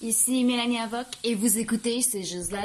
Ici 0.00 0.44
Mélanie 0.44 0.78
Avoc 0.78 1.06
et 1.24 1.34
vous 1.34 1.58
écoutez 1.58 2.02
C'est 2.02 2.22
juste 2.22 2.52
la. 2.52 2.60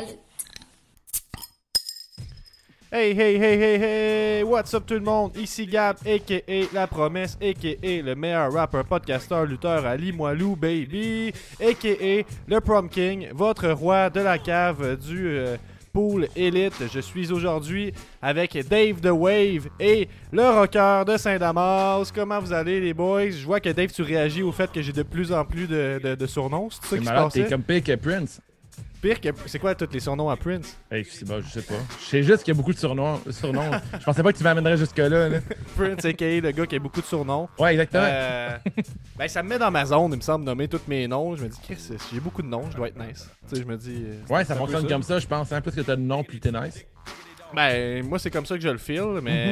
Hey, 2.91 3.09
hey, 3.20 3.36
hey, 3.38 3.59
hey, 3.59 3.81
hey, 3.81 4.44
what's 4.44 4.71
up 4.75 4.86
tout 4.86 4.94
le 4.94 4.99
monde? 4.99 5.35
Ici 5.35 5.65
Gab, 5.65 5.97
a.k.a. 6.05 6.65
La 6.73 6.85
Promesse, 6.85 7.35
a.k.a. 7.41 8.01
le 8.04 8.13
meilleur 8.13 8.54
rappeur, 8.54 8.85
podcasteur, 8.85 9.46
lutteur 9.46 9.83
à 9.83 9.97
Limoilou, 9.97 10.55
baby, 10.55 11.33
a.k.a. 11.59 12.24
le 12.47 12.62
Prom 12.62 12.88
King, 12.88 13.29
votre 13.34 13.70
roi 13.70 14.12
de 14.12 14.22
la 14.22 14.38
cave 14.38 14.96
du 14.97 15.28
euh, 15.28 15.58
pool 15.94 16.28
élite. 16.36 16.73
Je 16.91 17.00
suis 17.00 17.32
aujourd'hui 17.32 17.94
avec 18.21 18.57
Dave 18.68 19.00
The 19.00 19.12
Wave 19.12 19.70
et 19.80 20.09
le 20.32 20.41
rocker 20.41 21.04
de 21.05 21.18
Saint-Damas. 21.18 22.12
Comment 22.12 22.39
vous 22.39 22.52
allez 22.52 22.82
les 22.82 22.96
boys? 22.96 23.30
Je 23.30 23.46
vois 23.46 23.59
que 23.59 23.70
Dave, 23.70 23.91
tu 23.91 24.02
réagis 24.02 24.41
au 24.41 24.52
fait 24.52 24.71
que 24.71 24.82
j'ai 24.82 24.91
de 24.91 25.04
plus 25.04 25.32
en 25.32 25.45
plus 25.45 25.68
de, 25.68 26.02
de, 26.04 26.16
de 26.16 26.26
surnoms. 26.26 26.70
C'est 26.71 26.82
ça 26.82 26.98
qui 26.98 27.05
se 27.05 27.09
malade, 27.09 27.50
comme 27.50 27.64
que 27.64 27.95
Prince. 27.95 28.41
Pire 29.03 29.20
que... 29.20 29.27
C'est 29.48 29.59
quoi 29.59 29.75
tous 29.75 29.89
les 29.91 29.99
surnoms 29.99 30.30
à 30.30 30.38
Prince? 30.38 30.77
Hey, 30.89 31.03
je 31.03 31.09
sais 31.09 31.25
pas, 31.25 31.41
je 31.41 31.49
sais 31.49 31.62
pas. 31.62 31.73
Je 31.99 32.05
sais 32.05 32.23
juste 32.23 32.41
qu'il 32.43 32.53
y 32.53 32.55
a 32.55 32.57
beaucoup 32.57 32.71
de 32.71 32.77
surnoms. 32.80 33.20
surnoms. 33.31 33.70
je 33.99 34.03
pensais 34.05 34.23
pas 34.23 34.31
que 34.31 34.38
tu 34.38 34.43
m'amènerais 34.45 34.77
jusque-là. 34.77 35.27
Là. 35.27 35.39
Prince, 35.76 36.05
a.k.a. 36.05 36.39
le 36.39 36.52
gars 36.52 36.66
qui 36.66 36.77
a 36.77 36.79
beaucoup 36.79 37.02
de 37.02 37.05
surnoms. 37.05 37.49
Ouais, 37.59 37.71
exactement. 37.73 38.03
Euh, 38.05 38.57
ben, 39.17 39.27
ça 39.27 39.43
me 39.43 39.49
met 39.49 39.59
dans 39.59 39.70
ma 39.71 39.84
zone, 39.85 40.12
il 40.13 40.16
me 40.16 40.21
semble, 40.21 40.45
nommer 40.45 40.70
tous 40.70 40.79
mes 40.88 41.05
noms. 41.05 41.35
Je 41.35 41.43
me 41.43 41.49
dis, 41.49 41.59
Chris, 41.62 41.77
j'ai 42.13 42.20
beaucoup 42.21 42.41
de 42.41 42.48
noms, 42.48 42.63
je 42.71 42.77
dois 42.77 42.88
être 42.88 42.98
nice. 42.98 43.29
Tu 43.49 43.57
sais, 43.57 43.62
je 43.62 43.67
me 43.67 43.76
dis. 43.76 44.05
euh, 44.05 44.34
ouais, 44.34 44.43
c'est 44.45 44.53
ça 44.53 44.55
fonctionne 44.55 44.88
comme 44.88 45.04
ça, 45.04 45.20
je 45.20 45.27
pense. 45.27 45.51
Hein, 45.51 45.59
plus 45.59 45.73
que 45.76 45.81
t'as 45.81 45.98
de 45.98 46.01
noms, 46.01 46.23
plus 46.23 46.40
t'es 46.40 46.51
nice. 46.54 46.85
Ben, 47.54 48.04
moi, 48.07 48.17
c'est 48.20 48.31
comme 48.31 48.45
ça 48.45 48.55
que 48.55 48.62
je 48.63 48.70
le 48.70 48.77
feel, 48.77 49.20
mais 49.21 49.48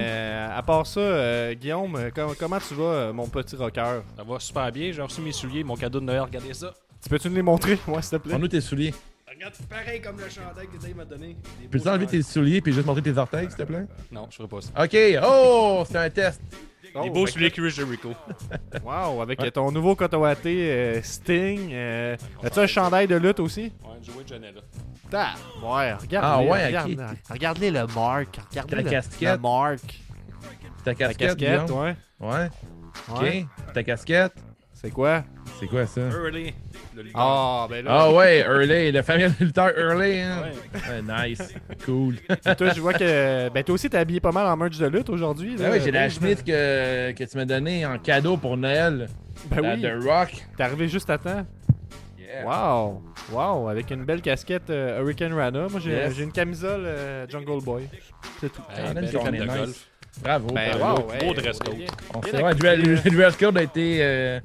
Mhm. 0.47 0.51
à 0.57 0.63
part 0.63 0.87
ça, 0.87 0.99
euh, 1.01 1.53
Guillaume, 1.55 1.95
euh, 1.97 2.09
com- 2.09 2.33
comment 2.39 2.57
tu 2.65 2.73
vas, 2.73 3.11
mon 3.11 3.27
petit 3.27 3.55
rocker? 3.57 3.99
Ça 4.17 4.23
va 4.23 4.39
super 4.39 4.71
bien, 4.71 4.91
j'ai 4.93 5.01
reçu 5.01 5.19
mes 5.21 5.33
souliers, 5.33 5.63
mon 5.65 5.75
cadeau 5.75 5.99
de 5.99 6.05
Noël, 6.05 6.21
regardez 6.21 6.53
ça. 6.53 6.73
Tu 7.03 7.09
peux-tu 7.09 7.29
nous 7.29 7.35
les 7.35 7.41
montrer, 7.41 7.77
moi, 7.87 8.01
s'il 8.01 8.17
te 8.17 8.23
plaît 8.23 8.33
On 8.35 8.39
nous 8.39 8.47
tes 8.47 8.61
souliers. 8.61 8.93
Regarde, 9.33 9.53
pareil 9.69 10.01
comme 10.01 10.17
le 10.19 10.29
chandail 10.29 10.67
que 10.67 10.77
Dave 10.77 10.95
m'a 10.95 11.05
donné. 11.05 11.37
Peux-tu 11.69 11.87
enlever 11.87 12.07
tes 12.07 12.21
souliers 12.21 12.59
puis 12.61 12.73
juste 12.73 12.85
montrer 12.85 13.01
tes 13.01 13.17
orteils, 13.17 13.47
s'il 13.47 13.55
te 13.57 13.63
plaît? 13.63 13.85
Non, 14.11 14.27
je 14.29 14.35
ferai 14.35 14.47
pas 14.47 14.61
ça. 14.61 14.69
Ok, 14.83 14.97
oh, 15.23 15.83
c'est 15.89 15.97
un 15.97 16.09
test. 16.09 16.41
Oh, 16.93 17.03
Des 17.03 17.09
beaux 17.09 17.25
souliers 17.25 17.49
Chris 17.51 17.69
Jericho. 17.69 18.09
que- 18.09 18.79
Wow, 18.83 19.21
avec 19.21 19.39
ton 19.53 19.71
nouveau 19.71 19.95
Cotawaté 19.95 20.69
euh, 20.71 21.01
Sting. 21.01 21.69
euh, 21.71 22.17
As-tu 22.43 22.59
un 22.59 22.67
chandail 22.67 23.07
de 23.07 23.15
lutte 23.15 23.39
aussi? 23.39 23.71
Ouais, 23.85 23.97
Joey 24.03 24.25
Janela. 24.27 24.59
Ta, 25.09 25.33
ouais, 25.63 25.93
regarde. 25.93 26.25
Ah 26.27 26.41
ouais, 26.41 26.65
regarde. 26.67 27.15
Regardez 27.29 27.71
le 27.71 27.87
marque. 27.87 28.39
Regardez 28.49 28.75
La 28.75 28.81
le, 28.81 28.89
casquette. 28.89 29.31
le 29.35 29.37
marque. 29.37 30.01
Ta 30.83 30.91
La 30.91 30.95
casquette, 30.95 31.17
casquette, 31.37 31.65
Guillaume? 31.65 31.83
ouais. 31.85 31.95
Ouais. 32.19 32.49
Ok. 33.09 33.21
ouais. 33.21 33.45
Ta 33.73 33.83
casquette. 33.83 34.33
C'est 34.81 34.89
quoi? 34.89 35.23
C'est 35.59 35.67
quoi 35.67 35.85
ça? 35.85 36.01
Early. 36.01 36.53
Ah, 37.13 37.67
ben 37.69 37.85
là. 37.85 37.91
Ah 37.93 38.11
ouais, 38.11 38.39
Hurley, 38.43 38.91
le 38.91 39.01
fameux 39.03 39.29
lutteur 39.39 39.69
Hurley. 39.77 40.21
Hein? 40.21 40.43
Ouais. 40.73 40.79
Ouais, 40.89 41.29
nice. 41.29 41.53
Cool. 41.85 42.15
toi, 42.57 42.69
je 42.73 42.81
vois 42.81 42.93
que. 42.93 43.49
Ben, 43.49 43.63
toi 43.63 43.75
aussi, 43.75 43.89
t'es 43.89 43.97
habillé 43.97 44.19
pas 44.19 44.31
mal 44.31 44.47
en 44.47 44.57
merch 44.57 44.79
de 44.79 44.87
lutte 44.87 45.09
aujourd'hui. 45.09 45.55
là. 45.55 45.65
Ah 45.67 45.71
ouais, 45.71 45.81
j'ai 45.81 45.91
la 45.91 46.09
chemise 46.09 46.41
que, 46.41 47.11
que 47.11 47.23
tu 47.23 47.37
m'as 47.37 47.45
donnée 47.45 47.85
en 47.85 47.99
cadeau 47.99 48.37
pour 48.37 48.57
Noël. 48.57 49.07
Ben 49.51 49.61
la 49.61 49.73
oui. 49.75 49.81
de 49.81 50.07
Rock. 50.07 50.31
T'es 50.57 50.63
arrivé 50.63 50.87
juste 50.87 51.09
à 51.11 51.17
temps? 51.19 51.45
Yeah. 52.19 52.45
Wow. 52.45 53.03
Wow. 53.31 53.69
Avec 53.69 53.91
une 53.91 54.03
belle 54.03 54.21
casquette 54.21 54.69
euh, 54.71 54.99
Hurricane 55.01 55.33
Rana. 55.33 55.67
Moi, 55.69 55.79
j'ai 55.79 55.91
Yes. 55.91 56.17
une 56.17 56.31
camisole 56.31 56.83
euh, 56.85 57.25
Jungle 57.29 57.63
Boy. 57.63 57.87
C'est 58.39 58.51
tout. 58.51 58.61
Hey, 58.75 58.85
Ah, 58.87 58.93
de 58.95 59.01
nice. 59.01 59.11
golf. 59.47 59.87
Bravo. 60.23 60.47
Ben, 60.53 60.77
bravo. 60.77 61.01
wow. 61.03 61.07
beau 61.07 61.13
hey, 61.13 61.33
dress 61.35 61.59
code. 61.59 61.75
On 62.13 62.21
sait, 62.23 62.43
ouais, 62.43 62.53
le 62.53 63.09
dress 63.11 63.37
code 63.37 63.57
a 63.57 63.63
été 63.63 63.99
euh, 64.01 64.39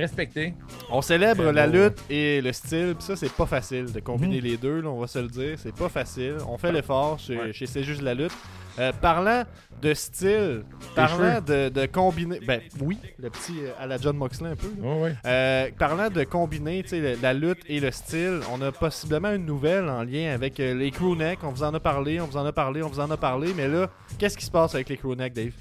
respecté. 0.00 0.54
On 0.90 1.00
célèbre 1.02 1.42
Très 1.44 1.52
la 1.52 1.66
beau. 1.68 1.72
lutte 1.74 1.98
et 2.10 2.40
le 2.40 2.52
style, 2.52 2.94
pis 2.98 3.04
ça 3.04 3.16
c'est 3.16 3.32
pas 3.32 3.46
facile 3.46 3.92
de 3.92 4.00
combiner 4.00 4.38
Mhm. 4.38 4.42
les 4.44 4.56
deux, 4.56 4.80
là, 4.80 4.88
on 4.88 4.98
va 5.00 5.06
se 5.06 5.18
le 5.18 5.28
dire, 5.28 5.56
c'est 5.58 5.74
pas 5.74 5.88
facile. 5.88 6.36
On 6.48 6.58
fait 6.58 6.72
l'effort 6.72 7.18
chez, 7.18 7.36
Ouais. 7.38 7.52
chez 7.52 7.66
C'est 7.66 7.82
juste 7.84 8.02
la 8.02 8.14
lutte. 8.14 8.32
Euh, 8.78 8.92
parlant 8.92 9.42
de 9.82 9.92
style, 9.94 10.62
parlant 10.94 11.40
de, 11.40 11.68
de 11.68 11.86
combiner, 11.86 12.38
ben 12.46 12.60
oui, 12.80 12.98
le 13.18 13.28
petit 13.28 13.56
euh, 13.62 13.72
à 13.78 13.86
la 13.86 13.98
John 13.98 14.16
Moxley 14.16 14.50
un 14.50 14.56
peu. 14.56 14.68
Ouais. 14.80 15.14
Euh, 15.26 15.68
parlant 15.78 16.08
de 16.08 16.22
combiner 16.24 16.82
tu 16.84 16.90
sais, 16.90 17.00
le- 17.00 17.18
la 17.20 17.34
lutte 17.34 17.62
et 17.68 17.80
le 17.80 17.90
style, 17.90 18.40
on 18.52 18.62
a 18.62 18.70
possiblement 18.72 19.32
une 19.32 19.44
nouvelle 19.44 19.88
en 19.88 20.02
lien 20.04 20.32
avec 20.32 20.60
euh, 20.60 20.72
les 20.74 20.90
crewnecks. 20.92 21.40
On 21.42 21.50
vous 21.50 21.62
en 21.64 21.74
a 21.74 21.80
parlé, 21.80 22.20
on 22.20 22.26
vous 22.26 22.36
en 22.38 22.46
a 22.46 22.52
parlé, 22.52 22.82
on 22.82 22.88
vous 22.88 23.00
en 23.00 23.10
a 23.10 23.16
parlé, 23.16 23.52
mais 23.54 23.68
là, 23.68 23.90
qu'est-ce 24.18 24.38
qui 24.38 24.44
se 24.46 24.50
passe 24.50 24.74
avec 24.74 24.88
les 24.88 24.96
crewnecks, 24.96 25.32
Dave? 25.34 25.52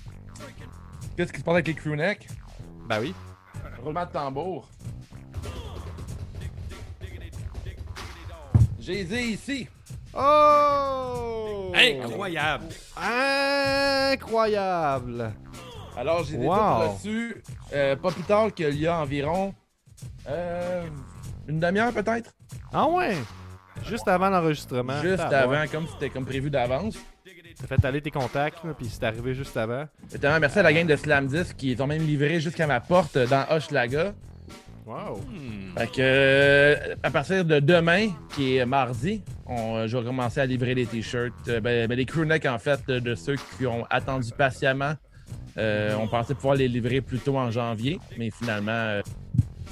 Qu'est-ce 1.17 1.33
qui 1.33 1.39
se 1.39 1.43
passe 1.43 1.53
avec 1.55 1.67
les 1.67 1.73
crewnecks? 1.73 2.27
Ben 2.87 2.99
oui. 3.01 3.13
Roulement 3.83 4.05
de 4.05 4.11
tambour. 4.11 4.67
J'ai 8.79 9.01
ici. 9.31 9.67
Oh 10.15 11.71
Incroyable. 11.75 12.65
Incroyable 14.11 15.31
Alors, 15.95 16.23
j'ai 16.23 16.37
Wow. 16.37 16.55
tout 16.55 16.91
reçu 16.93 17.43
euh, 17.73 17.95
pas 17.95 18.11
plus 18.11 18.23
tard 18.23 18.51
qu'il 18.53 18.79
y 18.79 18.87
a 18.87 18.97
environ 18.99 19.53
euh, 20.27 20.87
une 21.47 21.59
demi-heure 21.59 21.93
peut-être? 21.93 22.31
Ah 22.73 22.87
ouais 22.87 23.15
Juste 23.85 24.07
avant 24.07 24.29
l'enregistrement. 24.29 24.99
Juste 25.01 25.17
Tabarouette. 25.17 25.59
avant, 25.61 25.71
comme 25.71 25.87
c'était 25.87 26.09
comme 26.09 26.25
prévu 26.25 26.49
d'avance. 26.49 26.97
T'as 27.59 27.67
fait 27.67 27.85
aller 27.85 28.01
tes 28.01 28.11
contacts, 28.11 28.63
là, 28.63 28.73
puis 28.77 28.87
c'est 28.89 29.03
arrivé 29.03 29.33
juste 29.33 29.55
avant. 29.57 29.85
Notamment, 30.13 30.39
merci 30.39 30.59
à 30.59 30.63
la 30.63 30.71
gang 30.73 30.87
de 30.87 30.95
Slam 30.95 31.27
10 31.27 31.53
qui 31.53 31.75
ont 31.79 31.87
même 31.87 32.03
livré 32.05 32.39
jusqu'à 32.39 32.67
ma 32.67 32.79
porte 32.79 33.17
dans 33.17 33.45
Hochelaga. 33.49 34.13
Wow. 34.85 35.17
Hmm. 35.17 35.77
Fait 35.77 35.87
que 35.87 35.93
euh, 35.99 36.95
à 37.03 37.11
partir 37.11 37.45
de 37.45 37.59
demain, 37.59 38.07
qui 38.35 38.55
est 38.57 38.65
mardi, 38.65 39.21
on, 39.45 39.75
euh, 39.75 39.87
je 39.87 39.97
vais 39.97 40.03
commencer 40.05 40.39
à 40.39 40.45
livrer 40.45 40.73
les 40.73 40.85
t-shirts. 40.87 41.33
Euh, 41.47 41.59
ben, 41.59 41.87
ben, 41.87 41.95
les 41.95 42.05
crewnecks 42.05 42.45
en 42.47 42.57
fait 42.57 42.79
de, 42.87 42.97
de 42.99 43.13
ceux 43.13 43.35
qui 43.57 43.67
ont 43.67 43.85
attendu 43.89 44.31
patiemment. 44.35 44.93
Euh, 45.57 45.95
on 45.99 46.07
pensait 46.07 46.33
pouvoir 46.33 46.55
les 46.55 46.67
livrer 46.67 47.01
plus 47.01 47.19
tôt 47.19 47.37
en 47.37 47.51
janvier, 47.51 47.99
mais 48.17 48.31
finalement, 48.31 48.71
euh, 48.71 49.01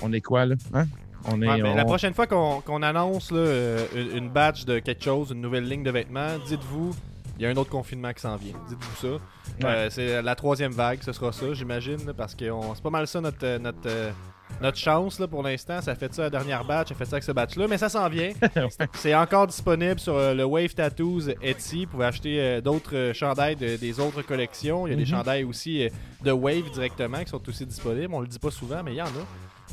on 0.04 0.12
est 0.14 0.22
quoi 0.22 0.46
là? 0.46 0.56
Hein? 0.74 0.86
On 1.32 1.42
est. 1.42 1.48
Ouais, 1.48 1.62
ben, 1.62 1.72
on- 1.72 1.76
La 1.76 1.86
prochaine 1.86 2.14
fois 2.14 2.28
qu'on 2.28 2.62
qu'on 2.62 2.84
annonce 2.84 3.32
là, 3.32 3.38
euh, 3.40 3.86
une, 3.96 4.18
une 4.26 4.30
batch 4.30 4.66
de 4.66 4.78
quelque 4.80 5.04
chose, 5.04 5.32
une 5.32 5.42
nouvelle 5.42 5.68
ligne 5.68 5.84
de 5.84 5.90
vêtements, 5.92 6.38
dites-vous, 6.48 6.94
il 7.38 7.44
y 7.44 7.46
a 7.46 7.50
un 7.50 7.56
autre 7.58 7.70
confinement 7.70 8.12
qui 8.14 8.22
s'en 8.22 8.36
vient. 8.36 8.54
Dites-vous 8.68 8.96
ça. 9.08 9.66
Euh, 9.68 9.90
c'est 9.90 10.22
la 10.22 10.36
troisième 10.36 10.72
vague, 10.72 11.00
ce 11.04 11.12
sera 11.14 11.32
ça, 11.32 11.54
j'imagine, 11.54 12.14
parce 12.16 12.36
que 12.36 12.46
c'est 12.74 12.84
pas 12.84 12.90
mal 12.90 13.08
ça 13.08 13.22
notre, 13.22 13.38
euh, 13.46 13.60
notre, 13.60 13.78
euh, 13.88 14.12
notre 14.62 14.78
chance 14.78 15.20
là, 15.20 15.28
pour 15.28 15.44
l'instant. 15.44 15.82
Ça 15.82 15.96
fait 15.96 16.14
ça 16.14 16.24
la 16.24 16.30
dernière 16.30 16.64
batch, 16.66 16.90
ça 16.90 16.96
fait 16.96 17.06
ça 17.06 17.16
avec 17.18 17.24
ce 17.24 17.32
batch-là, 17.32 17.68
mais 17.68 17.78
ça 17.78 17.90
s'en 17.90 18.08
vient. 18.10 18.32
C'est 18.94 19.14
encore 19.16 19.48
disponible 19.48 20.00
sur 20.00 20.16
le 20.34 20.44
Wave 20.46 20.74
Tattoos 20.74 21.30
Etsy. 21.42 21.86
Vous 21.86 21.92
pouvez 21.92 22.06
acheter 22.06 22.62
d'autres 22.62 23.12
chandails 23.14 23.56
de- 23.56 23.76
des 23.78 24.00
autres 24.00 24.22
collections. 24.22 24.88
Il 24.88 24.92
y 24.92 24.94
a 24.94 24.96
des 24.96 25.04
Mhm. 25.04 25.18
chandails 25.18 25.44
aussi 25.44 25.88
de 26.24 26.32
Wave 26.32 26.72
directement 26.72 27.20
qui 27.24 27.30
sont 27.30 27.42
aussi 27.48 27.66
disponibles. 27.66 28.14
On 28.14 28.22
le 28.22 28.28
dit 28.28 28.40
pas 28.40 28.52
souvent, 28.52 28.82
mais 28.84 28.94
il 28.94 28.98
y 28.98 29.02
en 29.02 29.06
a. 29.06 29.26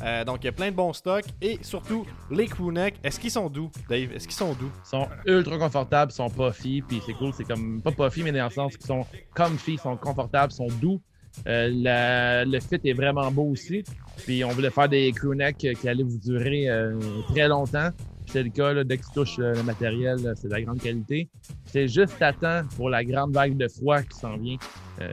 Euh, 0.03 0.25
donc 0.25 0.38
il 0.43 0.47
y 0.47 0.49
a 0.49 0.53
plein 0.53 0.71
de 0.71 0.77
bons 0.77 0.93
stocks 0.93 1.25
et 1.41 1.59
surtout 1.62 2.05
les 2.31 2.47
crewnecks. 2.47 2.97
Est-ce 3.05 3.21
qu'ils 3.21 3.31
sont 3.31 3.49
doux, 3.49 3.71
Dave 3.88 4.12
Est-ce 4.12 4.27
qu'ils 4.27 4.37
sont 4.37 4.53
doux? 4.55 4.71
Ils 4.84 4.88
sont 4.88 5.09
ultra 5.27 5.56
confortables, 5.59 6.10
ils 6.10 6.15
sont 6.15 6.28
puffy, 6.31 6.82
puis 6.82 7.00
c'est 7.06 7.12
cool, 7.15 7.32
c'est 7.32 7.44
comme 7.44 7.81
pas 7.81 7.93
puffy, 7.93 8.22
mais 8.22 8.33
dans 8.33 8.44
le 8.44 8.50
sens 8.50 8.77
qu'ils 8.77 8.87
sont 8.87 9.06
comfy, 9.34 9.75
ils 9.75 9.78
sont 9.78 9.97
confortables, 9.97 10.53
ils 10.53 10.56
sont 10.56 10.69
doux. 10.81 11.00
Euh, 11.49 11.69
la- 11.75 12.44
le 12.44 12.60
fit 12.60 12.78
est 12.84 12.93
vraiment 12.93 13.31
beau 13.31 13.44
aussi. 13.50 13.83
Puis 14.25 14.44
on 14.44 14.49
voulait 14.50 14.71
faire 14.71 14.88
des 14.88 15.10
crewnecks 15.12 15.56
qui 15.81 15.88
allaient 15.88 16.03
vous 16.04 16.19
durer 16.19 16.69
euh, 16.69 16.99
très 17.28 17.49
longtemps. 17.49 17.91
C'est 18.27 18.43
le 18.43 18.49
cas, 18.50 18.72
là, 18.72 18.84
dès 18.84 18.97
que 18.97 19.04
tu 19.04 19.12
touches 19.12 19.37
le 19.38 19.62
matériel, 19.65 20.19
c'est 20.37 20.49
de 20.49 20.53
la 20.53 20.62
grande 20.62 20.81
qualité. 20.81 21.28
C'est 21.66 21.88
juste 21.88 22.21
à 22.22 22.33
temps 22.33 22.62
pour 22.77 22.88
la 22.88 23.04
grande 23.04 23.33
vague 23.34 23.56
de 23.56 23.69
froid 23.69 24.00
qui 24.03 24.16
s'en 24.19 24.37
vient. 24.38 24.56
Euh, 25.03 25.12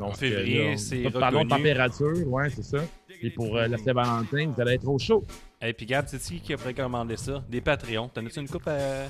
En 0.00 0.12
février, 0.12 0.76
c'est 0.76 1.10
Parlons 1.10 1.44
de 1.44 1.48
température, 1.48 2.28
ouais, 2.28 2.50
c'est 2.50 2.62
ça. 2.62 2.78
Et 3.22 3.30
pour 3.30 3.56
euh, 3.56 3.68
la 3.68 3.78
Saint-Valentin, 3.78 4.52
vous 4.54 4.60
allez 4.60 4.74
être 4.74 4.88
au 4.88 4.98
chaud. 4.98 5.22
Et 5.60 5.72
puis, 5.72 5.86
Gab, 5.86 6.06
c'est 6.08 6.18
qui 6.18 6.40
qui 6.40 6.52
a 6.52 6.56
précommandé 6.56 7.16
ça? 7.16 7.42
Des 7.48 7.60
Patreons. 7.60 8.08
T'en 8.08 8.26
as-tu 8.26 8.40
une 8.40 8.48
coupe 8.48 8.66
à. 8.66 9.06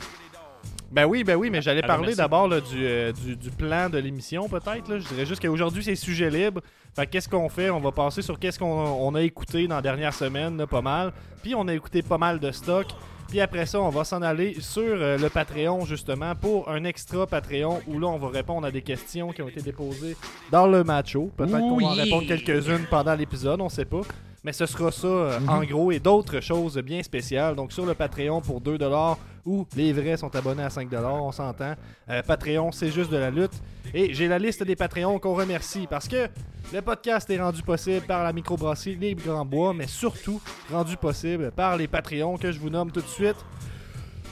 Ben 0.93 1.07
oui, 1.07 1.25
ben 1.25 1.37
oui, 1.37 1.49
mais 1.49 1.63
j'allais 1.63 1.81
parler 1.83 2.15
d'abord 2.15 2.47
là, 2.47 2.61
du, 2.61 2.85
euh, 2.85 3.13
du, 3.13 3.35
du 3.35 3.51
plan 3.51 3.89
de 3.89 3.97
l'émission, 3.99 4.49
peut-être. 4.49 4.99
Je 4.99 5.09
dirais 5.09 5.25
juste 5.25 5.41
qu'aujourd'hui, 5.41 5.83
c'est 5.83 5.97
sujet 5.97 6.29
libre. 6.29 6.61
Fait 6.95 7.07
que 7.07 7.13
qu'est-ce 7.13 7.29
qu'on 7.29 7.49
fait? 7.49 7.71
On 7.71 7.81
va 7.81 7.91
passer 7.91 8.21
sur 8.21 8.39
qu'est-ce 8.39 8.59
qu'on 8.59 8.67
on 8.67 9.15
a 9.15 9.23
écouté 9.23 9.67
dans 9.67 9.77
la 9.77 9.83
dernière 9.83 10.13
semaine, 10.13 10.59
là, 10.59 10.67
pas 10.67 10.83
mal. 10.83 11.13
Puis 11.43 11.55
on 11.55 11.67
a 11.67 11.75
écouté 11.75 12.03
pas 12.03 12.19
mal 12.19 12.39
de 12.39 12.53
stock. 12.53 12.87
Puis 13.33 13.41
après 13.41 13.65
ça, 13.65 13.81
on 13.81 13.89
va 13.89 14.05
s'en 14.05 14.21
aller 14.21 14.59
sur 14.61 14.83
euh, 14.83 15.17
le 15.17 15.31
Patreon, 15.31 15.87
justement, 15.87 16.35
pour 16.35 16.69
un 16.69 16.85
extra 16.85 17.27
Patreon 17.27 17.81
où 17.87 17.99
là, 17.99 18.09
on 18.09 18.19
va 18.19 18.29
répondre 18.29 18.67
à 18.67 18.71
des 18.71 18.83
questions 18.83 19.33
qui 19.33 19.41
ont 19.41 19.49
été 19.49 19.63
déposées 19.63 20.19
dans 20.51 20.67
le 20.67 20.85
matcho. 20.85 21.31
Peut-être 21.35 21.53
qu'on 21.53 21.79
va 21.79 21.87
en 21.87 21.93
répondre 21.93 22.27
quelques-unes 22.29 22.85
pendant 22.91 23.15
l'épisode, 23.15 23.63
on 23.63 23.71
sait 23.71 23.87
pas. 23.87 24.03
Mais 24.45 24.53
ce 24.53 24.67
sera 24.67 24.91
ça 24.91 25.07
euh, 25.07 25.39
en 25.47 25.63
gros 25.63 25.93
et 25.93 26.01
d'autres 26.01 26.41
choses 26.41 26.77
bien 26.79 27.03
spéciales. 27.03 27.55
Donc 27.55 27.73
sur 27.73 27.87
le 27.87 27.95
Patreon 27.95 28.41
pour 28.41 28.61
2$ 28.61 29.17
ou 29.45 29.67
les 29.77 29.93
vrais 29.93 30.17
sont 30.17 30.35
abonnés 30.35 30.65
à 30.65 30.69
5$, 30.69 30.97
on 31.05 31.33
s'entend. 31.33 31.75
Euh, 32.09 32.23
Patreon, 32.23 32.73
c'est 32.73 32.91
juste 32.91 33.11
de 33.11 33.17
la 33.17 33.31
lutte. 33.31 33.55
Et 33.95 34.13
j'ai 34.15 34.27
la 34.27 34.39
liste 34.39 34.63
des 34.65 34.77
Patreons 34.77 35.19
qu'on 35.19 35.35
remercie 35.35 35.87
parce 35.89 36.09
que 36.09 36.29
le 36.73 36.83
podcast 36.83 37.29
est 37.31 37.41
rendu 37.41 37.63
possible 37.63 38.07
par 38.07 38.25
la 38.25 38.33
microbrasserie 38.33 38.97
Les 38.97 39.15
Grands 39.15 39.45
Bois, 39.45 39.75
mais 39.75 39.87
surtout 39.87 40.41
rendu 40.71 40.97
possible 40.97 41.53
par 41.53 41.77
les 41.77 41.87
Patreons 41.87 42.37
que 42.37 42.51
je 42.51 42.59
vous 42.59 42.71
nomme 42.71 42.91
tout 42.91 43.03
de 43.03 43.07
suite. 43.07 43.37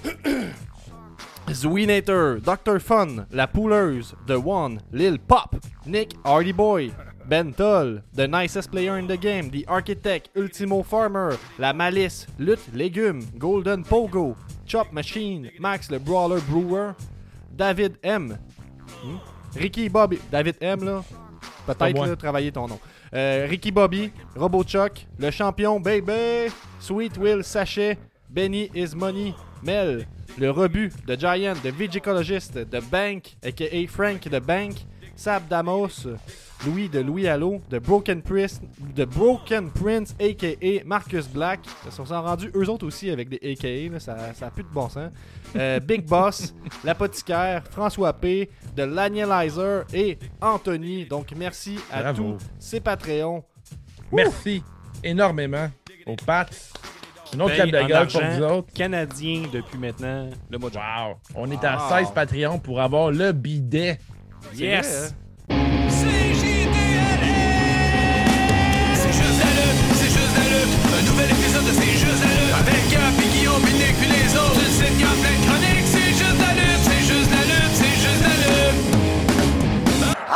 Zweenator, 1.53 2.41
Dr. 2.41 2.81
Fun, 2.81 3.27
La 3.33 3.47
Pouleuse, 3.47 4.15
The 4.27 4.37
One, 4.45 4.81
Lil 4.93 5.19
Pop, 5.19 5.57
Nick 5.87 6.17
Hardy 6.25 6.53
Boy, 6.53 6.93
Ben 7.31 7.53
Toll, 7.53 8.03
The 8.13 8.27
Nicest 8.27 8.73
Player 8.73 8.99
in 8.99 9.07
the 9.07 9.17
Game, 9.17 9.51
The 9.51 9.65
Architect, 9.69 10.31
Ultimo 10.37 10.83
Farmer, 10.83 11.39
La 11.61 11.73
Malice, 11.73 12.27
Lutte 12.41 12.69
Légumes, 12.75 13.23
Golden 13.39 13.85
Pogo, 13.85 14.35
Chop 14.67 14.93
Machine, 14.93 15.49
Max 15.61 15.93
le 15.93 16.01
Brawler 16.01 16.41
Brewer, 16.41 16.97
David 17.57 17.99
M, 18.03 18.37
Hmm? 19.05 19.19
Ricky 19.55 19.89
Bobby, 19.89 20.19
David 20.33 20.57
M 20.61 20.83
là, 20.83 21.05
peut-être 21.69 22.17
travailler 22.17 22.51
ton 22.51 22.67
nom. 22.67 22.81
Euh, 23.15 23.47
Ricky 23.49 23.71
Bobby, 23.71 24.11
Robot 24.35 24.65
Chuck, 24.65 25.07
Le 25.17 25.31
Champion 25.31 25.79
Baby, 25.79 26.53
Sweet 26.81 27.17
Will 27.17 27.45
Sachet, 27.45 27.97
Benny 28.29 28.73
Is 28.75 28.97
Money, 28.97 29.37
Mel, 29.63 30.05
Le 30.37 30.51
Rebut, 30.51 30.91
The 31.07 31.17
Giant, 31.17 31.63
The 31.63 31.71
Vigicologist, 31.73 32.55
The 32.69 32.81
Bank, 32.91 33.37
aka 33.45 33.87
Frank 33.87 34.23
The 34.23 34.41
Bank, 34.41 34.79
Sab 35.15 35.49
Damos, 35.49 36.09
Louis 36.67 36.89
de 36.89 37.01
Louis 37.01 37.27
Allo, 37.27 37.61
The 37.71 37.77
Broken 37.77 38.21
Prince, 38.23 38.61
The 38.95 39.07
Broken 39.07 39.71
Prince, 39.71 40.15
aka 40.21 40.83
Marcus 40.85 41.27
Black. 41.29 41.61
Ils 41.87 41.91
se 41.93 42.05
sont 42.05 42.23
rendus 42.23 42.51
eux 42.55 42.69
autres 42.69 42.87
aussi 42.87 43.11
avec 43.11 43.29
des 43.29 43.53
aka, 43.53 43.93
là, 43.93 44.01
ça, 44.01 44.35
ça 44.35 44.47
a 44.47 44.51
plus 44.51 44.65
de 44.65 44.69
bon 44.69 44.89
sens. 44.89 45.11
Euh, 45.57 45.81
Big 45.87 46.07
Boss, 46.07 46.55
L'Apothicaire, 46.85 47.63
François 47.71 48.13
P, 48.13 48.51
The 48.77 48.81
Lanielizer 48.81 49.85
et 49.95 50.19
Anthony. 50.41 51.07
Donc 51.07 51.33
merci 51.37 51.79
à 51.91 52.03
Bravo. 52.03 52.33
tous 52.39 52.45
ces 52.59 52.81
Patreons. 52.81 53.43
Merci 54.13 54.63
énormément 55.03 55.69
aux 56.07 56.17
Pats. 56.17 56.47
Une 57.33 57.43
autre 57.43 57.57
Paye 57.57 57.71
clap 57.71 57.83
de 57.85 57.89
gueule 57.89 58.09
pour 58.09 58.23
vous 58.23 58.43
autres. 58.43 58.73
Canadien 58.75 59.43
depuis 59.53 59.79
maintenant 59.79 60.29
le 60.51 60.59
mois 60.59 60.69
de 60.69 60.75
juin. 60.75 60.83
Wow! 61.09 61.17
On 61.37 61.51
est 61.51 61.65
à 61.65 61.77
Wow. 61.79 61.99
16 62.05 62.11
Patreons 62.13 62.59
pour 62.59 62.81
avoir 62.81 63.13
le 63.13 63.31
bidet. 63.33 63.99
Yes! 64.55 65.15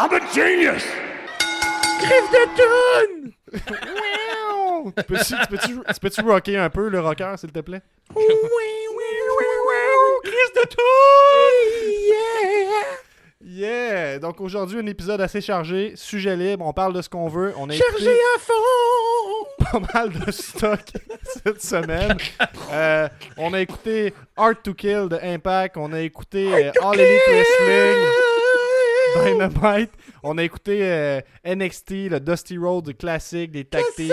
I'm 0.04 0.12
a 0.12 0.20
genius! 0.34 0.84
Tu 4.96 5.02
peux-tu, 5.04 5.24
tu 5.34 5.46
peux-tu- 5.48 5.78
tu 5.94 6.00
peux-tu 6.00 6.20
rocker 6.20 6.58
un 6.58 6.68
peu 6.68 6.88
le 6.90 7.00
rocker, 7.00 7.34
s'il 7.38 7.52
te 7.52 7.60
plaît? 7.60 7.80
Yeah! 13.42 14.18
Donc 14.18 14.40
aujourd'hui, 14.42 14.78
un 14.80 14.86
épisode 14.86 15.20
assez 15.22 15.40
chargé, 15.40 15.92
sujet 15.96 16.36
libre, 16.36 16.66
on 16.66 16.72
parle 16.74 16.92
de 16.92 17.00
ce 17.00 17.08
qu'on 17.08 17.28
veut. 17.28 17.54
On 17.56 17.70
a 17.70 17.74
écouté 17.74 18.10
à 18.36 18.38
fond! 18.38 18.52
pas 19.72 19.80
mal 19.94 20.10
de 20.10 20.30
stock 20.30 20.80
cette 21.44 21.62
semaine. 21.62 22.16
Euh, 22.72 23.08
on 23.38 23.54
a 23.54 23.60
écouté 23.60 24.12
Art 24.36 24.60
to 24.62 24.74
Kill 24.74 25.08
de 25.08 25.18
Impact, 25.22 25.76
on 25.78 25.92
a 25.92 26.00
écouté 26.00 26.46
euh, 26.52 26.72
All 26.82 27.00
Elite 27.00 27.20
Wrestling, 27.28 28.06
Dynamite, 29.22 29.90
on 30.22 30.38
a 30.38 30.43
écouté 30.43 30.81
euh, 30.82 31.20
NXT, 31.44 31.90
le 32.11 32.20
Dusty 32.20 32.58
Road 32.58 32.96
classique 32.96 33.50
des 33.50 33.64
teams. 33.64 34.12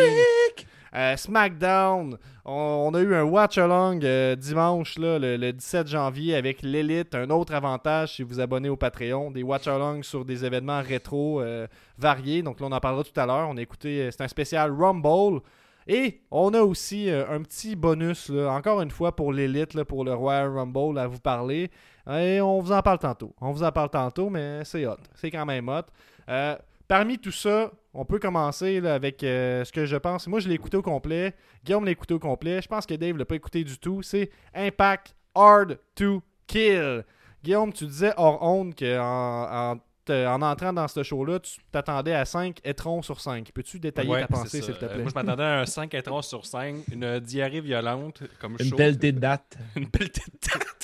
Euh, 0.94 1.15
SmackDown, 1.15 2.18
on, 2.44 2.51
on 2.92 2.94
a 2.94 3.00
eu 3.00 3.15
un 3.15 3.24
watch 3.24 3.57
along 3.57 4.01
euh, 4.03 4.36
dimanche 4.36 5.00
là, 5.00 5.19
le, 5.19 5.38
le 5.38 5.53
17 5.53 5.88
janvier 5.88 6.36
avec 6.36 6.62
l'élite. 6.63 7.15
Un 7.15 7.30
autre 7.30 7.53
avantage 7.53 8.15
si 8.15 8.24
vous 8.24 8.30
vous 8.30 8.39
abonnez 8.42 8.68
au 8.68 8.75
Patreon, 8.75 9.31
des 9.31 9.42
watch 9.42 9.68
along 9.68 10.03
sur 10.03 10.25
des 10.25 10.44
événements 10.44 10.81
rétro 10.81 11.39
euh, 11.39 11.65
variés. 11.98 12.42
Donc 12.42 12.59
là, 12.59 12.68
on 12.69 12.74
en 12.74 12.80
parlera 12.81 13.06
tout 13.06 13.18
à 13.18 13.25
l'heure. 13.25 13.48
On 13.50 13.56
a 13.56 13.62
écouté, 13.62 14.09
c'est 14.12 14.21
un 14.21 14.27
spécial 14.27 14.71
Rumble. 14.71 15.39
Et 15.88 16.21
on 16.30 16.53
a 16.53 16.62
aussi 16.62 17.09
un 17.09 17.42
petit 17.42 17.75
bonus, 17.75 18.30
là, 18.30 18.51
encore 18.51 18.81
une 18.81 18.92
fois 18.92 19.15
pour 19.15 19.33
l'élite, 19.33 19.81
pour 19.83 20.03
le 20.06 20.13
Royal 20.13 20.50
Rumble 20.56 21.00
à 21.00 21.07
vous 21.07 21.19
parler. 21.19 21.71
Et 22.09 22.42
on 22.42 22.59
vous 22.62 22.71
en 22.71 22.81
parle 22.81 23.00
tantôt. 23.00 23.33
On 23.42 23.51
vous 23.51 23.63
en 23.63 23.71
parle 23.71 23.89
tantôt, 23.89 24.30
mais 24.30 24.63
c'est 24.65 24.86
hot. 24.86 24.98
C'est 25.15 25.30
quand 25.31 25.45
même 25.45 25.68
hot. 25.69 25.81
Euh, 26.30 26.56
parmi 26.88 27.18
tout 27.19 27.31
ça, 27.31 27.71
on 27.94 28.06
peut 28.06 28.19
commencer 28.19 28.80
là, 28.81 28.94
avec 28.95 29.24
euh, 29.24 29.63
ce 29.65 29.71
que 29.71 29.86
je 29.86 29.98
pense. 29.98 30.27
Moi, 30.27 30.39
je 30.39 30.48
l'ai 30.48 30.56
écouté 30.56 30.77
au 30.77 30.81
complet. 30.81 31.33
Guillaume 31.63 31.86
l'a 31.86 31.92
écouté 31.92 32.13
au 32.13 32.19
complet. 32.19 32.62
Je 32.62 32.68
pense 32.68 32.86
que 32.86 32.94
Dave 32.95 33.18
l'a 33.18 33.25
pas 33.25 33.36
écouté 33.36 33.63
du 33.63 33.77
tout. 33.77 34.01
C'est 34.01 34.30
Impact 34.56 35.15
Hard 35.36 35.77
to 35.95 36.21
Kill. 36.48 37.03
Guillaume, 37.44 37.74
tu 37.74 37.86
disais 37.86 38.13
hors 38.18 38.42
honte 38.44 38.77
qu'en 38.77 39.74
en, 39.74 39.77
te- 40.06 40.27
en 40.27 40.42
entrant 40.42 40.74
dans 40.74 40.88
ce 40.88 41.01
show-là, 41.03 41.39
tu 41.39 41.59
t'attendais 41.71 42.13
à 42.13 42.24
5 42.25 42.59
étrons 42.63 43.01
sur 43.01 43.19
5. 43.19 43.51
Peux-tu 43.51 43.80
détailler 43.80 44.09
Ouais, 44.09 44.21
ta 44.21 44.27
pensée, 44.27 44.62
s'il 44.62 44.75
te 44.75 44.86
Euh, 44.86 44.88
plaît? 44.89 45.01
moi, 45.01 45.09
je 45.09 45.15
m'attendais 45.15 45.44
à 45.44 45.59
un 45.62 45.65
5 45.65 45.94
étrons 45.95 46.21
sur 46.21 46.45
5, 46.45 46.75
une 46.92 47.19
diarrhée 47.19 47.62
violente, 47.62 48.21
comme 48.39 48.57
Une 48.59 48.71
pelletée 48.75 49.12
de 49.12 49.19
date. 49.19 49.57
une 49.75 49.89
pelletée 49.89 50.21
de 50.31 50.38
tête. 50.38 50.81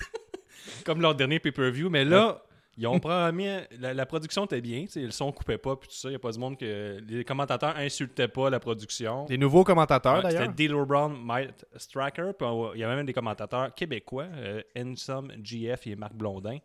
Comme 0.88 1.02
leur 1.02 1.14
dernier 1.14 1.40
pay-per-view. 1.40 1.90
Mais 1.90 2.04
là, 2.06 2.42
ils 2.78 2.88
ont 2.88 3.00
promis. 3.00 3.48
La, 3.80 3.94
la 3.94 4.06
production 4.06 4.46
était 4.46 4.62
bien. 4.62 4.86
Le 4.96 5.12
son 5.12 5.32
coupait 5.32 5.58
pas, 5.58 5.76
puis 5.76 5.90
tout 5.90 5.96
ça. 5.96 6.08
Il 6.10 6.12
n'y 6.12 6.16
a 6.16 6.20
pas 6.20 6.32
du 6.32 6.40
monde 6.40 6.58
que. 6.58 7.00
Les 7.08 7.24
commentateurs 7.24 7.76
insultaient 7.78 8.28
pas 8.28 8.50
la 8.50 8.60
production. 8.60 9.26
Des 9.26 9.38
nouveaux 9.38 9.64
commentateurs, 9.64 10.18
Ouais, 10.18 10.24
d'ailleurs. 10.24 10.42
C'était 10.44 10.54
Dealer 10.54 10.86
Brown, 10.86 11.16
Mike 11.24 11.52
Stracker. 11.76 12.32
Puis 12.38 12.48
il 12.76 12.80
y 12.80 12.84
avait 12.84 12.96
même 12.96 13.06
des 13.06 13.14
commentateurs 13.14 13.74
québécois, 13.76 14.26
euh, 14.36 14.62
Ensom, 14.78 15.32
GF 15.44 15.86
et 15.88 15.96
Marc 15.96 16.14
Blondin. 16.14 16.58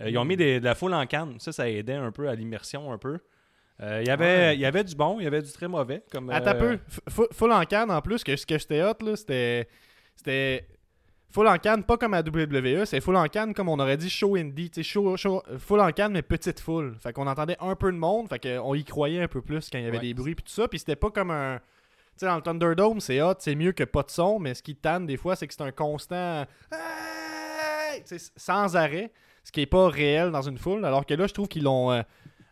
Euh, 0.00 0.08
ils 0.10 0.16
ont 0.18 0.24
mis 0.24 0.36
des- 0.36 0.60
de 0.60 0.64
la 0.64 0.74
foule 0.74 0.94
en 0.94 1.06
canne. 1.06 1.36
Ça, 1.40 1.52
ça 1.52 1.68
aidait 1.68 1.92
un 1.94 2.10
peu 2.10 2.28
à 2.28 2.34
l'immersion 2.34 2.90
un 2.92 2.96
peu. 2.98 3.18
Euh, 3.82 4.00
il, 4.02 4.08
y 4.08 4.10
avait, 4.10 4.24
Ouais. 4.24 4.54
il 4.56 4.60
y 4.60 4.66
avait 4.66 4.84
du 4.84 4.94
bon, 4.94 5.20
il 5.20 5.24
y 5.24 5.26
avait 5.26 5.40
du 5.42 5.50
très 5.52 5.68
mauvais. 5.68 6.02
Comme, 6.10 6.28
Attends 6.30 6.50
un 6.50 6.54
euh, 6.54 6.76
peu. 6.76 7.10
F- 7.10 7.32
Full 7.34 7.52
en 7.52 7.64
canne 7.64 7.90
en 7.90 8.00
plus, 8.02 8.22
que 8.24 8.34
ce 8.36 8.44
que 8.46 8.58
j'étais 8.58 8.82
hot, 8.82 8.94
là, 9.02 9.16
c'était. 9.16 9.68
C'était. 10.16 10.66
Full 11.32 11.46
en 11.46 11.56
canne, 11.58 11.84
pas 11.84 11.96
comme 11.96 12.14
à 12.14 12.22
WWE, 12.22 12.84
c'est 12.86 13.00
full 13.00 13.14
en 13.14 13.26
canne 13.26 13.54
comme 13.54 13.68
on 13.68 13.78
aurait 13.78 13.96
dit 13.96 14.10
show 14.10 14.34
indie, 14.36 14.70
show, 14.82 15.16
show- 15.16 15.42
full 15.58 15.78
en 15.80 15.92
canne 15.92 16.12
mais 16.12 16.22
petite 16.22 16.58
foule. 16.58 16.96
Fait 17.00 17.12
qu'on 17.12 17.26
entendait 17.28 17.56
un 17.60 17.76
peu 17.76 17.92
de 17.92 17.96
monde, 17.96 18.28
fait 18.28 18.40
qu'on 18.40 18.74
y 18.74 18.82
croyait 18.84 19.22
un 19.22 19.28
peu 19.28 19.40
plus 19.40 19.70
quand 19.70 19.78
il 19.78 19.84
y 19.84 19.86
avait 19.86 19.98
Ouais. 19.98 20.02
des 20.06 20.14
bruits 20.14 20.34
puis 20.34 20.44
tout 20.44 20.52
ça, 20.52 20.66
puis 20.66 20.78
c'était 20.80 20.96
pas 20.96 21.10
comme 21.10 21.30
un 21.30 21.58
tu 21.58 22.26
sais 22.26 22.26
dans 22.26 22.36
le 22.36 22.42
Thunderdome, 22.42 23.00
c'est 23.00 23.22
hot, 23.22 23.34
c'est 23.38 23.54
mieux 23.54 23.72
que 23.72 23.84
pas 23.84 24.02
de 24.02 24.10
son, 24.10 24.38
mais 24.40 24.52
ce 24.54 24.62
qui 24.62 24.74
tanne 24.76 25.06
des 25.06 25.16
fois, 25.16 25.36
c'est 25.36 25.46
que 25.46 25.54
c'est 25.54 25.62
un 25.62 25.70
constant 25.72 26.44
Hey! 26.72 28.02
Sans 28.36 28.76
arrêt, 28.76 29.10
ce 29.44 29.52
qui 29.52 29.60
est 29.62 29.66
pas 29.66 29.88
réel 29.88 30.30
dans 30.30 30.42
une 30.42 30.58
foule, 30.58 30.84
alors 30.84 31.06
que 31.06 31.14
là 31.14 31.26
je 31.26 31.32
trouve 31.32 31.48
qu'ils 31.48 31.62
l'ont 31.64 31.92
euh, 31.92 32.02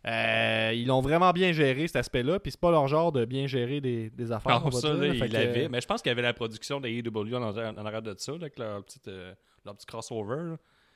euh, 0.07 0.73
ils 0.75 0.87
l'ont 0.87 1.00
vraiment 1.00 1.33
bien 1.33 1.52
géré 1.52 1.87
cet 1.87 1.97
aspect-là, 1.97 2.38
puis 2.38 2.52
c'est 2.52 2.61
pas 2.61 2.71
leur 2.71 2.87
genre 2.88 3.12
de 3.12 3.25
bien 3.25 3.47
gérer 3.47 3.81
des, 3.81 4.11
des 4.11 4.33
affaires. 4.33 4.62
On 4.64 4.69
va 4.69 4.81
ça, 4.81 4.93
là, 4.93 5.07
il. 5.07 5.69
Mais 5.71 5.81
je 5.81 5.87
pense 5.87 6.02
qu'il 6.02 6.11
y 6.11 6.12
avait 6.12 6.23
la 6.23 6.33
production 6.33 6.81
de 6.81 6.88
AEW 6.88 7.35
en, 7.35 7.43
en, 7.43 7.87
arrière 7.87 8.02
de 8.02 8.14
ça, 8.17 8.33
là, 8.33 8.38
avec 8.43 8.59
leur, 8.59 8.83
petite, 8.85 9.09
euh, 9.09 9.35
leur 9.64 9.75
petit 9.75 9.87
crossover. 9.87 10.55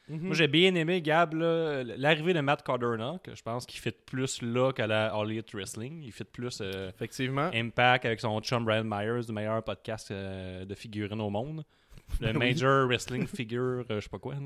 mhm. 0.08 0.20
Moi, 0.20 0.34
j'ai 0.34 0.46
bien 0.46 0.74
aimé, 0.74 1.02
Gab, 1.02 1.34
l'arrivée 1.34 2.32
de 2.32 2.40
Matt 2.40 2.62
Cardona, 2.62 3.18
que 3.22 3.34
je 3.34 3.42
pense 3.42 3.66
qu'il 3.66 3.80
fit 3.80 3.92
plus 4.06 4.40
là 4.40 4.72
qu'à 4.72 4.86
la 4.86 5.12
All 5.14 5.30
Elite 5.30 5.52
Wrestling. 5.52 6.02
Il 6.04 6.12
fit 6.12 6.24
plus 6.24 6.60
euh, 6.60 6.90
Effectivement. 6.90 7.50
Impact 7.52 8.04
avec 8.04 8.20
son 8.20 8.40
chum 8.40 8.64
Brian 8.64 8.84
Myers, 8.84 9.26
du 9.26 9.32
meilleur 9.32 9.62
podcast 9.64 10.12
de 10.12 10.74
figurines 10.74 11.20
au 11.20 11.30
monde. 11.30 11.64
Le 12.20 12.28
Oui. 12.32 12.38
Major 12.38 12.86
Wrestling 12.86 13.26
Figure, 13.26 13.84
euh, 13.90 13.96
je 13.96 14.00
sais 14.00 14.08
pas 14.08 14.18
quoi. 14.18 14.34
là. 14.34 14.40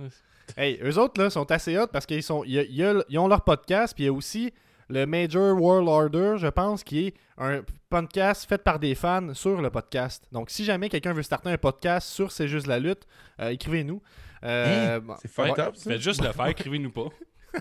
Hey, 0.56 0.78
eux 0.82 0.98
autres 0.98 1.20
là 1.22 1.30
sont 1.30 1.50
assez 1.50 1.76
hot 1.78 1.88
parce 1.88 2.06
qu'ils 2.06 2.22
sont 2.22 2.44
y 2.44 2.58
a- 2.58 2.62
il 2.62 2.74
y 2.74 2.84
a- 2.84 3.04
ils 3.08 3.18
ont 3.18 3.28
leur 3.28 3.42
podcast 3.42 3.94
puis 3.94 4.04
il 4.04 4.06
y 4.06 4.10
a 4.10 4.12
aussi 4.12 4.52
le 4.88 5.04
Major 5.04 5.60
World 5.60 5.88
Order, 5.88 6.34
je 6.38 6.46
pense, 6.46 6.84
qui 6.84 7.08
est 7.08 7.14
un 7.38 7.62
podcast 7.90 8.48
fait 8.48 8.62
par 8.62 8.78
des 8.78 8.94
fans 8.94 9.34
sur 9.34 9.60
le 9.60 9.68
podcast. 9.68 10.24
Donc, 10.30 10.48
si 10.48 10.64
jamais 10.64 10.88
quelqu'un 10.88 11.12
veut 11.12 11.24
starter 11.24 11.50
un 11.50 11.58
podcast 11.58 12.08
sur 12.08 12.30
C'est 12.30 12.46
juste 12.46 12.68
la 12.68 12.78
lutte, 12.78 13.04
euh, 13.40 13.48
écrivez-nous. 13.48 14.00
Euh, 14.44 15.00
bon, 15.00 15.14
C'est 15.20 15.28
up, 15.58 15.74
ça? 15.76 15.90
Faites 15.90 16.00
juste 16.00 16.22
le 16.22 16.30
faire, 16.32 16.46
écrivez-nous 16.46 16.92
pas. 16.92 17.08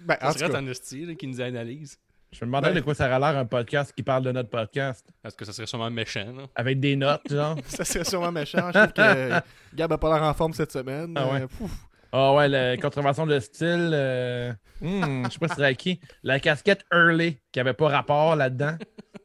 Ben, 0.00 0.16
en 0.22 0.30
Ça 0.30 0.38
serait 0.38 0.44
en 0.56 1.04
là, 1.04 1.14
qui 1.16 1.26
nous 1.26 1.40
analyse. 1.40 1.98
Je 2.38 2.44
me 2.44 2.48
demandais 2.50 2.68
Ben- 2.68 2.74
de 2.76 2.80
quoi 2.80 2.94
ça 2.94 3.06
aurait 3.08 3.18
l'air 3.18 3.38
un 3.40 3.46
podcast 3.46 3.92
qui 3.96 4.02
parle 4.02 4.22
de 4.22 4.30
notre 4.32 4.50
podcast. 4.50 5.06
Est-ce 5.24 5.34
que 5.34 5.44
ça 5.46 5.52
serait 5.54 5.66
sûrement 5.66 5.90
méchant, 5.90 6.32
là? 6.36 6.42
Avec 6.54 6.80
des 6.80 6.94
notes, 6.94 7.22
genre. 7.30 7.56
ça 7.66 7.84
serait 7.84 8.04
sûrement 8.04 8.30
méchant. 8.32 8.70
Je 8.74 8.78
trouve 8.78 8.92
que 8.92 9.30
Gab 9.74 9.90
a 9.92 9.98
pas 9.98 10.14
l'air 10.18 10.22
en 10.28 10.34
forme 10.34 10.52
cette 10.52 10.70
semaine. 10.72 11.14
Ah 11.16 11.26
ouais. 11.32 11.42
Euh. 11.42 11.66
Ah 12.12 12.34
ouais, 12.34 12.48
la 12.48 12.76
contravention 12.76 13.26
de 13.26 13.38
style. 13.40 13.90
euh, 13.92 14.52
hmm, 14.80 15.24
je 15.26 15.30
sais 15.30 15.38
pas 15.38 15.48
si 15.48 15.54
c'était 15.54 15.64
à 15.64 15.74
qui. 15.74 16.00
La 16.22 16.38
casquette 16.38 16.84
Early, 16.92 17.38
qui 17.52 17.60
avait 17.60 17.74
pas 17.74 17.88
rapport 17.88 18.36
là-dedans. 18.36 18.76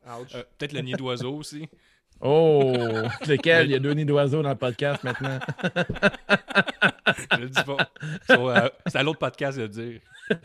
Euh, 0.08 0.44
Peut-être 0.58 0.74
le 0.74 0.82
nid 0.82 0.94
d'oiseau 0.94 1.36
aussi. 1.36 1.70
Oh! 2.22 2.74
Lequel? 3.28 3.66
Il 3.68 3.72
y 3.72 3.76
a 3.76 3.80
deux 3.80 3.94
nids 3.94 4.06
d'oiseaux 4.06 4.42
dans 4.42 4.50
le 4.50 4.56
podcast 4.56 5.04
maintenant. 5.04 5.40
Je 7.32 7.38
le 7.40 7.50
dis 7.50 7.64
pas. 7.64 7.78
Euh, 8.32 8.70
c'est 8.88 8.98
à 8.98 9.04
l'autre 9.04 9.20
podcast 9.20 9.58
de 9.58 9.64
le 9.64 9.70
dire. 9.70 10.00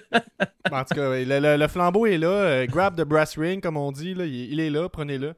En 0.73 0.83
tout 0.83 0.95
cas, 0.97 1.11
le, 1.11 1.25
le- 1.25 1.57
le 1.57 1.69
flambeau 1.69 2.07
est 2.07 2.19
là. 2.19 2.27
euh, 2.29 2.67
grab 2.67 2.97
the 2.97 3.03
brass 3.05 3.39
ring, 3.39 3.61
comme 3.63 3.77
on 3.77 3.93
dit. 3.93 4.15
Là, 4.15 4.25
il, 4.25 4.53
il 4.53 4.59
est 4.61 4.69
là, 4.71 4.89
prenez-le. 4.89 5.35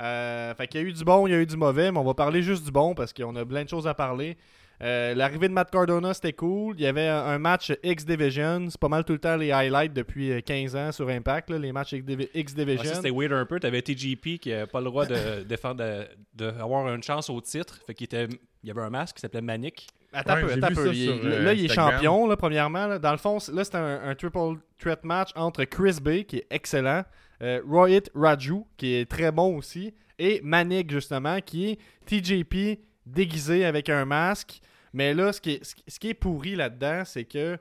Euh, 0.00 0.54
fait 0.54 0.66
qu'il 0.66 0.80
y 0.80 0.84
a 0.84 0.86
eu 0.86 0.92
du 0.94 1.04
bon, 1.04 1.26
il 1.26 1.32
y 1.32 1.34
a 1.34 1.38
eu 1.38 1.44
du 1.46 1.56
mauvais, 1.58 1.92
mais 1.92 1.98
on 1.98 2.04
va 2.04 2.14
parler 2.14 2.42
juste 2.42 2.64
du 2.64 2.70
bon 2.70 2.94
parce 2.94 3.12
qu'on 3.12 3.36
a 3.36 3.44
plein 3.44 3.64
de 3.64 3.68
choses 3.68 3.86
à 3.86 3.92
parler. 3.92 4.38
Euh, 4.82 5.14
L'arrivée 5.14 5.48
de 5.48 5.52
Matt 5.52 5.70
Cardona, 5.70 6.12
c'était 6.12 6.32
cool. 6.32 6.74
Il 6.76 6.82
y 6.82 6.86
avait 6.86 7.06
un 7.06 7.38
match 7.38 7.72
X-Division. 7.84 8.66
C'est 8.68 8.80
pas 8.80 8.88
mal 8.88 9.04
tout 9.04 9.12
le 9.12 9.18
temps 9.20 9.36
les 9.36 9.52
highlights 9.52 9.92
depuis 9.92 10.32
euh, 10.32 10.40
15 10.40 10.74
ans 10.76 10.90
sur 10.92 11.08
Impact, 11.08 11.50
là, 11.50 11.58
les 11.58 11.70
matchs 11.72 11.92
X-Division. 12.34 12.84
ça, 12.84 12.94
c'était 12.96 13.10
weird 13.10 13.32
un 13.32 13.46
peu. 13.46 13.60
T'avais 13.60 13.80
TGP 13.82 14.38
qui 14.40 14.48
n'avait 14.50 14.66
pas 14.66 14.80
le 14.80 14.86
droit 14.86 15.06
de 15.06 15.14
de, 15.44 16.06
de 16.34 16.46
avoir 16.60 16.92
une 16.92 17.02
chance 17.02 17.30
au 17.30 17.40
titre. 17.40 17.78
Fait 17.86 17.94
qu'il 17.94 18.06
était, 18.06 18.26
il 18.62 18.68
y 18.68 18.70
avait 18.72 18.80
un 18.82 18.90
masque 18.90 19.16
qui 19.16 19.20
s'appelait 19.20 19.40
Manic. 19.40 19.86
Attends 20.12 20.32
un 20.32 20.34
Ouais, 20.34 20.42
peu, 20.42 20.48
j'ai 20.48 20.54
attends 20.54 20.66
un 20.66 20.70
vu 20.70 20.74
peu. 20.74 20.86
ça 20.86 20.92
Il- 20.92 21.04
sur, 21.04 21.24
euh, 21.26 21.42
là, 21.44 21.52
il 21.54 21.64
est 21.64 21.68
champion, 21.74 22.26
là, 22.26 22.36
premièrement. 22.36 22.86
là. 22.86 22.98
Dans 22.98 23.12
le 23.12 23.18
fond, 23.18 23.38
là, 23.52 23.64
c'est 23.64 23.76
un, 23.76 24.00
un 24.08 24.14
triple 24.16 24.58
threat 24.78 25.04
match 25.04 25.30
entre 25.36 25.64
Chris 25.64 25.98
Bay, 26.02 26.24
qui 26.24 26.38
est 26.38 26.46
excellent, 26.50 27.04
euh, 27.42 27.60
Rohit 27.66 28.10
Raju, 28.14 28.64
qui 28.76 28.94
est 28.94 29.08
très 29.10 29.30
bon 29.32 29.56
aussi, 29.56 29.94
et 30.18 30.40
Manik, 30.42 30.90
justement, 30.90 31.40
qui 31.40 31.70
est 31.70 31.78
TJP 32.06 32.80
déguisé 33.06 33.64
avec 33.64 33.88
un 33.88 34.04
masque. 34.04 34.60
Mais 34.92 35.14
là, 35.14 35.32
ce 35.32 35.40
qui 35.40 35.52
est, 35.52 35.64
ce 35.64 35.74
qui- 35.74 35.84
ce 35.88 35.98
qui 35.98 36.08
est 36.08 36.14
pourri 36.14 36.54
là-dedans, 36.54 37.02
c'est 37.04 37.24
que 37.24 37.58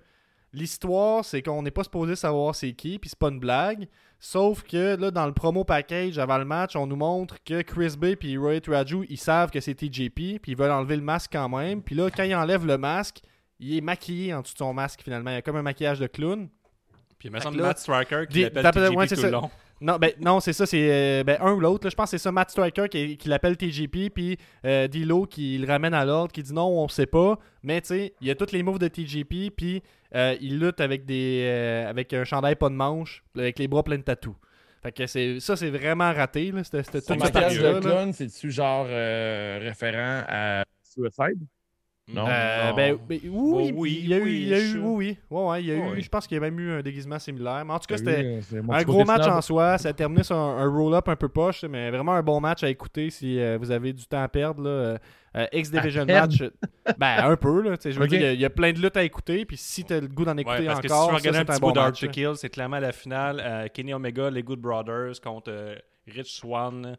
l'histoire, 0.53 1.23
c'est 1.23 1.41
qu'on 1.41 1.61
n'est 1.61 1.71
pas 1.71 1.83
supposé 1.83 2.15
savoir 2.15 2.55
c'est 2.55 2.73
qui, 2.73 2.99
puis 2.99 3.09
c'est 3.09 3.19
pas 3.19 3.29
une 3.29 3.39
blague. 3.39 3.87
Sauf 4.19 4.63
que 4.63 4.95
là, 4.99 5.09
dans 5.09 5.25
le 5.25 5.33
promo 5.33 5.63
package 5.63 6.19
avant 6.19 6.37
le 6.37 6.45
match, 6.45 6.75
on 6.75 6.85
nous 6.85 6.95
montre 6.95 7.37
que 7.43 7.61
Chris 7.61 7.95
Bay 7.97 8.17
et 8.21 8.37
Rohit 8.37 8.61
Raju, 8.67 9.05
ils 9.09 9.17
savent 9.17 9.49
que 9.49 9.59
c'est 9.59 9.73
TJP, 9.73 10.39
puis 10.39 10.51
ils 10.51 10.55
veulent 10.57 10.71
enlever 10.71 10.95
le 10.95 11.01
masque 11.01 11.31
quand 11.33 11.49
même. 11.49 11.81
Puis 11.81 11.95
là, 11.95 12.09
quand 12.11 12.23
ils 12.23 12.35
enlèvent 12.35 12.65
le 12.67 12.77
masque, 12.77 13.21
il 13.59 13.77
est 13.77 13.81
maquillé 13.81 14.33
en 14.33 14.41
dessous 14.41 14.53
de 14.53 14.59
son 14.59 14.73
masque 14.73 15.01
finalement. 15.03 15.31
Il 15.31 15.35
y 15.35 15.37
a 15.37 15.41
comme 15.41 15.55
un 15.55 15.61
maquillage 15.63 15.99
de 15.99 16.07
clown. 16.07 16.49
Puis 17.17 17.29
il 17.29 17.31
me 17.31 17.39
semble 17.39 17.57
Matt 17.63 17.79
Striker 17.79 18.25
qui 18.27 18.33
l'appelle 18.61 18.89
ouais, 18.97 19.07
c'est 19.07 19.15
tout 19.15 19.21
le 19.27 19.31
long. 19.31 19.51
Non, 19.81 19.97
ben 19.97 20.11
non, 20.19 20.39
c'est 20.39 20.53
ça, 20.53 20.67
c'est 20.67 20.89
euh, 20.91 21.23
ben, 21.23 21.37
un 21.41 21.53
ou 21.53 21.59
l'autre. 21.59 21.89
Je 21.89 21.95
pense 21.95 22.11
que 22.11 22.17
c'est 22.17 22.23
ça, 22.23 22.31
Matt 22.31 22.51
Striker 22.51 22.87
qui, 22.87 23.17
qui 23.17 23.27
l'appelle 23.27 23.57
TJP, 23.57 24.13
puis 24.13 24.37
euh, 24.63 24.87
Dilo 24.87 25.25
qui 25.25 25.57
le 25.57 25.65
ramène 25.67 25.95
à 25.95 26.05
l'ordre, 26.05 26.31
qui 26.31 26.43
dit 26.43 26.53
non, 26.53 26.67
on 26.67 26.87
sait 26.87 27.07
pas. 27.07 27.39
Mais 27.63 27.81
tu 27.81 27.87
sais, 27.87 28.13
il 28.21 28.27
y 28.27 28.31
a 28.31 28.35
tous 28.35 28.51
les 28.51 28.61
moves 28.61 28.77
de 28.77 28.87
TJP, 28.87 29.49
puis 29.55 29.81
euh, 30.13 30.35
il 30.39 30.59
lutte 30.59 30.81
avec 30.81 31.05
des 31.05 31.47
euh, 31.47 31.89
avec 31.89 32.13
un 32.13 32.23
chandail 32.23 32.55
pas 32.55 32.69
de 32.69 32.75
manche, 32.75 33.23
avec 33.35 33.57
les 33.57 33.67
bras 33.67 33.81
pleins 33.81 33.97
de 33.97 34.03
tatous. 34.03 34.35
Fait 34.83 34.91
que 34.91 35.07
c'est 35.07 35.39
ça, 35.39 35.55
c'est 35.55 35.71
vraiment 35.71 36.13
raté. 36.13 36.51
Là, 36.51 36.63
cette, 36.63 36.85
cette, 36.91 37.03
Son 37.03 37.15
maquillage 37.15 37.57
de 37.57 37.79
clown, 37.79 38.13
c'est-tu 38.13 38.51
genre 38.51 38.85
référent 38.85 40.23
à 40.27 40.63
Suicide? 40.83 41.41
Non. 42.07 42.25
Euh, 42.27 42.69
Non. 42.71 42.75
ben, 42.75 42.97
ben, 43.07 43.19
oui, 43.23 43.31
Oh, 43.31 43.69
oui, 43.75 43.99
il 44.03 44.09
y 44.09 44.13
a 44.13 44.17
eu, 44.17 44.23
oui, 44.23 44.31
il 44.41 44.47
y 44.49 44.53
a 44.53 44.59
eu, 44.59 44.61
je- 44.65 44.77
oui, 44.79 44.95
oui, 44.95 45.17
ouais, 45.29 45.45
ouais, 45.49 45.61
il 45.63 45.67
y 45.67 45.71
a 45.71 45.75
eu, 45.75 45.81
oui. 45.93 46.01
je 46.01 46.09
pense 46.09 46.27
qu'il 46.27 46.35
y 46.35 46.37
a 46.39 46.41
même 46.41 46.59
eu 46.59 46.71
un 46.71 46.81
déguisement 46.81 47.19
similaire. 47.19 47.63
Mais 47.63 47.71
en 47.73 47.79
tout 47.79 47.85
cas, 47.87 47.95
c'était, 47.97 48.41
mon 48.61 48.73
Un 48.73 48.83
gros 48.83 49.05
match 49.05 49.25
en 49.27 49.39
soi, 49.41 49.77
ça 49.77 49.89
a 49.89 49.93
terminé 49.93 50.23
sur 50.23 50.35
un, 50.35 50.57
un 50.57 50.67
roll-up 50.67 51.07
un 51.07 51.15
peu 51.15 51.29
poche, 51.29 51.63
mais 51.63 51.89
vraiment 51.89 52.13
un 52.13 52.23
bon 52.23 52.41
match 52.41 52.63
à 52.63 52.69
écouter 52.69 53.09
si 53.11 53.39
euh, 53.39 53.57
vous 53.57 53.71
avez 53.71 53.93
du 53.93 54.05
temps 54.05 54.21
à 54.23 54.27
perdre. 54.27 54.63
Là. 54.63 54.69
Euh, 54.69 54.97
euh, 55.37 55.45
X-Division 55.53 56.05
match, 56.05 56.41
euh, 56.41 56.49
ben 56.97 57.23
un 57.23 57.37
peu. 57.37 57.61
Là, 57.61 57.77
tu 57.77 57.83
sais, 57.83 57.91
je 57.93 57.99
veux 57.99 58.07
dire, 58.07 58.19
il 58.19 58.23
y 58.23 58.27
a- 58.27 58.33
il 58.33 58.41
y, 58.41 58.45
a 58.45 58.49
plein 58.49 58.73
de 58.73 58.79
luttes 58.79 58.97
à 58.97 59.03
écouter, 59.03 59.45
puis 59.45 59.55
si 59.55 59.85
tu 59.85 59.93
as 59.93 60.01
le 60.01 60.07
goût 60.07 60.25
d'en 60.25 60.35
écouter 60.35 60.59
Ouais, 60.59 60.65
parce 60.65 60.81
que 60.81 60.87
si 60.89 60.93
encore, 60.93 61.09
tu 61.11 61.15
regarder 61.15 61.39
un 61.39 61.45
c'est 61.45 61.51
un 61.51 61.59
bon 61.59 61.73
match. 61.73 62.05
Kill, 62.09 62.31
c'est 62.35 62.49
clairement 62.49 62.79
la 62.79 62.91
finale. 62.91 63.41
euh, 63.41 63.67
Kenny 63.73 63.93
Omega, 63.93 64.29
les 64.29 64.43
Good 64.43 64.59
Brothers 64.59 65.21
contre 65.23 65.49
euh, 65.51 65.75
Rich 66.07 66.33
Swan. 66.39 66.97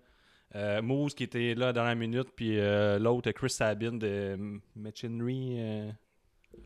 Euh, 0.55 0.83
Moose 0.83 1.15
qui 1.15 1.25
était 1.25 1.55
là 1.55 1.73
dans 1.73 1.85
la 1.85 1.95
minute, 1.95 2.29
puis 2.37 2.59
euh, 2.59 2.99
l'autre, 2.99 3.31
Chris 3.31 3.51
Sabin 3.51 3.93
de 3.93 4.37
Machinery, 4.77 5.57
euh, 5.59 5.91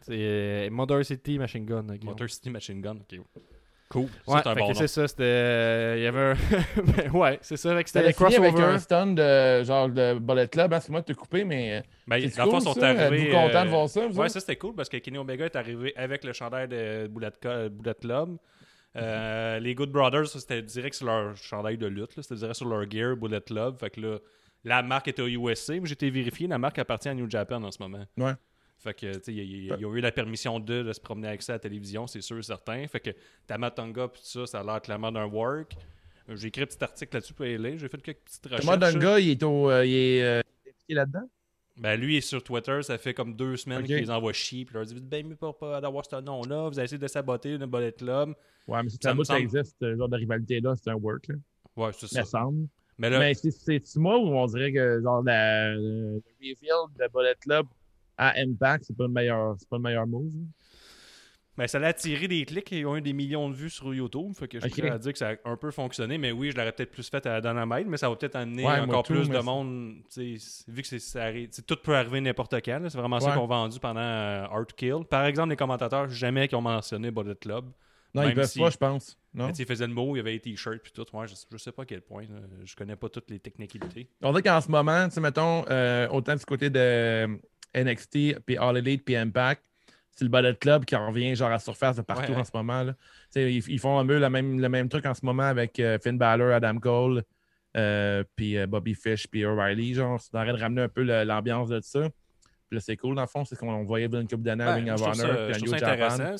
C'est 0.02 0.12
euh, 0.16 0.70
Mother 0.70 1.04
City 1.04 1.38
Machine 1.38 1.64
Gun. 1.64 1.82
Guillaume. 1.84 2.04
Motor 2.04 2.28
City 2.28 2.50
Machine 2.50 2.80
Gun. 2.80 2.96
Ok. 2.96 3.20
Cool. 3.88 4.08
Ça, 4.26 4.32
Ouais, 4.34 4.40
c'est 4.42 4.48
un 4.48 4.54
bon 4.56 4.74
c'est 4.74 4.88
ça, 4.88 5.06
c'était. 5.06 5.22
euh, 5.22 5.94
Il 5.96 6.02
y 6.02 6.06
avait 6.06 6.34
un. 7.06 7.10
ouais, 7.16 7.38
c'est 7.40 7.56
ça, 7.56 7.80
c'était 7.86 8.02
le 8.02 8.12
fini 8.12 8.34
avec 8.34 8.54
crossover. 8.54 8.72
un 8.74 8.78
stun 8.78 9.06
de 9.12 9.62
genre 9.62 9.88
de 9.88 10.18
Bullet 10.18 10.48
Club. 10.48 10.72
Hein, 10.72 10.78
Excuse-moi 10.78 11.02
de 11.02 11.06
te 11.06 11.12
couper, 11.12 11.44
mais 11.44 11.84
Ben, 12.08 12.20
c'est 12.28 12.36
dans 12.36 12.48
cool, 12.48 12.58
ils 12.58 12.62
sont 12.62 12.72
ça? 12.74 12.88
arrivés. 12.88 13.30
Content 13.30 13.64
de 13.64 13.70
voir 13.70 13.88
ça, 13.88 14.08
vous 14.08 14.18
Ouais, 14.18 14.28
ça 14.28 14.40
c'était 14.40 14.56
cool 14.56 14.74
parce 14.74 14.88
que 14.88 14.96
Kenny 14.96 15.18
Omega 15.18 15.44
est 15.44 15.54
arrivé 15.54 15.92
avec 15.94 16.24
le 16.24 16.32
chandail 16.32 16.66
de 16.66 17.06
Bullet, 17.06 17.30
Bullet 17.70 17.94
Club. 18.00 18.38
Euh, 18.96 19.58
les 19.58 19.74
Good 19.74 19.90
Brothers, 19.90 20.28
c'était 20.28 20.62
direct 20.62 20.94
sur 20.96 21.06
leur 21.06 21.36
chandail 21.36 21.76
de 21.78 21.86
lutte. 21.86 22.12
C'était 22.20 22.34
direct 22.36 22.56
sur 22.56 22.68
leur 22.68 22.90
gear, 22.90 23.16
Bullet 23.16 23.40
Club. 23.40 23.78
Fait 23.78 23.90
que 23.90 24.00
là, 24.00 24.18
la 24.64 24.82
marque 24.82 25.08
était 25.08 25.22
au 25.22 25.28
USA, 25.28 25.74
mais 25.74 25.86
j'ai 25.86 25.92
été 25.92 26.10
vérifié. 26.10 26.46
La 26.46 26.58
marque 26.58 26.78
appartient 26.78 27.08
à 27.08 27.14
New 27.14 27.28
Japan 27.28 27.62
en 27.62 27.70
ce 27.70 27.82
moment. 27.82 28.04
Ouais. 28.16 28.32
Fait 28.78 28.94
que, 28.94 29.14
tu 29.16 29.22
sais, 29.24 29.34
ils- 29.34 29.86
ont 29.86 29.94
eu 29.94 30.00
la 30.00 30.12
permission 30.12 30.60
de, 30.60 30.82
de 30.82 30.92
se 30.92 31.00
promener 31.00 31.28
avec 31.28 31.42
ça 31.42 31.52
à 31.52 31.56
la 31.56 31.60
télévision, 31.60 32.06
c'est 32.06 32.20
sûr, 32.20 32.42
certain. 32.44 32.86
Fait 32.88 33.00
que 33.00 33.10
Tamatanga, 33.46 34.08
tout 34.08 34.20
ça, 34.22 34.46
ça 34.46 34.60
a 34.60 34.64
l'air 34.64 34.82
clairement 34.82 35.10
d'un 35.12 35.24
work. 35.26 35.74
Euh, 36.28 36.36
J'ai 36.36 36.48
écrit 36.48 36.62
un 36.62 36.66
petit 36.66 36.82
article 36.84 37.14
là-dessus 37.16 37.32
pour 37.34 37.46
aller. 37.46 37.78
J'ai 37.78 37.88
fait 37.88 38.02
quelques 38.02 38.18
petites 38.24 38.46
recherches. 38.46 38.96
Gars, 38.98 39.18
il 39.20 39.30
est, 39.30 39.42
au, 39.42 39.70
euh, 39.70 39.86
il 39.86 39.94
est 39.94 40.22
euh, 40.24 40.42
là-dedans? 40.90 41.28
Ben, 41.78 41.98
lui, 42.00 42.14
il 42.14 42.18
est 42.18 42.20
sur 42.22 42.42
Twitter, 42.42 42.82
ça 42.82 42.96
fait 42.98 43.12
comme 43.14 43.34
deux 43.36 43.56
semaines 43.56 43.80
Ok. 43.80 43.86
qu'il 43.86 43.96
les 43.96 44.10
envoie 44.10 44.32
chier, 44.32 44.64
puis 44.64 44.72
il 44.74 44.76
leur 44.78 44.86
dit 44.86 44.94
Ben, 45.00 45.26
mieux 45.26 45.36
pas, 45.36 45.52
pas 45.52 45.80
d'avoir 45.80 46.04
ce 46.06 46.16
nom-là, 46.16 46.68
vous 46.68 46.78
avez 46.78 46.84
essayé 46.86 46.98
de 46.98 47.06
saboter 47.06 47.56
le 47.58 47.66
Bullet 47.66 47.92
Club. 47.92 48.34
Ouais, 48.66 48.82
mais 48.82 48.88
si 48.90 48.98
Ça 49.00 49.14
me 49.14 49.22
semble- 49.24 49.40
existe, 49.40 49.76
ce 49.80 49.96
genre 49.96 50.08
de 50.08 50.16
rivalité-là, 50.16 50.74
c'est 50.76 50.90
un 50.90 50.94
work, 50.94 51.28
là. 51.28 51.34
Ouais, 51.76 51.90
c'est 51.92 52.04
me 52.06 52.08
ça. 52.08 52.24
semble. 52.24 52.66
Mais 52.98 53.10
là, 53.10 53.18
Mais 53.18 53.34
c'est- 53.34 53.96
moi 53.96 54.18
où 54.18 54.28
on 54.28 54.46
dirait 54.46 54.72
que 54.72 55.00
genre 55.02 55.22
la, 55.22 55.74
le 55.74 56.22
reveal 56.40 56.86
de 56.98 57.08
Bullet 57.12 57.34
Club 57.40 57.66
à 58.16 58.32
Impact, 58.38 58.84
c'est 58.86 58.96
pas 58.96 59.04
le 59.04 59.12
meilleur, 59.12 59.54
c'est 59.58 59.68
pas 59.68 59.76
le 59.76 59.82
meilleur 59.82 60.06
move. 60.06 60.32
là? 60.34 60.40
ben, 61.58 61.66
ça 61.66 61.78
l'a 61.78 61.86
attiré 61.88 62.28
des 62.28 62.44
clics 62.44 62.70
et 62.74 62.80
ils 62.80 62.86
ont 62.86 62.96
eu 62.96 63.00
des 63.00 63.14
millions 63.14 63.48
de 63.48 63.54
vues 63.54 63.70
sur 63.70 63.94
YouTube. 63.94 64.32
Fait 64.34 64.46
que 64.46 64.60
je 64.60 64.66
Ok. 64.66 64.72
suis 64.74 64.82
prêt 64.82 64.90
à 64.90 64.98
dire 64.98 65.12
que 65.12 65.18
ça 65.18 65.30
a 65.42 65.48
un 65.50 65.56
peu 65.56 65.70
fonctionné. 65.70 66.18
Mais 66.18 66.30
oui, 66.30 66.50
je 66.50 66.56
l'aurais 66.56 66.72
peut-être 66.72 66.90
plus 66.90 67.08
fait 67.08 67.24
à 67.24 67.40
Dynamite, 67.40 67.86
mais 67.86 67.96
ça 67.96 68.10
va 68.10 68.16
peut-être 68.16 68.36
amener 68.36 68.62
Ouais, 68.66 68.78
encore 68.80 69.02
tout, 69.04 69.14
plus 69.14 69.26
mais 69.30 69.38
de 69.38 69.42
monde. 69.42 69.94
Vu 70.68 70.82
que 70.82 70.98
c'est, 70.98 71.66
tout 71.66 71.76
peut 71.82 71.96
arriver 71.96 72.20
n'importe 72.20 72.54
quand. 72.62 72.80
C'est 72.90 72.98
vraiment 72.98 73.20
ça 73.20 73.32
qu'on 73.32 73.44
a 73.44 73.46
vendu 73.46 73.80
pendant 73.80 74.00
euh, 74.00 74.44
Art 74.50 74.66
Kill. 74.76 75.04
Par 75.08 75.24
exemple, 75.24 75.48
les 75.48 75.56
commentateurs, 75.56 76.10
jamais 76.10 76.46
qui 76.46 76.54
ont 76.56 76.60
mentionné 76.60 77.10
Bullet 77.10 77.34
Club. 77.36 77.64
Non, 78.16 78.22
Même 78.22 78.30
ils 78.30 78.34
peuvent 78.34 78.46
si- 78.48 78.58
pas, 78.58 78.70
je 78.70 78.76
pense. 78.78 79.18
Non? 79.34 79.52
Ils 79.52 79.66
faisaient 79.66 79.86
le 79.86 79.92
mot, 79.92 80.16
il 80.16 80.18
y 80.18 80.20
avait 80.20 80.32
les 80.32 80.40
t-shirts 80.40 80.80
puis 80.82 80.90
tout. 80.90 81.04
Ouais, 81.14 81.26
je, 81.28 81.34
je 81.52 81.56
sais 81.58 81.70
pas 81.70 81.82
à 81.82 81.84
quel 81.86 82.00
point. 82.00 82.22
là. 82.22 82.40
Je 82.64 82.74
connais 82.74 82.96
pas 82.96 83.08
toutes 83.10 83.30
les 83.30 83.38
technicalités. 83.38 84.08
On 84.22 84.30
dirait 84.30 84.42
qu'en 84.42 84.60
ce 84.62 84.70
moment, 84.70 85.06
tu 85.08 85.14
sais, 85.14 85.20
mettons, 85.20 85.64
euh, 85.68 86.08
autant 86.08 86.34
du 86.34 86.44
côté 86.46 86.70
de 86.70 86.78
euh, 86.80 87.36
NXT, 87.74 88.40
puis 88.46 88.56
All 88.56 88.78
Elite, 88.78 89.04
puis 89.04 89.14
Impact, 89.16 89.62
c'est 90.12 90.24
le 90.24 90.30
Bullet 90.30 90.54
Club 90.56 90.86
qui 90.86 90.96
revient 90.96 91.36
genre 91.36 91.50
à 91.52 91.58
surface 91.58 91.96
de 91.96 92.02
partout 92.02 92.22
Ouais, 92.30 92.36
ouais. 92.36 92.40
en 92.40 92.44
ce 92.44 92.52
moment. 92.54 92.82
Là. 92.84 92.94
Ils, 93.34 93.58
ils 93.68 93.78
font 93.78 93.98
un 93.98 94.06
peu 94.06 94.18
le 94.18 94.30
même, 94.30 94.58
le 94.58 94.68
même 94.70 94.88
truc 94.88 95.04
en 95.04 95.12
ce 95.12 95.24
moment 95.26 95.42
avec 95.42 95.78
euh, 95.78 95.98
Finn 96.02 96.16
Balor, 96.16 96.54
Adam 96.54 96.78
Cole, 96.78 97.22
euh, 97.76 98.24
puis 98.34 98.56
Bobby 98.66 98.94
Fish, 98.94 99.26
puis 99.26 99.44
O'Reilly. 99.44 99.92
Genre, 99.92 100.18
c'est 100.18 100.34
en 100.34 100.42
train 100.44 100.54
de 100.54 100.58
ramener 100.58 100.80
un 100.82 100.88
peu 100.88 101.02
l'ambiance 101.02 101.68
de 101.68 101.80
ça. 101.82 102.08
Puis 102.68 102.76
là, 102.76 102.80
c'est 102.80 102.96
cool, 102.96 103.14
dans 103.14 103.22
le 103.22 103.28
fond, 103.28 103.44
c'est 103.44 103.56
qu'on 103.56 103.84
voyait 103.84 104.06
une 104.06 104.26
coupe 104.26 104.42
d'années 104.42 104.64
à 104.64 104.74
Ring 104.74 104.90
of 104.90 105.00
Honor, 105.00 105.14
ça, 105.14 105.28
puis 105.28 105.36
je 105.36 105.50
à 105.50 105.52
trouve 105.52 105.62
New 105.62 105.70
ça 105.70 105.78
Japan. 105.78 105.92
intéressant. 105.92 106.36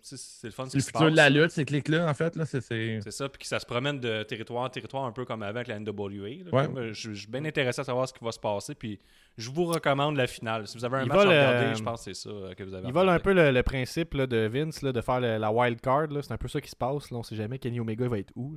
C'est, 0.00 0.46
le 0.46 0.50
fun 0.52 0.64
le 0.72 0.80
futur 0.80 1.10
de 1.10 1.16
la 1.16 1.30
lutte, 1.30 1.50
ces 1.50 1.64
clics-là, 1.64 2.08
en 2.08 2.14
fait. 2.14 2.36
Là, 2.36 2.44
c'est, 2.46 2.60
c'est... 2.60 3.00
C'est 3.02 3.10
ça, 3.10 3.28
puis 3.28 3.40
que 3.40 3.46
ça 3.46 3.58
se 3.58 3.66
promène 3.66 3.98
de 3.98 4.22
territoire 4.22 4.64
en 4.64 4.68
territoire 4.68 5.04
un 5.04 5.10
peu 5.12 5.24
comme 5.24 5.42
avant 5.42 5.56
avec 5.56 5.66
la 5.68 5.80
NWA. 5.80 6.28
là. 6.28 6.50
Ouais. 6.52 6.66
Comme, 6.66 6.92
Je, 6.92 7.12
je 7.12 7.14
suis 7.14 7.26
bien 7.28 7.44
intéressé 7.44 7.80
à 7.80 7.84
savoir 7.84 8.06
ce 8.08 8.12
qui 8.14 8.24
va 8.24 8.30
se 8.30 8.38
passer, 8.38 8.74
puis 8.76 9.00
je 9.36 9.50
vous 9.50 9.64
recommande 9.64 10.16
la 10.16 10.28
finale. 10.28 10.68
Si 10.68 10.78
vous 10.78 10.84
avez 10.84 10.98
un 10.98 11.02
Ils 11.02 11.08
match 11.08 11.16
à 11.18 11.20
veulent, 11.24 11.28
regarder, 11.30 11.66
euh, 11.66 11.74
je 11.74 11.82
pense 11.82 12.04
que 12.04 12.12
c'est 12.14 12.22
ça 12.28 12.30
euh, 12.32 12.54
que 12.54 12.62
vous 12.62 12.72
avez 12.74 12.86
Ils 12.86 12.92
volent 12.94 13.10
un 13.12 13.18
peu 13.18 13.32
le, 13.32 13.50
le 13.50 13.62
principe 13.64 14.14
là, 14.14 14.28
de 14.28 14.46
Vince 14.46 14.80
là, 14.82 14.92
de 14.92 15.00
faire 15.00 15.18
le- 15.20 15.38
la 15.38 15.50
wild 15.50 15.80
card. 15.80 16.06
là. 16.06 16.20
C'est 16.22 16.32
un 16.32 16.36
peu 16.38 16.46
ça 16.46 16.60
qui 16.60 16.70
se 16.70 16.76
passe. 16.76 17.10
Là. 17.10 17.18
On 17.18 17.24
sait 17.24 17.34
jamais 17.34 17.58
Kenny 17.58 17.80
Omega 17.80 18.06
va 18.06 18.18
être 18.20 18.32
où. 18.36 18.54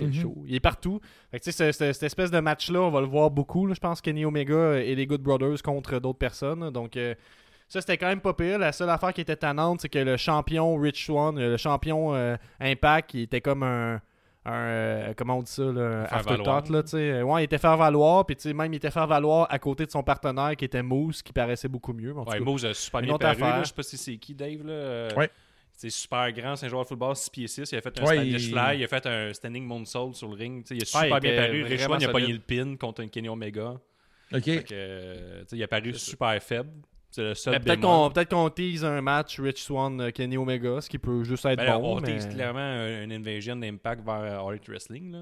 Mhm. 0.00 0.12
show. 0.12 0.44
Il 0.46 0.54
est 0.54 0.60
partout. 0.60 1.00
Fait 1.32 1.40
que, 1.40 1.44
tu 1.44 1.50
sais, 1.50 1.72
ce- 1.72 1.76
ce- 1.76 1.92
cette 1.92 2.02
espèce 2.04 2.30
de 2.30 2.38
match-là, 2.38 2.80
on 2.80 2.90
va 2.92 3.00
le 3.00 3.08
voir 3.08 3.32
beaucoup. 3.32 3.66
là. 3.66 3.74
Je 3.74 3.80
pense 3.80 4.00
Kenny 4.00 4.24
Omega 4.24 4.78
et 4.78 4.94
les 4.94 5.06
Good 5.08 5.22
Brothers 5.22 5.62
contre 5.64 5.98
d'autres 5.98 6.18
personnes. 6.18 6.69
Là. 6.70 6.80
Donc, 6.80 6.96
euh, 6.96 7.14
ça, 7.68 7.80
c'était 7.80 7.96
quand 7.98 8.08
même 8.08 8.20
pas 8.20 8.34
pire. 8.34 8.58
La 8.58 8.72
seule 8.72 8.90
affaire 8.90 9.12
qui 9.12 9.20
était 9.20 9.36
tannante, 9.36 9.80
c'est 9.82 9.88
que 9.88 9.98
le 9.98 10.16
champion 10.16 10.76
Rich 10.76 11.06
Swan, 11.06 11.38
euh, 11.38 11.50
le 11.50 11.56
champion 11.56 12.14
euh, 12.14 12.36
Impact, 12.60 13.14
il 13.14 13.22
était 13.22 13.40
comme 13.40 13.62
un. 13.62 14.00
un, 14.44 14.52
euh, 14.52 15.14
comment 15.16 15.38
on 15.38 15.42
dit 15.42 15.50
ça, 15.52 15.62
là, 15.64 16.04
afterthought, 16.10 16.68
là, 16.70 16.82
tu 16.82 16.88
sais. 16.90 17.22
Ouais, 17.22 17.42
il 17.42 17.44
était 17.44 17.58
faire 17.58 17.76
valoir, 17.76 18.24
puis 18.26 18.34
tu 18.36 18.42
sais, 18.42 18.54
même 18.54 18.72
il 18.72 18.76
était 18.76 18.90
faire 18.90 19.06
valoir 19.06 19.46
à 19.50 19.58
côté 19.58 19.84
de 19.86 19.90
son 19.90 20.02
partenaire 20.02 20.56
qui 20.56 20.64
était 20.64 20.82
Moose, 20.82 21.22
qui 21.22 21.32
paraissait 21.32 21.68
beaucoup 21.68 21.92
mieux. 21.92 22.16
en 22.16 22.24
Ouais, 22.24 22.38
cas, 22.38 22.44
Moose 22.44 22.64
a 22.64 22.72
super 22.74 23.02
bien 23.02 23.18
paru. 23.18 23.40
là. 23.40 23.62
Je 23.62 23.68
sais 23.68 23.74
pas 23.74 23.82
si 23.82 23.96
c'est 23.98 24.16
qui, 24.16 24.34
Dave. 24.34 24.64
Là. 24.66 24.72
euh, 24.72 25.10
Ouais. 25.16 25.30
C'est 25.72 25.88
super 25.90 26.30
grand, 26.32 26.56
c'est 26.56 26.66
un 26.66 26.68
joueur 26.68 26.82
de 26.82 26.88
football 26.88 27.16
6 27.16 27.30
pieds 27.30 27.46
6. 27.48 27.72
Il 27.72 27.78
a 27.78 27.80
fait 27.80 27.98
un 28.00 28.04
Ouais, 28.04 28.14
Spanish 28.16 28.44
il- 28.48 28.52
Fly, 28.52 28.78
il 28.80 28.84
a 28.84 28.86
fait 28.88 29.06
un 29.06 29.32
standing 29.32 29.64
moonsault 29.64 30.12
sur 30.12 30.28
le 30.28 30.34
ring. 30.34 30.62
Il 30.70 30.82
a 30.82 30.84
super 30.84 31.02
Ouais, 31.02 31.10
il 31.16 31.20
bien 31.20 31.36
paru. 31.46 31.62
Rich 31.64 31.80
Swann, 31.80 32.00
il 32.02 32.04
a 32.06 32.08
pogné 32.10 32.32
le 32.34 32.38
pin 32.38 32.76
contre 32.76 33.02
un 33.02 33.08
Kenny 33.08 33.28
Omega. 33.30 33.74
OK. 34.32 34.42
Fait 34.44 34.62
que, 34.64 34.68
euh, 34.72 35.42
il 35.52 35.62
a 35.62 35.68
paru 35.68 35.92
super 35.94 36.40
faible. 36.42 36.70
C'est 37.12 37.22
le 37.22 37.34
seul 37.34 37.58
peut-être 37.60 38.28
qu'on 38.28 38.48
tease 38.50 38.84
un 38.84 39.00
match 39.00 39.40
Rich 39.40 39.62
Swan 39.64 40.00
euh, 40.00 40.10
Kenny 40.12 40.36
Omega, 40.36 40.80
ce 40.80 40.88
qui 40.88 40.96
peut 40.96 41.24
juste 41.24 41.44
être 41.44 41.56
Ben, 41.58 41.76
bon. 41.76 41.96
on 41.96 42.00
mais- 42.00 42.06
tease 42.14 42.28
clairement 42.28 42.60
un- 42.60 43.02
une 43.02 43.12
invasion 43.12 43.56
d'impact 43.56 44.04
vers 44.04 44.14
euh, 44.20 44.38
All 44.46 44.52
Elite 44.54 44.68
Wrestling. 44.68 45.10
Là. 45.10 45.18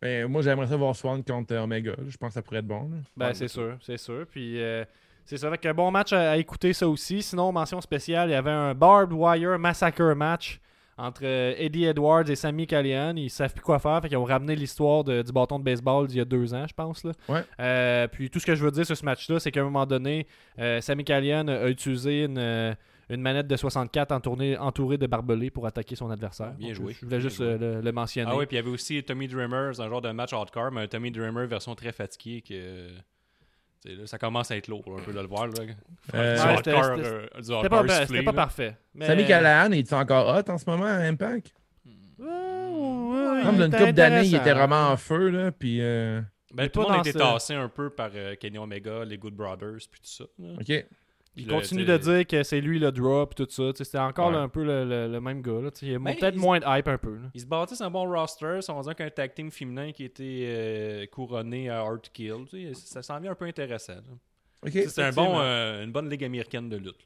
Ben, 0.00 0.26
moi, 0.28 0.40
j'aimerais 0.40 0.66
ça 0.66 0.76
voir 0.78 0.96
Swan 0.96 1.22
contre 1.22 1.54
Omega. 1.56 1.92
Je 2.08 2.16
pense 2.16 2.28
que 2.30 2.34
ça 2.34 2.42
pourrait 2.42 2.60
être 2.60 2.66
bon. 2.66 2.88
là. 2.88 2.96
Ben, 3.16 3.34
c'est 3.34 3.48
c'est 3.48 3.48
sûr, 3.48 3.76
c'est 3.82 3.98
sûr. 3.98 4.24
Puis 4.30 4.62
euh, 4.62 4.82
c'est 5.26 5.36
ça, 5.36 5.50
fait 5.50 5.66
un 5.66 5.74
bon 5.74 5.90
match 5.90 6.14
à, 6.14 6.30
à 6.30 6.36
écouter 6.38 6.72
ça 6.72 6.88
aussi. 6.88 7.22
Sinon, 7.22 7.52
mention 7.52 7.82
spéciale, 7.82 8.30
il 8.30 8.32
y 8.32 8.34
avait 8.36 8.50
un 8.50 8.72
Barbed 8.74 9.12
Wire 9.12 9.58
Massacre 9.58 10.14
match 10.14 10.58
entre 10.98 11.22
euh, 11.24 11.54
Eddie 11.58 11.84
Edwards 11.84 12.28
et 12.30 12.36
Sammy 12.36 12.66
Callihan. 12.66 13.14
Ils 13.16 13.30
savent 13.30 13.52
plus 13.52 13.62
quoi 13.62 13.78
faire, 13.78 14.00
fait 14.02 14.08
qu'ils 14.08 14.16
ont 14.16 14.24
ramené 14.24 14.56
l'histoire 14.56 15.04
du 15.04 15.32
bâton 15.32 15.58
de 15.58 15.64
baseball 15.64 16.06
d'il 16.06 16.18
y 16.18 16.20
a 16.20 16.24
deux 16.24 16.54
ans, 16.54 16.66
je 16.66 16.74
pense. 16.74 17.04
Là. 17.04 17.12
Ouais. 17.28 17.42
Euh, 17.60 18.08
puis 18.08 18.30
tout 18.30 18.38
ce 18.38 18.46
que 18.46 18.54
je 18.54 18.64
veux 18.64 18.70
dire 18.70 18.86
sur 18.86 18.96
ce 18.96 19.04
match-là, 19.04 19.38
c'est 19.38 19.50
qu'à 19.50 19.60
un 19.60 19.64
moment 19.64 19.86
donné, 19.86 20.26
euh, 20.58 20.80
Sammy 20.80 21.04
Callihan 21.04 21.46
a 21.48 21.68
utilisé 21.68 22.24
une, 22.24 22.76
une 23.08 23.20
manette 23.20 23.46
de 23.46 23.56
64 23.56 24.12
entourée, 24.12 24.56
entourée 24.56 24.98
de 24.98 25.06
barbelés 25.06 25.50
pour 25.50 25.66
attaquer 25.66 25.94
son 25.96 26.10
adversaire. 26.10 26.52
Bien 26.54 26.68
Donc, 26.68 26.76
joué. 26.76 26.92
Je 26.94 27.00
voulais 27.04 27.18
Bien 27.18 27.28
juste 27.28 27.40
euh, 27.40 27.58
le, 27.58 27.80
le 27.80 27.92
mentionner. 27.92 28.30
Ah 28.32 28.36
oui, 28.36 28.46
puis 28.46 28.56
il 28.56 28.60
y 28.60 28.62
avait 28.62 28.70
aussi 28.70 29.02
Tommy 29.02 29.28
Dreamer, 29.28 29.74
c'est 29.74 29.82
un 29.82 29.88
genre 29.88 30.02
de 30.02 30.10
match 30.10 30.32
hardcore, 30.32 30.72
mais 30.72 30.82
un 30.82 30.88
Tommy 30.88 31.10
Dreamer 31.10 31.46
version 31.46 31.74
très 31.74 31.92
fatiguée 31.92 32.42
que. 32.42 32.88
Là, 33.94 34.06
ça 34.06 34.18
commence 34.18 34.50
à 34.50 34.56
être 34.56 34.68
lourd 34.68 34.82
là, 34.86 34.96
un 35.00 35.02
peu 35.04 35.12
de 35.12 35.20
le 35.20 35.26
voir. 35.26 35.46
Là. 35.46 35.52
Euh, 36.14 36.36
Ouais, 36.46 36.56
c'était- 36.56 36.70
euh, 36.74 37.26
C'était 37.40 37.68
pas, 37.68 38.32
pas 38.32 38.32
parfait. 38.32 38.76
Mais... 38.94 39.06
Sammy 39.06 39.26
Callahan, 39.26 39.72
il 39.72 39.78
est 39.80 39.92
encore 39.92 40.34
hot 40.36 40.50
en 40.50 40.58
ce 40.58 40.68
moment 40.68 40.84
à 40.86 40.96
Impact? 41.04 41.52
Ouais, 42.18 43.42
Comme 43.44 43.56
il 43.56 43.62
une 43.62 43.70
couple 43.70 43.92
d'années, 43.92 44.26
il 44.26 44.34
était 44.34 44.52
vraiment 44.52 44.90
en 44.90 44.96
feu. 44.96 45.28
Là, 45.28 45.52
puis, 45.52 45.80
euh, 45.80 46.20
Ben, 46.54 46.68
tout 46.68 46.80
le 46.80 46.86
monde 46.86 46.96
a 46.96 47.00
été 47.00 47.12
tassé 47.12 47.54
un 47.54 47.68
peu 47.68 47.90
par 47.90 48.10
euh, 48.14 48.34
Kenny 48.36 48.58
Omega, 48.58 49.04
les 49.04 49.18
Good 49.18 49.34
Brothers, 49.34 49.78
puis 49.90 50.00
tout 50.00 50.08
ça. 50.10 50.24
là. 50.38 50.48
OK. 50.60 50.86
Il 51.36 51.46
continue 51.46 51.84
de 51.84 51.96
dire 51.98 52.26
que 52.26 52.42
c'est 52.42 52.60
lui 52.60 52.78
le 52.78 52.90
drop 52.92 53.32
et 53.32 53.44
tout 53.44 53.50
ça. 53.50 53.70
C'était 53.84 53.98
encore 53.98 54.28
Ouais. 54.28 54.32
là, 54.34 54.40
un 54.40 54.48
peu 54.48 54.64
le, 54.64 54.84
le- 54.84 55.08
le 55.12 55.20
même 55.20 55.42
gars. 55.42 55.60
là. 55.60 55.70
Il 55.82 55.88
y 55.90 55.94
a 55.94 55.98
Ben, 55.98 56.14
peut-être 56.16 56.34
il- 56.34 56.40
moins 56.40 56.58
de 56.58 56.64
hype 56.66 56.88
un 56.88 56.96
peu. 56.98 57.14
là. 57.16 57.28
Ils 57.34 57.40
se 57.42 57.46
bâtissent 57.46 57.80
un 57.82 57.90
bon 57.90 58.10
roster, 58.10 58.54
ils 58.56 58.62
sont 58.62 58.74
rendus 58.74 58.88
avec 58.88 59.00
un 59.02 59.10
tag 59.10 59.34
team 59.34 59.50
féminin 59.50 59.92
qui 59.92 60.04
était 60.04 60.44
euh, 60.46 61.06
couronné 61.06 61.68
à 61.68 61.80
Hard 61.80 62.08
Kill. 62.12 62.46
ça 62.74 63.02
s'en 63.02 63.20
vient 63.20 63.32
un 63.32 63.34
peu 63.34 63.44
intéressant. 63.44 63.94
là. 63.94 64.00
OK. 64.62 64.70
Tu 64.72 64.82
sais, 64.82 64.88
C'est 64.88 65.02
un 65.02 65.10
bon, 65.12 65.22
effectivement. 65.24 65.40
euh, 65.42 65.84
une 65.84 65.92
bonne 65.92 66.08
ligue 66.08 66.24
américaine 66.24 66.68
de 66.70 66.76
lutte. 66.78 67.04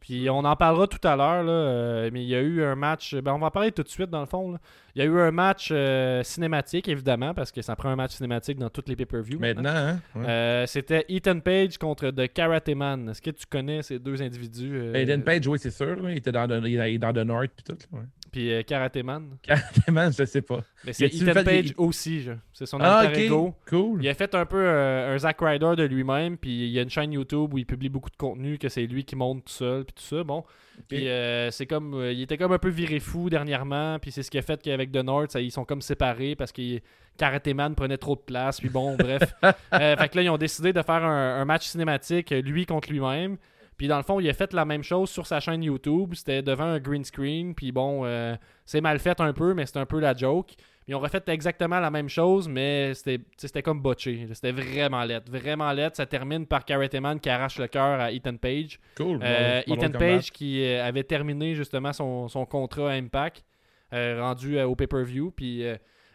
Puis 0.00 0.30
on 0.30 0.38
en 0.38 0.56
parlera 0.56 0.86
tout 0.86 1.06
à 1.06 1.14
l'heure, 1.14 1.42
là, 1.44 1.52
euh, 1.52 2.10
mais 2.12 2.22
il 2.22 2.28
y 2.28 2.34
a 2.34 2.40
eu 2.40 2.62
un 2.64 2.74
match. 2.74 3.14
Ben, 3.14 3.34
on 3.34 3.38
va 3.38 3.48
en 3.48 3.50
parler 3.50 3.70
tout 3.70 3.82
de 3.82 3.88
suite 3.88 4.08
dans 4.10 4.20
le 4.20 4.26
fond. 4.26 4.52
là. 4.52 4.58
Il 4.94 4.98
y 4.98 5.02
a 5.02 5.04
eu 5.04 5.20
un 5.20 5.30
match 5.30 5.68
euh, 5.70 6.22
cinématique, 6.22 6.88
évidemment, 6.88 7.32
parce 7.34 7.52
que 7.52 7.60
ça 7.62 7.76
prend 7.76 7.90
un 7.90 7.96
match 7.96 8.12
cinématique 8.12 8.58
dans 8.58 8.70
toutes 8.70 8.88
les 8.88 8.96
pay-per-views. 8.96 9.38
Maintenant, 9.38 9.70
hein? 9.74 10.00
Ouais. 10.16 10.26
Euh, 10.26 10.66
C'était 10.66 11.04
Ethan 11.08 11.40
Page 11.40 11.76
contre 11.78 12.10
The 12.10 12.32
Karate 12.32 12.70
Man. 12.70 13.10
Est-ce 13.10 13.20
que 13.22 13.30
tu 13.30 13.44
connais 13.46 13.82
ces 13.82 13.98
deux 13.98 14.20
individus 14.22 14.74
Aiden 14.94 15.22
Page, 15.22 15.46
oui, 15.46 15.58
c'est 15.60 15.70
sûr. 15.70 15.94
là, 16.02 16.10
Il 16.10 16.16
était 16.16 16.32
dans, 16.32 16.48
The- 16.48 16.66
il 16.66 16.98
dans 16.98 17.12
The 17.12 17.18
North 17.18 17.50
puis 17.54 17.64
tout. 17.64 17.76
là, 17.92 17.98
Ouais. 18.00 18.04
Puis 18.32 18.52
euh, 18.52 18.62
Karate 18.62 18.96
Man. 18.98 19.36
Carrément, 19.42 20.10
je 20.10 20.24
sais 20.24 20.42
pas. 20.42 20.60
Mais 20.84 20.92
c'est 20.92 21.06
Ethan 21.06 21.32
fait- 21.34 21.44
Page 21.44 21.66
il- 21.70 21.74
aussi. 21.78 22.20
je- 22.20 22.32
C'est 22.52 22.66
son 22.66 22.78
Ah, 22.80 22.98
alter 22.98 23.24
ego. 23.26 23.54
Cool. 23.68 24.02
Il 24.04 24.08
a 24.08 24.14
fait 24.14 24.34
un 24.34 24.46
peu 24.46 24.58
euh, 24.62 25.14
un 25.14 25.18
Zack 25.18 25.38
Ryder 25.40 25.74
de 25.76 25.82
lui-même, 25.84 26.36
puis 26.36 26.50
il 26.66 26.70
y 26.70 26.78
a 26.78 26.82
une 26.82 26.90
chaîne 26.90 27.12
YouTube 27.12 27.52
où 27.54 27.58
il 27.58 27.66
publie 27.66 27.88
beaucoup 27.88 28.10
de 28.10 28.16
contenu, 28.16 28.58
que 28.58 28.68
c'est 28.68 28.86
lui 28.86 29.04
qui 29.04 29.16
monte 29.16 29.44
tout 29.46 29.52
seul, 29.52 29.84
puis 29.84 29.94
tout 29.94 30.02
ça. 30.16 30.22
Bon, 30.22 30.44
puis 30.88 31.08
euh, 31.08 31.50
c'est 31.50 31.66
comme, 31.66 31.94
euh, 31.94 32.12
il 32.12 32.22
était 32.22 32.36
comme 32.38 32.52
un 32.52 32.58
peu 32.58 32.68
viré 32.68 33.00
fou 33.00 33.28
dernièrement, 33.30 33.98
puis 33.98 34.12
c'est 34.12 34.22
ce 34.22 34.30
qui 34.30 34.38
a 34.38 34.42
fait 34.42 34.62
qu'avec 34.62 34.92
The 34.92 34.96
North, 35.04 35.32
ça, 35.32 35.40
ils 35.40 35.50
sont 35.50 35.64
comme 35.64 35.82
séparés 35.82 36.36
parce 36.36 36.52
que 36.52 36.78
Karate 37.16 37.48
Man 37.48 37.74
prenait 37.74 37.98
trop 37.98 38.14
de 38.14 38.20
place, 38.20 38.60
puis 38.60 38.68
bon, 38.70 38.96
bref. 38.96 39.22
Fait 39.72 40.08
que 40.08 40.16
là, 40.16 40.22
ils 40.22 40.30
ont 40.30 40.38
décidé 40.38 40.72
de 40.72 40.80
faire 40.82 41.04
un, 41.04 41.40
un 41.40 41.44
match 41.44 41.66
cinématique, 41.66 42.30
lui 42.30 42.64
contre 42.64 42.90
lui-même. 42.90 43.36
Puis 43.80 43.88
dans 43.88 43.96
le 43.96 44.02
fond, 44.02 44.20
il 44.20 44.28
a 44.28 44.34
fait 44.34 44.52
la 44.52 44.66
même 44.66 44.82
chose 44.82 45.08
sur 45.08 45.26
sa 45.26 45.40
chaîne 45.40 45.62
YouTube. 45.62 46.12
C'était 46.12 46.42
devant 46.42 46.64
un 46.66 46.78
green 46.78 47.02
screen. 47.02 47.54
Puis 47.54 47.72
bon, 47.72 48.02
euh, 48.04 48.36
c'est 48.66 48.82
mal 48.82 48.98
fait 48.98 49.18
un 49.22 49.32
peu, 49.32 49.54
mais 49.54 49.64
c'est 49.64 49.78
un 49.78 49.86
peu 49.86 50.00
la 50.00 50.14
joke. 50.14 50.50
Ils 50.86 50.94
ont 50.94 50.98
refait 50.98 51.22
exactement 51.28 51.80
la 51.80 51.90
même 51.90 52.10
chose, 52.10 52.46
mais 52.46 52.92
c'était 52.92 53.62
comme 53.62 53.80
botché. 53.80 54.28
C'était 54.34 54.52
vraiment 54.52 55.02
laid. 55.04 55.22
Vraiment 55.30 55.72
laid. 55.72 55.94
Ça 55.94 56.04
termine 56.04 56.44
par 56.44 56.66
Karate 56.66 56.92
Man 56.96 57.18
qui 57.18 57.30
arrache 57.30 57.58
le 57.58 57.68
cœur 57.68 57.98
à 57.98 58.12
Ethan 58.12 58.36
Page. 58.36 58.78
Cool. 58.98 59.18
Euh, 59.22 59.62
Bon- 59.66 59.74
Ethan. 59.76 59.98
Page 59.98 60.30
qui 60.30 60.62
euh, 60.62 60.84
avait 60.84 61.04
terminé 61.04 61.54
justement 61.54 61.94
son, 61.94 62.28
son 62.28 62.44
contrat 62.44 62.90
à 62.90 62.94
Impact, 62.96 63.46
euh, 63.94 64.20
rendu 64.20 64.58
euh, 64.58 64.66
au 64.66 64.74
pay-per-view. 64.74 65.30
Puis 65.34 65.64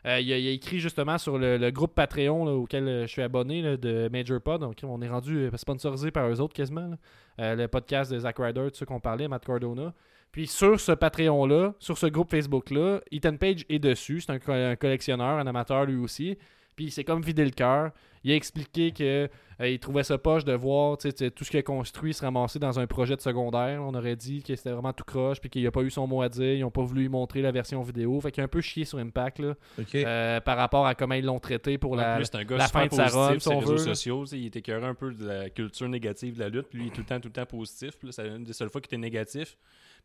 euh, 0.05 0.19
il, 0.19 0.31
a, 0.31 0.35
a 0.35 0.51
écrit 0.51 0.79
justement 0.79 1.17
sur 1.17 1.38
le, 1.38 1.69
groupe 1.71 1.95
Patreon 1.95 2.47
auquel 2.47 2.88
euh, 2.88 3.01
je 3.03 3.12
suis 3.12 3.21
abonné 3.21 3.77
de 3.77 4.09
Major 4.12 4.39
Pod. 4.39 4.62
Donc 4.62 4.75
on 4.83 5.01
est 5.01 5.09
rendu 5.09 5.38
euh, 5.38 5.51
sponsorisé 5.55 6.12
par 6.12 6.29
eux 6.29 6.39
autres 6.39 6.53
quasiment. 6.53 6.91
le 7.38 7.65
podcast 7.67 8.12
de 8.12 8.19
Zack 8.19 8.38
Ryder, 8.38 8.67
tout 8.71 8.77
ce 8.77 8.85
qu'on 8.85 9.00
parlait, 9.00 9.27
Matt 9.27 9.45
Cardona. 9.45 9.93
Puis 10.32 10.47
sur 10.47 10.80
ce 10.80 10.91
Patreon-là, 10.91 11.73
sur 11.80 11.97
ce 11.97 12.08
groupe 12.08 12.30
Facebook-là, 12.30 12.99
Ethan 13.12 13.38
Page 13.38 13.65
est 13.69 13.80
dessus. 13.80 14.21
C'est 14.21 14.32
un, 14.32 14.71
un 14.71 14.75
collectionneur, 14.75 15.39
un 15.39 15.47
amateur 15.47 15.86
lui 15.86 15.95
aussi. 15.95 16.38
Puis 16.75 16.86
il 16.86 16.91
s'est 16.91 17.06
comme 17.06 17.21
vidé 17.21 17.43
le 17.45 17.51
cœur. 17.51 17.91
Il 18.25 18.31
a 18.31 18.35
expliqué 18.35 18.91
que 18.91 19.29
euh, 19.61 19.69
il 19.69 19.77
trouvait 19.77 20.03
ça 20.03 20.17
poche 20.17 20.43
de 20.43 20.51
voir 20.51 20.97
tout 20.97 21.09
ce 21.13 21.49
qu'il 21.49 21.59
a 21.59 21.61
construit 21.61 22.11
se 22.11 22.25
ramasser 22.25 22.57
dans 22.57 22.79
un 22.79 22.88
projet 22.88 23.15
de 23.15 23.21
secondaire. 23.21 23.83
On 23.83 23.93
aurait 23.93 24.15
dit 24.15 24.41
que 24.41 24.55
c'était 24.55 24.71
vraiment 24.71 24.93
tout 24.93 25.03
croche, 25.03 25.39
puis 25.39 25.51
qu'il 25.51 25.63
n'a 25.63 25.69
pas 25.69 25.83
eu 25.83 25.91
son 25.91 26.07
mot 26.07 26.23
à 26.23 26.27
dire. 26.27 26.55
Ils 26.55 26.61
n'ont 26.61 26.71
pas 26.71 26.81
voulu 26.81 27.01
lui 27.01 27.09
montrer 27.09 27.43
la 27.43 27.51
version 27.51 27.83
vidéo. 27.83 28.19
Fait 28.19 28.31
qu'il 28.31 28.41
a 28.41 28.45
un 28.45 28.47
peu 28.47 28.61
chié 28.61 28.83
sur 28.83 28.97
Impact 28.97 29.38
là, 29.38 29.53
euh, 29.93 30.41
par 30.41 30.57
rapport 30.57 30.88
à 30.88 30.95
comment 30.95 31.13
ils 31.13 31.23
l'ont 31.23 31.39
traité 31.39 31.77
pour 31.77 31.95
la. 31.95 32.15
plus, 32.15 32.27
un 32.33 32.43
gars 32.43 32.57
la 32.57 32.65
super 32.65 32.81
fin 32.81 32.88
de 32.88 32.93
sa 32.95 33.07
run, 33.15 33.39
sur 33.39 33.41
si 33.41 33.49
les 33.49 33.59
réseaux 33.59 33.77
sociaux. 33.77 34.25
Il 34.31 34.47
était 34.47 34.59
écœuré 34.59 34.88
un 34.88 34.95
peu 34.95 35.13
de 35.13 35.27
la 35.27 35.49
culture 35.51 35.88
négative 35.88 36.33
de 36.33 36.39
la 36.39 36.49
lutte. 36.49 36.67
Puis 36.69 36.79
lui, 36.79 36.85
il 36.85 36.88
est 36.88 36.95
tout 36.95 37.01
le 37.01 37.05
temps, 37.05 37.19
tout 37.19 37.27
le 37.27 37.33
temps 37.33 37.45
positif. 37.45 37.93
C'est 38.09 38.27
une 38.27 38.43
des 38.43 38.53
seules 38.53 38.71
fois 38.71 38.81
qu'il 38.81 38.89
était 38.89 38.97
négatif. 38.97 39.55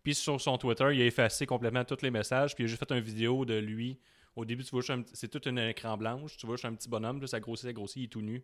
Puis 0.02 0.14
sur 0.14 0.38
son 0.38 0.58
Twitter, 0.58 0.88
il 0.92 1.00
a 1.00 1.06
effacé 1.06 1.46
complètement 1.46 1.84
tous 1.84 2.02
les 2.02 2.10
messages. 2.10 2.54
Puis 2.54 2.64
il 2.64 2.66
a 2.66 2.68
juste 2.68 2.86
fait 2.86 2.94
une 2.94 3.02
vidéo 3.02 3.46
de 3.46 3.54
lui. 3.54 3.98
Au 4.40 4.44
début, 4.46 4.64
tu 4.64 4.70
vois, 4.70 4.80
juste 4.80 4.90
un 4.90 5.02
petit- 5.02 5.14
c'est 5.16 5.28
tout 5.28 5.40
un 5.48 5.68
écran 5.68 5.96
blanche. 5.98 6.36
Tu 6.36 6.46
vois, 6.46 6.56
juste 6.56 6.64
un 6.64 6.74
petit 6.74 6.88
bonhomme. 6.88 7.20
Là, 7.20 7.26
ça 7.26 7.40
grossit, 7.40 7.66
ça 7.66 7.72
grossit. 7.72 7.96
Il 7.98 8.04
est 8.04 8.08
tout 8.08 8.22
nu. 8.22 8.42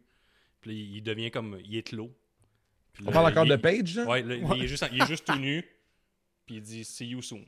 Puis 0.60 0.70
là, 0.70 0.76
il 0.76 1.02
devient 1.02 1.30
comme. 1.30 1.58
Il 1.64 1.76
est 1.76 1.82
clos. 1.82 2.14
Puis 2.92 3.02
On 3.04 3.10
là, 3.10 3.12
parle 3.12 3.30
encore 3.32 3.46
il- 3.46 3.50
de 3.50 3.56
Page, 3.56 3.96
là? 3.96 4.04
Ouais, 4.06 4.22
là, 4.22 4.34
Il, 4.36 4.64
est 4.64 4.68
juste, 4.68 4.86
il 4.92 5.02
est 5.02 5.06
juste 5.06 5.26
tout 5.26 5.38
nu. 5.38 5.62
Puis 6.46 6.56
il 6.56 6.60
dit 6.62 6.84
See 6.84 7.06
you 7.08 7.22
soon. 7.22 7.44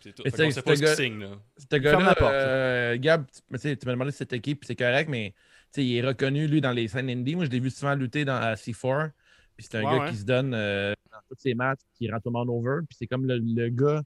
C'est 0.00 0.14
tout. 0.14 0.22
Fait 0.22 0.30
sait 0.52 0.62
pas 0.62 0.76
ce 0.76 0.80
qu'il 0.82 0.88
signe, 1.04 1.18
là. 1.20 1.30
Ce 1.56 1.66
Ferme 1.68 1.82
gars-là, 1.82 2.04
la 2.04 2.14
porte. 2.14 2.32
euh, 2.32 2.96
Gab, 2.98 3.26
tu 3.30 3.40
mais 3.50 3.58
tu 3.58 3.68
m'as 3.86 3.92
demandé 3.92 4.10
si 4.12 4.18
c'était 4.18 4.38
qui, 4.40 4.54
puis 4.54 4.66
c'est 4.66 4.76
correct, 4.76 5.08
mais 5.08 5.34
tu 5.72 5.80
sais, 5.80 5.84
il 5.86 5.96
est 5.96 6.06
reconnu, 6.06 6.46
lui, 6.46 6.60
dans 6.60 6.70
les 6.72 6.86
scènes 6.88 7.10
indie. 7.10 7.34
Moi, 7.34 7.46
je 7.46 7.50
l'ai 7.50 7.58
vu 7.60 7.70
souvent 7.70 7.94
lutter 7.94 8.24
dans 8.24 8.36
à 8.36 8.54
C4. 8.54 9.10
Puis 9.56 9.66
c'est 9.68 9.78
un 9.78 9.84
Ouais, 9.84 9.98
gars 9.98 10.04
ouais. 10.04 10.10
qui 10.10 10.16
se 10.18 10.24
donne 10.24 10.54
euh, 10.54 10.94
dans 11.10 11.18
tous 11.28 11.40
ses 11.40 11.54
matchs, 11.54 11.80
qui 11.94 12.08
rend 12.10 12.18
tout 12.20 12.28
le 12.28 12.32
monde 12.34 12.48
over. 12.48 12.80
Puis 12.88 12.96
c'est 12.98 13.06
comme 13.08 13.26
le, 13.26 13.38
le 13.38 13.68
gars 13.70 14.02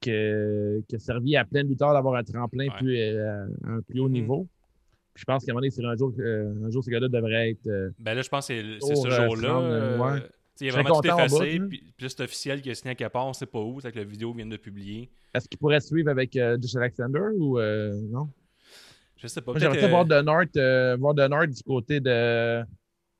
que- 0.00 0.82
qui 0.88 0.96
a 0.96 0.98
servi 0.98 1.36
à 1.36 1.44
plein 1.44 1.64
de 1.64 1.68
lutteurs 1.68 1.92
d'avoir 1.92 2.14
un 2.16 2.22
tremplin 2.24 2.66
Ouais. 2.66 2.78
plus, 2.78 2.96
euh, 2.98 3.46
à 3.64 3.70
un 3.70 3.80
plus 3.82 4.00
haut 4.00 4.06
Mhm. 4.08 4.12
niveau. 4.12 4.46
Puis 5.14 5.22
je 5.22 5.24
pense 5.24 5.44
qu'à 5.44 5.52
un 5.52 5.54
moment 5.54 5.60
donné, 5.62 5.70
c'est 5.70 5.84
un 5.84 5.96
jour, 5.96 6.12
euh, 6.18 6.52
un 6.66 6.70
jour, 6.70 6.84
ce 6.84 6.90
gars-là 6.90 7.08
devrait 7.08 7.50
être. 7.50 7.66
euh, 7.66 7.90
Ben 7.98 8.14
là, 8.14 8.22
je 8.22 8.28
pense 8.28 8.48
que 8.48 8.54
c'est 8.54 8.80
ce 8.94 9.06
euh, 9.06 9.26
jour-là. 9.26 9.48
Sam, 9.48 9.62
euh, 9.64 9.98
ouais. 9.98 10.18
Il 10.58 10.68
a 10.68 10.70
Je 10.70 10.72
serais 10.72 10.82
vraiment 10.82 11.00
tout 11.02 11.08
effacé. 11.08 11.34
bout, 11.58 11.62
là. 11.62 11.68
Puis, 11.68 11.82
puis 11.96 12.06
c'est 12.10 12.20
officiel 12.22 12.62
qu'il 12.62 12.72
a 12.72 12.74
signé 12.74 12.92
à 12.92 12.94
quelque 12.94 13.12
part. 13.12 13.26
On 13.26 13.32
sait 13.34 13.44
pas 13.46 13.60
où. 13.60 13.78
C'est 13.80 13.92
que 13.92 13.98
la 13.98 14.04
vidéo 14.04 14.32
vient 14.32 14.46
de 14.46 14.56
publier. 14.56 15.10
Est-ce 15.34 15.48
qu'il 15.48 15.58
pourrait 15.58 15.80
suivre 15.80 16.08
avec 16.10 16.34
euh, 16.36 16.56
Josh 16.60 16.76
Alexander 16.76 17.20
ou 17.34 17.58
euh, 17.58 17.92
non? 18.10 18.28
Je 19.18 19.26
sais 19.26 19.40
pas. 19.42 19.52
J'aimerais 19.56 19.80
que- 19.80 19.86
voir 19.86 20.06
The 20.06 20.24
North, 20.24 20.56
euh, 20.56 20.96
voir 20.98 21.14
The 21.14 21.28
North 21.30 21.50
du 21.50 21.62
côté 21.62 22.00
de 22.00 22.62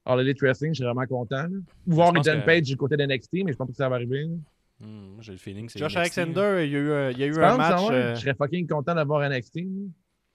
All 0.07 0.21
Elite 0.21 0.41
Wrestling, 0.41 0.73
je 0.75 0.79
serais 0.83 0.93
vraiment 0.95 1.07
content. 1.07 1.47
Ou 1.87 1.93
voir 1.95 2.11
Ethan 2.17 2.41
que- 2.41 2.47
Page 2.47 2.63
du 2.63 2.77
côté 2.77 2.97
de 2.97 3.03
NXT, 3.05 3.45
mais 3.45 3.53
je 3.53 3.57
pense 3.57 3.67
pas 3.69 3.73
que 3.73 3.77
ça 3.77 3.89
va 3.89 3.97
arriver. 3.97 4.23
là. 4.25 4.35
Hmm, 4.81 5.21
J'ai 5.21 5.33
le 5.33 5.39
feeling 5.39 5.67
que 5.67 5.73
c'est 5.73 5.79
Josh 5.79 5.97
NXT, 5.97 6.17
là. 6.17 6.23
Alexander, 6.23 6.65
il 6.67 6.71
y 6.73 6.77
a 6.77 6.79
eu, 6.79 6.93
un- 6.93 7.11
il 7.11 7.19
y 7.19 7.23
a 7.23 7.27
eu 7.27 7.33
Tu 7.33 7.43
un 7.43 7.57
penses, 7.57 7.59
match. 7.59 7.91
euh, 7.91 8.15
Je 8.15 8.21
serais 8.21 8.35
fucking 8.35 8.67
content 8.69 8.95
d'avoir 8.95 9.23
NXT. 9.23 9.57
là. 9.61 9.89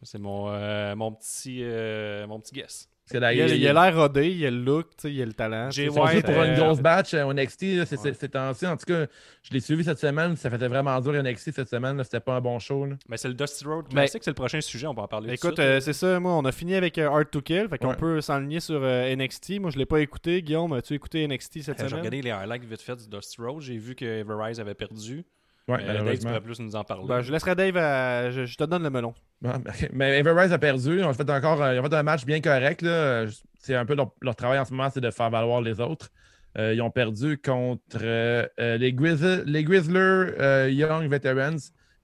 C'est 0.03 0.17
mon, 0.19 0.49
euh, 0.49 0.95
mon, 0.95 1.11
petit, 1.13 1.59
euh, 1.63 2.25
mon 2.25 2.39
petit 2.39 2.53
guess. 2.55 2.89
Que 3.11 3.17
là, 3.17 3.33
il 3.33 3.39
il 3.55 3.67
a 3.67 3.73
l'air 3.73 3.95
rodé, 3.95 4.29
il 4.31 4.45
a 4.45 4.51
le 4.51 4.57
look, 4.63 4.87
sais, 4.97 5.11
il 5.13 5.21
a 5.21 5.25
le 5.25 5.33
talent. 5.33 5.69
Sais, 5.71 5.83
juste 5.85 5.95
pour 6.25 6.43
une 6.43 6.51
euh, 6.51 6.55
grosse 6.55 6.79
batch 6.79 7.13
euh, 7.13 7.23
au 7.23 7.33
NXT, 7.33 7.61
là, 7.77 7.85
c'est 7.85 7.97
Ouais. 7.97 8.01
c'est- 8.03 8.13
c'est 8.13 8.29
temps-ci. 8.29 8.65
En 8.67 8.77
tout 8.77 8.85
cas, 8.85 9.05
je 9.43 9.51
l'ai 9.53 9.59
suivi 9.59 9.83
cette 9.83 9.99
semaine. 9.99 10.35
Ça 10.35 10.49
faisait 10.49 10.67
vraiment 10.67 10.99
dur 11.01 11.13
NXT 11.13 11.51
cette 11.51 11.69
semaine. 11.69 12.01
C'était 12.03 12.19
pas 12.19 12.33
un 12.35 12.41
bon 12.41 12.57
show. 12.59 12.85
là. 12.85 12.95
Mais 13.09 13.17
c'est 13.17 13.27
le 13.27 13.33
Dusty 13.33 13.65
Road 13.65 13.85
Mais- 13.89 14.01
Classic. 14.01 14.23
C'est 14.23 14.31
le 14.31 14.35
prochain 14.35 14.61
sujet. 14.61 14.87
On 14.87 14.93
va 14.93 15.03
en 15.03 15.07
parler 15.07 15.33
Écoute, 15.33 15.59
euh, 15.59 15.79
c'est 15.79 15.93
ça, 15.93 16.19
moi, 16.19 16.33
on 16.33 16.45
a 16.45 16.51
fini 16.51 16.75
avec 16.75 16.97
euh, 16.97 17.07
Hard 17.09 17.29
to 17.31 17.41
Kill, 17.41 17.67
fait 17.69 17.77
qu'on 17.77 17.89
Ouais. 17.89 17.95
peut 17.95 18.21
s'enligner 18.21 18.59
sur 18.59 18.79
euh, 18.83 19.13
NXT. 19.15 19.59
Moi, 19.59 19.71
je 19.71 19.77
l'ai 19.77 19.85
pas 19.85 19.99
écouté. 19.99 20.41
Guillaume, 20.41 20.73
as-tu 20.73 20.93
écouté 20.93 21.27
NXT 21.27 21.61
cette 21.63 21.79
Euh, 21.79 21.83
J'ai 21.83 21.89
semaine? 21.89 21.99
regardé 21.99 22.21
les 22.21 22.31
highlights 22.31 22.63
vite 22.65 22.81
fait 22.81 22.95
du 22.95 23.07
Dusty 23.09 23.41
Road. 23.41 23.61
J'ai 23.61 23.77
vu 23.77 23.95
que 23.95 24.05
Everrise 24.05 24.59
avait 24.59 24.73
perdu. 24.75 25.25
Ouais, 25.67 25.75
Euh, 25.75 25.77
Dave, 25.77 25.87
tu 25.87 25.93
malheureusement. 25.99 26.29
pourrais 26.29 26.41
plus 26.41 26.59
nous 26.59 26.75
en 26.75 26.83
parler. 26.83 27.05
Ben, 27.07 27.21
je 27.21 27.31
laisserai 27.31 27.55
Dave 27.55 27.77
à... 27.77 28.31
je, 28.31 28.45
je 28.45 28.57
te 28.57 28.63
donne 28.63 28.83
le 28.83 28.89
melon. 28.89 29.13
Ben, 29.41 29.61
mais 29.93 30.19
Everrise 30.19 30.51
a 30.51 30.57
perdu. 30.57 30.97
Ils 30.99 31.03
ont 31.03 31.13
fait 31.13 31.29
encore 31.29 31.61
euh, 31.61 31.75
ils 31.75 31.79
ont 31.79 31.83
fait 31.83 31.93
un 31.95 32.03
match 32.03 32.25
bien 32.25 32.41
correct. 32.41 32.81
là. 32.81 33.25
C'est 33.59 33.75
un 33.75 33.85
peu 33.85 33.93
leur, 33.95 34.11
leur 34.21 34.35
travail 34.35 34.57
en 34.59 34.65
ce 34.65 34.71
moment, 34.71 34.89
c'est 34.89 35.01
de 35.01 35.11
faire 35.11 35.29
valoir 35.29 35.61
les 35.61 35.79
autres. 35.79 36.09
Euh, 36.57 36.73
ils 36.73 36.81
ont 36.81 36.89
perdu 36.91 37.37
contre 37.37 37.99
euh, 38.01 38.45
les, 38.57 38.91
Grizz- 38.91 39.43
les 39.45 39.63
Grizzlers 39.63 40.33
euh, 40.39 40.69
Young 40.69 41.07
Veterans, 41.09 41.55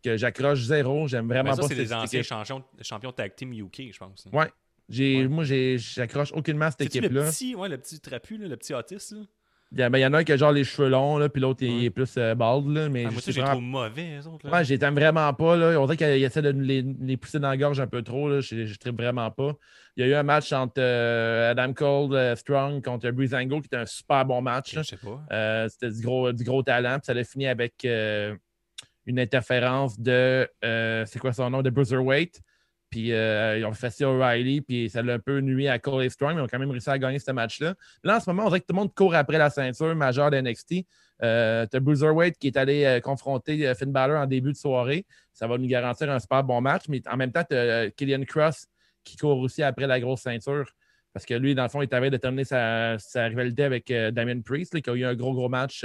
que 0.04 0.16
j'accroche 0.16 0.60
zéro. 0.62 1.08
J'aime 1.08 1.28
vraiment 1.28 1.50
Ben, 1.50 1.56
ça, 1.56 1.62
pas 1.64 1.68
c'est 1.68 1.76
cette 1.76 1.88
des 1.88 1.94
anciens 1.94 2.20
équipe. 2.20 2.30
champions, 2.30 2.64
champions 2.82 3.12
tag 3.12 3.36
team 3.36 3.52
UK, 3.54 3.92
je 3.92 3.98
pense. 3.98 4.26
Ouais. 4.32 4.50
J'ai- 4.88 5.24
Ouais. 5.24 5.28
Moi, 5.28 5.44
j'ai- 5.44 5.78
j'accroche 5.78 6.32
aucunement 6.32 6.70
cette 6.72 6.84
C'est-tu 6.84 7.00
le 7.02 7.06
équipe-là. 7.08 7.30
petit, 7.30 7.56
ouais, 7.56 7.68
le 7.68 7.78
petit 7.78 8.00
trapu, 8.00 8.38
là, 8.38 8.48
le 8.48 8.56
petit 8.56 8.74
autiste. 8.74 9.12
là? 9.12 9.20
Il 9.74 9.80
y, 9.80 9.84
a- 9.84 9.90
ben, 9.90 9.98
y 9.98 10.06
en 10.06 10.14
a 10.14 10.20
un 10.20 10.24
qui 10.24 10.32
a 10.32 10.38
genre 10.38 10.54
les 10.54 10.64
cheveux 10.64 10.88
longs, 10.88 11.18
là, 11.18 11.28
puis 11.28 11.42
l'autre 11.42 11.62
il 11.62 11.84
est 11.84 11.90
plus 11.90 12.16
euh, 12.18 12.36
bald. 12.36 12.68
Là, 12.68 12.88
mais 12.88 13.02
Ah, 13.02 13.08
je 13.10 13.12
moi, 13.14 13.18
aussi, 13.18 13.32
j'ai 13.34 13.42
vraiment- 13.42 13.56
trop 13.56 13.62
mauvais, 13.62 14.10
les 14.18 14.26
autres. 14.28 14.48
là. 14.48 14.54
Ouais, 14.54 14.64
je 14.66 14.74
les 14.74 14.84
aime 14.86 14.96
vraiment 14.96 15.34
pas. 15.34 15.56
Là. 15.58 15.78
On 15.82 15.86
dirait 15.86 15.98
qu'il 15.98 16.24
essaie 16.24 16.42
de 16.42 16.50
les, 16.52 16.82
les 17.02 17.18
pousser 17.18 17.40
dans 17.40 17.50
la 17.50 17.58
gorge 17.58 17.80
un 17.82 17.88
peu 17.88 18.02
trop. 18.02 18.30
Là. 18.30 18.40
Je 18.40 18.56
ne 18.56 18.74
tripe 18.76 18.96
vraiment 18.98 19.30
pas. 19.30 19.54
Il 19.98 20.02
y 20.02 20.04
a 20.06 20.10
eu 20.10 20.14
un 20.14 20.24
match 20.24 20.54
entre 20.54 20.76
euh, 20.80 21.52
Adam 21.52 21.74
Cole 21.74 22.14
euh, 22.16 22.36
Strong 22.38 22.82
contre 22.82 23.10
Breezango 23.12 23.60
qui 23.60 23.66
était 23.66 23.76
un 23.78 23.86
super 23.86 24.24
bon 24.26 24.42
match. 24.42 24.74
Je 24.76 24.84
sais 24.84 24.98
pas. 24.98 25.68
C'était 25.70 25.92
du 25.92 26.02
gros, 26.02 26.32
du 26.32 26.44
gros 26.46 26.64
talent. 26.64 27.00
Puis 27.00 27.06
ça 27.06 27.12
a 27.20 27.24
fini 27.26 27.48
avec 27.48 27.86
une 29.06 29.20
interférence 29.20 30.00
de 30.00 30.48
c'est 30.62 31.20
quoi 31.20 31.34
son 31.34 31.50
nom? 31.50 31.62
De 31.62 31.70
Bruiserweight. 31.70 32.40
Puis 32.90 33.12
euh, 33.12 33.58
ils 33.58 33.66
ont 33.66 33.74
fait 33.74 33.90
ça 33.90 34.10
O'Reilly, 34.10 34.62
puis 34.62 34.90
ça 34.90 35.02
l'a 35.02 35.16
un 35.16 35.20
peu 35.20 35.40
nuit 35.42 35.68
à 35.68 35.78
Cole 35.78 36.10
Strong, 36.10 36.36
mais 36.36 36.42
ils 36.42 36.44
ont 36.44 36.48
quand 36.48 36.60
même 36.60 36.72
réussi 36.72 36.90
à 36.90 36.98
gagner 36.98 37.20
ce 37.20 37.32
match-là. 37.32 37.76
Là, 38.04 38.18
en 38.18 38.20
ce 38.20 38.30
moment, 38.30 38.44
on 38.44 38.48
dirait 38.48 38.62
que 38.62 38.66
tout 38.66 38.74
le 38.74 38.80
monde 38.80 38.94
court 38.94 39.14
après 39.14 39.38
la 39.38 39.50
ceinture 39.50 39.94
majeure 39.96 40.32
de 40.32 40.40
NXT. 40.40 40.86
Euh, 41.24 41.66
T'as 41.66 41.80
Bruiserweight 41.80 42.38
qui 42.38 42.48
est 42.48 42.58
allé 42.58 42.86
euh, 42.86 43.00
confronter 43.00 43.68
euh, 43.68 43.74
Finn 43.74 43.92
Balor 43.92 44.22
en 44.22 44.28
début 44.28 44.52
de 44.52 44.58
soirée. 44.58 45.06
Ça 45.34 45.48
va 45.48 45.58
nous 45.58 45.68
garantir 45.68 46.10
un 46.12 46.20
super 46.20 46.44
bon 46.44 46.62
match, 46.62 46.84
mais 46.90 47.02
en 47.10 47.18
même 47.18 47.32
temps, 47.32 47.44
tu 47.50 47.56
as 47.56 47.90
Killian 47.92 48.24
Cross 48.24 48.68
qui 49.04 49.18
court 49.18 49.40
aussi 49.40 49.64
après 49.64 49.88
la 49.88 50.00
grosse 50.00 50.22
ceinture. 50.22 50.70
Parce 51.14 51.26
que 51.26 51.34
lui, 51.34 51.56
dans 51.56 51.64
le 51.64 51.70
fond, 51.70 51.82
il 51.82 51.94
avait 51.94 52.12
de 52.12 52.18
terminer 52.18 52.44
sa, 52.44 52.98
rivalité 53.16 53.64
avec 53.64 53.92
Damien 53.92 54.42
Priest, 54.42 54.80
qui 54.80 54.90
a 54.90 54.94
eu 54.94 55.06
un 55.06 55.16
gros, 55.16 55.34
gros 55.34 55.50
match 55.50 55.84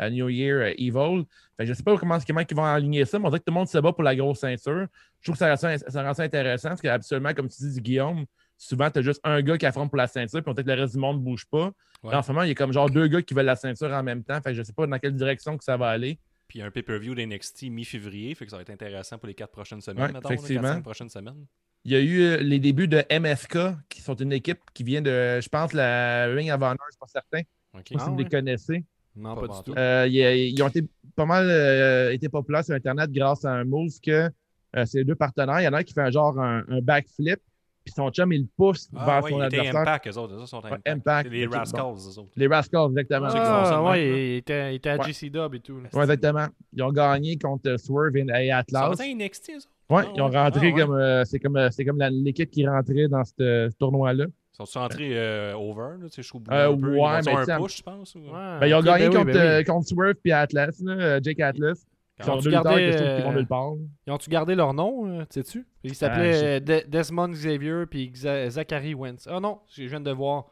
à 0.00 0.10
New 0.10 0.28
Year 0.28 0.72
Evil. 0.78 1.24
Fait 1.56 1.64
que 1.64 1.64
je 1.66 1.70
ne 1.70 1.74
sais 1.74 1.82
pas 1.82 1.96
comment, 1.96 2.18
comment 2.26 2.40
ils 2.40 2.56
vont 2.56 2.64
aligner 2.64 3.04
ça, 3.04 3.18
mais 3.18 3.26
on 3.26 3.28
dirait 3.28 3.40
que 3.40 3.44
tout 3.44 3.52
le 3.52 3.58
monde 3.58 3.68
se 3.68 3.78
bat 3.78 3.92
pour 3.92 4.02
la 4.02 4.16
grosse 4.16 4.40
ceinture. 4.40 4.86
Je 5.20 5.24
trouve 5.30 5.34
que 5.34 5.38
ça 5.38 5.48
rend 5.50 5.56
ça, 5.56 5.78
ça 5.78 6.02
rend 6.02 6.14
ça 6.14 6.22
intéressant 6.22 6.70
parce 6.70 6.80
qu'habituellement, 6.80 7.34
comme 7.34 7.48
tu 7.48 7.62
dis, 7.62 7.80
Guillaume, 7.80 8.24
souvent, 8.56 8.90
tu 8.90 8.98
as 9.00 9.02
juste 9.02 9.20
un 9.24 9.40
gars 9.42 9.58
qui 9.58 9.66
affronte 9.66 9.90
pour 9.90 9.98
la 9.98 10.06
ceinture, 10.06 10.42
puis 10.42 10.54
que 10.54 10.60
le 10.62 10.74
reste 10.74 10.94
du 10.94 11.00
monde 11.00 11.18
ne 11.18 11.22
bouge 11.24 11.46
pas. 11.46 11.70
Ouais. 12.02 12.12
Là, 12.12 12.18
en 12.18 12.22
ce 12.22 12.32
moment, 12.32 12.42
il 12.44 12.48
y 12.48 12.52
a 12.52 12.54
comme 12.54 12.72
genre 12.72 12.88
deux 12.90 13.06
gars 13.08 13.20
qui 13.22 13.34
veulent 13.34 13.44
la 13.46 13.56
ceinture 13.56 13.90
en 13.92 14.02
même 14.02 14.24
temps. 14.24 14.40
Fait 14.40 14.50
que 14.50 14.54
je 14.54 14.60
ne 14.60 14.64
sais 14.64 14.72
pas 14.72 14.86
dans 14.86 14.98
quelle 14.98 15.14
direction 15.14 15.56
que 15.58 15.64
ça 15.64 15.76
va 15.76 15.88
aller. 15.88 16.18
Puis 16.48 16.58
il 16.58 16.62
y 16.62 16.64
a 16.64 16.66
un 16.66 16.70
pay-per-view 16.70 17.14
d'NXT 17.14 17.64
mi-février, 17.70 18.34
fait 18.34 18.44
que 18.44 18.50
ça 18.50 18.56
va 18.56 18.62
être 18.62 18.70
intéressant 18.70 19.18
pour 19.18 19.28
les 19.28 19.34
quatre 19.34 19.52
prochaines 19.52 19.80
semaines, 19.80 20.06
Ouais, 20.06 20.12
mettons, 20.12 20.28
là, 20.30 20.34
effectivement. 20.34 20.62
quatre, 20.62 20.82
prochaines 20.82 21.08
semaines. 21.10 21.46
Il 21.84 21.92
y 21.92 21.94
a 21.94 22.00
eu 22.00 22.20
euh, 22.22 22.36
les 22.38 22.58
débuts 22.58 22.88
de 22.88 23.04
MSK, 23.10 23.58
qui 23.88 24.00
sont 24.02 24.16
une 24.16 24.32
équipe 24.32 24.58
qui 24.74 24.82
vient 24.82 25.00
de, 25.00 25.40
je 25.40 25.48
pense, 25.48 25.72
la 25.72 26.26
Ring 26.26 26.50
of 26.50 26.56
Honor, 26.60 26.76
je 26.80 26.86
ne 26.88 26.90
suis 26.92 26.98
pas 26.98 27.06
certain. 27.06 27.38
Je 27.74 27.78
sais 27.78 27.94
pas 27.94 28.00
si 28.00 28.06
Ah 28.06 28.10
vous 28.10 28.18
les 28.18 28.24
connaissez. 28.28 28.84
Non, 29.16 29.34
Pas 29.34 29.48
du 29.48 29.62
tout. 29.64 29.74
Euh, 29.76 30.06
ils, 30.08 30.52
ils 30.54 30.62
ont 30.62 30.68
été 30.68 30.82
pas 31.16 31.26
mal 31.26 31.46
euh, 31.48 32.12
été 32.12 32.28
populaires 32.28 32.64
sur 32.64 32.74
Internet 32.74 33.10
grâce 33.10 33.44
à 33.44 33.52
un 33.52 33.64
move 33.64 33.90
que 34.02 34.30
euh, 34.76 34.86
ces 34.86 35.04
deux 35.04 35.14
partenaires. 35.16 35.60
Il 35.60 35.64
y 35.64 35.68
en 35.68 35.72
a 35.72 35.78
un 35.78 35.82
qui 35.82 35.92
fait 35.92 36.00
un 36.02 36.10
genre 36.10 36.38
un, 36.40 36.62
un 36.68 36.80
backflip, 36.80 37.40
puis 37.84 37.92
son 37.94 38.08
chum, 38.10 38.32
il 38.32 38.46
pousse 38.46 38.88
Ah, 38.94 39.04
vers 39.04 39.24
ouais, 39.24 39.30
son 39.30 39.40
il 39.42 39.46
était 39.46 39.56
adversaire. 39.58 39.80
Impact, 39.80 40.06
eux 40.06 40.18
autres. 40.18 40.34
Eux 40.34 40.36
autres 40.38 40.48
sont 40.48 40.58
Ouais, 40.62 40.66
Impact. 40.70 40.88
Impact. 40.88 41.30
Les 41.30 41.46
Rascals, 41.46 41.80
bon. 41.82 41.94
eux 41.96 42.18
autres. 42.20 42.30
Les 42.36 42.46
Rascals, 42.46 42.86
exactement. 42.90 43.28
Ah, 43.32 43.64
ça 43.66 43.82
ouais, 43.82 44.04
même, 44.06 44.16
il 44.16 44.34
était, 44.36 44.72
il 44.72 44.76
était 44.76 44.90
à 44.90 44.96
Ouais. 44.98 45.04
GC-Dub 45.06 45.54
et 45.54 45.60
tout. 45.60 45.74
Ouais, 45.92 46.00
exactement. 46.02 46.46
Ils 46.72 46.82
ont 46.84 46.92
gagné 46.92 47.36
contre 47.36 47.76
Swerve 47.78 48.16
et 48.16 48.26
Ça 48.26 48.56
Atlas. 48.58 49.00
être 49.00 49.16
NXT, 49.16 49.50
eux 49.50 49.56
autres? 49.56 49.68
Ouais, 49.90 50.02
Ah, 50.06 50.12
ils 50.14 50.22
ont 50.22 50.28
ouais. 50.30 50.38
rentré 50.38 50.68
Ah, 50.70 50.74
ouais. 50.76 50.80
comme. 50.80 50.94
euh, 50.94 51.24
c'est 51.24 51.38
comme, 51.40 51.56
euh, 51.56 51.68
c'est 51.72 51.84
comme 51.84 51.98
l'équipe 51.98 52.48
qui 52.50 52.64
rentrait 52.66 53.08
dans 53.08 53.24
ce 53.24 53.32
ce 53.70 53.76
tournoi-là. 53.76 54.26
Ils 54.60 54.66
sont 54.72 54.80
entrés 54.80 55.10
euh, 55.18 55.54
over, 55.54 55.96
là, 56.02 56.08
tu 56.08 56.16
sais, 56.16 56.22
je 56.22 56.28
trouve 56.28 56.42
Euh, 56.50 56.72
un 56.72 56.76
peu? 56.78 56.88
ouais, 56.90 56.96
ils 56.96 57.24
mais 57.24 57.52
un 57.52 57.60
push, 57.62 57.78
je 57.78 57.82
pense. 57.82 58.14
Ou... 58.14 58.18
Ouais, 58.18 58.58
Ben, 58.60 58.66
ils 58.66 58.74
ont 58.74 58.82
gagné 58.82 59.08
ben 59.08 59.10
oui, 59.10 59.16
contre, 59.16 59.32
ben 59.32 59.36
oui. 59.40 59.46
euh, 59.46 59.62
contre 59.64 59.88
Swerve 59.88 60.14
puis 60.22 60.32
Atlas, 60.32 60.80
là, 60.82 60.92
euh, 60.92 61.20
Jake 61.22 61.40
Atlas. 61.40 61.86
Ils 62.18 62.26
deux 62.26 62.50
lutteurs 62.50 62.64
gardé, 62.64 62.84
qui 62.90 62.98
euh. 63.02 63.76
Ils 64.06 64.12
ont-tu 64.12 64.28
gardé 64.28 64.54
leur 64.54 64.74
nom, 64.74 65.06
euh, 65.06 65.20
tu 65.22 65.40
sais-tu? 65.40 65.66
Ils 65.82 65.92
Ah, 65.92 65.94
s'appelaient 65.94 66.60
De- 66.60 66.84
Desmond 66.86 67.28
Xavier 67.30 67.84
puis 67.90 68.10
Xa- 68.14 68.50
Zachary 68.50 68.92
Wentz. 68.92 69.26
Ah 69.30 69.40
non, 69.40 69.60
je 69.74 69.84
viens 69.84 70.00
de 70.00 70.10
voir. 70.10 70.44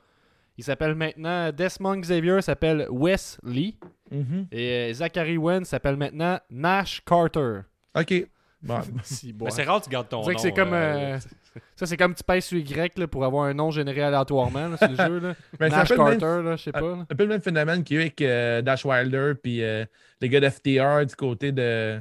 Il 0.57 0.65
s'appelle 0.65 0.95
maintenant 0.95 1.53
Desmond 1.53 1.99
Xavier 1.99 2.41
s'appelle 2.41 2.87
Wes 2.91 3.39
Lee 3.45 3.77
Mhm. 4.11 4.47
et 4.51 4.93
Zachary 4.95 5.37
Wentz 5.37 5.69
s'appelle 5.69 5.97
maintenant 5.97 6.39
Nash 6.51 7.03
Carter. 7.05 7.61
OK. 7.95 8.27
Bon. 8.63 8.81
Si, 9.05 9.33
bon. 9.33 9.45
Mais 9.47 9.51
c'est 9.53 9.65
rare 9.65 9.79
que 9.81 9.85
tu 9.85 9.91
gardes 9.91 10.09
ton 10.09 10.23
nom. 10.23 10.35
que 10.35 10.41
c'est 10.41 10.53
comme, 10.53 10.73
euh, 10.73 11.15
euh, 11.17 11.19
Ça, 11.77 11.87
c'est 11.87 11.97
comme 11.97 12.15
tu 12.15 12.25
pèses 12.25 12.45
sur 12.45 12.59
Y 12.59 12.99
là, 12.99 13.07
pour 13.07 13.25
avoir 13.25 13.45
un 13.45 13.55
nom 13.55 13.71
généré 13.71 14.03
aléatoirement 14.03 14.77
sur 14.77 14.89
le 14.89 14.97
jeu. 14.97 15.19
Là. 15.21 15.35
Ben, 15.59 15.69
c'est 15.71 15.75
un 15.75 15.79
Nash 15.79 15.89
peu 15.89 15.97
le 15.97 16.05
même- 16.05 16.19
Carter, 16.19 16.43
là, 16.43 16.57
je 16.57 16.63
sais 16.65 16.73
pas. 16.73 16.81
Un 16.81 17.05
peu 17.15 17.23
le 17.23 17.29
même 17.29 17.41
phénomène 17.43 17.85
qu'il 17.85 17.97
y 17.97 17.99
a 17.99 18.03
eu 18.03 18.05
avec 18.07 18.21
euh, 18.23 18.63
Dash 18.63 18.85
Wilder 18.85 19.33
puis 19.43 19.63
euh, 19.63 19.85
les 20.21 20.29
gars 20.29 20.41
d'FTR 20.41 21.07
du 21.07 21.15
côté 21.15 21.53
de, 21.53 22.01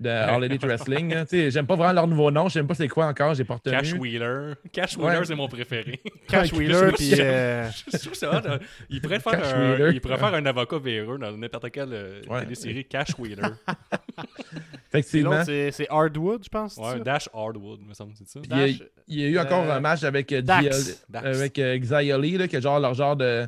de 0.00 0.08
All 0.08 0.44
Elite 0.44 0.62
Wrestling. 0.64 1.10
Tu 1.22 1.26
sais, 1.26 1.50
J'aime 1.50 1.66
pas 1.66 1.74
vraiment 1.76 1.92
leur 1.92 2.06
nouveau 2.06 2.30
nom. 2.30 2.48
Je 2.48 2.52
sais 2.54 2.58
même 2.60 2.68
pas 2.68 2.74
c'est 2.74 2.86
quoi 2.88 3.06
encore. 3.06 3.34
J'ai 3.34 3.42
retenu. 3.42 3.72
Cash 3.72 3.92
Wheeler. 3.94 4.52
Cash 4.72 4.96
Wheeler, 4.96 5.18
Ouais. 5.18 5.24
c'est 5.24 5.34
mon 5.34 5.48
préféré. 5.48 6.00
Cash 6.28 6.52
Wheeler, 6.52 6.90
Cash 6.90 6.94
puis. 6.96 7.14
euh, 7.20 7.68
je 7.92 7.96
trouve 7.98 8.14
ça 8.14 8.30
hot, 8.30 8.48
hein. 8.48 8.58
Il 8.90 9.00
pourrait 9.00 9.18
faire, 9.20 9.32
Cash 9.40 9.52
un, 9.54 9.72
Wheeler. 9.72 9.90
il 9.94 10.00
pourrait 10.00 10.18
faire 10.18 10.34
un 10.34 10.46
avocat 10.46 10.78
véreux 10.78 11.18
dans 11.18 11.36
n'importe 11.36 11.70
quelle 11.70 11.92
euh, 11.92 12.20
Ouais. 12.28 12.42
télésérie. 12.42 12.84
Cash 12.84 13.18
Wheeler. 13.18 13.42
Effectivement. 14.92 15.44
c'est 15.44 15.86
Hardwood, 15.90 16.42
je 16.44 16.48
pense. 16.48 16.76
Ouais, 16.76 16.92
ça? 16.92 16.98
Dash 17.00 17.28
Hardwood, 17.34 17.80
me 17.86 17.92
semble, 17.94 18.12
c'est 18.16 18.28
ça. 18.28 18.40
Il 18.44 18.56
y 18.56 18.62
a- 18.62 18.66
Il 19.08 19.20
y 19.20 19.24
a 19.24 19.28
eu 19.28 19.38
encore 19.38 19.64
Euh, 19.64 19.76
un 19.76 19.80
match 19.80 20.02
avec 20.04 20.32
Dax. 20.34 21.04
Dax. 21.08 21.26
avec 21.26 21.58
euh, 21.58 21.74
qui 22.46 22.56
est 22.56 22.60
genre 22.60 22.78
leur 22.80 22.94
genre 22.94 23.16
de. 23.16 23.46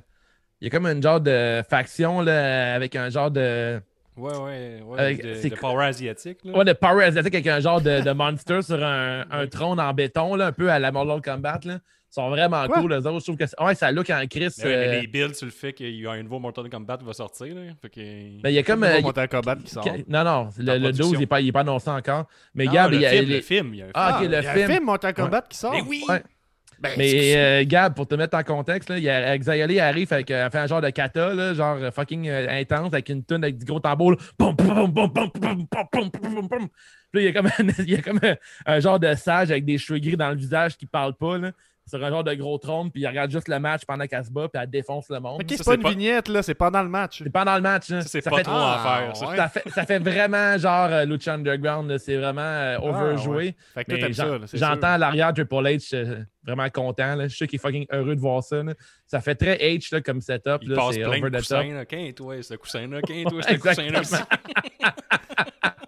Il 0.60 0.64
y 0.64 0.66
a 0.66 0.70
comme 0.70 0.86
une 0.86 1.02
genre 1.02 1.20
de 1.20 1.62
faction 1.68 2.20
là, 2.20 2.74
avec 2.74 2.94
un 2.96 3.08
genre 3.08 3.30
de. 3.30 3.80
Ouais, 4.20 4.36
ouais, 4.36 4.82
ouais. 4.84 5.00
Avec- 5.00 5.22
de, 5.24 5.34
c'est 5.34 5.50
de 5.50 5.54
power 5.56 5.84
asiatique. 5.86 6.38
Là. 6.44 6.56
Ouais, 6.56 6.64
de 6.64 6.72
power 6.72 7.04
asiatique 7.04 7.34
avec 7.34 7.46
un 7.46 7.60
genre 7.60 7.80
de, 7.80 8.00
de 8.00 8.10
monster 8.12 8.62
sur 8.62 8.82
un, 8.84 9.24
un 9.30 9.46
trône 9.46 9.80
en 9.80 9.92
béton, 9.92 10.34
là, 10.34 10.46
un 10.48 10.52
peu 10.52 10.70
à 10.70 10.78
la 10.78 10.92
Mortal 10.92 11.20
Kombat. 11.22 11.60
Là. 11.64 11.74
Ils 12.10 12.14
sont 12.14 12.28
vraiment 12.28 12.66
cool, 12.66 12.92
les 12.92 13.06
autres. 13.06 13.20
Je 13.20 13.24
trouve 13.24 13.36
que 13.36 13.64
ouais, 13.64 13.74
ça 13.76 13.92
look 13.92 14.10
en 14.10 14.20
Chris. 14.28 14.48
Mais 14.58 14.64
ouais, 14.64 14.70
mais 14.70 14.88
euh, 14.88 15.00
les 15.02 15.06
builds 15.06 15.34
sur 15.36 15.46
le 15.46 15.52
fait 15.52 15.72
qu'il 15.72 15.94
y 15.94 16.06
a 16.08 16.10
un 16.10 16.22
nouveau 16.24 16.40
Mortal 16.40 16.68
Kombat 16.68 16.96
qui 16.98 17.04
va 17.04 17.12
sortir. 17.12 17.54
Là. 17.54 17.60
Fait 17.80 17.88
que... 17.88 18.00
ben, 18.42 18.48
il 18.50 18.54
y 18.54 18.58
a 18.58 18.64
comme. 18.64 18.80
Nouveau 18.80 18.92
euh, 18.92 18.98
il- 18.98 19.02
Mortal 19.04 19.28
Kombat 19.28 19.56
qui 19.64 19.70
sort. 19.70 19.86
Non, 20.08 20.24
non, 20.24 20.48
le, 20.58 20.64
le 20.64 20.78
12, 20.78 20.82
production. 20.82 21.12
il 21.14 21.18
n'est 21.20 21.26
pas, 21.26 21.40
il 21.40 21.48
est 21.48 21.52
pas 21.52 21.60
annoncé 21.60 21.88
encore. 21.88 22.26
Mais 22.54 22.66
Gab, 22.66 22.90
le, 22.90 22.96
il 22.96 23.02
y 23.02 23.06
a. 23.06 23.10
film, 23.10 23.28
les- 23.28 23.36
le 23.36 23.40
film, 23.42 23.74
il 23.74 23.78
y 23.78 23.82
a 23.82 23.84
un 23.84 23.88
film. 23.88 23.92
Ah, 23.94 24.16
ok, 24.18 24.24
il 24.24 24.30
le 24.30 24.34
y 24.34 24.36
a 24.38 24.42
film. 24.52 24.64
un 24.64 24.72
film 24.74 24.84
Mortal 24.86 25.14
Kombat 25.14 25.42
qui 25.42 25.56
sort. 25.56 25.72
Mais 25.72 25.82
oui! 25.82 26.04
Mais 26.82 27.66
Gab, 27.66 27.94
pour 27.94 28.06
te 28.06 28.14
mettre 28.14 28.36
en 28.36 28.42
contexte, 28.42 28.90
là, 28.90 28.98
il 28.98 29.08
a, 29.08 29.36
Xayali 29.36 29.80
arrive 29.80 30.12
avec 30.12 30.28
fait 30.28 30.56
un 30.56 30.66
genre 30.66 30.80
de 30.80 30.90
kata, 30.90 31.34
là, 31.34 31.54
genre 31.54 31.78
fucking 31.92 32.28
intense, 32.28 32.92
avec 32.92 33.08
une 33.08 33.22
tonne 33.22 33.44
avec 33.44 33.58
du 33.58 33.64
gros 33.66 33.80
tambour. 33.80 34.16
Puis 37.12 37.22
il 37.22 37.24
y 37.24 37.28
a 37.28 37.32
comme, 37.32 37.46
un, 37.46 37.72
il 37.78 37.90
y 37.90 37.96
a 37.96 38.02
comme 38.02 38.20
un, 38.66 38.80
genre 38.80 39.00
de 39.00 39.14
sage 39.14 39.50
avec 39.50 39.64
des 39.64 39.78
cheveux 39.78 39.98
gris 39.98 40.16
dans 40.16 40.30
le 40.30 40.36
visage 40.36 40.76
qui 40.76 40.86
parle 40.86 41.14
pas. 41.14 41.38
Là 41.38 41.52
sur 41.90 42.04
un 42.04 42.08
genre 42.10 42.24
de 42.24 42.34
gros 42.34 42.56
trône, 42.58 42.90
puis 42.90 43.02
il 43.02 43.06
regarde 43.06 43.30
juste 43.30 43.48
le 43.48 43.58
match 43.58 43.82
pendant 43.86 44.06
qu'elle 44.06 44.24
se 44.24 44.30
bat, 44.30 44.48
puis 44.48 44.62
elle 44.62 44.70
défonce 44.70 45.08
le 45.10 45.20
monde. 45.20 45.40
Ok, 45.42 45.46
c'est 45.56 45.64
pas 45.64 45.74
une 45.74 45.82
pas- 45.82 45.90
vignette, 45.90 46.28
là, 46.28 46.42
c'est 46.42 46.54
pendant 46.54 46.82
le 46.82 46.88
match. 46.88 47.22
C'est 47.22 47.30
pendant 47.30 47.54
le 47.56 47.60
match. 47.62 47.86
Ça, 47.88 48.00
c'est 48.02 48.22
pas 48.22 48.36
fait- 48.38 48.42
trop 48.44 48.54
Ah, 48.56 48.78
en 48.78 48.82
faire. 48.98 49.16
ça. 49.16 49.28
ouais. 49.28 49.36
Ça 49.36 49.48
fait, 49.48 49.68
ça 49.70 49.84
fait 49.86 49.98
vraiment 49.98 50.56
genre 50.56 50.88
euh, 50.90 51.04
Lucha 51.04 51.34
Underground, 51.34 51.98
c'est 51.98 52.16
vraiment 52.16 52.40
euh, 52.40 52.78
overjoué. 52.80 53.36
ouais. 53.36 53.56
Fait 53.74 53.84
que 53.84 54.56
J'entends 54.56 54.96
l'arrière 54.96 55.32
Triple 55.34 55.54
H 55.54 55.94
euh, 55.94 56.22
vraiment 56.44 56.68
content. 56.70 57.14
Là. 57.16 57.28
Je 57.28 57.36
sais 57.36 57.46
qu'il 57.46 57.56
est 57.58 57.62
fucking 57.62 57.86
heureux 57.90 58.14
de 58.14 58.20
voir 58.20 58.42
ça. 58.42 58.62
là. 58.62 58.72
Ça 59.06 59.20
fait 59.20 59.34
très 59.34 59.56
H 59.56 59.92
là, 59.92 60.00
comme 60.00 60.20
setup. 60.20 60.58
Il 60.62 60.70
là. 60.70 60.76
passe 60.76 60.94
C'est 60.94 61.00
plein 61.00 61.18
over 61.18 61.30
de 61.30 61.38
coussins. 61.38 61.62
là. 61.72 61.84
Ce 62.42 62.54
coussin-là. 62.54 63.00
Ce 63.04 63.56
coussin-là 63.58 64.02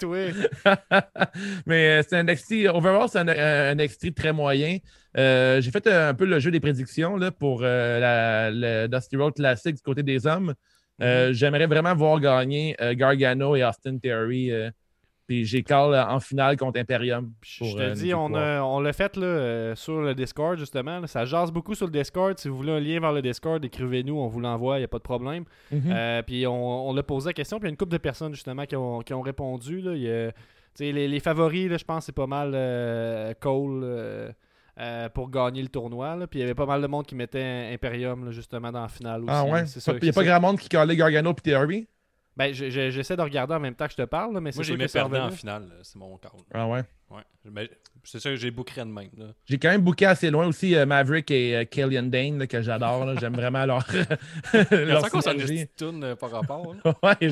toi. 0.00 0.18
Mais 1.66 2.00
euh, 2.00 2.02
c'est 2.06 2.16
un 2.16 2.24
NXT. 2.24 2.66
Overall, 2.72 3.08
c'est 3.08 3.18
un, 3.18 3.28
un 3.28 3.74
NXT 3.74 4.14
très 4.14 4.32
moyen. 4.32 4.78
Euh, 5.16 5.60
J'ai 5.60 5.70
fait 5.70 5.86
un 5.86 6.14
peu 6.14 6.24
le 6.24 6.38
jeu 6.38 6.50
des 6.50 6.60
prédictions 6.60 7.16
là, 7.16 7.30
pour 7.30 7.60
euh, 7.62 7.98
la, 8.00 8.50
le 8.50 8.88
Dusty 8.88 9.16
Road 9.16 9.34
Classic 9.34 9.74
du 9.74 9.82
côté 9.82 10.02
des 10.02 10.26
hommes. 10.26 10.54
Euh, 11.02 11.32
J'aimerais 11.32 11.66
vraiment 11.66 11.94
voir 11.94 12.20
gagner 12.20 12.76
Gargano 12.92 13.56
et 13.56 13.64
Austin 13.64 13.98
Theory. 13.98 14.52
Puis 15.32 15.44
j'ai 15.46 15.62
call 15.62 15.94
euh, 15.94 16.04
en 16.06 16.20
finale 16.20 16.58
contre 16.58 16.78
Imperium. 16.78 17.32
Je 17.42 17.58
pour, 17.64 17.74
te 17.76 17.80
euh, 17.80 17.94
dis, 17.94 18.12
on, 18.12 18.26
victoire. 18.26 18.60
a- 18.62 18.66
on 18.66 18.80
l'a 18.80 18.92
fait 18.92 19.16
là, 19.16 19.24
euh, 19.26 19.74
sur 19.74 20.00
le 20.02 20.14
Discord, 20.14 20.58
justement. 20.58 21.00
là. 21.00 21.06
Ça 21.06 21.24
jase 21.24 21.50
beaucoup 21.50 21.74
sur 21.74 21.86
le 21.86 21.92
Discord. 21.92 22.36
Si 22.38 22.48
vous 22.48 22.56
voulez 22.58 22.72
un 22.72 22.80
lien 22.80 23.00
vers 23.00 23.12
le 23.12 23.22
Discord, 23.22 23.64
écrivez-nous, 23.64 24.14
on 24.14 24.26
vous 24.28 24.40
l'envoie, 24.40 24.76
il 24.76 24.80
n'y 24.80 24.84
a 24.84 24.88
pas 24.88 24.98
de 24.98 25.02
problème. 25.02 25.44
Mhm. 25.70 25.82
Euh, 25.90 26.22
puis 26.22 26.46
on, 26.46 26.88
on 26.90 26.92
l'a 26.92 27.02
posé 27.02 27.30
la 27.30 27.32
question, 27.32 27.58
puis 27.58 27.64
il 27.66 27.68
y 27.68 27.70
a 27.70 27.72
une 27.72 27.76
couple 27.78 27.92
de 27.92 27.98
personnes, 27.98 28.34
justement, 28.34 28.66
qui 28.66 28.76
ont, 28.76 29.00
qui 29.00 29.14
ont 29.14 29.22
répondu. 29.22 29.80
Là. 29.80 29.94
Il 29.94 30.02
y 30.02 30.10
a- 30.10 30.32
tu 30.32 30.36
sais, 30.74 30.92
les, 30.92 31.08
les 31.08 31.20
favoris, 31.20 31.70
je 31.76 31.84
pense, 31.84 32.04
c'est 32.06 32.12
pas 32.14 32.26
mal 32.26 32.50
Cole 33.40 33.80
euh, 34.78 35.08
pour 35.10 35.28
gagner 35.30 35.60
le 35.62 35.68
tournoi. 35.68 36.16
là. 36.16 36.26
Puis 36.26 36.38
il 36.38 36.42
y 36.42 36.44
avait 36.44 36.54
pas 36.54 36.64
mal 36.66 36.80
de 36.80 36.86
monde 36.86 37.04
qui 37.06 37.14
mettait 37.14 37.70
Imperium, 37.74 38.24
là, 38.24 38.30
justement, 38.30 38.72
dans 38.72 38.82
la 38.82 38.88
finale 38.88 39.20
aussi. 39.22 39.30
Ah 39.34 39.44
ouais? 39.44 39.66
C'est 39.66 39.80
ça, 39.80 39.92
Il 39.92 39.96
n'y 39.96 40.08
a 40.08 40.12
c'est 40.12 40.12
pas 40.14 40.24
ça. 40.24 40.38
grand 40.38 40.40
monde 40.40 40.58
qui 40.58 40.68
collait 40.68 40.96
Gargano 40.96 41.30
et 41.32 41.34
Theory? 41.42 41.86
Ben, 42.36 42.52
je- 42.54 42.70
je- 42.70 42.90
j'essaie 42.90 43.16
de 43.16 43.20
regarder 43.22 43.54
en 43.54 43.60
même 43.60 43.74
temps 43.74 43.84
que 43.86 43.92
je 43.92 43.96
te 43.98 44.06
parle, 44.06 44.32
là, 44.32 44.40
mais 44.40 44.52
c'est 44.52 44.58
Moi, 44.58 44.64
j'ai 44.64 44.76
mis 44.76 44.86
perdant 44.86 45.26
en 45.26 45.30
finale. 45.30 45.68
C'est 45.82 45.96
mon 45.98 46.16
call. 46.16 46.30
Ah 46.54 46.66
ouais? 46.66 46.82
Ouais. 47.10 47.20
Mais 47.44 47.68
C'est 48.04 48.18
sûr 48.20 48.30
que 48.30 48.36
j'ai 48.36 48.50
bookerais 48.50 48.80
de 48.86 48.90
même. 48.90 49.10
Là. 49.18 49.26
J'ai 49.44 49.58
quand 49.58 49.68
même 49.68 49.82
booké 49.82 50.06
assez 50.06 50.30
loin 50.30 50.46
aussi 50.46 50.74
euh, 50.74 50.86
Maverick 50.86 51.30
et 51.30 51.56
euh, 51.56 51.64
Killian 51.64 52.04
Dane 52.04 52.38
là, 52.38 52.46
que 52.46 52.62
j'adore. 52.62 53.04
là. 53.04 53.14
J'aime 53.20 53.34
vraiment 53.34 53.64
leur. 53.66 53.86
Leur 54.70 55.02
ça 55.02 55.10
qu'on 55.10 55.20
s'en 55.20 55.34
tune 55.76 56.16
par 56.16 56.30
rapport. 56.30 56.74
là. 56.84 56.94
Ouais, 57.02 57.30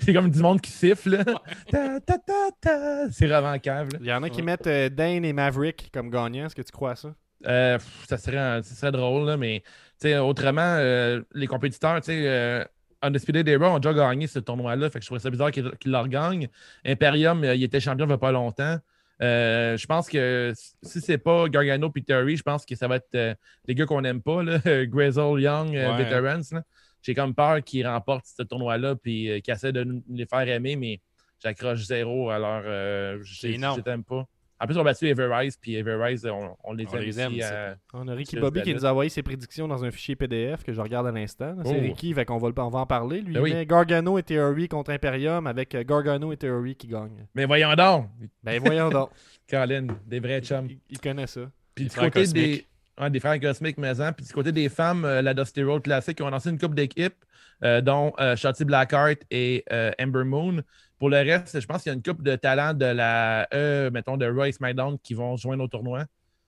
c'est 0.00 0.12
comme 0.14 0.30
du 0.30 0.40
monde 0.40 0.60
qui 0.60 0.70
siffle. 0.70 1.10
là. 1.10 1.24
Ta, 1.70 2.00
ta, 2.00 2.18
ta, 2.18 2.32
ta. 2.60 3.10
C'est 3.10 3.26
vraiment 3.26 3.58
cave. 3.58 3.88
là. 3.92 3.98
Il 4.00 4.06
y 4.06 4.12
en 4.12 4.22
a 4.22 4.30
qui 4.30 4.38
Ouais. 4.38 4.44
mettent 4.46 4.66
euh, 4.66 4.88
Dane 4.88 5.24
et 5.24 5.32
Maverick 5.32 5.90
comme 5.92 6.08
gagnants. 6.10 6.46
Est-ce 6.46 6.54
que 6.56 6.62
tu 6.62 6.72
crois 6.72 6.92
à 6.92 6.96
ça? 6.96 7.14
Euh, 7.46 7.78
pff, 7.78 8.06
ça, 8.08 8.16
serait 8.18 8.38
un- 8.38 8.62
ça 8.62 8.74
serait 8.74 8.90
drôle, 8.92 9.26
là, 9.26 9.36
mais 9.36 9.62
sais, 9.98 10.16
autrement, 10.18 10.60
euh, 10.78 11.20
les 11.34 11.46
compétiteurs, 11.46 12.00
tu 12.00 12.06
sais, 12.06 12.22
euh, 12.26 12.64
Undisputed 13.02 13.46
Era 13.48 13.70
ont 13.70 13.78
déjà 13.78 13.94
gagné 13.94 14.26
ce 14.26 14.38
tournoi-là. 14.38 14.90
Fait 14.90 14.98
que 14.98 15.04
je 15.04 15.08
trouvais 15.08 15.20
ça 15.20 15.30
bizarre 15.30 15.50
qu'ils 15.50 15.70
qu'ils 15.78 15.92
le 15.92 15.98
regagnent. 15.98 16.48
Imperium, 16.84 17.44
euh, 17.44 17.54
il 17.54 17.62
était 17.62 17.80
champion 17.80 18.06
il 18.06 18.08
n'y 18.08 18.14
a 18.14 18.18
pas 18.18 18.32
longtemps. 18.32 18.78
Euh, 19.20 19.76
je 19.76 19.86
pense 19.86 20.08
que 20.08 20.52
si 20.82 21.00
c'est 21.00 21.18
pas 21.18 21.48
Gargano 21.48 21.90
et 21.94 22.02
Theory, 22.02 22.36
je 22.36 22.42
pense 22.42 22.64
que 22.64 22.74
ça 22.76 22.86
va 22.86 22.96
être 22.96 23.14
euh, 23.14 23.34
les 23.66 23.74
gars 23.74 23.86
qu'on 23.86 24.00
n'aime 24.00 24.22
pas, 24.22 24.42
là, 24.42 24.58
Grizzle, 24.86 25.40
Young, 25.40 25.74
euh, 25.76 25.90
Ouais. 25.96 26.04
Veterans. 26.04 26.62
J'ai 27.02 27.14
comme 27.14 27.34
peur 27.34 27.62
qu'ils 27.62 27.86
remportent 27.86 28.26
ce 28.26 28.42
tournoi-là 28.42 28.96
puis 28.96 29.30
euh, 29.30 29.40
qu'ils 29.40 29.54
essaient 29.54 29.72
de 29.72 29.84
nous 29.84 30.02
les 30.10 30.26
faire 30.26 30.46
aimer, 30.48 30.76
mais 30.76 31.00
j'accroche 31.42 31.84
zéro. 31.84 32.30
Alors, 32.30 32.62
je 32.62 33.22
je 33.22 33.80
t'aime 33.80 34.04
pas. 34.04 34.26
En 34.60 34.66
plus, 34.66 34.76
on 34.76 34.80
a 34.80 34.84
battu 34.84 35.06
Everrise, 35.06 35.56
puis 35.56 35.76
Everrise, 35.76 36.26
on, 36.26 36.56
on 36.64 36.72
les 36.72 36.84
On 36.92 36.96
aime 36.96 37.02
les 37.32 37.42
euh, 37.44 37.74
On 37.94 38.08
a 38.08 38.14
Ricky 38.14 38.36
Bobby 38.40 38.62
qui 38.62 38.74
nous 38.74 38.84
a 38.84 38.90
envoyé 38.90 39.08
ses 39.08 39.22
prédictions 39.22 39.68
dans 39.68 39.84
un 39.84 39.90
fichier 39.92 40.16
PDF 40.16 40.64
que 40.64 40.72
je 40.72 40.80
regarde 40.80 41.06
à 41.06 41.12
l'instant. 41.12 41.54
C'est 41.64 41.76
Oh. 41.76 41.80
Ricky, 41.80 42.12
fait 42.12 42.24
qu'on 42.24 42.38
va, 42.38 42.48
le- 42.48 42.54
on 42.60 42.68
va 42.68 42.80
en 42.80 42.86
parler. 42.86 43.20
Lui, 43.20 43.34
Ben 43.34 43.40
oui. 43.40 43.66
Gargano 43.66 44.18
et 44.18 44.22
Theory 44.24 44.68
contre 44.68 44.90
Imperium 44.90 45.46
avec 45.46 45.74
euh, 45.74 45.84
Gargano 45.84 46.32
et 46.32 46.36
Theory 46.36 46.74
qui 46.74 46.88
gagnent. 46.88 47.26
Mais 47.34 47.44
voyons 47.44 47.72
donc, 47.74 48.06
Ben 48.42 48.60
voyons 48.60 48.90
donc. 48.90 49.10
Colin, 49.48 49.86
des 50.06 50.18
vrais 50.20 50.40
chums. 50.40 50.66
Il, 50.68 50.78
il 50.90 50.98
connaît 50.98 51.26
ça. 51.28 51.42
Puis 51.74 51.84
du 51.86 51.94
côté 51.96 52.26
des, 52.26 52.66
des 53.10 53.20
frères 53.20 53.38
cosmiques 53.40 53.78
maison. 53.78 54.12
Puis 54.16 54.26
du 54.26 54.32
côté 54.32 54.50
des 54.50 54.68
femmes, 54.68 55.04
euh, 55.04 55.22
la 55.22 55.34
Dusty 55.34 55.62
Road 55.62 55.82
Classic, 55.82 56.18
ils 56.18 56.22
ont 56.24 56.30
lancé 56.30 56.50
une 56.50 56.58
coupe 56.58 56.74
d'équipes, 56.74 57.14
euh, 57.62 57.80
dont 57.80 58.12
euh, 58.18 58.34
Shotzi 58.34 58.64
Blackheart 58.64 59.18
et 59.30 59.64
euh, 59.72 59.92
Ember 60.00 60.24
Moon. 60.24 60.62
Pour 60.98 61.10
le 61.10 61.16
reste, 61.18 61.60
je 61.60 61.66
pense 61.66 61.82
qu'il 61.82 61.90
y 61.90 61.92
a 61.92 61.96
une 61.96 62.02
coupe 62.02 62.22
de 62.22 62.34
talents 62.36 62.74
de 62.74 62.84
la 62.86 63.46
E, 63.54 63.90
mettons, 63.90 64.16
de 64.16 64.26
Roy 64.26 64.50
SmackDown 64.52 64.98
qui 64.98 65.14
vont 65.14 65.36
joindre 65.36 65.64
au 65.64 65.68
tournoi. 65.68 66.04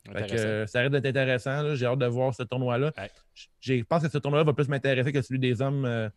Fait 0.06 0.12
que, 0.12 0.18
Intéressant. 0.18 0.46
euh, 0.48 0.66
ça 0.66 0.80
risque 0.80 0.92
d'être 0.92 1.06
intéressant. 1.06 1.74
J'ai 1.74 1.86
hâte 1.86 1.98
de 1.98 2.06
voir 2.06 2.34
ce 2.34 2.42
tournoi-là. 2.42 2.92
Ouais. 2.98 3.10
Je 3.60 3.82
pense 3.82 4.02
que 4.02 4.08
ce 4.08 4.18
tournoi-là 4.18 4.44
va 4.44 4.52
plus 4.54 4.68
m'intéresser 4.68 5.12
que 5.12 5.22
celui 5.22 5.38
des 5.38 5.60
hommes. 5.62 5.84
euh, 5.84 6.08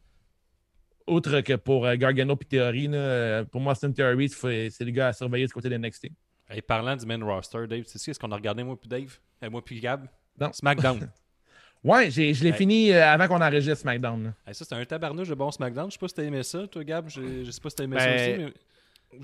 outre 1.06 1.42
que 1.42 1.54
pour 1.54 1.86
euh, 1.86 1.96
Gargano 1.96 2.38
et 2.42 2.46
Theory. 2.46 2.88
là. 2.88 3.44
Pour 3.46 3.62
moi, 3.62 3.74
Austin 3.74 3.92
Theory, 3.92 4.30
c'est 4.30 4.70
c'est 4.70 4.86
le 4.86 4.92
gars 4.92 5.10
à 5.10 5.14
surveiller 5.14 5.46
du 5.46 5.54
côté 5.54 5.70
de 5.70 5.78
NXT. 5.78 6.08
Hey, 6.50 6.62
parlant 6.62 6.96
du 6.96 7.06
main 7.06 7.24
roster, 7.24 7.68
Dave, 7.68 7.84
sais 7.86 8.14
ce 8.14 8.20
qu'on 8.20 8.32
a 8.32 8.36
regardé, 8.36 8.64
moi 8.64 8.78
puis 8.80 8.88
Dave? 8.90 9.18
Euh, 9.44 9.50
Moi 9.50 9.64
puis 9.64 9.80
Gab? 9.80 10.08
Non. 10.40 10.52
SmackDown. 10.54 11.10
Ouais, 11.84 12.10
j'ai- 12.10 12.34
je 12.34 12.44
l'ai 12.44 12.52
Ouais. 12.52 12.58
fini 12.58 12.92
euh, 12.92 13.06
avant 13.06 13.28
qu'on 13.28 13.42
enregistre 13.42 13.78
SmackDown. 13.82 14.34
Hey, 14.48 14.54
ça, 14.56 14.64
c'est 14.66 14.76
un 14.76 14.86
tabarnouche 14.86 15.28
de 15.28 15.36
bon 15.36 15.52
SmackDown. 15.52 15.88
Je 15.90 15.94
sais 15.94 16.00
pas 16.00 16.08
si 16.08 16.14
t'as 16.16 16.24
aimé 16.24 16.42
ça, 16.44 16.66
toi, 16.68 16.84
Gab. 16.84 17.10
Je, 17.10 17.44
je 17.44 17.52
sais 17.52 17.60
pas 17.62 17.70
si 17.70 17.76
t'as 17.76 17.84
aimé 17.84 17.98
Ben, 17.98 18.02
ça 18.02 18.16
aussi, 18.16 18.44
mais. 18.44 18.54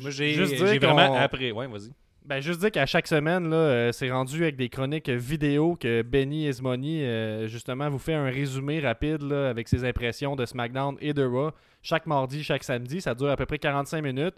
Moi, 0.02 0.12
j'ai 0.12 0.34
juste 0.34 0.56
dire 0.56 0.68
j'ai 0.68 0.80
vraiment 0.80 1.16
après. 1.16 1.52
Ouais, 1.52 1.68
vas-y. 1.68 1.92
Ben, 2.26 2.42
juste 2.42 2.60
dire 2.60 2.70
qu'à 2.70 2.86
chaque 2.86 3.08
semaine, 3.08 3.50
là, 3.50 3.56
euh, 3.56 3.92
c'est 3.92 4.12
rendu 4.12 4.44
avec 4.44 4.56
des 4.56 4.70
chroniques 4.70 5.10
vidéo 5.10 5.76
que 5.76 6.04
Benny 6.04 6.46
Esmoni, 6.48 7.02
euh, 7.04 7.48
justement, 7.48 7.90
vous 7.90 7.98
fait 7.98 8.14
un 8.14 8.26
résumé 8.26 8.80
rapide 8.82 9.24
là, 9.24 9.50
avec 9.50 9.68
ses 9.68 9.84
impressions 9.86 10.36
de 10.36 10.46
SmackDown 10.46 10.96
et 11.02 11.14
de 11.14 11.24
Raw. 11.26 11.52
Chaque 11.82 12.06
mardi, 12.06 12.44
chaque 12.44 12.64
samedi, 12.64 13.02
ça 13.02 13.16
dure 13.16 13.30
à 13.30 13.38
peu 13.38 13.46
près 13.48 13.58
45 13.58 14.04
minutes. 14.04 14.36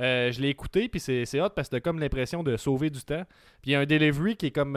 Euh, 0.00 0.32
je 0.32 0.40
l'ai 0.40 0.48
écouté, 0.48 0.88
puis 0.88 1.00
c'est 1.00 1.24
c'est 1.26 1.40
hot 1.40 1.50
parce 1.54 1.68
que 1.68 1.76
t'as 1.76 1.80
comme 1.80 1.98
l'impression 2.00 2.42
de 2.42 2.56
sauver 2.56 2.88
du 2.88 3.00
temps. 3.02 3.24
Puis 3.62 3.70
il 3.70 3.72
y 3.72 3.74
a 3.74 3.80
un 3.80 3.84
delivery 3.86 4.36
qui 4.36 4.46
est 4.46 4.50
comme. 4.50 4.76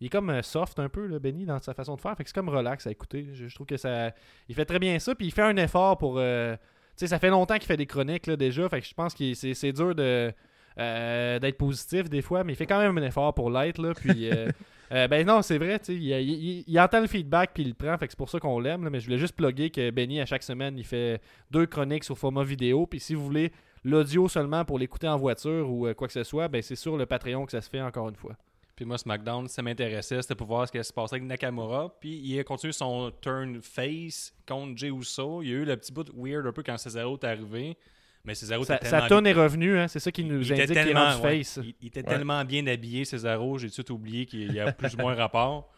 Il 0.00 0.06
est 0.06 0.10
comme 0.10 0.30
euh, 0.30 0.42
soft 0.42 0.78
un 0.78 0.88
peu, 0.88 1.18
Benny, 1.18 1.44
dans 1.44 1.58
sa 1.58 1.74
façon 1.74 1.96
de 1.96 2.00
faire. 2.00 2.16
Fait 2.16 2.24
que 2.24 2.30
c'est 2.30 2.34
comme 2.34 2.48
relax 2.48 2.86
à 2.86 2.90
écouter. 2.90 3.28
Je, 3.32 3.48
je 3.48 3.54
trouve 3.54 3.66
que 3.66 3.76
ça. 3.76 4.12
Il 4.48 4.54
fait 4.54 4.64
très 4.64 4.78
bien 4.78 4.98
ça, 4.98 5.14
puis 5.14 5.26
il 5.26 5.32
fait 5.32 5.42
un 5.42 5.56
effort 5.56 5.98
pour. 5.98 6.16
euh, 6.18 6.54
tu 6.56 6.60
sais, 6.96 7.06
ça 7.08 7.18
fait 7.18 7.30
longtemps 7.30 7.54
qu'il 7.54 7.66
fait 7.66 7.76
des 7.76 7.86
chroniques 7.86 8.26
là, 8.26 8.36
déjà. 8.36 8.68
Fait 8.68 8.80
que 8.80 8.86
je 8.86 8.94
pense 8.94 9.14
que 9.14 9.34
c'est 9.34 9.72
dur 9.72 9.94
de. 9.94 10.32
euh, 10.78 11.38
d'être 11.38 11.58
positif 11.58 12.08
des 12.08 12.22
fois, 12.22 12.44
mais 12.44 12.52
il 12.52 12.56
fait 12.56 12.66
quand 12.66 12.78
même 12.80 12.96
un 12.98 13.02
effort 13.02 13.34
pour 13.34 13.50
l'être. 13.50 13.80
Là, 13.80 13.92
puis, 13.94 14.30
euh, 14.30 14.48
euh, 14.92 15.08
ben 15.08 15.26
non, 15.26 15.42
c'est 15.42 15.58
vrai, 15.58 15.80
il, 15.88 15.94
il- 16.12 16.64
il 16.66 16.80
entend 16.80 17.00
le 17.00 17.06
feedback 17.08 17.50
puis 17.54 17.64
il 17.64 17.68
le 17.70 17.74
prend, 17.74 17.96
fait 17.98 18.06
que 18.06 18.12
c'est 18.12 18.16
pour 18.18 18.30
ça 18.30 18.38
qu'on 18.38 18.60
l'aime. 18.60 18.88
Mais 18.88 19.00
je 19.00 19.06
voulais 19.06 19.18
juste 19.18 19.34
plugger 19.36 19.70
que 19.70 19.90
Benny, 19.90 20.20
à 20.20 20.26
chaque 20.26 20.42
semaine, 20.44 20.78
il 20.78 20.84
fait 20.84 21.20
deux 21.50 21.66
chroniques 21.66 22.04
sur 22.04 22.16
format 22.16 22.44
vidéo. 22.44 22.86
Puis 22.86 23.00
si 23.00 23.14
vous 23.14 23.24
voulez 23.24 23.50
l'audio 23.84 24.28
seulement 24.28 24.64
pour 24.64 24.78
l'écouter 24.78 25.08
en 25.08 25.16
voiture 25.16 25.70
ou 25.70 25.92
quoi 25.94 26.06
que 26.08 26.12
ce 26.12 26.22
soit, 26.24 26.48
ben 26.48 26.62
c'est 26.62 26.76
sur 26.76 26.96
le 26.96 27.06
Patreon 27.06 27.44
que 27.46 27.52
ça 27.52 27.60
se 27.60 27.68
fait 27.70 27.80
encore 27.80 28.08
une 28.08 28.16
fois. 28.16 28.36
Puis 28.78 28.84
moi, 28.84 28.96
SmackDown, 28.96 29.48
ça 29.48 29.60
m'intéressait. 29.60 30.22
C'était 30.22 30.36
pour 30.36 30.46
voir 30.46 30.68
ce 30.68 30.70
qui 30.70 30.84
se 30.84 30.92
passait 30.92 31.16
avec 31.16 31.26
Nakamura. 31.26 31.92
Puis 32.00 32.20
il 32.22 32.38
a 32.38 32.44
continué 32.44 32.72
son 32.72 33.10
turn 33.20 33.60
face 33.60 34.32
contre 34.46 34.78
Jey 34.78 34.86
Uso. 34.92 35.42
Il 35.42 35.48
y 35.48 35.50
a 35.50 35.54
eu 35.56 35.64
le 35.64 35.76
petit 35.76 35.90
bout 35.92 36.06
weird 36.16 36.46
un 36.46 36.52
peu 36.52 36.62
quand 36.62 36.78
Cesaro 36.78 37.16
est 37.20 37.24
arrivé. 37.24 37.76
Mais 38.24 38.36
Cesaro 38.36 38.62
Sa, 38.62 38.76
était 38.76 38.84
sa 38.84 38.90
tellement 39.00 39.08
tonne 39.08 39.26
est 39.26 39.32
revenue, 39.32 39.76
hein, 39.80 39.88
c'est 39.88 39.98
ça 39.98 40.12
qui 40.12 40.22
nous 40.22 40.42
il 40.46 40.52
indique 40.52 40.66
qu'il 40.68 40.78
est 40.78 40.94
ouais, 40.94 41.42
face. 41.42 41.58
il, 41.60 41.74
il 41.80 41.88
était 41.88 42.02
Ouais. 42.04 42.06
tellement 42.06 42.44
bien 42.44 42.64
habillé, 42.68 43.04
Cesaro, 43.04 43.58
j'ai 43.58 43.68
tout 43.68 43.82
de 43.82 43.90
oublié 43.92 44.26
qu'il 44.26 44.52
y 44.52 44.60
a 44.60 44.70
plus 44.70 44.94
ou 44.94 44.98
moins 44.98 45.14
rapport. 45.16 45.72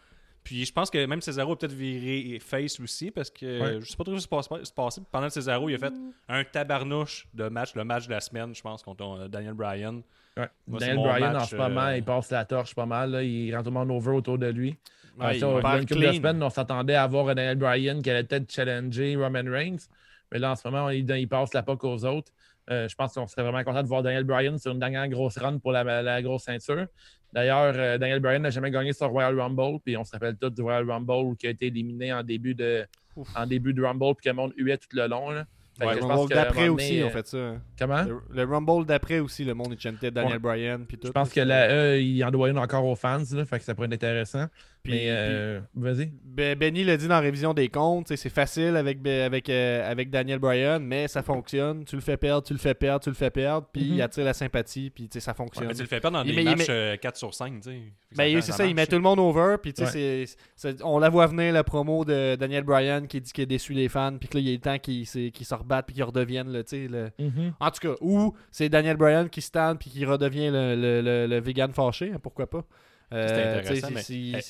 Puis 0.45 0.67
je 0.67 0.73
pense 0.73 0.91
que 0.91 1.03
même 1.07 1.23
Cesaro 1.23 1.53
a 1.53 1.57
peut-être 1.59 1.73
viré 1.73 2.39
face 2.39 2.79
aussi 2.81 3.11
parce 3.11 3.31
que 3.31 3.61
Ouais. 3.63 3.81
je 3.81 3.87
sais 3.91 3.97
pas 3.97 4.05
trop 4.05 4.19
ce 4.19 4.27
qui 4.29 4.65
se 4.67 4.73
passait. 4.75 5.01
Pendant 5.11 5.29
que 5.29 5.33
Cesaro, 5.33 5.71
il 5.71 5.75
a 5.77 5.79
fait 5.79 5.95
un 6.29 6.45
tabarnouche 6.45 7.29
de 7.33 7.49
match, 7.49 7.75
le 7.75 7.85
match 7.85 8.07
de 8.09 8.13
la 8.13 8.21
semaine, 8.21 8.55
je 8.55 8.61
pense, 8.61 8.83
contre 8.83 9.05
euh, 9.05 9.29
Daniel 9.29 9.55
Bryan. 9.55 10.03
Ouais. 10.37 10.49
Moi, 10.67 10.79
c'est 10.81 10.87
Daniel 10.89 11.09
Bryan, 11.09 11.37
en 11.37 11.45
ce 11.45 11.57
moment, 11.57 11.81
euh, 11.87 11.97
il 11.97 12.05
passe 12.05 12.31
la 12.31 12.45
torche 12.45 12.75
pas 12.75 12.87
mal. 12.87 13.11
là. 13.11 13.23
Il 13.23 13.55
rend 13.55 13.63
tout 13.63 13.71
le 13.71 13.75
monde 13.75 13.91
over 13.91 14.13
autour 14.13 14.39
de 14.39 14.47
lui. 14.47 14.77
Ouais, 15.19 15.37
il 15.37 15.41
ça, 15.41 15.49
il 15.49 15.55
y 15.55 15.59
a 15.59 15.61
perd 15.61 15.83
une 15.83 15.89
couple 15.89 16.07
de 16.07 16.13
semaines, 16.13 16.43
on 16.43 16.51
s'attendait 16.51 16.95
à 16.95 17.07
voir 17.07 17.35
Daniel 17.35 17.57
Bryan 17.59 18.01
qui 18.01 18.11
allait 18.11 18.25
peut-être 18.25 18.51
challenger 18.51 19.17
Roman 19.17 19.43
Reigns. 19.45 19.89
Mais 20.33 20.39
là, 20.39 20.53
en 20.53 20.57
ce 20.57 20.67
moment, 20.69 20.89
il, 20.91 21.11
il 21.11 21.29
passe 21.29 21.53
la 21.53 21.63
POC 21.63 21.85
aux 21.85 22.05
autres. 22.05 22.33
Euh, 22.71 22.87
je 22.89 22.95
pense 22.95 23.15
qu'on 23.15 23.27
serait 23.27 23.43
vraiment 23.43 23.65
content 23.65 23.83
de 23.83 23.89
voir 23.89 24.03
Daniel 24.03 24.23
Bryan 24.23 24.57
sur 24.57 24.71
une 24.71 24.79
dernière 24.79 25.09
grosse 25.09 25.37
run 25.39 25.59
pour 25.59 25.73
la, 25.73 26.03
la 26.03 26.23
grosse 26.23 26.45
ceinture. 26.45 26.87
D'ailleurs, 27.33 27.75
euh, 27.77 27.99
Daniel 27.99 28.21
Bryan 28.21 28.41
n'a 28.41 28.51
jamais 28.51 28.71
gagné 28.71 28.93
sur 28.93 29.09
Royal 29.09 29.39
Rumble. 29.39 29.81
Puis 29.85 29.97
on 29.97 30.05
se 30.05 30.13
rappelle 30.13 30.37
tous 30.37 30.51
du 30.51 30.63
Royal 30.63 30.89
Rumble 30.89 31.37
qui 31.37 31.49
a 31.49 31.51
été 31.51 31.67
éliminé 31.67 32.13
en 32.13 32.23
début 32.23 32.55
de, 32.55 32.87
en 33.35 33.47
début 33.47 33.75
de 33.75 33.83
Rumble 33.83 34.15
puis 34.15 34.25
que 34.25 34.29
le 34.29 34.35
monde 34.37 34.53
huait 34.57 34.79
tout 34.79 34.89
le 34.93 35.09
long. 35.09 35.31
Là. 35.31 35.45
Ouais, 35.87 35.95
le 35.97 36.05
Rumble 36.05 36.35
d'après 36.35 36.69
aussi, 36.69 37.01
on 37.03 37.07
euh, 37.07 37.11
fait 37.11 37.27
ça. 37.27 37.39
hein. 37.39 37.61
Comment? 37.79 38.03
Le, 38.03 38.21
le 38.35 38.45
Rumble 38.45 38.87
d'après 38.87 39.19
aussi, 39.19 39.45
le 39.45 39.55
monde 39.55 39.75
chantait 39.79 40.11
Daniel 40.11 40.35
Ouais. 40.35 40.39
Bryan 40.39 40.85
puis 40.87 40.99
tout. 40.99 41.09
Je 41.09 41.13
pense 41.13 41.31
que 41.31 41.41
la 41.41 41.71
E, 41.71 42.01
il 42.01 42.23
en 42.25 42.31
doit 42.31 42.51
une 42.51 42.59
encore 42.59 42.85
aux 42.85 42.97
fans. 42.97 43.23
Là, 43.33 43.45
fait 43.45 43.59
que 43.59 43.65
ça 43.65 43.75
pourrait 43.75 43.87
être 43.87 43.95
intéressant. 43.95 44.47
Puis- 44.83 45.09
euh, 45.09 45.61
vas-y. 45.75 46.11
Ben, 46.25 46.59
Benny 46.59 46.85
l'a 46.85 46.97
dit 46.97 47.07
dans 47.07 47.15
la 47.15 47.21
révision 47.21 47.53
des 47.53 47.69
comptes, 47.69 48.09
c'est 48.17 48.31
facile 48.31 48.77
avec, 48.77 49.03
Be- 49.03 49.23
avec, 49.25 49.51
euh, 49.51 49.91
avec 49.91 50.09
Daniel 50.09 50.39
Bryan, 50.39 50.79
mais 50.83 51.07
ça 51.07 51.23
fonctionne. 51.23 51.85
Tu 51.85 51.97
le 51.97 52.01
fais 52.01 52.17
perdre, 52.17 52.47
tu 52.47 52.55
le 52.55 52.59
fais 52.59 52.73
perdre, 52.73 53.03
tu 53.03 53.11
le 53.11 53.15
fais 53.15 53.31
perdre, 53.31 53.67
puis 53.73 53.85
Mhm. 53.85 53.95
il 53.97 54.03
attire 54.03 54.25
la 54.25 54.33
sympathie, 54.33 54.89
puis 54.89 55.05
tu 55.09 55.15
sais, 55.15 55.21
ça 55.21 55.33
Ouais, 55.33 55.37
fonctionne. 55.37 55.67
mais 55.69 55.75
tu 55.75 55.83
le 55.83 55.87
fais 55.89 56.01
pas 56.01 56.09
dans 56.11 56.23
Il 56.25 56.35
des 56.35 56.43
matchs 56.45 56.59
met- 56.69 56.71
euh, 56.71 56.97
4 56.97 57.17
sur 57.17 57.35
5. 57.35 57.61
tu 57.61 57.63
sais. 57.63 57.71
Fait 57.71 58.13
que 58.13 58.17
Ben, 58.17 58.41
c'est 58.41 58.53
ça 58.53 58.57
ça, 58.59 58.67
il 58.67 58.75
met 58.75 58.87
tout 58.87 58.97
le 58.97 59.03
monde 59.03 59.19
over, 59.19 59.57
puis 59.63 59.75
tu 59.75 59.85
sais, 59.85 59.87
Ouais. 59.87 60.27
c'est- 60.27 60.37
c'est- 60.57 60.83
on 60.83 60.99
la 60.99 61.09
voit 61.11 61.27
venir, 61.27 61.53
la 61.53 61.63
promo 61.65 62.05
de 62.07 62.37
Daniel 62.37 62.65
Bryan 62.65 63.07
qui 63.07 63.21
dit 63.21 63.33
qu'il 63.33 63.43
a 63.43 63.47
déçu 63.47 63.75
les 63.75 63.89
fans, 63.91 64.17
puis 64.19 64.29
que 64.31 64.39
là, 64.39 64.41
il 64.41 64.47
y 64.49 64.51
a 64.51 64.53
le 64.55 64.61
temps 64.61 64.79
qu'ils 64.79 65.07
qu'ils 65.07 65.47
se 65.47 65.55
rebattent, 65.55 65.87
puis 65.87 65.95
qu'ils 65.95 66.05
redeviennent, 66.05 66.51
là, 66.51 66.63
tu 66.65 66.71
sais, 66.71 66.89
le... 66.89 67.11
Mhm. 67.19 67.53
En 67.61 67.71
tout 67.71 67.81
cas, 67.87 67.95
ou 68.01 68.35
c'est 68.51 68.69
Daniel 68.71 68.97
Bryan 68.97 69.29
qui 69.29 69.43
stand, 69.43 69.79
puis 69.79 69.91
qui 69.91 70.05
redevient 70.07 70.49
le, 70.51 70.75
le, 70.75 71.01
le, 71.03 71.27
le 71.27 71.41
vegan 71.41 71.73
fâché, 71.73 72.13
hein, 72.15 72.19
pourquoi 72.23 72.49
pas. 72.49 72.65
Euh, 73.13 73.27
C'est 73.27 73.59
intéressant, 73.71 73.89
mais- 73.93 74.01
Hey, 74.37 74.43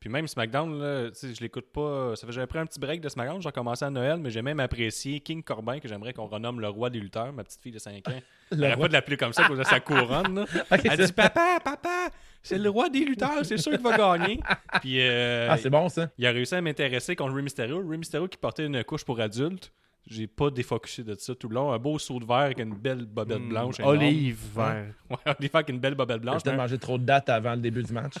Puis 0.00 0.08
même 0.08 0.28
SmackDown, 0.28 0.78
là, 0.80 1.08
je 1.12 1.40
l'écoute 1.40 1.72
pas. 1.72 2.14
Ça 2.14 2.24
fait 2.26 2.32
j'avais 2.32 2.46
pris 2.46 2.60
un 2.60 2.66
petit 2.66 2.78
break 2.78 3.00
de 3.00 3.08
SmackDown, 3.08 3.42
j'ai 3.42 3.48
recommencé 3.48 3.84
à 3.84 3.90
Noël, 3.90 4.18
mais 4.20 4.30
j'ai 4.30 4.42
même 4.42 4.60
apprécié 4.60 5.18
King 5.18 5.42
Corbin, 5.42 5.80
que 5.80 5.88
j'aimerais 5.88 6.12
qu'on 6.12 6.26
renomme 6.26 6.60
le 6.60 6.68
roi 6.68 6.88
des 6.88 7.00
lutteurs, 7.00 7.32
ma 7.32 7.42
petite 7.42 7.60
fille 7.60 7.72
de 7.72 7.78
5 7.80 8.06
ans. 8.08 8.12
Le 8.52 8.56
J'arrête 8.58 8.74
roi- 8.76 8.84
pas 8.84 8.88
de 8.88 8.92
l'appeler 8.94 9.16
comme 9.16 9.32
ça 9.32 9.44
à 9.44 9.48
cause 9.48 9.58
de 9.58 9.64
sa 9.64 9.80
couronne. 9.80 10.46
Elle 10.70 10.80
c'est- 10.80 11.06
dit 11.06 11.12
Papa, 11.12 11.58
papa, 11.62 12.08
c'est 12.42 12.56
le 12.58 12.70
roi 12.70 12.88
des 12.88 13.00
lutteurs, 13.04 13.44
c'est 13.44 13.58
sûr 13.58 13.72
qu'il 13.72 13.82
va 13.82 13.96
gagner. 13.96 14.40
Puis 14.80 15.00
euh, 15.00 15.48
Ah, 15.50 15.56
c'est 15.58 15.68
bon 15.68 15.88
ça. 15.88 16.08
il 16.16 16.26
a 16.26 16.30
réussi 16.30 16.54
à 16.54 16.60
m'intéresser 16.62 17.14
contre 17.16 17.34
Rey 17.34 17.42
Mysterio. 17.42 17.86
Rey 17.86 17.96
Mysterio 17.98 18.26
qui 18.28 18.38
portait 18.38 18.66
une 18.66 18.82
couche 18.84 19.04
pour 19.04 19.20
adultes. 19.20 19.72
J'ai 20.06 20.26
pas 20.26 20.48
défocusé 20.48 21.02
de 21.04 21.14
ça 21.18 21.34
tout 21.34 21.48
le 21.50 21.56
long. 21.56 21.70
Un 21.72 21.78
beau 21.78 21.98
saut 21.98 22.18
de 22.18 22.24
verre 22.24 22.36
avec 22.36 22.58
une 22.60 22.74
belle 22.74 23.04
bobette 23.04 23.40
Hmm, 23.40 23.48
blanche. 23.50 23.80
énorme. 23.80 23.96
Olive, 23.98 24.38
vert. 24.54 24.86
Ouais, 25.10 25.16
olive 25.38 25.50
avec 25.52 25.68
une 25.68 25.80
belle 25.80 25.94
bobette 25.96 26.16
J'ai 26.16 26.22
blanche. 26.22 26.42
peut-être 26.42 26.56
mangé 26.56 26.78
trop 26.78 26.96
de 26.96 27.04
dates 27.04 27.28
avant 27.28 27.50
le 27.54 27.58
début 27.60 27.82
du 27.82 27.92
match. 27.92 28.14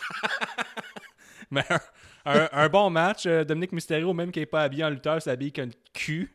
Mais 1.50 1.62
un, 2.24 2.40
un- 2.40 2.48
un 2.52 2.68
bon 2.68 2.90
match. 2.90 3.24
euh, 3.26 3.44
Dominique 3.44 3.72
Mysterio, 3.72 4.12
même 4.12 4.30
qui 4.30 4.40
n'est 4.40 4.46
pas 4.46 4.62
habillé 4.62 4.84
en 4.84 4.90
lutteur, 4.90 5.20
s'habille 5.22 5.52
qu'un 5.52 5.68
cul. 5.92 6.30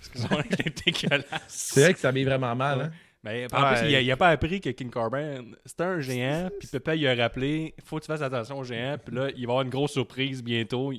Excusez-moi, 0.00 0.42
c'est 0.50 0.84
dégueulasse. 0.86 1.26
C'est 1.48 1.82
vrai 1.82 1.94
que 1.94 2.00
ça 2.00 2.10
m'est 2.12 2.24
vraiment 2.24 2.54
mal. 2.56 2.80
Hein? 2.80 2.90
Mais 3.22 3.46
en 3.52 3.62
Ouais. 3.62 3.76
plus, 3.80 3.88
il 3.90 3.94
a, 3.96 4.00
il 4.00 4.10
a 4.10 4.16
pas 4.16 4.28
appris 4.30 4.60
que 4.62 4.70
King 4.70 4.88
Corbin, 4.90 5.44
c'était 5.66 5.84
un 5.84 6.00
géant. 6.00 6.48
Puis 6.58 6.68
Pépé, 6.68 6.96
il 6.96 7.06
a 7.06 7.14
rappelé 7.14 7.74
faut 7.84 7.96
que 7.96 8.02
tu 8.02 8.06
fasses 8.06 8.22
attention 8.22 8.58
au 8.58 8.64
géant. 8.64 8.96
Puis 9.04 9.14
là, 9.14 9.28
il 9.28 9.32
va 9.34 9.38
y 9.40 9.44
avoir 9.44 9.60
une 9.62 9.68
grosse 9.68 9.92
surprise 9.92 10.42
bientôt. 10.42 10.90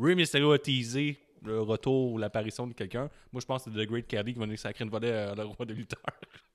Rey 0.00 0.14
Mysterio 0.14 0.52
a 0.52 0.58
teasé 0.58 1.18
le 1.44 1.60
retour 1.60 2.12
ou 2.12 2.18
l'apparition 2.18 2.66
de 2.66 2.72
quelqu'un. 2.72 3.10
Moi, 3.32 3.40
je 3.40 3.46
pense 3.46 3.64
que 3.64 3.70
c'est 3.70 3.84
The 3.84 3.88
Great 3.88 4.06
Khali 4.06 4.32
qui 4.32 4.38
va 4.40 4.46
nous 4.46 4.56
sacrer 4.56 4.84
une 4.84 4.90
volée 4.90 5.12
à 5.12 5.34
le 5.34 5.44
roi 5.44 5.66
des 5.66 5.74
lutteurs. 5.74 6.00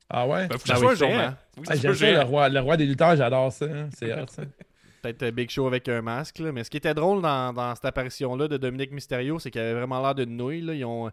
Ah 0.10 0.28
ouais? 0.28 0.48
Ben, 0.48 0.58
faut 0.58 0.63
que 0.63 0.68
Ben 0.70 0.76
ça 0.76 0.96
soit 0.96 1.08
un 1.08 1.36
Ah, 1.70 1.76
le 1.76 2.22
roi, 2.24 2.50
le 2.50 2.60
roi 2.60 2.76
des 2.78 2.86
lutteurs, 2.88 3.16
j'adore 3.16 3.52
ça. 3.52 3.66
hein. 3.66 3.89
C'est 3.96 4.10
ça. 4.10 4.44
Peut-être 5.04 5.22
euh, 5.24 5.32
Big 5.32 5.50
Show 5.52 5.68
avec 5.68 5.88
un 5.89 6.02
masque. 6.02 6.39
là. 6.39 6.52
Mais 6.52 6.63
ce 6.63 6.70
qui 6.72 6.78
était 6.78 6.94
drôle 6.96 7.22
dans, 7.22 7.54
dans 7.54 7.76
cette 7.76 7.86
apparition-là 7.86 8.48
de 8.48 8.58
Dominique 8.58 8.92
Mysterio, 8.92 9.38
c'est 9.38 9.52
qu'il 9.52 9.62
avait 9.62 9.74
vraiment 9.76 10.02
l'air 10.02 10.16
d'une 10.16 10.36
nouille. 10.36 10.62
là. 10.62 10.74
Ils 10.74 10.86
ont... 10.86 11.12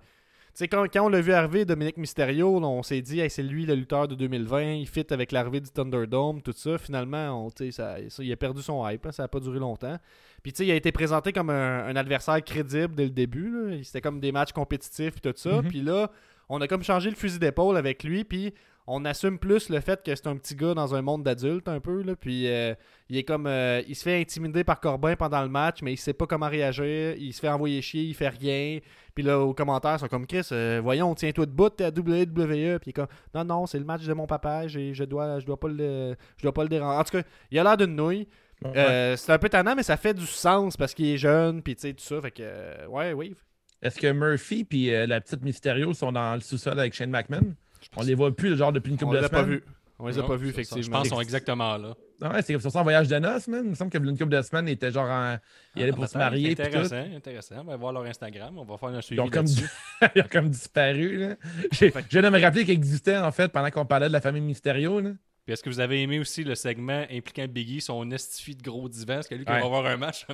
sais, 0.54 0.68
quand, 0.68 0.84
quand 0.92 1.04
on 1.04 1.08
l'a 1.08 1.20
vu 1.20 1.32
arriver, 1.32 1.64
Dominique 1.64 1.96
Mysterio, 1.96 2.60
là, 2.60 2.66
on 2.68 2.82
s'est 2.82 3.02
dit, 3.02 3.20
Hey, 3.20 3.28
c'est 3.28 3.42
lui 3.42 3.66
le 3.66 3.74
lutteur 3.74 4.06
de 4.08 4.14
2020, 4.14 4.72
il 4.74 4.86
fit 4.88 5.04
avec 5.10 5.32
l'arrivée 5.32 5.60
du 5.60 5.70
Thunderdome, 5.70 6.40
tout 6.40 6.52
ça. 6.54 6.78
Finalement, 6.78 7.46
on, 7.46 7.50
tu 7.50 7.66
sais, 7.66 7.70
ça, 7.72 7.96
ça- 8.08 8.22
il 8.22 8.32
a 8.32 8.36
perdu 8.36 8.62
son 8.62 8.88
hype, 8.88 9.04
hein, 9.06 9.12
ça 9.12 9.24
n'a 9.24 9.28
pas 9.28 9.40
duré 9.40 9.58
longtemps. 9.58 9.96
Puis, 10.42 10.52
tu 10.52 10.58
sais, 10.58 10.66
il 10.66 10.70
a 10.70 10.74
été 10.76 10.92
présenté 10.92 11.32
comme 11.32 11.50
un, 11.50 11.84
un 11.86 11.96
adversaire 11.96 12.42
crédible 12.44 12.94
dès 12.94 13.04
le 13.04 13.10
début. 13.10 13.80
C'était 13.82 14.00
comme 14.00 14.20
des 14.20 14.32
matchs 14.32 14.52
compétitifs 14.52 15.16
et 15.16 15.20
tout 15.20 15.32
ça. 15.36 15.60
Mhm. 15.62 15.68
Puis 15.68 15.82
là, 15.82 16.10
on 16.48 16.60
a 16.60 16.66
comme 16.68 16.82
changé 16.82 17.10
le 17.10 17.16
fusil 17.16 17.38
d'épaule 17.38 17.76
avec 17.76 18.02
lui. 18.04 18.24
Puis, 18.24 18.54
on 18.86 19.04
assume 19.04 19.38
plus 19.38 19.68
le 19.68 19.80
fait 19.80 20.02
que 20.02 20.14
c'est 20.14 20.26
un 20.26 20.36
petit 20.36 20.56
gars 20.56 20.74
dans 20.74 20.94
un 20.94 21.02
monde 21.02 21.22
d'adultes 21.22 21.68
un 21.68 21.80
peu. 21.80 22.02
Là. 22.02 22.16
Puis, 22.16 22.48
euh, 22.48 22.74
il 23.08 23.16
est 23.18 23.24
comme. 23.24 23.46
euh, 23.46 23.82
il 23.86 23.94
se 23.94 24.02
fait 24.02 24.20
intimider 24.20 24.64
par 24.64 24.80
Corbin 24.80 25.14
pendant 25.16 25.42
le 25.42 25.48
match, 25.48 25.82
mais 25.82 25.92
il 25.92 25.96
sait 25.96 26.12
pas 26.12 26.26
comment 26.26 26.48
réagir. 26.48 27.14
Il 27.16 27.32
se 27.32 27.40
fait 27.40 27.48
envoyer 27.48 27.82
chier, 27.82 28.02
il 28.02 28.14
fait 28.14 28.28
rien. 28.28 28.80
Puis 29.14 29.24
là, 29.24 29.38
aux 29.38 29.54
commentaires, 29.54 29.96
ils 29.96 30.00
sont 30.00 30.08
comme 30.08 30.26
Chris, 30.26 30.46
euh, 30.52 30.80
voyons, 30.82 31.14
tiens-toi 31.14 31.46
de 31.46 31.50
bout, 31.50 31.70
t'es 31.70 31.84
à 31.84 31.88
WWE. 31.88 32.78
Puis 32.78 32.86
il 32.86 32.88
est 32.90 32.92
comme, 32.92 33.08
non, 33.34 33.44
non, 33.44 33.66
c'est 33.66 33.78
le 33.78 33.84
match 33.84 34.04
de 34.04 34.12
mon 34.12 34.26
papa, 34.26 34.66
je 34.66 35.04
dois, 35.04 35.40
je 35.40 35.46
dois 35.46 35.58
pas 35.58 35.68
le, 35.68 36.16
je 36.36 36.42
dois 36.42 36.54
pas 36.54 36.62
le 36.62 36.68
déranger. 36.68 36.98
En 36.98 37.04
tout 37.04 37.18
cas, 37.18 37.22
il 37.50 37.58
a 37.58 37.64
l'air 37.64 37.76
d'une 37.76 37.94
nouille. 37.94 38.28
Ouais. 38.64 38.72
Euh, 38.76 39.16
c'est 39.16 39.32
un 39.32 39.38
peu 39.38 39.48
tannant, 39.48 39.74
mais 39.74 39.82
ça 39.82 39.96
fait 39.96 40.14
du 40.14 40.26
sens 40.26 40.76
parce 40.76 40.94
qu'il 40.94 41.06
est 41.06 41.18
jeune, 41.18 41.62
puis 41.62 41.74
tu 41.74 41.82
sais, 41.82 41.92
tout 41.92 42.04
ça. 42.04 42.20
Fait 42.20 42.30
que, 42.30 42.86
ouais, 42.86 43.12
oui. 43.12 43.34
Est-ce 43.82 43.98
que 43.98 44.12
Murphy 44.12 44.64
puis 44.64 44.90
la 44.90 45.20
petite 45.20 45.42
Mysterio 45.42 45.94
sont 45.94 46.12
dans 46.12 46.34
le 46.34 46.40
sous-sol 46.40 46.78
avec 46.78 46.92
Shane 46.92 47.10
McMahon? 47.10 47.54
On 47.96 48.02
les 48.02 48.14
voit 48.14 48.34
plus, 48.34 48.56
genre, 48.56 48.72
depuis 48.72 48.90
une 48.90 48.96
On 48.96 48.98
couple 48.98 49.14
les 49.16 49.20
de 49.20 49.26
a 49.26 49.28
pas 49.28 49.42
semaines. 49.42 49.56
vus. 49.58 49.64
On 49.98 50.06
les 50.06 50.18
a 50.18 50.22
Non, 50.22 50.28
pas 50.28 50.36
vus, 50.36 50.46
ça- 50.48 50.54
ça, 50.54 50.60
effectivement. 50.60 50.82
Je 50.82 50.90
pense 50.90 51.02
qu'ils 51.02 51.10
sont 51.10 51.20
exactement 51.20 51.76
là. 51.76 51.94
Ah 52.22 52.32
ouais, 52.34 52.42
c'est 52.42 52.58
sur 52.58 52.70
son 52.70 52.82
voyage 52.82 53.08
de 53.08 53.18
noces, 53.18 53.48
man. 53.48 53.62
Il 53.64 53.70
me 53.70 53.74
semble 53.74 53.90
que 53.90 53.98
une 53.98 54.10
couple 54.16 54.28
de 54.30 54.42
semaines, 54.42 54.68
il 54.68 54.72
était 54.72 54.90
genre 54.90 55.08
en... 55.08 55.36
Il 55.76 55.82
allait 55.82 55.92
pour 55.92 56.04
Ah, 56.04 56.06
se 56.06 56.12
peut-être. 56.14 56.24
marier. 56.24 56.54
tout. 56.54 56.62
Intéressant, 56.62 56.96
intéressant. 57.16 57.54
On 57.60 57.64
va 57.64 57.76
voir 57.76 57.92
leur 57.94 58.04
Instagram. 58.04 58.58
On 58.58 58.64
va 58.64 58.76
faire 58.76 58.88
un 58.90 59.00
suivi 59.00 59.20
Ils 59.20 59.24
ont 59.24 59.30
comme, 59.30 59.46
ils 60.16 60.20
ont 60.22 60.26
comme 60.30 60.48
disparu. 60.50 61.16
Là. 61.18 61.36
Je 61.72 61.86
viens 62.10 62.22
de 62.22 62.28
me 62.28 62.40
rappeler 62.40 62.64
qu'ils 62.64 62.74
existaient 62.74 63.16
en 63.18 63.32
fait 63.32 63.50
pendant 63.50 63.70
qu'on 63.70 63.86
parlait 63.86 64.08
de 64.08 64.12
la 64.12 64.20
famille 64.20 64.42
Mysterio. 64.42 65.00
Là. 65.00 65.10
Puis 65.44 65.54
est-ce 65.54 65.62
que 65.62 65.70
vous 65.70 65.80
avez 65.80 66.02
aimé 66.02 66.18
aussi 66.20 66.44
le 66.44 66.54
segment 66.54 67.04
impliquant 67.10 67.46
Biggie, 67.48 67.80
son 67.80 68.10
estifi 68.10 68.54
de 68.54 68.62
gros 68.62 68.88
divan? 68.88 69.14
Parce 69.14 69.28
que 69.28 69.34
lui, 69.34 69.44
quand 69.44 69.52
Ouais. 69.54 69.58
il 69.58 69.70
va 69.70 69.78
avoir 69.78 69.86
un 69.92 69.96
match, 69.96 70.26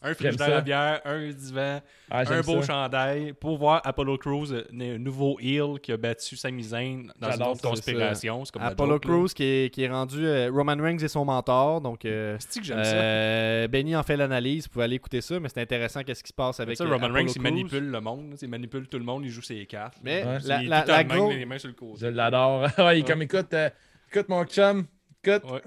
un 0.00 0.14
frigidaire 0.14 0.56
à 0.56 0.60
bière, 0.60 1.00
un 1.04 1.30
divan, 1.32 1.80
Ah, 2.10 2.20
un 2.26 2.40
beau 2.42 2.62
ça. 2.62 2.68
chandail, 2.68 3.32
pour 3.34 3.58
voir 3.58 3.82
Apollo 3.84 4.18
Crews, 4.18 4.52
euh, 4.52 4.62
un 4.72 4.98
nouveau 4.98 5.38
heel 5.40 5.80
qui 5.82 5.90
a 5.92 5.96
battu 5.96 6.36
Sami 6.36 6.62
Zayn 6.62 7.08
dans 7.18 7.30
une 7.32 7.42
autre 7.42 7.60
conspiration. 7.62 8.44
C'est 8.44 8.52
comme 8.52 8.62
la 8.62 8.68
Apollo. 8.68 9.00
Crews 9.00 9.28
qui 9.34 9.42
est, 9.44 9.74
qui 9.74 9.82
est 9.82 9.88
rendu 9.88 10.24
euh, 10.24 10.50
Roman 10.52 10.76
Reigns 10.80 10.98
et 11.02 11.08
son 11.08 11.24
mentor. 11.24 11.80
Donc, 11.80 12.04
euh, 12.04 12.36
C'est-tu 12.38 12.60
que 12.60 12.66
j'aime 12.66 12.84
ça? 12.84 12.92
euh, 12.94 13.68
Benny 13.68 13.96
en 13.96 14.02
fait 14.02 14.16
l'analyse. 14.16 14.64
Vous 14.64 14.70
pouvez 14.70 14.84
aller 14.84 14.96
écouter 14.96 15.20
ça, 15.20 15.38
mais 15.40 15.48
c'est 15.48 15.60
intéressant 15.60 16.02
qu'est-ce 16.04 16.22
qui 16.22 16.28
se 16.28 16.34
passe 16.34 16.60
avec 16.60 16.76
Ça, 16.76 16.84
euh, 16.84 16.88
Roman 16.88 17.06
Apollo 17.06 17.14
Reigns, 17.14 17.32
il 17.34 17.42
manipule 17.42 17.90
le 17.90 18.00
monde. 18.00 18.36
Il 18.40 18.48
manipule 18.48 18.86
tout 18.88 18.98
le 18.98 19.04
monde, 19.04 19.24
il 19.24 19.30
joue 19.30 19.42
ses 19.42 19.66
cartes. 19.66 19.98
Mais 20.02 20.24
Ouais. 20.24 20.38
la, 20.44 20.60
il 20.62 20.66
est 20.66 20.68
la, 20.68 20.84
la 20.84 21.04
même, 21.04 21.08
gros- 21.18 21.30
les 21.30 21.44
mains 21.44 21.58
sur 21.58 21.68
le 21.68 21.74
côté. 21.74 21.98
Je 22.00 22.06
l'adore. 22.06 22.62
ouais, 22.78 22.98
il 22.98 23.04
est 23.04 23.06
comme 23.06 23.22
écoute, 23.22 23.52
euh, 23.52 23.68
écoute 24.14 24.28
mon 24.28 24.44
chum. 24.44 24.86
Écoute. 25.26 25.42
Ouais. 25.50 25.62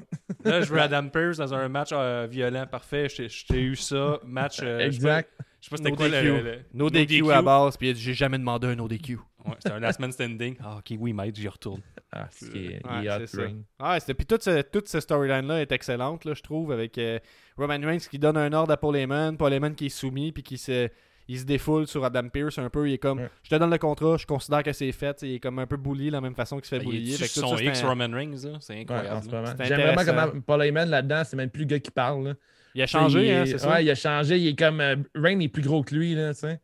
Là, 0.46 0.62
je 0.62 0.72
veux 0.72 0.80
Adam 0.80 1.08
Pearce 1.10 1.38
dans 1.38 1.54
un 1.54 1.68
match 1.68 1.90
euh, 1.92 2.28
violent 2.30 2.68
parfait. 2.68 3.10
Je 3.10 3.16
t'ai- 3.18 3.30
je 3.30 3.46
t'ai 3.48 3.62
eu 3.62 3.76
ça. 3.76 4.20
Match. 4.24 4.60
euh, 4.62 4.80
exact. 4.80 5.32
Je 5.40 5.42
sais 5.42 5.44
pas, 5.44 5.50
je 5.60 5.66
sais 5.66 5.70
pas 5.72 5.78
c'était 5.78 5.90
No 5.90 5.96
quoi 5.96 6.10
DQ. 6.10 6.24
le, 6.24 6.42
le- 6.42 6.60
No 6.74 6.90
DQ 6.90 7.32
à 7.32 7.42
base, 7.42 7.78
puis 7.78 7.96
j'ai 7.96 8.14
jamais 8.14 8.38
demandé 8.38 8.68
un 8.68 8.76
no 8.76 8.88
DQ. 8.88 9.18
Ouais, 9.46 9.54
c'était 9.60 9.76
un 9.76 9.80
last 9.80 10.00
man 10.00 10.12
standing. 10.12 10.56
Ah, 10.62 10.78
ok, 10.78 10.98
oui, 11.00 11.14
maître, 11.14 11.40
j'y 11.40 11.48
retourne. 11.48 11.82
Ah, 12.12 12.28
c'est 12.30 12.80
Ouais. 12.86 13.56
Ah, 13.80 14.00
c'était- 14.00 14.14
puis 14.14 14.26
toute, 14.26 14.44
ce- 14.44 14.62
toute 14.62 14.88
cette 14.88 15.02
storyline-là 15.02 15.62
est 15.62 15.72
excellente, 15.72 16.24
là, 16.26 16.34
je 16.34 16.42
trouve, 16.44 16.72
avec 16.72 16.98
euh, 16.98 17.18
Roman 17.58 17.80
Reigns 17.82 17.98
qui 18.10 18.20
donne 18.20 18.38
un 18.38 18.52
ordre 18.54 18.74
à 18.74 18.78
Paul 18.78 18.96
Heyman, 18.96 19.36
Paul 19.38 19.52
Heyman 19.54 19.74
qui 19.76 19.88
est 19.88 19.90
soumis, 19.90 20.32
puis 20.32 20.44
qui 20.44 20.58
se, 20.58 20.90
il 21.28 21.40
se 21.40 21.46
défoule 21.46 21.88
sur 21.88 22.04
Adam 22.06 22.30
Pearce 22.30 22.58
un 22.58 22.70
peu. 22.70 22.90
Il 22.90 22.94
est 22.94 22.98
comme, 22.98 23.20
Ouais. 23.20 23.30
je 23.44 23.50
te 23.50 23.56
donne 23.56 23.70
le 23.70 23.78
contrat, 23.78 24.18
je 24.18 24.26
considère 24.26 24.64
que 24.64 24.72
c'est 24.74 24.92
fait. 24.92 25.18
Il 25.24 25.36
est 25.36 25.40
comme 25.40 25.60
un 25.60 25.68
peu 25.68 25.78
bully 25.78 26.08
de 26.08 26.12
la 26.14 26.22
même 26.22 26.36
façon 26.36 26.58
qu'il 26.58 26.66
se 26.66 26.70
fait 26.70 26.80
Ben, 26.80 26.86
Il 26.88 26.92
bullier. 27.00 27.14
est 27.14 27.18
Fait 27.18 27.28
que 27.28 27.34
tout 27.34 27.40
son 27.42 27.50
ça, 27.50 27.58
c'est 27.58 27.66
X 27.66 27.84
un- 27.84 27.88
Roman 27.90 28.10
Reigns, 28.12 28.38
c'est 28.60 28.74
Ouais, 28.74 28.80
en 28.80 28.82
incroyable. 28.82 29.22
ce 29.24 29.32
là. 29.32 29.42
moment. 29.42 29.54
C'est 29.58 29.66
J'aime 29.66 29.82
vraiment 29.82 30.06
comment 30.32 30.42
Paul 30.46 30.64
Heyman 30.64 30.90
là-dedans, 30.90 31.24
c'est 31.26 31.36
même 31.38 31.50
plus 31.50 31.62
le 31.62 31.68
gars 31.68 31.80
qui 31.80 31.92
parle. 31.92 32.28
là. 32.28 32.34
Il 32.76 32.82
a 32.82 32.88
changé, 32.88 33.26
Il 33.28 33.32
hein, 33.32 33.44
est- 33.44 33.46
c'est 33.48 33.58
ça? 33.58 33.70
Ouais, 33.72 33.84
il 33.86 33.90
a 33.90 33.96
changé. 33.96 34.38
Il 34.38 34.48
est 34.48 34.58
comme. 34.60 34.80
euh, 34.82 34.96
Reign 35.16 35.42
est 35.42 35.48
plus 35.50 35.64
gros 35.64 35.84
que 35.84 35.96
lui, 35.96 36.14
là, 36.16 36.34
tu 36.34 36.42
sais. 36.42 36.60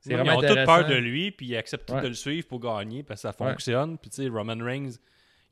C'est 0.00 0.10
Ils 0.10 0.16
vraiment 0.16 0.36
ont 0.36 0.42
intéressant. 0.42 0.78
peur 0.80 0.88
de 0.88 0.94
lui, 0.96 1.30
puis 1.30 1.46
ils 1.46 1.56
acceptent 1.56 1.86
tout 1.88 1.94
Ouais. 1.94 2.02
de 2.02 2.08
le 2.08 2.14
suivre 2.14 2.48
pour 2.48 2.58
gagner, 2.58 3.04
parce 3.04 3.22
que 3.22 3.28
ça 3.28 3.36
Ouais. 3.38 3.50
fonctionne. 3.50 3.96
Puis 3.98 4.10
tu 4.10 4.22
sais, 4.24 4.28
Roman 4.28 4.56
Reigns, 4.58 4.90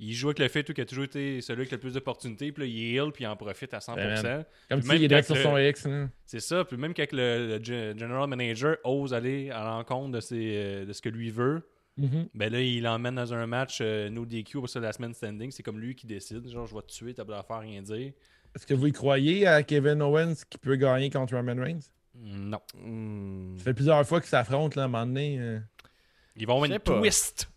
il 0.03 0.13
joue 0.15 0.29
avec 0.29 0.39
le 0.41 0.49
fait 0.49 0.63
tout, 0.65 0.73
qu'il 0.73 0.83
a 0.83 0.87
toujours 0.87 1.05
été 1.05 1.41
celui 1.43 1.61
avec 1.61 1.71
le 1.73 1.79
plus 1.79 1.93
d'opportunités, 1.95 2.51
puis 2.53 2.63
là, 2.65 2.69
il 2.69 2.83
est 2.83 2.93
heal, 3.05 3.13
puis 3.13 3.25
il 3.25 3.27
en 3.27 3.37
profite 3.37 3.73
à 3.75 3.79
100%. 3.79 3.95
Ben, 4.23 4.45
Comme 4.69 4.81
dis, 4.81 4.89
il 4.97 5.05
est 5.05 5.09
même 5.09 5.23
sur 5.23 5.37
son 5.37 5.57
X. 5.59 5.87
là. 5.87 6.09
C'est 6.25 6.41
ça. 6.41 6.65
Puis 6.65 6.77
même 6.77 6.95
quand 6.95 7.13
le, 7.13 7.47
le 7.49 7.59
ge- 7.59 7.99
general 7.99 8.29
manager 8.29 8.77
ose 8.85 9.13
aller 9.15 9.51
à 9.51 9.63
l'encontre 9.65 10.13
de, 10.13 10.21
ses, 10.21 10.53
euh, 10.57 10.85
de 10.87 10.93
ce 10.93 11.03
que 11.03 11.09
lui 11.11 11.31
veut, 11.31 11.69
Mhm. 11.97 12.29
ben 12.33 12.51
là, 12.51 12.61
il 12.61 12.83
l'emmène 12.83 13.17
dans 13.17 13.35
un 13.35 13.47
match 13.47 13.81
euh, 13.83 14.09
no 14.09 14.25
DQ 14.25 14.59
pour 14.61 14.69
ça 14.71 14.81
la 14.81 14.93
semaine 14.93 15.13
standing. 15.13 15.51
C'est 15.51 15.63
comme 15.63 15.79
lui 15.79 15.95
qui 15.95 16.07
décide. 16.07 16.49
Genre, 16.49 16.65
je 16.67 16.75
vais 16.75 16.81
te 16.83 16.87
tuer, 16.93 17.13
t'as 17.13 17.25
pas 17.27 17.39
à 17.39 17.43
faire 17.43 17.59
rien 17.61 17.83
dire. 17.83 18.13
Est-ce 18.57 18.67
que 18.67 18.73
vous 18.75 18.87
y 18.87 18.93
croyez 18.93 19.47
à 19.47 19.63
Kevin 19.63 20.01
Owens 20.01 20.35
qui 20.49 20.57
peut 20.57 20.77
gagner 20.77 21.11
contre 21.11 21.35
Roman 21.37 21.57
Reigns? 21.63 21.81
Non. 22.15 22.61
Hmm. 22.75 23.59
Ça 23.59 23.65
fait 23.65 23.75
plusieurs 23.75 24.07
fois 24.07 24.21
qu'ils 24.21 24.31
s'affrontent, 24.31 24.77
là, 24.77 24.83
à 24.83 24.87
un 24.87 24.89
moment 24.89 25.05
donné. 25.05 25.39
euh. 25.41 25.59
Ils 26.37 26.47
vont 26.47 26.55
avoir 26.55 26.71
une 26.71 26.79
pas. 26.79 26.99
twist. 27.01 27.51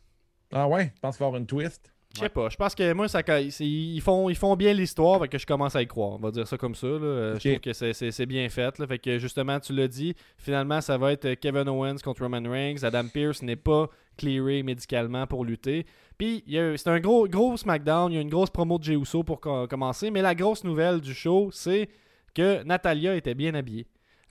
Ah 0.52 0.68
ouais? 0.68 0.92
Je 0.96 1.00
pense 1.00 1.16
qu'il 1.16 1.20
va 1.22 1.26
y 1.26 1.30
avoir 1.30 1.40
une 1.40 1.48
twist. 1.48 1.93
Je 2.16 2.20
sais 2.20 2.30
pas. 2.30 2.48
Je 2.50 2.56
pense 2.58 2.76
que 2.76 2.94
moi, 2.94 3.08
ça, 3.08 3.22
ils, 3.60 4.02
font, 4.02 4.30
ils 4.30 4.36
font 4.36 4.56
bien 4.56 4.72
l'histoire, 4.74 5.28
que 5.28 5.38
je 5.40 5.46
commence 5.48 5.76
à 5.76 5.82
y 5.82 5.88
croire. 5.88 6.12
On 6.12 6.18
va 6.20 6.30
dire 6.30 6.48
ça 6.48 6.58
comme 6.58 6.76
ça. 6.76 6.86
là. 6.86 6.94
Euh. 7.02 7.40
Je 7.40 7.50
trouve 7.50 7.60
que 7.60 7.74
c'est- 7.74 8.26
bien 8.28 8.48
fait. 8.50 8.78
là. 8.78 8.86
Fait 8.86 9.00
que 9.00 9.18
justement, 9.18 9.60
tu 9.60 9.74
l'as 9.74 9.88
dit, 9.88 10.14
finalement, 10.38 10.80
ça 10.80 10.98
va 10.98 11.12
être 11.12 11.34
Kevin 11.36 11.68
Owens 11.68 11.98
contre 12.04 12.22
Roman 12.22 12.48
Reigns. 12.50 12.84
Adam 12.84 13.08
Pearce 13.12 13.42
n'est 13.42 13.56
pas 13.56 13.90
clearé 14.18 14.62
médicalement 14.62 15.26
pour 15.26 15.44
lutter. 15.44 15.86
Puis, 16.18 16.44
c'est 16.48 16.88
un 16.88 17.00
gros, 17.00 17.28
gros 17.28 17.58
SmackDown. 17.58 18.12
Il 18.12 18.16
y 18.16 18.18
a 18.20 18.22
une 18.22 18.30
grosse 18.30 18.52
promo 18.52 18.78
de 18.78 18.84
Jey 18.84 18.98
pour 19.26 19.42
co- 19.42 19.68
commencer. 19.68 20.12
Mais 20.12 20.22
la 20.22 20.36
grosse 20.36 20.64
nouvelle 20.64 21.02
du 21.02 21.16
show, 21.16 21.50
c'est 21.52 21.90
que 22.36 22.62
Natalia 22.64 23.16
était 23.16 23.34
bien 23.34 23.56
habillée. 23.56 23.88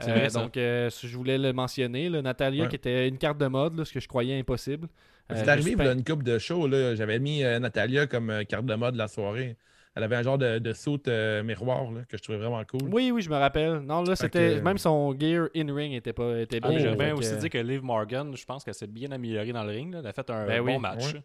Euh, 0.06 0.28
donc, 0.30 0.56
euh, 0.56 0.88
je 0.90 1.16
voulais 1.16 1.38
le 1.38 1.52
mentionner. 1.52 2.08
Natalia, 2.10 2.64
Ouais. 2.64 2.68
qui 2.68 2.76
était 2.76 3.08
une 3.08 3.18
carte 3.18 3.38
de 3.38 3.46
mode, 3.46 3.76
là, 3.76 3.84
ce 3.84 3.92
que 3.92 4.00
je 4.00 4.08
croyais 4.08 4.38
impossible. 4.38 4.88
Euh, 5.32 5.40
C'est 5.44 5.48
arrivé, 5.48 5.62
suis 5.70 5.72
il 5.72 5.78
y 5.78 5.82
a 5.82 5.84
pas- 5.86 5.92
une 5.92 6.04
coupe 6.04 6.22
de 6.22 6.38
show, 6.38 6.66
là. 6.66 6.94
J'avais 6.94 7.18
mis 7.18 7.42
euh, 7.44 7.58
Natalia 7.58 8.06
comme 8.06 8.30
euh, 8.30 8.44
carte 8.44 8.66
de 8.66 8.74
mode 8.74 8.96
la 8.96 9.08
soirée. 9.08 9.56
Elle 9.94 10.04
avait 10.04 10.16
un 10.16 10.22
genre 10.22 10.38
de, 10.38 10.58
de 10.58 10.72
saute 10.72 11.06
euh, 11.08 11.42
miroir, 11.42 11.90
là, 11.92 12.00
que 12.08 12.16
je 12.16 12.22
trouvais 12.22 12.38
vraiment 12.38 12.62
cool. 12.64 12.88
Oui, 12.90 13.10
oui, 13.12 13.20
je 13.20 13.28
me 13.28 13.36
rappelle. 13.36 13.80
Non, 13.80 14.02
là, 14.02 14.16
c'était. 14.16 14.60
Même 14.62 14.78
son 14.78 15.14
gear 15.18 15.48
in-ring 15.54 15.92
était, 15.92 16.14
pas, 16.14 16.38
était 16.40 16.60
Ah, 16.62 16.68
bien. 16.70 16.78
J'aimerais 16.78 16.96
Fait 16.96 17.04
bien 17.04 17.14
que- 17.14 17.18
aussi 17.18 17.36
dire 17.36 17.50
que 17.50 17.58
Liv 17.58 17.82
Morgan, 17.82 18.34
je 18.34 18.44
pense 18.46 18.64
qu'elle 18.64 18.72
s'est 18.74 18.86
bien 18.86 19.10
améliorée 19.12 19.52
dans 19.52 19.64
le 19.64 19.70
ring. 19.70 19.92
là. 19.92 19.98
Elle 20.00 20.06
a 20.06 20.12
fait 20.14 20.30
un 20.30 20.46
Ben 20.46 20.60
oui, 20.60 20.72
bon 20.72 20.80
match. 20.80 21.12
ouais. 21.12 21.20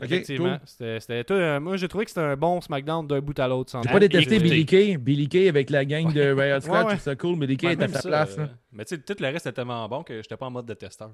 Ok, 0.00 0.06
Effectivement. 0.06 0.56
cool. 0.58 0.98
C'était, 1.00 1.24
euh, 1.32 1.60
moi, 1.60 1.76
j'ai 1.76 1.86
trouvé 1.88 2.04
que 2.04 2.10
c'était 2.12 2.22
un 2.22 2.36
bon 2.36 2.60
SmackDown 2.60 3.06
d'un 3.06 3.20
bout 3.20 3.38
à 3.38 3.46
l'autre. 3.48 3.76
J'ai 3.84 3.90
pas 3.90 3.98
détesté. 4.00 4.38
Billy 4.38 4.64
Kay. 4.66 4.96
Billy 4.96 5.28
Kay 5.28 5.48
avec 5.48 5.68
la 5.68 5.84
gang 5.84 6.12
de 6.12 6.20
Riot 6.32 6.60
Squad, 6.60 6.76
Ouais, 6.76 6.80
je 6.80 6.84
ouais. 6.86 6.90
trouve 6.92 7.00
ça 7.00 7.16
cool. 7.16 7.38
Billy 7.40 7.56
Kay 7.56 7.66
Ouais, 7.66 7.72
est 7.74 7.82
à 7.82 7.88
sa 7.88 8.00
ça, 8.00 8.08
place. 8.08 8.38
euh, 8.38 8.42
là. 8.42 8.48
Mais 8.72 8.84
tu 8.84 8.94
sais, 8.96 9.02
tout 9.02 9.14
le 9.20 9.26
reste 9.26 9.46
était 9.46 9.52
tellement 9.56 9.86
bon 9.88 10.02
que 10.02 10.16
j'étais 10.22 10.36
pas 10.36 10.46
en 10.46 10.50
mode 10.50 10.66
de 10.66 10.74
testeur. 10.74 11.10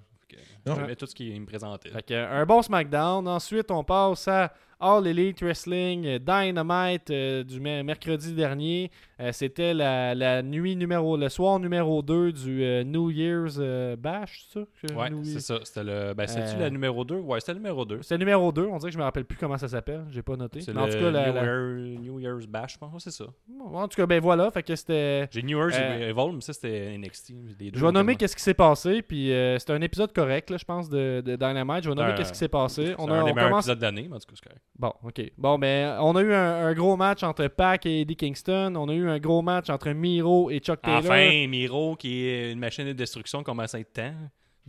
J'aimais 0.67 0.97
tout 0.97 1.07
ce 1.07 1.15
qu'il 1.15 1.41
me 1.41 1.47
présentait. 1.47 1.89
Fait 1.91 2.03
que, 2.03 2.15
un 2.15 2.45
bon 2.47 2.63
SmackDown. 2.63 3.27
Ensuite, 3.27 3.71
on 3.71 3.83
passe 3.83 4.29
à 4.29 4.53
All 4.81 5.05
Elite 5.09 5.41
Wrestling 5.43 6.07
euh, 6.07 6.19
Dynamite 6.21 7.11
euh, 7.11 7.43
du 7.43 7.59
me- 7.59 7.83
mercredi 7.83 8.33
dernier. 8.33 8.93
Euh, 9.19 9.33
c'était 9.33 9.75
la, 9.75 10.15
la 10.15 10.41
nuit 10.43 10.77
numéro, 10.77 11.17
le 11.17 11.29
soir 11.29 11.59
numéro 11.59 12.01
2 12.01 12.31
du 12.31 12.63
euh, 12.63 12.85
New 12.85 13.11
Year's 13.11 13.57
euh, 13.59 13.97
Bash, 13.97 14.47
c'est 14.53 14.61
ça? 14.89 14.95
Ouais, 14.97 15.11
New- 15.11 15.25
c'est 15.25 15.41
ça. 15.41 15.59
C'était 15.65 15.83
le. 15.83 16.15
Ben, 16.15 16.29
c'est-tu 16.29 16.55
Euh, 16.57 16.61
la 16.61 16.71
numéro 16.71 17.05
2 17.05 17.17
Ouais, 17.17 17.41
c'était 17.41 17.55
le 17.55 17.59
numéro 17.59 17.85
2. 17.85 18.03
C'est 18.03 18.15
le 18.15 18.19
numéro 18.21 18.53
2. 18.53 18.67
On 18.67 18.77
dirait 18.79 18.91
que 18.91 18.95
je 18.95 18.99
me 18.99 19.03
rappelle 19.05 19.25
plus 19.25 19.37
comment 19.39 19.59
ça 19.59 19.67
s'appelle. 19.67 20.05
J'ai 20.11 20.23
pas 20.23 20.37
noté. 20.37 20.61
C'est 20.61 20.73
le 20.73 20.79
en 20.79 20.87
tout 20.87 20.93
cas, 20.93 21.11
la- 21.11 21.27
New, 21.29 21.35
la- 21.35 21.43
Year- 21.45 22.01
New 22.01 22.21
Year's 22.21 22.47
Bash, 22.47 22.75
je 22.75 22.79
pense. 22.79 22.93
Ouais, 22.93 23.01
c'est 23.01 23.11
ça. 23.11 23.25
en 23.73 23.89
tout 23.89 23.97
cas, 23.97 24.07
ben 24.07 24.21
voilà. 24.21 24.49
Fait 24.53 24.63
que 24.63 24.77
c'était. 24.77 25.27
J'ai 25.33 25.43
New 25.43 25.59
Year's 25.59 25.75
Euh, 25.77 26.11
Evolve, 26.11 26.37
mais 26.37 26.41
ça, 26.41 26.53
c'était 26.53 26.97
NXT. 26.97 27.33
Les 27.59 27.71
deux 27.71 27.79
Je 27.79 27.85
vais 27.87 27.93
nommer 27.93 28.17
qu'est-ce 28.17 28.37
qui 28.37 28.43
s'est 28.43 28.55
passé, 28.55 29.03
puis 29.03 29.33
euh, 29.33 29.59
c'est 29.59 29.71
un 29.71 29.81
épisode 29.81 30.13
correct, 30.13 30.51
là, 30.51 30.57
je 30.59 30.65
pense, 30.65 30.89
de, 30.89 31.23
de 31.25 31.37
Dynamite. 31.37 31.85
Je 31.85 31.89
vais 31.91 31.95
nommer 31.95 32.11
Euh, 32.13 32.17
qu'est-ce 32.17 32.33
qui 32.33 32.39
s'est 32.39 32.49
passé. 32.49 32.87
C'est 32.87 32.95
On, 33.01 33.09
un 33.09 33.21
a, 33.21 33.25
des 33.25 33.31
on 33.31 33.35
meilleurs 33.35 33.49
commence. 33.51 33.65
épisodes 33.67 33.79
d'année, 33.79 34.07
mais 34.09 34.17
en 34.17 34.19
tout 34.19 34.27
cas, 34.35 34.41
c'est. 34.43 34.61
Bon, 34.79 34.93
ok. 35.03 35.23
Bon, 35.39 35.59
ben, 35.59 35.99
on 36.01 36.17
a 36.17 36.23
eu 36.23 36.33
un, 36.33 36.67
un 36.67 36.75
gros 36.75 36.97
match 36.97 37.23
entre 37.23 37.47
Pac 37.49 37.87
et 37.87 38.01
Eddie 38.03 38.17
Kingston. 38.17 38.75
On 38.77 38.89
a 38.89 38.95
eu 38.95 39.09
un 39.09 39.19
gros 39.19 39.43
match 39.43 39.71
entre 39.71 39.91
Miro 39.91 40.51
et 40.51 40.59
Chuck 40.61 40.81
Taylor. 40.83 40.99
Enfin, 41.01 41.47
Miro, 41.49 41.97
qui 41.97 42.25
est 42.27 42.53
une 42.53 42.59
machine 42.59 42.87
de 42.87 42.93
destruction, 42.93 43.43
commence 43.43 43.75
à 43.75 43.81
être 43.81 43.93
temps. 43.93 44.13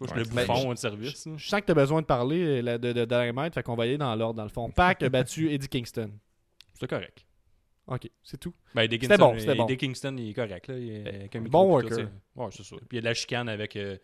Je 0.02 0.08
sais 0.08 0.14
pas, 0.14 0.16
Ouais, 0.16 0.24
je 0.24 0.30
c'est 0.30 0.30
le 0.30 0.36
ben, 0.48 0.54
bouffon 0.54 0.74
de 0.74 0.78
service. 0.78 1.28
Je 1.36 1.48
sens 1.50 1.60
que 1.60 1.66
tu 1.66 1.72
as 1.72 1.76
besoin 1.76 2.00
de 2.02 2.06
parler 2.06 2.42
euh, 2.42 2.62
là, 2.62 2.78
de, 2.78 2.94
de 2.94 3.04
Dynamite, 3.04 3.54
fait 3.54 3.64
qu'on 3.64 3.76
va 3.76 3.86
y 3.86 3.90
aller 3.90 3.98
dans 3.98 4.16
l'ordre, 4.16 4.36
dans 4.36 4.44
le 4.44 4.50
fond. 4.50 4.70
Pac 4.70 5.04
a 5.04 5.10
battu 5.10 5.52
Eddie 5.52 5.68
Kingston. 5.68 6.12
C'était 6.74 6.88
correct. 6.88 7.26
Ok, 7.90 8.10
c'est 8.24 8.40
tout. 8.40 8.54
Ben, 8.76 8.84
C'était 8.84 9.00
Kingston, 9.00 9.18
bon, 9.18 9.40
c'était 9.40 9.56
bon. 9.56 9.66
Eddie 9.66 9.78
Kingston, 9.78 10.16
il 10.18 10.30
est 10.30 10.34
correct. 10.34 10.68
Là. 10.68 10.78
Il 10.78 10.90
est 10.92 11.08
avec 11.08 11.36
un 11.36 11.42
Bon 11.42 11.80
puis 11.80 11.88
tout, 11.90 11.94
worker. 11.94 11.94
c'est- 12.36 12.40
Ouais, 12.42 12.48
c'est 12.52 12.64
ça. 12.64 12.76
Puis 12.78 12.88
il 12.92 12.96
y 12.96 12.98
a 13.00 13.02
de 13.02 13.06
la 13.06 13.14
chicane 13.16 13.50
avec 13.50 13.76
euh, 13.76 13.98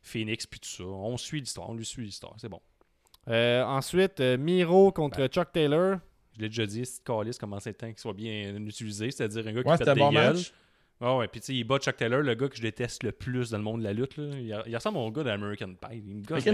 Phoenix, 0.00 0.46
puis 0.46 0.60
tout 0.60 0.68
ça. 0.68 0.84
On 0.84 1.16
suit 1.16 1.40
l'histoire, 1.40 1.68
on 1.70 1.74
lui 1.74 1.84
suit 1.84 2.04
l'histoire. 2.04 2.34
C'est 2.38 2.48
bon. 2.48 2.60
Euh, 3.28 3.62
ensuite, 3.64 4.20
euh, 4.20 4.36
Miro 4.38 4.92
contre 4.92 5.18
Ben. 5.18 5.28
Chuck 5.28 5.52
Taylor. 5.52 5.98
Je 6.36 6.40
l'ai 6.42 6.48
déjà 6.48 6.64
dit, 6.66 6.86
ce 6.86 7.00
calice 7.00 7.36
commence 7.36 7.66
à 7.66 7.70
être 7.70 7.78
temps 7.78 7.88
qu'il 7.88 7.98
soit 7.98 8.14
bien 8.14 8.56
utilisé, 8.56 9.10
c'est-à-dire 9.10 9.46
un 9.46 9.52
gars 9.52 9.62
qui 9.62 9.68
fait 9.70 9.76
c'était 9.76 9.90
un 9.90 9.94
des 9.94 10.00
bon 10.00 10.10
gueules. 10.12 10.34
match. 10.34 10.52
Ah 11.04 11.16
ouais, 11.16 11.26
puis 11.28 11.40
tu 11.40 11.46
sais, 11.46 11.54
il 11.54 11.64
bat 11.64 11.78
Chuck 11.78 11.96
Taylor, 11.96 12.20
le 12.22 12.34
gars 12.34 12.48
que 12.48 12.56
je 12.56 12.62
déteste 12.62 13.02
le 13.02 13.10
plus 13.12 13.50
dans 13.50 13.58
le 13.58 13.64
monde 13.64 13.80
de 13.80 13.84
la 13.84 13.92
lutte. 13.92 14.16
Là. 14.16 14.24
Il, 14.38 14.62
il 14.66 14.74
ressemble 14.76 14.98
au 14.98 15.10
gars 15.10 15.24
d'American 15.24 15.74
Pie. 15.74 16.02
Il 16.06 16.14
me 16.16 16.22
gosse 16.24 16.44
tu 16.44 16.50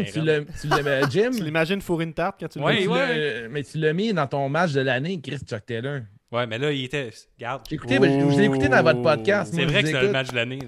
Jim? 1.11 1.31
Tu 1.37 1.45
l'imagines 1.45 1.81
fourrer 1.83 2.05
une 2.05 2.15
tarte 2.15 2.41
quand 2.41 2.49
tu 2.49 2.59
le 2.59 2.65
Ouais, 2.65 2.87
vois? 2.87 3.07
tu 3.07 3.13
ouais. 3.13 3.49
Mais 3.51 3.63
tu 3.63 3.77
l'as 3.79 3.93
mis 3.93 4.13
dans 4.15 4.27
ton 4.27 4.49
match 4.49 4.73
de 4.73 4.81
l'année, 4.81 5.21
Chris 5.21 5.39
Chuck 5.47 5.65
Taylor. 5.67 6.01
Ouais, 6.31 6.47
mais 6.47 6.59
là, 6.59 6.71
il 6.71 6.85
était. 6.85 7.09
Regarde. 7.39 7.63
J'ai 7.71 7.77
écouté, 7.77 7.99
ben, 7.99 8.31
je 8.31 8.37
l'ai 8.39 8.45
écouté 8.45 8.69
dans 8.69 8.83
votre 8.83 9.01
podcast. 9.01 9.51
C'est 9.55 9.65
vrai 9.65 9.83
que 9.83 9.87
vous 9.89 9.93
c'était 9.95 10.03
le 10.07 10.13
match 10.13 10.29
de 10.29 10.37
l'année. 10.37 10.59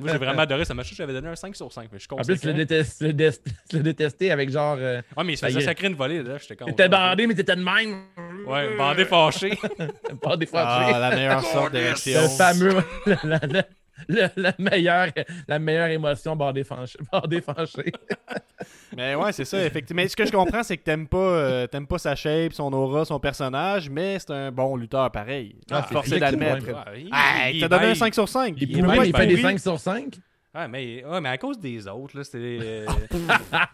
Moi, 0.00 0.12
j'ai 0.12 0.18
vraiment 0.18 0.42
adoré 0.42 0.64
ce 0.64 0.72
match. 0.74 0.94
J'avais 0.94 1.12
donné 1.12 1.26
un 1.28 1.34
5 1.34 1.56
sur 1.56 1.72
5. 1.72 1.88
Mais 1.90 1.98
je 1.98 2.04
suis 2.04 2.08
En 2.12 2.16
plus, 2.18 2.24
tu 2.38 2.46
l'as 2.46 2.52
conséquent. 2.52 2.56
détesté, 2.56 2.98
tu 2.98 3.04
l'as 3.06 3.12
dé- 3.12 3.38
tu 3.68 3.76
l'as 3.76 3.82
détesté 3.82 4.30
avec 4.30 4.50
genre. 4.50 4.76
euh, 4.78 5.02
Ouais, 5.16 5.24
mais 5.24 5.32
il 5.32 5.36
se 5.36 5.40
Ça 5.40 5.48
y 5.48 5.52
faisait 5.54 5.64
est. 5.64 5.66
sacrer 5.66 5.88
une 5.88 5.94
volée. 5.96 6.22
là. 6.22 6.38
J'étais 6.38 6.54
content. 6.54 6.70
T'étais 6.70 6.88
bandé, 6.88 7.26
mais 7.26 7.34
t'étais 7.34 7.56
de 7.56 7.62
même. 7.64 8.04
Ouais, 8.46 8.76
bandé 8.76 9.04
fâché. 9.04 9.58
Bandé 10.22 10.48
Ah, 10.54 10.86
fâché. 10.86 11.00
la 11.00 11.10
meilleure 11.10 11.42
sorte 11.44 11.72
d'érection. 11.72 12.22
le 12.22 12.28
fameux. 12.28 12.76
la, 13.24 13.40
la- 13.46 13.64
la- 14.08 14.30
la- 14.36 14.54
meilleure, 14.58 15.08
la 15.46 15.58
meilleure 15.58 15.88
émotion. 15.88 16.36
Bandé 16.36 16.64
fâché. 16.64 17.92
Mais 18.96 19.14
ouais, 19.14 19.32
c'est 19.32 19.44
ça, 19.44 19.64
effectivement. 19.64 20.02
Mais 20.02 20.08
ce 20.08 20.16
que 20.16 20.24
je 20.26 20.32
comprends, 20.32 20.62
c'est 20.62 20.76
que 20.76 20.82
t'aimes 20.82 21.06
pas, 21.08 21.16
euh, 21.18 21.66
t'aimes 21.66 21.86
pas 21.86 21.98
sa 21.98 22.14
shape, 22.16 22.52
son 22.52 22.72
aura, 22.72 23.04
son 23.04 23.20
personnage, 23.20 23.88
mais 23.90 24.18
c'est 24.18 24.30
un 24.32 24.50
bon 24.50 24.76
lutteur 24.76 25.10
pareil. 25.12 25.56
Ah, 25.70 25.84
c'est 25.86 25.94
forcé 25.94 26.18
d'admettre. 26.18 26.66
ouais. 26.66 27.06
Ah, 27.12 27.50
il 27.50 27.60
t'as 27.60 27.68
donné 27.68 27.82
un 27.82 27.86
bien- 27.88 27.94
5 27.94 28.14
sur 28.14 28.28
5. 28.28 28.54
Il, 28.56 28.62
Il 28.70 28.82
bien 28.82 29.04
il 29.04 29.14
fait 29.16 29.26
des 29.26 29.34
pourri. 29.36 29.42
5 29.42 29.58
sur 29.60 29.78
5. 29.78 30.14
Ah, 30.54 30.66
mais, 30.66 31.04
ouais, 31.04 31.20
mais 31.20 31.28
à 31.28 31.38
cause 31.38 31.58
des 31.60 31.86
autres, 31.86 32.16
là, 32.16 32.24
c'était. 32.24 32.58
euh, 32.62 32.86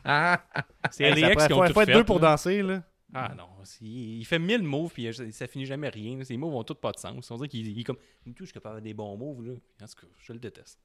Ah, 0.05 0.41
c'est 0.91 1.05
Hey, 1.05 1.21
LAX 1.21 1.35
pourrait- 1.35 1.47
qui 1.47 1.53
ont 1.53 1.57
faut, 1.63 1.67
tout 1.69 1.73
faut 1.75 1.81
être 1.83 1.87
fait. 1.87 1.93
deux 1.95 2.05
pour 2.05 2.19
là. 2.21 2.31
danser, 2.33 2.63
là. 2.63 2.83
Ah 3.15 3.33
non, 3.37 3.47
c'est- 3.63 3.85
il 3.85 4.25
fait 4.25 4.39
1000 4.39 4.63
moves 4.63 4.93
puis 4.93 5.13
ça, 5.15 5.23
ça 5.31 5.47
finit 5.47 5.67
jamais 5.67 5.89
rien. 5.89 6.23
Ses 6.25 6.37
moves 6.37 6.55
ont 6.55 6.65
tous 6.65 6.75
pas 6.75 6.93
de 6.93 6.99
sens. 6.99 7.31
On 7.31 7.37
dirait 7.37 7.49
qu'il 7.49 7.67
il 7.69 7.79
est 7.81 7.85
comme. 7.85 7.97
Tout, 8.25 8.33
je 8.41 8.45
suis 8.47 8.53
capable 8.55 8.81
de 8.81 8.85
des 8.85 8.95
bons 8.95 9.17
moves. 9.17 9.47
Là. 9.47 9.53
En 9.83 9.87
tout 9.87 9.95
cas, 10.01 10.07
je 10.21 10.33
le 10.33 10.39
déteste. 10.41 10.79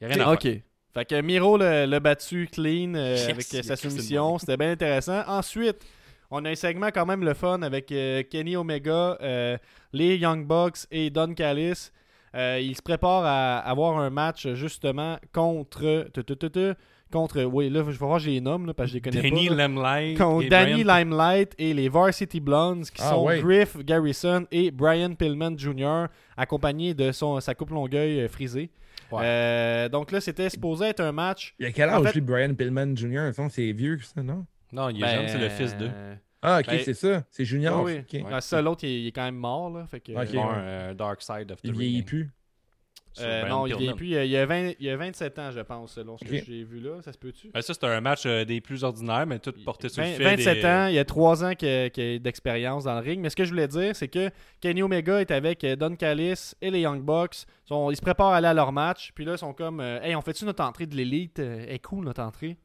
Il 0.00 0.06
y 0.08 0.10
a 0.10 0.14
rien 0.14 0.26
à 0.26 0.32
Ok. 0.34 0.42
faire. 0.42 0.60
Fait 0.94 1.04
que 1.06 1.20
Miro 1.22 1.56
l'a 1.56 2.00
battu 2.00 2.46
clean 2.52 2.94
euh, 2.94 3.14
Yes, 3.16 3.28
avec 3.30 3.52
il 3.52 3.58
euh, 3.60 3.62
sa 3.62 3.76
soumission. 3.76 4.38
C'était 4.38 4.58
bien 4.58 4.72
intéressant. 4.72 5.22
Ensuite, 5.26 5.78
on 6.30 6.44
a 6.44 6.50
un 6.50 6.54
segment 6.54 6.88
quand 6.88 7.06
même 7.06 7.24
le 7.24 7.32
fun 7.32 7.62
avec 7.62 7.90
euh, 7.92 8.22
Kenny 8.24 8.56
Omega, 8.56 9.16
euh, 9.22 9.56
les 9.94 10.16
Young 10.18 10.46
Bucks 10.46 10.80
et 10.90 11.08
Don 11.08 11.32
Callis. 11.32 11.90
Euh, 12.34 12.58
ils 12.60 12.76
se 12.76 12.82
préparent 12.82 13.24
à 13.24 13.58
avoir 13.60 13.98
un 13.98 14.10
match 14.10 14.46
justement 14.54 15.18
contre. 15.32 16.08
Contre. 17.12 17.42
Oui, 17.44 17.70
là, 17.70 17.80
je 17.86 17.90
vais 17.92 17.96
voir, 18.06 18.18
je 18.18 18.30
les 18.30 18.40
nomme 18.40 18.66
là, 18.66 18.74
parce 18.74 18.88
que 18.88 18.90
je 18.90 18.94
les 18.94 19.00
connais 19.00 19.30
Danny 19.30 19.48
pas. 19.48 19.54
Limelight. 19.68 20.18
Contre 20.18 20.48
Danny 20.48 20.82
Brian- 20.82 20.98
Limelight 20.98 21.54
et 21.58 21.72
les 21.74 21.88
Varsity 21.88 22.40
Blondes 22.40 22.84
qui 22.86 23.00
Ah, 23.00 23.10
sont 23.10 23.24
ouais. 23.24 23.40
Griff 23.40 23.76
Garrison 23.84 24.46
et 24.50 24.70
Brian 24.72 25.14
Pillman 25.14 25.56
Jr. 25.56 26.06
accompagnés 26.36 26.94
de 26.94 27.12
son, 27.12 27.38
sa 27.40 27.54
coupe 27.54 27.70
longueuil 27.70 28.20
euh, 28.22 28.28
frisée. 28.28 28.70
Ouais. 29.12 29.20
Euh, 29.22 29.88
donc 29.88 30.10
là, 30.10 30.20
c'était 30.20 30.48
supposé 30.50 30.86
être 30.86 31.00
un 31.00 31.12
match. 31.12 31.54
il 31.58 31.66
y 31.66 31.68
a 31.68 31.72
quel 31.72 31.90
En 31.90 31.94
âge, 32.00 32.06
fait- 32.08 32.12
lui, 32.14 32.20
Brian 32.22 32.54
Pillman 32.54 32.96
Jr. 32.96 33.30
C'est 33.50 33.72
vieux, 33.72 33.98
ça, 34.02 34.22
non? 34.22 34.46
Non, 34.72 34.88
il 34.88 34.96
est 34.96 35.00
Ben, 35.02 35.16
jeune, 35.20 35.28
c'est 35.28 35.38
le 35.38 35.48
fils 35.50 35.76
d'eux. 35.76 35.90
Ah, 36.40 36.58
ok, 36.60 36.66
Ben, 36.66 36.80
c'est 36.82 36.94
ça. 36.94 37.22
C'est 37.30 37.44
Junior. 37.44 37.84
oui, 37.84 38.00
oui. 38.12 38.20
ok. 38.20 38.26
Ah, 38.32 38.40
ça, 38.40 38.60
l'autre, 38.62 38.82
il, 38.84 38.88
est- 38.88 39.00
il 39.02 39.06
est 39.08 39.12
quand 39.12 39.22
même 39.24 39.36
mort. 39.36 39.70
Là, 39.70 39.86
fait 39.86 40.00
que, 40.00 40.12
Ok. 40.12 40.28
Ils 40.32 40.38
ont 40.38 40.50
un 40.50 40.58
euh, 40.58 40.94
Dark 40.94 41.22
Side 41.22 41.52
of 41.52 41.60
the 41.62 41.66
Il 41.68 41.72
vieillit 41.72 42.02
plus. 42.02 42.30
Euh, 43.20 43.48
non, 43.48 43.66
il 43.66 43.94
plus. 43.94 44.06
Il 44.06 44.12
y 44.12 44.16
a, 44.18 44.24
il 44.24 44.30
y 44.30 44.36
a 44.36 44.46
20 44.46 44.72
il 44.80 44.86
y 44.86 44.90
a 44.90 44.96
27 44.96 45.38
ans, 45.38 45.50
je 45.50 45.60
pense, 45.60 45.92
selon 45.92 46.16
ce 46.16 46.24
que 46.24 46.34
j'ai 46.36 46.64
vu 46.64 46.80
là. 46.80 47.02
Ça 47.02 47.12
se 47.12 47.18
peut-tu? 47.18 47.50
Ben, 47.52 47.60
ça, 47.60 47.74
c'était 47.74 47.86
un 47.86 48.00
match 48.00 48.22
euh, 48.24 48.44
des 48.44 48.60
plus 48.60 48.84
ordinaires, 48.84 49.26
mais 49.26 49.38
tout 49.38 49.52
porté 49.64 49.88
sur 49.88 50.02
le 50.02 50.08
20 50.10 50.14
fait 50.16 50.24
27 50.36 50.54
des- 50.60 50.66
ans, 50.66 50.86
il 50.86 50.94
y 50.94 50.98
a 50.98 51.04
3 51.04 51.44
ans 51.44 51.54
qu'il 51.54 52.20
d'expérience 52.22 52.84
dans 52.84 52.94
le 52.94 53.00
ring. 53.00 53.20
Mais 53.20 53.28
ce 53.30 53.36
que 53.36 53.44
je 53.44 53.50
voulais 53.50 53.68
dire, 53.68 53.94
c'est 53.94 54.08
que 54.08 54.30
Kenny 54.60 54.82
Omega 54.82 55.20
est 55.20 55.30
avec 55.30 55.62
euh, 55.64 55.76
Don 55.76 55.94
Callis 55.96 56.52
et 56.62 56.70
les 56.70 56.80
Young 56.80 57.02
Bucks. 57.02 57.42
Ils 57.64 57.68
sont- 57.68 57.90
ils 57.90 57.96
se 57.96 58.02
préparent 58.02 58.32
à 58.32 58.36
aller 58.36 58.46
à 58.48 58.54
leur 58.54 58.72
match. 58.72 59.12
Puis 59.14 59.24
là, 59.24 59.32
ils 59.32 59.38
sont 59.38 59.52
comme 59.52 59.80
euh, 59.80 60.00
Hey, 60.02 60.16
on 60.16 60.22
fait-tu 60.22 60.44
notre 60.44 60.64
entrée 60.64 60.86
de 60.86 60.94
l'élite? 60.96 61.38
Est 61.38 61.78
cool, 61.80 62.04
notre 62.04 62.22
entrée? 62.22 62.56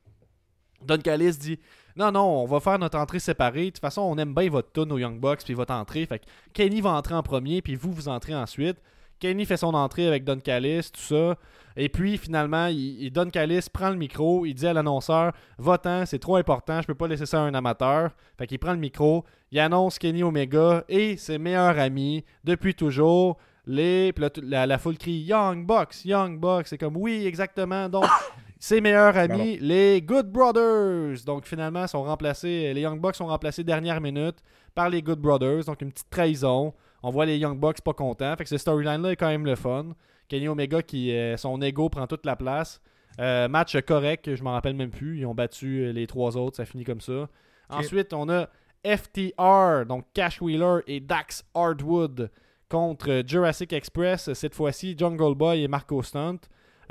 Don 0.85 0.97
Callis 0.99 1.37
dit 1.39 1.59
Non, 1.95 2.11
non, 2.11 2.43
on 2.43 2.45
va 2.45 2.59
faire 2.59 2.77
notre 2.79 2.97
entrée 2.99 3.19
séparée. 3.19 3.65
De 3.65 3.69
toute 3.71 3.79
façon, 3.79 4.01
on 4.01 4.15
aime 4.17 4.33
bien 4.35 4.49
votre 4.49 4.71
tune 4.71 4.91
aux 4.91 4.97
Young 4.99 5.19
Bucks 5.19 5.43
puis 5.43 5.55
votre 5.55 5.73
entrée. 5.73 6.05
Fait 6.05 6.19
que 6.19 6.25
Kenny 6.53 6.79
va 6.81 6.91
entrer 6.91 7.15
en 7.15 7.23
premier, 7.23 7.61
puis 7.61 7.75
vous, 7.75 7.91
vous 7.91 8.07
entrez 8.07 8.35
ensuite. 8.35 8.77
Kenny 9.20 9.45
fait 9.45 9.57
son 9.57 9.74
entrée 9.74 10.07
avec 10.07 10.24
Don 10.24 10.39
Callis, 10.39 10.89
tout 10.93 11.01
ça. 11.01 11.36
Et 11.76 11.89
puis, 11.89 12.18
finalement, 12.18 12.68
il, 12.68 13.03
il- 13.03 13.11
Don 13.11 13.30
Callis 13.30 13.68
prend 13.72 13.89
le 13.89 13.95
micro. 13.95 14.45
Il 14.45 14.53
dit 14.55 14.65
à 14.68 14.74
l'annonceur 14.74 15.32
Va-t'en, 15.59 16.05
c'est 16.05 16.20
trop 16.20 16.36
important, 16.38 16.82
je 16.82 16.88
peux 16.88 16.95
pas 16.95 17.07
laisser 17.07 17.26
ça 17.26 17.39
à 17.39 17.45
un 17.45 17.53
amateur. 17.53 18.09
Fait 18.38 18.47
qu'il 18.47 18.59
prend 18.59 18.72
le 18.74 18.80
micro. 18.80 19.24
Il 19.51 19.59
annonce 19.59 19.99
Kenny 19.99 20.24
Omega 20.24 20.84
et 20.89 21.18
ses 21.18 21.38
meilleurs 21.38 21.78
amis 21.80 22.24
depuis 22.43 22.74
toujours. 22.76 23.38
Les, 23.65 24.13
tout- 24.13 24.41
la, 24.43 24.65
la 24.65 24.78
foule 24.78 24.97
crie 24.97 25.20
Young 25.20 25.65
Bucks, 25.65 26.05
Young 26.05 26.39
Bucks. 26.39 26.68
C'est 26.68 26.78
comme 26.78 26.95
oui, 26.97 27.26
exactement. 27.28 27.89
Donc, 27.89 28.05
ses 28.59 28.80
meilleurs 28.82 29.15
amis, 29.18 29.57
les 29.61 30.01
Good 30.01 30.32
Brothers. 30.32 31.24
Donc, 31.26 31.45
finalement, 31.45 31.86
sont 31.86 32.03
remplacés. 32.03 32.74
Les 32.74 32.82
Young 32.82 32.99
Bucks 32.99 33.15
sont 33.18 33.28
remplacés 33.28 33.63
dernière 33.65 33.99
minute 34.01 34.38
par 34.74 34.89
les 34.89 35.01
Good 35.01 35.20
Brothers. 35.20 35.65
Donc, 35.65 35.82
une 35.82 35.91
petite 35.91 36.09
trahison. 36.09 36.74
On 37.07 37.09
voit 37.09 37.25
les 37.25 37.37
Young 37.37 37.57
Bucks 37.57 37.79
pas 37.79 37.93
contents. 37.93 38.35
Fait 38.35 38.43
que 38.43 38.49
ce 38.49 38.57
storyline-là 38.57 39.13
est 39.13 39.15
quand 39.15 39.29
même 39.29 39.45
le 39.45 39.55
fun. 39.55 39.95
Kenny 40.27 40.49
Omega, 40.49 40.81
qui 40.81 41.13
euh, 41.13 41.37
son 41.37 41.61
ego 41.61 41.87
prend 41.87 42.05
toute 42.05 42.25
la 42.25 42.35
place. 42.35 42.81
Euh, 43.21 43.47
match 43.47 43.79
correct, 43.79 44.35
je 44.35 44.43
m'en 44.43 44.51
rappelle 44.51 44.75
même 44.75 44.91
plus. 44.91 45.19
Ils 45.19 45.25
ont 45.25 45.33
battu 45.33 45.85
euh, 45.85 45.93
les 45.93 46.05
trois 46.05 46.35
autres, 46.35 46.57
ça 46.57 46.65
finit 46.65 46.83
comme 46.83 46.99
ça. 46.99 47.29
Ensuite, 47.69 48.11
on 48.11 48.27
a 48.27 48.49
FTR, 48.85 49.85
donc 49.87 50.03
Cash 50.13 50.41
Wheeler 50.41 50.81
et 50.87 50.99
Dax 50.99 51.45
Hardwood 51.55 52.29
contre 52.67 53.23
Jurassic 53.25 53.71
Express, 53.71 54.33
cette 54.33 54.53
fois-ci 54.53 54.93
Jungle 54.97 55.33
Boy 55.33 55.63
et 55.63 55.69
Marco 55.69 56.03
Stunt. 56.03 56.39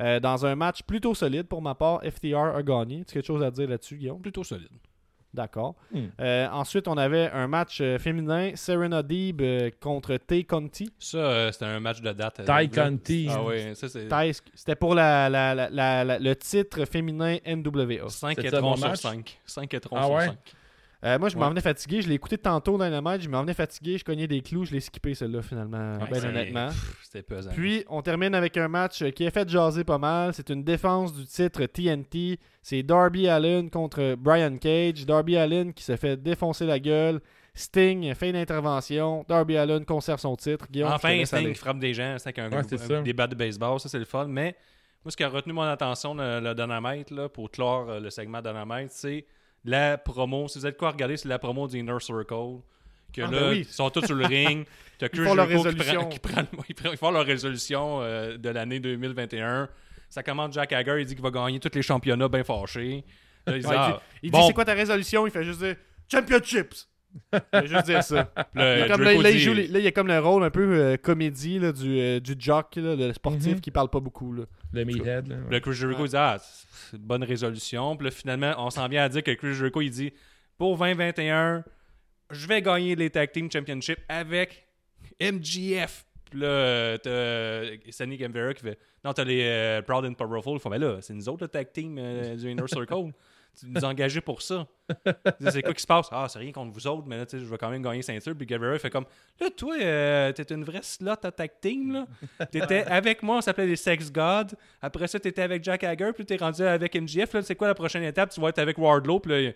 Euh, 0.00 0.18
dans 0.18 0.46
un 0.46 0.54
match 0.54 0.82
plutôt 0.82 1.14
solide 1.14 1.46
pour 1.46 1.60
ma 1.60 1.74
part, 1.74 2.00
FTR 2.02 2.56
a 2.56 2.62
gagné. 2.62 3.04
Tu 3.04 3.12
as 3.12 3.20
quelque 3.20 3.26
chose 3.26 3.42
à 3.42 3.50
dire 3.50 3.68
là-dessus, 3.68 3.96
Guillaume? 3.96 4.22
Plutôt 4.22 4.44
solide. 4.44 4.68
D'accord. 5.37 5.74
Hmm. 5.93 6.07
Euh, 6.20 6.49
ensuite, 6.51 6.89
on 6.89 6.97
avait 6.97 7.30
un 7.30 7.47
match 7.47 7.78
euh, 7.82 7.99
féminin, 7.99 8.53
Serena 8.55 9.03
Deeb 9.03 9.43
euh, 9.43 9.70
contre 9.80 10.16
Tay 10.16 10.45
Conti. 10.45 10.91
Ça, 10.99 11.18
euh, 11.18 11.53
c'était 11.53 11.66
un 11.66 11.78
match 11.78 12.01
de 12.01 12.11
date. 12.12 12.41
euh, 12.41 12.45
là. 12.74 12.84
Conti. 12.91 13.28
Ah 13.30 13.43
oui, 13.45 13.76
ça, 13.76 13.89
c'est 13.89 14.09
Tay- 14.09 14.32
C'était 14.55 14.74
pour 14.76 14.95
la, 14.95 15.28
la- 15.28 15.55
la- 15.55 15.68
la- 15.70 16.05
la- 16.05 16.18
le 16.18 16.34
titre 16.37 16.84
féminin 16.87 17.37
NWA. 17.45 18.09
5 18.09 18.37
C'est 18.41 18.47
étrons 18.47 18.76
sur 18.76 18.89
match? 18.89 19.01
5. 19.01 19.39
5 19.45 19.74
étrons 19.74 19.97
Ah 19.99 20.05
sur 20.07 20.14
ouais? 20.14 20.26
5. 20.26 20.37
Euh, 21.05 21.18
moi, 21.18 21.28
je 21.28 21.36
m'en 21.36 21.42
Ouais. 21.44 21.51
venais 21.51 21.61
fatigué. 21.61 22.01
Je 22.03 22.09
l'ai 22.09 22.14
écouté 22.14 22.38
tantôt 22.38 22.78
dans 22.78 22.88
le 22.88 23.01
match. 23.01 23.20
Je 23.22 23.28
m'en 23.28 23.42
venais 23.42 23.55
fatigué. 23.55 23.99
Je 23.99 24.05
cognais 24.05 24.26
des 24.26 24.40
clous. 24.40 24.64
Je 24.64 24.72
l'ai 24.72 24.80
skippé, 24.80 25.14
celle-là, 25.14 25.42
finalement, 25.42 25.99
Ouais, 25.99 26.09
ben 26.11 26.24
honnêtement. 26.24 26.68
C'était 27.03 27.22
pesant. 27.22 27.51
Puis, 27.55 27.84
on 27.88 28.01
termine 28.03 28.34
avec 28.34 28.57
un 28.57 28.68
match 28.68 29.03
euh, 29.03 29.11
qui 29.11 29.26
a 29.26 29.30
fait 29.30 29.49
jaser 29.49 29.84
pas 29.84 29.99
mal. 29.99 30.32
C'est 30.34 30.49
une 30.51 30.64
défense 30.64 31.12
du 31.14 31.24
titre 31.26 31.64
TNT. 31.66 32.38
C'est 32.62 32.82
Darby 32.82 33.28
Allen 33.28 33.68
contre 33.70 34.14
Brian 34.18 34.57
Cage. 34.57 35.05
Darby 35.07 35.36
Allen 35.36 35.72
qui 35.74 35.84
se 35.84 35.97
fait 35.97 36.16
défoncer 36.16 36.64
la 36.66 36.78
gueule. 36.78 37.20
Sting 37.55 38.14
fait 38.14 38.30
une 38.30 38.36
intervention. 38.36 39.24
Darby 39.28 39.57
Allen 39.57 39.84
conserve 39.84 40.20
son 40.20 40.36
titre. 40.36 40.66
Guillaume, 40.70 40.92
enfin, 40.92 41.24
Sting 41.24 41.38
aller. 41.38 41.55
frappe 41.55 41.78
des 41.78 41.94
gens, 41.94 42.16
c'est 42.18 42.28
avec 42.28 42.38
un, 42.38 42.51
Ouais, 42.51 42.62
c'est 42.68 42.76
ça. 42.78 43.01
des 43.01 43.12
bats 43.12 43.26
de 43.26 43.34
baseball, 43.34 43.80
ça 43.80 43.88
c'est 43.88 43.99
le 43.99 44.05
fun. 44.05 44.26
Mais 44.28 44.55
moi, 45.05 45.11
ce 45.11 45.16
qui 45.16 45.24
a 45.24 45.28
retenu 45.28 45.53
mon 45.55 45.62
attention, 45.62 46.14
le, 46.14 46.40
le 46.40 46.55
Dynamite, 46.55 47.11
là, 47.11 47.28
pour 47.30 47.51
clore 47.51 47.88
euh, 47.88 48.01
le 48.01 48.11
segment 48.11 48.42
Dynamite, 48.42 48.90
c'est 48.90 49.24
la 49.66 49.98
promo. 49.98 50.48
Si 50.48 50.58
vous 50.58 50.66
êtes 50.66 50.76
quoi 50.76 50.88
à 50.88 50.92
regarder, 50.92 51.16
c'est 51.16 51.28
la 51.28 51.38
promo 51.38 51.66
du 51.68 51.78
Inner 51.78 51.98
Circle. 52.00 52.60
Que 53.12 53.22
Ah, 53.22 53.30
là, 53.30 53.40
ben 53.40 53.50
oui. 53.50 53.58
ils 53.60 53.64
sont 53.64 53.88
tous 53.90 54.04
sur 54.04 54.14
le 54.14 54.26
ring. 54.26 54.66
T'as 54.98 55.08
Chris 55.08 55.24
font 55.24 55.34
leur 55.34 55.48
Jericho 55.48 55.62
qui 55.62 55.68
résolution. 55.76 56.00
prend- 56.00 56.08
qui 56.08 56.18
prend- 56.18 56.42
ils 56.68 56.90
ils 56.92 56.96
font 56.96 57.10
leur 57.10 57.24
résolution 57.26 58.00
euh, 58.02 58.36
de 58.36 58.48
l'année 58.48 58.80
2021. 58.80 59.68
Ça 60.08 60.22
commence 60.22 60.54
Jack 60.54 60.72
Hager, 60.72 61.00
il 61.00 61.06
dit 61.06 61.14
qu'il 61.14 61.22
va 61.22 61.30
gagner 61.30 61.58
tous 61.60 61.74
les 61.74 61.82
championnats 61.82 62.28
bien 62.28 62.44
fâchés. 62.44 63.04
Là, 63.46 63.56
il 63.56 63.62
dit, 63.62 63.66
Ouais, 63.68 63.74
ah, 63.76 64.00
dit, 64.00 64.18
il 64.24 64.30
dit, 64.30 64.38
bon. 64.38 64.46
c'est 64.46 64.52
quoi 64.52 64.64
ta 64.64 64.74
résolution? 64.74 65.26
Il 65.26 65.30
fait 65.30 65.44
juste 65.44 65.60
dire 65.60 65.76
Championships. 66.10 66.86
Il 67.32 67.40
fait 67.60 67.66
juste 67.66 67.86
dire 67.86 68.02
ça. 68.02 68.30
Il 68.54 68.60
là, 68.60 68.88
comme 68.88 69.00
là, 69.00 69.06
Jericho 69.06 69.22
là, 69.22 69.30
il 69.30 69.36
dit- 69.36 69.42
joue 69.42 69.52
les- 69.54 69.66
là, 69.68 69.78
il 69.78 69.84
y 69.84 69.88
a 69.88 69.92
comme 69.92 70.06
le 70.08 70.18
rôle 70.18 70.44
un 70.44 70.50
peu 70.50 70.60
euh, 70.78 70.96
comédie 70.98 71.58
là, 71.58 71.72
du, 71.72 71.98
euh, 71.98 72.20
du 72.20 72.34
jock, 72.38 72.76
là, 72.76 72.94
le 72.94 73.12
sportif 73.14 73.54
Mhm. 73.54 73.60
qui 73.60 73.70
parle 73.70 73.88
pas 73.88 74.00
beaucoup. 74.00 74.34
Là. 74.34 74.42
Le 74.72 74.84
Meathead. 74.84 75.28
là. 75.28 75.36
Là, 75.50 75.60
Chris 75.60 75.74
Jericho 75.74 76.04
il 76.04 76.10
dit 76.10 76.16
Ah, 76.16 76.38
c'est 76.40 76.96
une 76.96 77.02
bonne 77.02 77.24
résolution. 77.24 77.96
Puis 77.96 78.06
là, 78.06 78.10
finalement, 78.10 78.54
on 78.58 78.70
s'en 78.70 78.86
vient 78.88 79.04
à 79.04 79.08
dire 79.08 79.22
que 79.22 79.30
Chris 79.32 79.54
Jericho 79.54 79.80
il 79.80 79.90
dit 79.90 80.12
Pour 80.58 80.76
2021, 80.78 81.64
je 82.30 82.46
vais 82.46 82.62
gagner 82.62 82.96
les 82.96 83.10
Tag 83.10 83.30
Team 83.32 83.50
Championship 83.50 83.98
avec 84.08 84.66
MGF. 85.20 86.04
Puis 86.30 86.40
là, 86.40 86.98
t'as 86.98 87.92
Sonny 87.92 88.16
Gambera 88.16 88.52
qui 88.52 88.62
fait 88.62 88.78
Non, 89.04 89.12
t'as 89.12 89.24
les 89.24 89.44
euh, 89.44 89.82
Proud 89.82 90.04
and 90.04 90.14
Powerful. 90.14 90.54
Il 90.54 90.60
fait 90.60 90.68
Mais 90.68 90.78
là, 90.78 90.98
c'est 91.00 91.14
nous 91.14 91.28
autres 91.28 91.44
le 91.44 91.48
Tag 91.48 91.72
Team 91.72 91.96
euh, 91.98 92.34
du 92.34 92.50
Inner 92.50 92.66
Circle. 92.66 93.12
tu 93.59 93.66
nous 93.66 93.84
as 93.84 93.88
engagés 93.88 94.20
pour 94.20 94.42
ça. 94.42 94.66
C'est 95.40 95.62
quoi 95.62 95.74
qui 95.74 95.82
se 95.82 95.86
passe? 95.86 96.09
Ah, 96.12 96.26
c'est 96.28 96.38
rien 96.38 96.52
contre 96.52 96.72
vous 96.72 96.86
autres, 96.86 97.07
mais 97.07 97.16
là, 97.18 97.24
je 97.30 97.38
vais 97.38 97.59
quand 97.59 97.70
même 97.70 97.82
gagner 97.82 98.02
ceinture. 98.02 98.34
Puis 98.36 98.46
il 98.48 98.78
fait 98.78 98.90
comme 98.90 99.07
Là, 99.40 99.48
toi, 99.57 99.76
euh, 99.80 100.32
t'es 100.32 100.54
une 100.54 100.64
vraie 100.64 100.82
slot 100.82 101.12
à 101.22 101.30
Tag 101.30 101.50
Team. 101.61 101.92
là. 101.92 102.46
T'étais 102.46 102.84
avec 102.86 103.22
moi, 103.22 103.38
on 103.38 103.40
s'appelait 103.40 103.66
les 103.66 103.76
Sex 103.76 104.12
Gods. 104.12 104.54
Après 104.82 105.07
ça, 105.09 105.18
t'étais 105.18 105.42
avec 105.42 105.64
Jack 105.64 105.84
Hager, 105.84 106.12
puis 106.14 106.24
t'es 106.24 106.36
rendu 106.36 106.62
avec 106.62 106.94
MGF. 106.94 107.32
Là, 107.34 107.42
c'est 107.42 107.57
quoi 107.57 107.68
la 107.68 107.74
prochaine 107.74 108.02
étape? 108.02 108.30
Tu 108.30 108.40
vas 108.40 108.48
être 108.48 108.59
avec 108.59 108.78
Wardlow, 108.78 109.20
puis 109.20 109.32
là, 109.46 109.52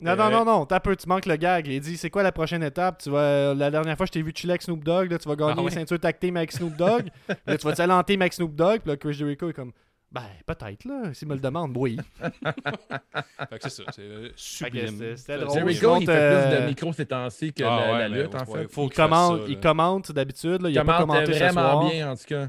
Non, 0.00 0.14
non, 0.14 0.30
non, 0.30 0.44
non, 0.44 0.66
t'as 0.66 0.80
peu, 0.80 0.94
tu 0.94 1.08
manques 1.08 1.26
le 1.26 1.36
gag. 1.36 1.66
Il 1.66 1.80
dit 1.80 1.96
c'est 1.96 2.10
quoi 2.10 2.22
la 2.22 2.32
prochaine 2.32 2.62
étape? 2.62 3.02
Tu 3.02 3.10
vas, 3.10 3.54
La 3.54 3.70
dernière 3.70 3.96
fois, 3.96 4.06
je 4.06 4.12
t'ai 4.12 4.22
vu 4.22 4.32
chiller 4.34 4.52
avec 4.52 4.62
Snoop 4.62 4.84
Dogg, 4.84 5.10
là, 5.10 5.18
tu 5.18 5.28
vas 5.28 5.36
gagner 5.36 5.64
Ah 5.66 5.70
ceinture 5.70 5.98
tag 5.98 6.18
team 6.18 6.36
avec 6.36 6.52
Snoop 6.52 6.76
Dogg. 6.76 7.08
là, 7.46 7.56
tu 7.56 7.66
vas 7.66 8.02
team 8.04 8.20
avec 8.22 8.32
Snoop 8.34 8.54
Dogg. 8.54 8.80
Puis 8.80 8.90
là, 8.90 8.96
Chris 8.96 9.14
Jericho 9.14 9.48
est 9.48 9.54
comme 9.54 9.72
Ben, 10.10 10.22
peut-être, 10.46 10.86
là, 10.86 11.12
s'il 11.12 11.28
me 11.28 11.34
le 11.34 11.40
demande, 11.40 11.76
oui. 11.76 11.98
Fait 12.20 13.58
que 13.58 13.68
c'est 13.68 13.70
ça. 13.70 13.82
C'est 13.94 14.00
euh, 14.02 14.30
sublime. 14.36 14.96
c'est- 14.98 15.16
c'était 15.16 15.38
drôle. 15.38 15.58
Jericho, 15.58 15.86
il 15.86 15.88
monte, 16.00 16.04
fait 16.06 16.10
euh, 16.12 16.48
plus 16.50 16.60
de 16.62 16.66
micro 16.66 16.92
ces 16.94 17.06
temps-ci 17.06 17.52
que 17.52 17.62
Ah 17.64 17.66
la, 17.80 17.92
ouais, 17.92 17.98
la 17.98 18.08
mais 18.08 18.22
lutte, 18.22 18.34
en 18.34 18.38
ouais, 18.44 18.62
fait. 18.62 18.72
faut 18.72 18.84
il, 18.86 18.92
fasse 18.94 18.96
commente, 19.08 19.40
ça, 19.42 19.44
il 19.48 19.60
commente 19.60 20.12
d'habitude. 20.12 20.62
là, 20.62 20.70
Il 20.70 20.78
a 20.78 20.84
pas 20.84 20.98
commenté 21.00 21.32
ce 21.34 21.38
vraiment 21.38 21.60
soir. 21.60 21.90
bien, 21.90 22.10
en 22.12 22.16
tout 22.16 22.24
cas. 22.26 22.48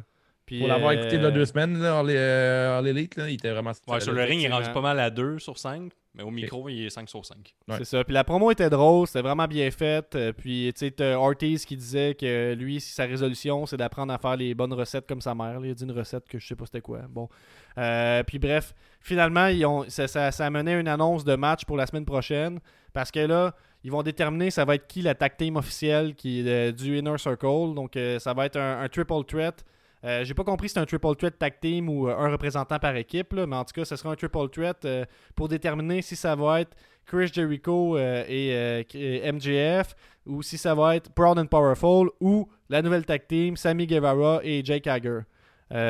Puis, 0.50 0.58
Pour 0.60 0.68
l'avoir 0.68 0.90
euh, 0.90 0.94
écouté 0.96 1.18
il 1.18 1.22
y 1.22 1.26
a 1.28 1.30
deux 1.30 1.46
semaines, 1.46 1.78
là, 1.80 2.02
les- 2.02 2.16
euh, 2.18 2.82
l'élite, 2.82 3.14
il 3.28 3.36
était 3.36 3.52
vraiment 3.52 3.72
Ouais, 3.88 4.00
sur 4.00 4.14
le 4.14 4.24
ring, 4.24 4.42
il 4.42 4.46
est 4.46 4.50
rendu 4.52 4.72
pas 4.72 4.82
mal 4.82 5.00
à 5.00 5.12
2 5.12 5.38
sur 5.38 5.60
5, 5.60 5.92
mais 6.16 6.24
au 6.24 6.32
micro, 6.32 6.68
il 6.70 6.86
est 6.88 6.90
5 6.90 7.08
sur 7.08 7.24
5. 7.24 7.54
Ouais. 7.68 7.76
C'est 7.78 7.86
ça. 7.86 8.04
Puis 8.04 8.16
la 8.16 8.24
promo 8.24 8.50
était 8.50 8.72
drôle, 8.72 9.06
c'était 9.06 9.22
vraiment 9.22 9.46
bien 9.46 9.70
faite. 9.70 10.16
Euh, 10.16 10.34
Puis 10.34 10.74
tu 10.76 10.92
sais, 10.98 11.14
Ortiz 11.14 11.66
qui 11.66 11.78
disait 11.78 12.16
que 12.16 12.56
lui, 12.56 12.82
sa 12.82 13.06
résolution, 13.06 13.68
c'est 13.68 13.78
d'apprendre 13.78 14.12
à 14.12 14.18
faire 14.18 14.36
les 14.38 14.56
bonnes 14.56 14.74
recettes 14.74 15.06
comme 15.08 15.22
sa 15.22 15.36
mère. 15.36 15.60
Il 15.64 15.70
a 15.70 15.74
dit 15.76 15.84
une 15.84 15.92
recette 15.92 16.28
que 16.28 16.40
je 16.40 16.48
sais 16.48 16.56
pas 16.56 16.66
c'était 16.66 16.82
quoi. 16.82 17.02
Bon. 17.08 17.30
Euh, 17.78 18.24
puis 18.24 18.40
bref, 18.40 18.74
finalement, 19.02 19.46
ils 19.48 19.64
ont, 19.68 19.86
ça, 19.88 20.08
ça, 20.08 20.32
ça 20.32 20.48
a 20.48 20.50
mené 20.50 20.74
à 20.74 20.80
une 20.80 20.88
annonce 20.88 21.24
de 21.24 21.36
match 21.36 21.64
pour 21.66 21.78
la 21.78 21.86
semaine 21.86 22.06
prochaine. 22.06 22.60
Parce 22.92 23.12
que 23.12 23.20
là, 23.20 23.54
ils 23.84 23.92
vont 23.92 24.02
déterminer 24.02 24.50
ça 24.50 24.66
va 24.66 24.74
être 24.74 24.88
qui 24.88 25.04
la 25.04 25.14
tag 25.14 25.38
team 25.38 25.58
officielle 25.58 26.16
qui 26.16 26.40
est 26.42 26.48
euh, 26.50 26.72
du 26.72 26.98
Inner 26.98 27.20
Circle. 27.20 27.76
Donc 27.76 27.96
euh, 27.96 28.18
ça 28.18 28.34
va 28.34 28.48
être 28.48 28.58
un, 28.58 28.82
un 28.82 28.90
triple 28.90 29.24
threat. 29.28 29.64
Euh, 30.06 30.24
J'ai 30.24 30.34
pas 30.34 30.44
compris 30.44 30.70
si 30.70 30.74
c'est 30.74 30.80
un 30.80 30.86
triple 30.86 31.16
threat 31.16 31.38
tag 31.38 31.60
team 31.60 31.90
ou 31.90 32.08
euh, 32.08 32.16
un 32.18 32.32
représentant 32.32 32.80
par 32.80 32.96
équipe, 32.96 33.34
mais 33.34 33.56
en 33.56 33.66
tout 33.66 33.74
cas, 33.74 33.86
ce 33.86 33.96
sera 33.96 34.12
un 34.12 34.16
triple 34.16 34.50
threat 34.50 34.86
euh, 34.86 35.06
pour 35.36 35.50
déterminer 35.50 36.02
si 36.02 36.16
ça 36.16 36.36
va 36.36 36.62
être 36.62 36.76
Chris 37.06 37.30
Jericho 37.34 37.98
et 37.98 38.86
MJF 39.34 39.96
ou 40.28 40.44
si 40.44 40.58
ça 40.60 40.76
va 40.76 40.96
être 40.96 41.12
Proud 41.12 41.40
and 41.40 41.48
Powerful 41.48 42.12
ou 42.22 42.48
la 42.70 42.84
nouvelle 42.84 43.04
tag 43.04 43.26
team 43.28 43.58
Sammy 43.58 43.88
Guevara 43.88 44.42
et 44.44 44.64
Jake 44.64 44.86
Hager. 44.86 45.22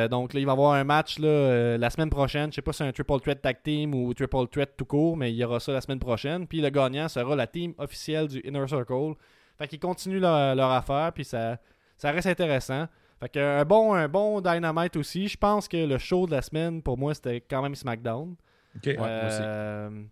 Donc 0.10 0.34
là, 0.34 0.39
il 0.39 0.45
va 0.45 0.51
y 0.51 0.55
avoir 0.55 0.74
un 0.74 0.86
match 0.86 1.20
la 1.20 1.89
semaine 1.89 2.10
prochaine. 2.10 2.51
Je 2.51 2.55
sais 2.55 2.62
pas 2.62 2.72
si 2.72 2.78
c'est 2.78 2.86
un 2.86 2.93
triple 2.93 3.20
threat 3.20 3.41
tag 3.41 3.62
team 3.62 3.93
ou 3.93 4.14
triple 4.14 4.47
threat 4.49 4.78
tout 4.78 4.86
court, 4.86 5.18
mais 5.18 5.30
il 5.34 5.36
y 5.36 5.43
aura 5.43 5.60
ça 5.60 5.74
la 5.74 5.82
semaine 5.82 5.99
prochaine. 5.99 6.47
Puis 6.47 6.62
le 6.62 6.70
gagnant 6.70 7.10
sera 7.10 7.36
la 7.36 7.47
team 7.47 7.74
officielle 7.78 8.30
du 8.30 8.39
Inner 8.45 8.66
Circle. 8.70 9.16
Fait 9.57 9.68
qu'ils 9.68 9.80
continuent 9.80 10.22
leur, 10.22 10.55
leur 10.55 10.72
affaire, 10.72 11.12
puis 11.14 11.26
ça, 11.26 11.57
ça 11.97 12.12
reste 12.12 12.28
intéressant. 12.28 12.88
Fait 13.20 13.30
que 13.30 13.39
un 13.39 13.65
bon, 13.65 13.93
un 13.93 14.07
bon 14.07 14.39
Dynamite 14.41 14.95
aussi. 14.95 15.28
Je 15.28 15.38
pense 15.38 15.67
que 15.67 15.78
le 15.78 15.97
show 15.97 16.26
de 16.26 16.32
la 16.32 16.41
semaine, 16.41 16.82
pour 16.82 16.97
moi, 16.97 17.13
c'était 17.13 17.41
quand 17.41 17.61
même 17.61 17.76
SmackDown. 17.76 18.36
OK. 18.76 18.86
Ouais, 18.86 18.97
moi 18.97 19.07
aussi. 19.28 19.39
Euh, 19.41 20.03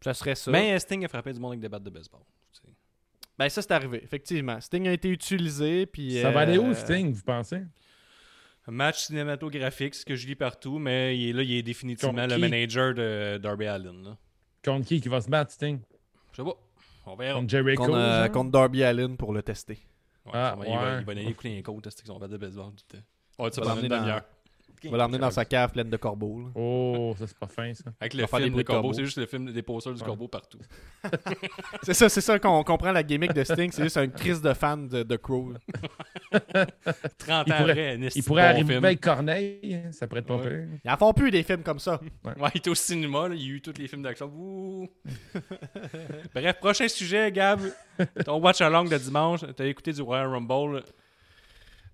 ça 0.00 0.14
serait 0.14 0.34
ça. 0.34 0.50
Mais 0.50 0.78
Sting 0.78 1.04
a 1.04 1.08
frappé 1.08 1.32
du 1.32 1.40
monde 1.40 1.52
avec 1.52 1.60
des 1.60 1.68
battes 1.68 1.82
de 1.84 1.90
baseball. 1.90 2.20
Ben 3.36 3.48
ça 3.48 3.62
c'est 3.62 3.72
arrivé, 3.72 4.00
effectivement. 4.04 4.60
Sting 4.60 4.86
a 4.86 4.92
été 4.92 5.08
utilisé 5.08 5.86
puis 5.86 6.20
Ça 6.20 6.30
va 6.30 6.40
aller 6.40 6.56
où, 6.56 6.66
euh, 6.68 6.74
Sting, 6.74 7.12
vous 7.12 7.22
pensez? 7.24 7.62
Un 8.68 8.72
match 8.72 9.06
cinématographique, 9.06 9.96
ce 9.96 10.04
que 10.04 10.14
je 10.14 10.24
lis 10.28 10.36
partout, 10.36 10.78
mais 10.78 11.18
il 11.18 11.30
est 11.30 11.32
là, 11.32 11.42
il 11.42 11.52
est 11.56 11.62
définitivement 11.64 12.14
Contre 12.14 12.28
le 12.28 12.34
qui? 12.36 12.40
manager 12.40 12.94
de 12.94 13.38
Darby 13.38 13.66
Allin. 13.66 14.04
Là. 14.04 14.16
Contre 14.64 14.86
qui 14.86 15.00
qui 15.00 15.08
va 15.08 15.20
se 15.20 15.28
battre, 15.28 15.50
Sting? 15.50 15.80
Je 16.30 16.36
sais 16.36 16.44
pas. 16.44 16.54
On 17.06 17.16
verra. 17.16 17.40
Contre 17.40 17.50
Jericho? 17.50 17.84
contre, 17.84 17.98
euh, 17.98 18.28
contre 18.28 18.50
Darby 18.52 18.84
Allin 18.84 19.16
pour 19.16 19.32
le 19.34 19.42
tester. 19.42 19.78
Ouais, 20.26 20.32
Ah, 20.34 20.50
sûrement, 20.56 20.64
Il 20.64 20.76
va, 20.78 20.84
ouais. 20.94 21.00
il 21.00 21.04
va 21.04 21.14
les 21.14 21.62
côtes, 21.62 21.84
tester 21.84 22.02
qu'ils 22.02 22.12
battent 22.18 22.30
de 22.30 22.36
baseball. 22.38 22.70
tout 22.72 22.84
le 22.92 22.98
temps. 22.98 23.04
Ouais, 23.44 23.50
l'emmener 23.74 23.88
dans- 23.88 23.96
demi-heure. 24.00 24.22
Il 24.84 24.90
va 24.90 24.98
l'emmener 24.98 25.18
dans 25.18 25.30
sa 25.30 25.44
cave 25.44 25.72
pleine 25.72 25.90
de 25.90 25.96
corbeaux. 25.96 26.40
là. 26.40 26.46
Oh, 26.54 27.14
ça, 27.18 27.26
c'est 27.26 27.38
pas 27.38 27.46
fin, 27.46 27.72
ça. 27.74 27.84
Avec 28.00 28.14
va 28.14 28.20
le 28.22 28.26
faire 28.26 28.38
des 28.38 28.44
film 28.44 28.52
bruits 28.54 28.64
de 28.64 28.68
de 28.68 28.72
corbeau, 28.72 28.82
corbeau. 28.88 28.94
c'est 28.94 29.04
juste 29.04 29.18
le 29.18 29.26
film 29.26 29.50
des 29.52 29.62
posters 29.62 29.94
du 29.94 30.00
Ouais. 30.00 30.06
corbeau 30.06 30.28
partout. 30.28 30.58
C'est 31.82 31.94
ça, 31.94 32.08
c'est 32.08 32.20
ça 32.22 32.38
qu'on 32.38 32.62
comprend 32.64 32.92
la 32.92 33.02
gimmick 33.02 33.32
de 33.34 33.44
Sting. 33.44 33.70
C'est 33.70 33.82
juste 33.82 33.96
un 33.98 34.08
crise 34.08 34.40
de 34.40 34.54
fan 34.54 34.88
de, 34.88 35.02
de 35.02 35.16
Crow. 35.16 35.52
là. 36.32 36.66
30 37.18 37.44
Il 37.46 37.52
ans 37.52 37.56
pourrait- 37.58 37.70
après, 37.72 38.08
Il 38.14 38.22
pourrait 38.24 38.42
bon 38.42 38.48
arriver 38.48 38.72
film. 38.74 38.84
avec 38.84 39.00
Corneille, 39.00 39.82
hein, 39.86 39.92
ça 39.92 40.06
pourrait 40.06 40.20
être 40.20 40.26
pas 40.26 40.36
Ouais. 40.36 40.42
pire. 40.48 40.68
Ils 40.84 40.90
en 40.90 40.96
font 40.96 41.12
plus 41.12 41.30
des 41.30 41.42
films 41.42 41.62
comme 41.62 41.78
ça. 41.78 42.00
Ouais, 42.24 42.32
il 42.54 42.58
était 42.58 42.70
au 42.70 42.74
cinéma, 42.74 43.28
là, 43.28 43.34
il 43.34 43.42
y 43.42 43.50
a 43.50 43.54
eu 43.54 43.60
tous 43.60 43.74
les 43.78 43.86
films 43.88 44.02
d'action. 44.02 44.32
Ouh. 44.34 44.88
Bref, 46.34 46.56
prochain 46.60 46.88
sujet, 46.88 47.30
Gab. 47.32 47.60
Ton 48.24 48.40
watch 48.40 48.60
along 48.60 48.88
de 48.88 48.96
dimanche, 48.98 49.40
t'as 49.56 49.66
écouté 49.66 49.92
du 49.92 50.02
Royal 50.02 50.26
Rumble. 50.28 50.82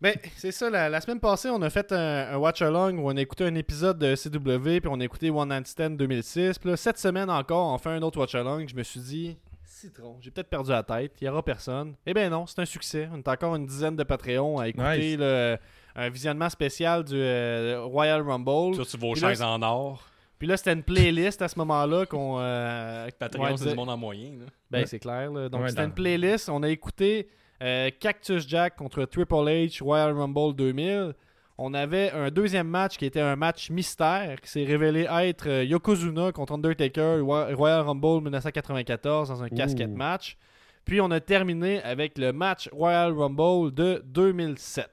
Ben, 0.01 0.15
c'est 0.37 0.51
ça, 0.53 0.71
la, 0.71 0.89
la 0.89 1.01
semaine 1.01 1.21
passée, 1.21 1.51
on 1.51 1.61
a 1.61 1.69
fait 1.69 1.93
un, 1.93 2.33
un 2.33 2.37
watch 2.39 2.63
along 2.63 2.97
où 2.99 3.11
on 3.11 3.17
a 3.17 3.21
écouté 3.21 3.45
un 3.45 3.55
épisode 3.55 3.99
de 3.99 4.15
CW, 4.15 4.81
puis 4.81 4.89
on 4.91 4.99
a 5.01 5.05
écouté 5.05 5.29
One 5.31 5.49
Night 5.51 5.67
Stand 5.67 5.97
2006. 5.99 6.59
Puis 6.59 6.71
là, 6.71 6.77
cette 6.77 6.99
semaine 6.99 7.29
encore, 7.29 7.75
on 7.75 7.79
fait 7.79 7.91
un 7.91 8.01
autre 8.03 8.19
watch 8.19 8.35
along. 8.35 8.67
Je 8.67 8.75
me 8.75 8.83
suis 8.83 9.01
dit, 9.01 9.37
citron, 9.67 10.17
j'ai 10.23 10.31
peut-être 10.31 10.49
perdu 10.49 10.71
la 10.71 10.83
tête, 10.83 11.13
il 11.21 11.25
n'y 11.25 11.29
aura 11.31 11.43
personne. 11.43 11.95
Eh 12.07 12.15
ben 12.15 12.31
non, 12.31 12.47
c'est 12.47 12.61
un 12.61 12.65
succès. 12.65 13.09
On 13.13 13.19
est 13.19 13.29
encore 13.29 13.55
une 13.57 13.67
dizaine 13.67 13.95
de 13.97 14.03
Patreons 14.03 14.59
à 14.59 14.69
écouter 14.69 14.99
Nice. 15.11 15.17
le- 15.19 15.59
un 15.97 16.09
visionnement 16.09 16.49
spécial 16.49 17.05
du 17.05 17.17
euh, 17.17 17.83
Royal 17.85 18.23
Rumble. 18.23 18.83
Sur, 18.85 18.99
vos 19.01 19.13
Puis 19.13 19.21
là, 19.21 19.29
chaises 19.31 19.43
en 19.43 19.61
or? 19.61 20.07
Puis 20.39 20.49
là, 20.49 20.57
c'était 20.57 20.73
une 20.73 20.83
playlist 20.85 21.43
à 21.43 21.49
ce 21.49 21.59
moment-là 21.59 22.07
qu'on. 22.07 22.39
Euh, 22.41 23.07
Patreon, 23.19 23.43
ouais, 23.45 23.57
c'est 23.59 23.69
du 23.71 23.75
monde 23.75 23.91
en 23.91 23.97
moyen. 23.99 24.31
Là. 24.39 24.47
Ben, 24.71 24.79
Ouais. 24.79 24.87
c'est 24.87 24.99
clair. 24.99 25.31
là. 25.31 25.51
Donc, 25.51 25.61
Ouais, 25.61 25.69
c'était 25.69 25.85
une 25.85 25.93
playlist. 25.93 26.49
On 26.49 26.63
a 26.63 26.69
écouté 26.71 27.29
euh, 27.63 27.91
Cactus 27.99 28.49
Jack 28.49 28.77
contre 28.77 29.05
Triple 29.05 29.35
H 29.35 29.83
Royal 29.83 30.13
Rumble 30.13 30.55
2000. 30.55 31.15
On 31.59 31.75
avait 31.75 32.11
un 32.13 32.31
deuxième 32.31 32.69
match 32.69 32.97
qui 32.97 33.05
était 33.05 33.21
un 33.21 33.37
match 33.37 33.69
mystère 33.69 34.41
qui 34.41 34.49
s'est 34.49 34.65
révélé 34.65 35.07
être 35.11 35.47
euh, 35.47 35.65
Yokozuna 35.65 36.33
contre 36.33 36.55
Undertaker 36.55 37.21
Royal 37.21 37.81
Rumble 37.83 38.23
1994 38.23 39.29
dans 39.29 39.43
un 39.43 39.49
casquette 39.51 39.95
match. 39.95 40.39
Puis 40.87 41.01
on 41.03 41.11
a 41.11 41.21
terminé 41.21 41.83
avec 41.83 42.17
le 42.17 42.33
match 42.33 42.71
Royal 42.73 43.13
Rumble 43.13 43.75
de 43.75 44.03
2007. 44.07 44.89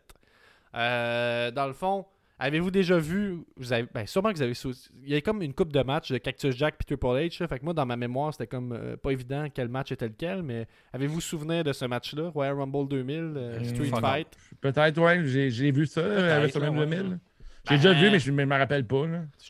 Euh, 0.76 1.52
dans 1.52 1.68
le 1.68 1.74
fond, 1.74 2.06
avez-vous 2.40 2.72
déjà 2.72 2.98
vu, 3.00 3.38
vous 3.58 3.74
avez, 3.74 3.88
ben, 3.94 4.06
sûrement 4.06 4.32
que 4.32 4.38
vous 4.38 4.44
avez, 4.44 4.54
il 5.04 5.10
y 5.14 5.16
a 5.16 5.22
comme 5.22 5.42
une 5.42 5.54
coupe 5.54 5.74
de 5.74 5.82
matchs 5.82 6.12
de 6.12 6.18
Cactus 6.18 6.56
Jack 6.56 6.76
puis 6.78 6.86
Triple 6.86 7.06
H. 7.18 7.42
là. 7.42 7.48
fait 7.48 7.60
que 7.60 7.66
moi, 7.66 7.74
dans 7.74 7.86
ma 7.86 7.96
mémoire, 7.96 8.34
c'était 8.34 8.48
comme 8.48 8.72
euh, 8.74 8.96
pas 8.98 9.12
évident 9.12 9.48
quel 9.54 9.68
match 9.70 9.92
était 9.92 10.08
lequel, 10.08 10.44
mais 10.44 10.68
avez-vous 10.94 11.22
souvenir 11.22 11.64
de 11.64 11.74
ce 11.74 11.86
match-là, 11.86 12.30
Royal 12.30 12.54
Rumble 12.56 12.88
2000, 12.88 13.34
euh, 13.36 13.58
Hum, 13.58 13.66
Street 13.66 13.92
Fight? 14.02 14.28
Peut-être, 14.62 15.00
ouais, 15.02 15.22
j'ai 15.26 15.72
vu 15.72 15.86
ça 15.86 16.02
euh, 16.02 16.46
ouais. 16.46 16.52
2000. 16.52 17.20
J'ai 17.70 17.76
déjà 17.76 17.94
Ben, 17.94 18.00
vu, 18.00 18.12
mais 18.12 18.20
je 18.20 18.32
ne 18.32 18.46
me 18.46 18.56
rappelle 18.58 18.86
pas. 18.86 19.04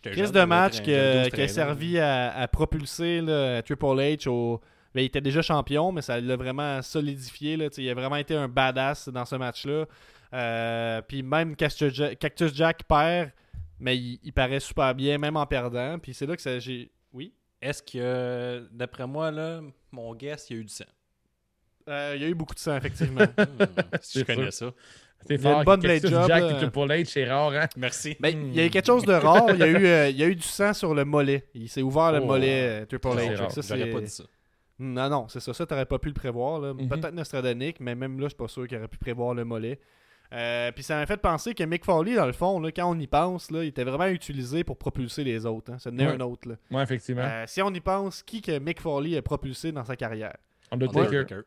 Crise 0.04 0.32
de 0.32 0.44
match 0.44 0.82
qui 0.82 0.94
a, 0.94 1.14
12 1.14 1.22
qui 1.24 1.28
a 1.28 1.30
traînés. 1.30 1.48
servi 1.50 2.00
à, 2.00 2.34
à 2.36 2.48
propulser 2.48 3.22
là, 3.22 3.62
Triple 3.62 3.86
H 3.86 4.28
au. 4.28 4.60
ben, 4.96 5.02
il 5.02 5.06
était 5.06 5.22
déjà 5.22 5.44
champion, 5.44 5.92
mais 5.92 6.02
ça 6.02 6.20
l'a 6.20 6.36
vraiment 6.36 6.82
solidifié. 6.82 7.58
Là, 7.58 7.68
il 7.78 7.88
a 7.90 7.94
vraiment 7.94 8.16
été 8.16 8.34
un 8.36 8.48
badass 8.48 9.10
dans 9.10 9.26
ce 9.26 9.36
match-là. 9.36 9.86
Euh, 10.34 11.01
Puis 11.07 11.23
même 11.23 11.55
Cactus 11.55 11.93
Jack, 11.93 12.19
Cactus 12.19 12.53
Jack 12.53 12.84
perd, 12.84 13.32
mais 13.80 13.97
il, 13.97 14.19
il 14.23 14.34
paraît 14.34 14.59
super 14.59 14.93
bien, 14.95 15.17
même 15.17 15.38
en 15.38 15.45
perdant. 15.45 15.97
Puis 15.99 16.13
c'est 16.13 16.25
là 16.25 16.36
que 16.36 16.41
ça. 16.41 16.59
j'ai 16.59 16.91
Oui? 17.13 17.34
Est-ce 17.61 17.82
que, 17.82 18.67
d'après 18.71 19.07
moi, 19.07 19.32
là, 19.32 19.61
mon 19.91 20.13
guess, 20.15 20.49
il 20.49 20.53
y 20.53 20.57
a 20.57 20.61
eu 20.61 20.65
du 20.65 20.73
sang? 20.73 20.86
Euh, 21.89 22.13
il 22.15 22.21
y 22.21 22.25
a 22.25 22.28
eu 22.28 22.36
beaucoup 22.36 22.53
de 22.53 22.59
sang, 22.59 22.75
effectivement. 22.75 23.21
Hmm, 23.38 23.97
si 24.01 24.19
je 24.19 24.23
connais 24.25 24.51
ça. 24.51 24.71
C'est 25.25 25.36
Il 25.36 25.41
y 25.41 25.47
a 25.47 25.49
fort. 25.49 25.59
une 25.59 25.65
bonne 25.65 25.80
blade 25.80 26.01
Cactus 26.01 26.11
job, 26.11 26.28
Jack 26.28 26.43
et 26.51 26.55
Triple 26.57 26.80
H, 26.91 27.05
c'est 27.05 27.25
rare, 27.25 27.51
hein? 27.53 27.67
Merci. 27.78 28.15
Ben, 28.19 28.49
il 28.49 28.55
y 28.55 28.59
a 28.59 28.65
eu 28.65 28.69
quelque 28.69 28.86
chose 28.86 29.03
de 29.05 29.13
rare. 29.13 29.49
Il 29.51 29.57
y 29.59 29.63
a 29.63 29.67
eu, 29.67 29.86
euh, 29.86 30.09
il 30.09 30.17
y 30.17 30.23
a 30.23 30.28
eu 30.28 30.36
du 30.36 30.43
sang 30.43 30.73
sur 30.73 30.93
le 30.93 31.05
mollet. 31.05 31.47
Il 31.55 31.67
s'est 31.69 31.82
ouvert 31.82 32.11
le 32.11 32.19
Oh. 32.21 32.25
mollet, 32.25 32.82
euh, 32.84 32.86
Triple 32.86 33.07
H. 33.07 33.49
ça, 33.49 33.61
J'aurais 33.75 33.86
c'est- 33.86 33.91
pas 33.93 34.01
dit 34.01 34.09
ça. 34.09 34.23
Non, 34.80 35.09
non, 35.09 35.28
c'est 35.28 35.39
ça. 35.39 35.53
Ça, 35.53 35.65
t'aurais 35.65 35.88
pas 35.88 35.97
pu 35.97 36.09
le 36.09 36.13
prévoir. 36.13 36.59
là. 36.59 36.73
Mhm. 36.73 36.88
Peut-être 36.89 37.13
Nostradonic, 37.15 37.80
mais 37.80 37.95
même 37.95 38.19
là, 38.19 38.25
je 38.25 38.30
suis 38.30 38.38
pas 38.38 38.47
sûr 38.47 38.67
qu'il 38.67 38.78
aurait 38.78 38.88
pu 38.88 38.99
prévoir 38.99 39.34
le 39.34 39.43
mollet. 39.43 39.80
Euh, 40.34 40.71
puis 40.73 40.84
ça 40.84 40.95
m'a 40.97 41.05
fait 41.05 41.17
penser 41.17 41.53
que 41.53 41.63
Mick 41.63 41.86
Foley, 41.86 42.15
dans 42.15 42.25
le 42.25 42.34
fond, 42.34 42.59
là, 42.59 42.69
quand 42.71 42.89
on 42.91 42.99
y 42.99 43.07
pense, 43.07 43.49
là, 43.51 43.63
il 43.63 43.67
était 43.67 43.84
vraiment 43.86 44.07
utilisé 44.07 44.63
pour 44.63 44.78
propulser 44.78 45.23
les 45.23 45.45
autres. 45.45 45.71
Hein. 45.71 45.78
Ça 45.80 45.89
tenait 45.89 46.05
Ouais. 46.07 46.13
un 46.13 46.19
autre. 46.19 46.49
Là. 46.49 46.55
Ouais, 46.71 46.84
effectivement. 46.84 47.21
Euh, 47.23 47.43
si 47.47 47.61
on 47.61 47.73
y 47.73 47.80
pense, 47.80 48.23
qui 48.23 48.41
que 48.41 48.59
Mick 48.59 48.82
Foley 48.82 49.15
a 49.17 49.21
propulsé 49.21 49.71
dans 49.71 49.86
sa 49.86 49.95
carrière? 49.95 50.36
Undertaker, 50.71 50.99
Undertaker. 51.07 51.41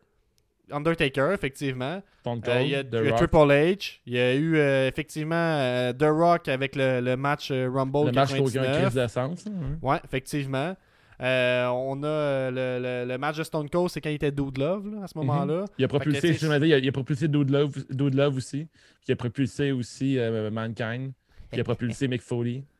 Undertaker, 0.73 1.33
effectivement. 1.35 2.01
Stone 2.21 2.41
Euh, 2.47 2.53
Cold, 2.55 2.63
il 2.67 2.71
y 2.71 2.75
a, 2.77 2.85
The 2.85 2.89
il 2.93 3.05
y 3.05 3.09
a 3.09 3.11
Rock. 3.11 3.19
Triple 3.19 3.37
H. 3.53 3.99
Il 4.07 4.13
y 4.15 4.19
a 4.19 4.35
eu 4.35 4.57
euh, 4.57 4.89
effectivement 4.89 5.35
euh, 5.35 5.93
The 5.93 6.05
Rock 6.09 6.49
avec 6.49 6.77
le, 6.77 7.01
le 7.01 7.17
match 7.17 7.51
euh, 7.51 7.69
Rumble 7.69 8.07
Le 8.07 8.13
match 8.13 8.29
qui 8.29 8.35
n'a 8.35 8.41
aucun 8.43 8.53
99. 8.63 8.83
crise 8.83 8.95
de 8.95 9.07
sens. 9.09 9.47
hein. 9.49 9.79
Ouais, 9.83 9.99
effectivement. 10.05 10.77
Euh, 11.21 11.67
on 11.67 12.03
a 12.03 12.07
euh, 12.07 12.51
le, 12.51 12.83
le- 13.05 13.13
le 13.13 13.19
match 13.19 13.37
de 13.37 13.43
Stone 13.43 13.69
Cold, 13.69 13.91
c'est 13.91 14.01
quand 14.01 14.09
il 14.11 14.15
était 14.15 14.31
Dude 14.33 14.57
Love 14.59 14.89
là, 14.95 15.03
à 15.05 15.07
ce 15.07 15.19
Mhm. 15.19 15.27
moment-là. 15.27 15.65
Il 15.79 15.85
a 15.85 15.89
que, 15.89 15.95
propulsé, 15.95 16.33
je 16.33 16.39
dis, 16.39 16.47
il 16.67 16.73
a, 16.75 16.79
il 16.79 16.89
a 16.89 16.93
propulsé 16.93 17.29
Dude 17.29 17.51
Love, 17.51 17.75
Dude 17.91 18.15
Love 18.15 18.37
aussi. 18.37 18.67
Puis 18.67 19.05
il 19.09 19.13
a 19.13 19.17
propulsé 19.17 19.73
aussi 19.73 20.19
euh, 20.19 20.51
Mankind. 20.51 21.13
Puis 21.51 21.59
il 21.59 21.61
a 21.61 21.65
propulsé 21.65 22.09
Mick 22.09 22.23
Foley. 22.23 22.63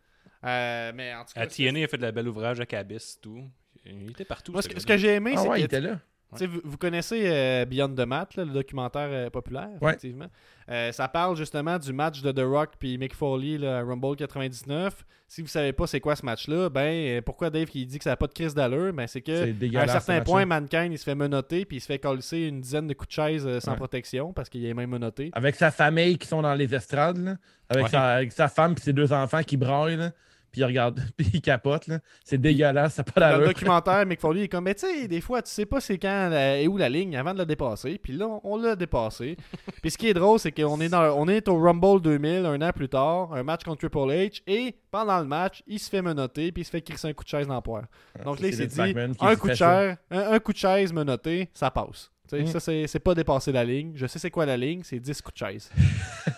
Euh, 0.43 0.91
mais 0.95 1.15
en 1.15 1.23
tout 1.27 1.35
cas, 1.35 1.43
À 1.43 1.47
TNA, 1.47 1.81
il 1.81 1.85
a 1.85 1.87
fait 1.89 1.99
de 1.99 2.03
la 2.03 2.13
belle 2.13 2.27
ouvrage 2.27 2.61
avec 2.61 2.73
Abyss, 2.73 3.19
tout. 3.21 3.43
Il 3.85 4.11
était 4.13 4.25
partout. 4.25 4.53
Moi, 4.53 4.63
ce 4.63 4.71
ce, 4.71 4.75
que- 4.75 4.85
que 4.93 4.97
j'ai 4.97 5.09
aimé, 5.17 5.35
Ah 5.37 5.41
c'est 5.43 5.49
ouais, 5.51 5.59
il 5.59 5.61
que 5.61 5.67
était 5.67 5.83
là. 5.83 6.01
Vous, 6.33 6.61
vous 6.65 6.77
connaissez 6.77 7.23
euh, 7.27 7.65
Beyond 7.65 7.95
the 7.95 8.07
Mat, 8.07 8.35
là, 8.37 8.45
le 8.45 8.53
documentaire 8.53 9.09
euh, 9.11 9.31
populaire, 9.31 9.69
Ouais. 9.81 9.91
effectivement. 9.91 10.27
Euh, 10.71 10.93
ça 10.93 11.09
parle 11.09 11.37
justement 11.37 11.79
du 11.79 11.93
match 11.93 12.23
de 12.23 12.31
The 12.31 12.45
Rock 12.45 12.71
puis 12.79 12.97
Mick 12.97 13.15
Foley 13.15 13.59
là, 13.59 13.79
à 13.79 13.83
Rumble 13.83 14.15
99. 14.17 15.05
Si 15.27 15.43
vous 15.43 15.49
savez 15.49 15.73
pas 15.73 15.87
c'est 15.87 16.01
quoi 16.01 16.15
ce 16.17 16.25
match-là, 16.25 16.69
ben 16.69 17.21
pourquoi 17.23 17.51
Dave 17.51 17.67
qui 17.67 17.85
dit 17.87 17.99
que 17.99 18.05
ça 18.05 18.11
n'a 18.11 18.17
pas 18.17 18.27
de 18.29 18.33
crise 18.33 18.55
d'allure, 18.55 18.93
ben 18.93 19.07
c'est 19.07 19.21
que 19.21 19.77
à 19.77 19.83
un 19.83 19.87
certain 19.89 20.21
point, 20.23 20.45
Mankind 20.47 20.93
il 20.93 20.99
se 20.99 21.05
fait 21.05 21.15
menotter 21.15 21.65
puis 21.65 21.77
il 21.79 21.81
se 21.81 21.87
fait 21.87 21.99
coller 21.99 22.21
une 22.49 22.61
dizaine 22.61 22.87
de 22.87 22.95
coups 22.95 23.09
de 23.09 23.13
chaise 23.15 23.59
sans 23.61 23.73
Ouais. 23.73 23.77
protection 23.77 24.33
parce 24.33 24.49
qu'il 24.49 24.65
est 24.65 24.75
même 24.75 24.91
menotté. 24.91 25.31
Avec 25.33 25.55
sa 25.57 25.71
famille 25.71 26.19
qui 26.19 26.27
sont 26.29 26.43
dans 26.43 26.55
les 26.55 26.73
estrades, 26.75 27.19
là, 27.19 27.37
avec, 27.69 27.89
sa, 27.89 28.09
avec 28.15 28.33
sa 28.33 28.49
femme 28.49 28.75
et 28.77 28.81
ses 28.81 28.93
deux 28.93 29.13
enfants 29.13 29.43
qui 29.43 29.57
braillent, 29.57 30.11
puis 30.53 30.61
il 30.61 30.65
regarde, 30.65 31.01
puis 31.17 31.31
il 31.35 31.41
capote. 31.41 31.87
là. 31.87 31.99
C'est 32.25 32.39
dégueulasse, 32.41 32.95
ça 32.95 33.05
pas 33.05 33.21
Dans 33.21 33.39
le 33.39 33.47
documentaire, 33.47 34.05
Mick 34.07 34.21
Foley 34.21 34.45
est 34.45 34.49
comme, 34.49 34.65
mais 34.65 34.75
tu 34.75 34.87
sais, 34.87 35.09
des 35.09 35.21
fois, 35.21 35.43
tu 35.43 35.51
sais 35.51 35.67
pas 35.67 35.81
c'est 35.81 35.99
quand 35.99 36.29
la- 36.31 36.61
et 36.61 36.67
où 36.69 36.77
la 36.77 36.89
ligne 36.89 37.17
avant 37.17 37.33
de 37.33 37.39
la 37.39 37.45
dépasser. 37.45 37.99
Puis 38.03 38.13
là, 38.13 38.27
on, 38.27 38.41
on 38.45 38.57
l'a 38.57 38.77
dépassé. 38.77 39.37
Puis 39.83 39.91
ce 39.91 39.99
qui 39.99 40.09
est 40.09 40.15
drôle, 40.15 40.39
c'est 40.39 40.53
qu'on 40.53 40.81
est, 40.81 40.89
dans, 40.89 41.03
on 41.19 41.29
est 41.29 41.49
au 41.49 41.59
Rumble 41.61 42.01
2000, 42.03 42.47
un 42.47 42.61
an 42.63 42.71
plus 42.73 42.89
tard, 42.89 43.33
un 43.33 43.43
match 43.43 43.65
contre 43.65 43.79
Triple 43.79 44.11
H. 44.11 44.43
Et 44.47 44.77
pendant 44.91 45.19
le 45.21 45.27
match, 45.27 45.63
il 45.67 45.79
se 45.79 45.89
fait 45.89 46.03
menotter, 46.03 46.53
puis 46.53 46.63
il 46.63 46.65
se 46.65 46.71
fait 46.71 46.83
crisser 46.83 47.09
un 47.09 47.13
coup 47.13 47.25
de 47.25 47.29
chaise 47.29 47.47
dans 47.47 47.55
le 47.57 47.61
poire. 47.61 47.85
Donc 48.25 48.37
Ça, 48.39 48.43
là, 48.43 48.49
il 48.49 48.55
s'est 48.55 48.67
dit, 48.67 48.81
un 49.21 49.37
coup, 49.37 49.49
de 49.49 49.55
chaise, 49.55 49.97
un, 50.11 50.33
un 50.33 50.39
coup 50.39 50.53
de 50.53 50.59
chaise 50.59 50.93
menotté, 50.93 51.49
ça 51.55 51.71
passe. 51.71 52.11
Mm. 52.33 52.47
Ça, 52.47 52.61
c'est 52.61 52.99
pas 53.01 53.15
dépasser 53.15 53.53
la 53.53 53.65
ligne. 53.65 53.93
Je 53.97 54.07
sais 54.07 54.19
c'est 54.19 54.31
quoi 54.31 54.47
la 54.47 54.57
ligne, 54.57 54.83
c'est 54.85 55.01
10 55.01 55.23
coups 55.23 55.35
de 55.41 55.47
chaise. 55.47 55.71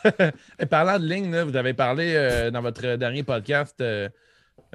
Et 0.58 0.66
parlant 0.66 0.98
de 0.98 1.06
ligne, 1.06 1.30
là, 1.30 1.44
vous 1.44 1.56
avez 1.56 1.74
parlé 1.74 2.14
euh, 2.16 2.50
dans 2.50 2.62
votre 2.62 2.96
dernier 2.96 3.22
podcast 3.22 3.80
euh, 3.80 4.08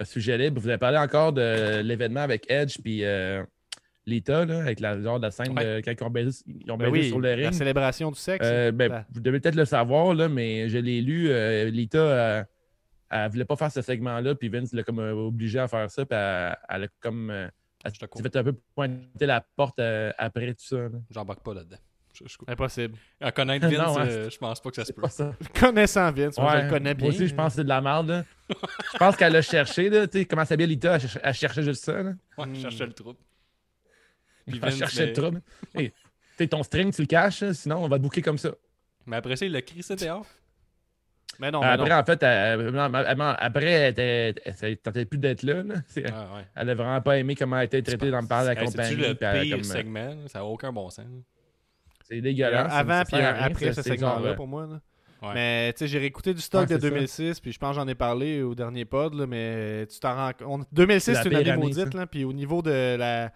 Sujet 0.04 0.38
libre, 0.38 0.62
vous 0.62 0.68
avez 0.70 0.78
parlé 0.78 0.98
encore 0.98 1.34
de 1.34 1.82
l'événement 1.82 2.20
avec 2.22 2.46
Edge 2.52 2.78
puis 2.84 3.04
euh, 3.04 3.44
Lita, 4.06 4.46
là, 4.46 4.60
avec 4.60 4.80
la, 4.80 5.02
genre 5.02 5.20
de 5.20 5.26
la 5.26 5.32
scène 5.32 5.58
Ouais. 5.58 5.78
de, 5.78 5.82
quand 5.84 5.92
ils 6.00 6.04
ont 6.04 6.10
baisé, 6.10 6.44
ils 6.48 6.72
ont 6.72 6.78
Ben 6.78 6.92
baisé 6.92 7.04
oui, 7.06 7.08
sur 7.10 7.20
le 7.20 7.30
la 7.30 7.36
ring. 7.36 7.54
célébration 7.54 8.12
du 8.12 8.20
sexe. 8.20 8.48
Ben, 8.74 8.90
Ça- 8.90 9.06
Vous 9.12 9.20
devez 9.22 9.40
peut-être 9.40 9.56
le 9.56 9.66
savoir, 9.66 10.14
là, 10.14 10.30
mais 10.30 10.70
je 10.70 10.78
l'ai 10.78 11.02
lu. 11.02 11.30
Lita, 11.72 12.46
elle 13.10 13.30
voulait 13.32 13.46
pas 13.46 13.56
faire 13.56 13.72
ce 13.72 13.82
segment-là, 13.82 14.36
puis 14.36 14.50
Vince 14.50 14.72
l'a 14.74 14.84
comme 14.84 15.00
obligé 15.00 15.60
à 15.60 15.68
faire 15.68 15.90
ça, 15.90 16.06
puis 16.06 16.18
elle, 16.18 16.56
elle 16.70 16.84
a 16.84 16.88
comme. 17.00 17.50
Elle 18.02 18.08
crois. 18.08 18.22
fait 18.24 18.36
un 18.36 18.44
peu 18.44 18.54
pointer 18.76 19.26
la 19.26 19.42
porte 19.56 19.80
euh, 19.80 20.12
après 20.18 20.54
tout 20.54 20.66
ça. 20.66 20.78
J'embarque 21.10 21.42
pas 21.44 21.54
là-dedans. 21.54 21.78
Je- 22.14 22.24
je- 22.28 22.38
Impossible. 22.52 22.98
À 23.22 23.32
connaître 23.32 23.68
Vince, 23.68 23.78
Non, 23.88 23.96
ouais. 23.96 24.10
euh, 24.10 24.30
je 24.30 24.38
pense 24.40 24.60
pas 24.60 24.70
que 24.72 24.76
ça 24.78 24.86
se 24.86 24.92
peut. 24.94 25.08
ça. 25.08 25.34
Connaissant 25.60 26.12
Vince, 26.12 26.38
moi, 26.40 26.52
je 26.52 26.58
Ouais, 26.58 26.64
le 26.64 26.70
connais 26.70 26.94
bien. 26.96 27.08
Moi 27.08 27.16
aussi, 27.16 27.28
je 27.28 27.36
pense 27.36 27.54
que 27.54 27.56
c'est 27.58 27.64
de 27.64 27.70
la 27.70 27.80
merde. 27.82 28.08
là. 28.10 28.26
je 28.94 28.98
pense 28.98 29.16
qu'elle 29.16 29.36
a 29.36 29.42
cherché. 29.44 29.90
Là, 29.90 30.08
tu 30.08 30.20
sais, 30.20 30.26
comment 30.26 30.44
s'appelle 30.46 30.70
Lita? 30.70 30.96
Elle, 30.96 31.02
cherchait- 31.02 31.20
elle 31.24 31.34
cherchait 31.34 31.64
juste 31.64 31.84
ça. 31.86 32.02
Là. 32.02 32.14
Ouais, 32.38 32.46
Hmm. 32.48 32.56
je 32.56 32.62
cherchais 32.62 32.86
le 32.88 32.94
trouble. 32.94 33.20
Puis 34.48 34.56
Elle 34.56 34.60
Vince, 34.62 34.78
cherchait 34.78 35.02
mais- 35.02 35.08
le 35.08 35.14
trouble. 35.14 35.42
Hey, 35.76 35.92
tu 35.92 35.96
sais, 36.38 36.48
ton 36.48 36.64
string, 36.64 36.94
tu 36.94 37.02
le 37.02 37.08
caches, 37.08 37.44
hein, 37.44 37.54
sinon 37.54 37.84
on 37.84 37.88
va 37.88 37.98
te 37.98 38.04
boucler 38.04 38.22
comme 38.22 38.38
ça. 38.38 38.52
Mais 39.06 39.18
après 39.18 39.36
ça, 39.36 39.46
il 39.46 39.52
l'a 39.52 39.62
crissé 39.62 39.96
dehors. 39.96 40.26
Mais 41.40 41.52
non, 41.52 41.60
mais 41.62 41.68
après, 41.68 41.90
non. 41.90 41.96
en 41.98 42.04
fait, 42.04 42.24
elle- 42.24 42.62
elle- 42.62 42.70
non, 42.72 42.92
elle- 42.94 43.36
après, 43.40 43.66
elle, 43.72 43.92
était- 43.92 44.36
elle, 44.44 44.56
elle 44.62 44.78
tentait 44.78 45.06
plus 45.06 45.20
d'être 45.20 45.44
là. 45.44 45.62
là. 45.64 45.76
C'est- 45.88 46.02
Ouais, 46.04 46.10
ouais. 46.12 46.46
Elle 46.56 46.70
a 46.72 46.76
vraiment 46.76 47.02
pas 47.02 47.18
aimé 47.20 47.36
comment 47.36 47.58
elle 47.58 47.62
a 47.62 47.66
été 47.66 47.84
traitée 47.84 48.10
dans 48.10 48.22
le 48.22 48.28
par 48.28 48.42
de 48.44 48.48
la 48.48 48.56
compagnie. 48.56 48.90
C'est-tu 48.90 49.02
le 49.02 49.14
puis 49.16 49.26
elle 49.26 49.38
a 49.38 49.42
pire 49.42 49.56
comme- 49.58 49.64
segment? 49.64 50.16
Ça 50.28 50.40
n'a 50.40 50.46
aucun 50.46 50.72
bon 50.74 50.90
sens. 50.90 51.06
C'est 52.10 52.22
dégueulasse. 52.22 52.72
avant 52.74 53.04
puis 53.04 53.18
après 53.22 53.74
ce 53.74 53.82
c'est 53.82 53.90
segment-là 53.92 54.34
pour 54.34 54.48
moi. 54.48 54.66
là. 54.66 54.80
Ouais. 55.22 55.34
Mais 55.34 55.74
tu 55.74 55.80
sais, 55.80 55.88
j'ai 55.88 55.98
réécouté 55.98 56.32
du 56.34 56.40
stock 56.42 56.62
Ouais, 56.62 56.76
de 56.76 56.80
c'est 56.80 56.88
ça. 56.88 56.90
2006, 56.94 57.40
puis 57.40 57.52
je 57.52 57.58
pense 57.58 57.72
que 57.76 57.82
j'en 57.82 57.88
ai 57.88 57.96
parlé 57.96 58.44
au 58.44 58.54
dernier 58.54 58.86
pod, 58.86 59.16
là, 59.16 59.26
mais 59.26 59.88
tu 59.88 60.00
t'en 60.00 60.14
rends 60.16 60.32
compte. 60.34 60.68
2006, 60.72 61.16
C'est 61.16 61.24
c'est 61.24 61.30
une 61.30 61.36
année 61.38 61.58
maudite, 61.58 61.94
là, 61.96 62.06
puis 62.06 62.24
au 62.24 62.34
niveau 62.34 62.62
de 62.62 62.96
la, 62.98 63.32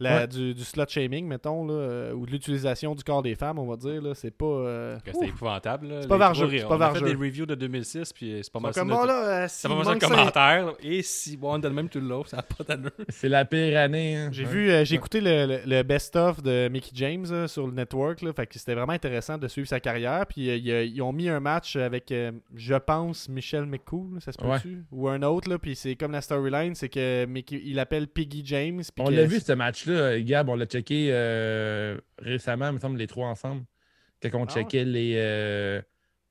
la- 0.00 0.20
Ouais. 0.22 0.26
du, 0.28 0.54
du 0.54 0.64
slut 0.64 0.88
shaming, 0.88 1.26
mettons, 1.26 1.66
là, 1.66 1.74
euh, 1.74 2.12
ou 2.12 2.26
de 2.26 2.30
l'utilisation 2.32 2.94
du 2.94 3.02
corps 3.04 3.22
des 3.22 3.34
femmes, 3.34 3.58
on 3.58 3.66
va 3.66 3.76
dire, 3.76 4.00
là, 4.02 4.14
c'est 4.14 4.30
pas. 4.30 4.44
euh, 4.46 4.98
C'était 5.04 5.26
épouvantable. 5.28 5.88
C'est 6.02 6.08
pas 6.08 6.16
vargeux, 6.16 6.48
c'est 6.50 6.64
pas 6.66 6.76
On 6.76 6.80
a 6.80 6.94
fait 6.94 7.00
des 7.04 7.14
reviews 7.14 7.46
de 7.46 7.54
2006, 7.54 8.12
puis 8.12 8.40
c'est 8.42 8.52
pas 8.52 8.58
ils 8.58 8.62
mal 8.62 8.74
sont 8.74 8.80
comme 8.80 8.90
ça, 8.90 8.96
bon, 8.96 9.04
là, 9.04 9.28
euh, 9.44 9.46
C'est 9.48 9.68
pas 9.68 9.74
mal 9.74 9.84
ça 9.84 9.92
ça- 10.00 10.14
commentaire. 10.14 10.72
Et 10.82 11.02
si 11.02 11.36
bon, 11.36 11.54
on 11.54 11.58
donne 11.58 11.74
même 11.74 11.88
tout 11.88 12.00
le 12.00 12.06
lot, 12.08 12.24
ça 12.26 12.38
n'a 12.38 12.42
pas 12.42 12.64
d'allure. 12.64 12.90
C'est 13.08 13.28
la 13.28 13.44
pire 13.44 13.78
année. 13.78 14.16
hein. 14.16 14.28
J'ai 14.32 14.44
Ouais. 14.44 14.50
vu, 14.50 14.70
euh, 14.70 14.84
j'ai 14.84 14.96
écouté 14.96 15.20
le, 15.20 15.46
le- 15.46 15.60
le 15.66 15.82
best-of 15.82 16.42
de 16.42 16.68
Mickey 16.68 16.90
James 16.94 17.26
euh, 17.30 17.46
sur 17.48 17.66
le 17.66 17.72
network, 17.72 18.22
là, 18.22 18.32
fait 18.32 18.46
que 18.46 18.58
c'était 18.58 18.74
vraiment 18.74 18.92
intéressant 18.92 19.38
de 19.38 19.48
suivre 19.48 19.68
sa 19.68 19.80
carrière. 19.80 20.26
Puis 20.26 20.50
euh, 20.50 20.56
il 20.56 20.64
y 20.66 20.72
a- 20.72 20.82
ils 20.82 21.02
ont 21.02 21.12
mis 21.12 21.28
un 21.28 21.40
match 21.40 21.76
avec, 21.76 22.10
euh, 22.12 22.32
je 22.54 22.74
pense, 22.74 23.28
Michel 23.28 23.66
McCool, 23.66 24.20
ça 24.20 24.32
se 24.32 24.38
peut-tu, 24.38 24.84
ou 24.92 25.08
un 25.08 25.22
autre 25.22 25.48
là. 25.48 25.58
Puis 25.58 25.76
c'est 25.76 25.94
comme 25.96 26.12
la 26.12 26.20
storyline, 26.20 26.74
c'est 26.74 26.88
que 26.88 27.24
Mickey, 27.26 27.60
il 27.64 27.78
appelle 27.78 28.06
Piggy 28.08 28.42
James. 28.44 28.82
puis 28.94 29.04
On 29.06 29.10
l'a 29.10 29.24
vu 29.24 29.40
ce 29.40 29.52
match-là, 29.90 30.20
Gab, 30.20 30.48
on 30.48 30.54
l'a 30.56 30.66
checké 30.66 31.08
euh, 31.10 31.98
récemment, 32.18 32.68
il 32.68 32.74
me 32.74 32.78
semble, 32.78 32.98
les 32.98 33.06
trois 33.06 33.28
ensemble. 33.28 33.64
Quand 34.22 34.30
on 34.40 34.44
Ah 34.44 34.52
checkait 34.54 34.84
les. 34.84 35.14
euh, 35.16 35.82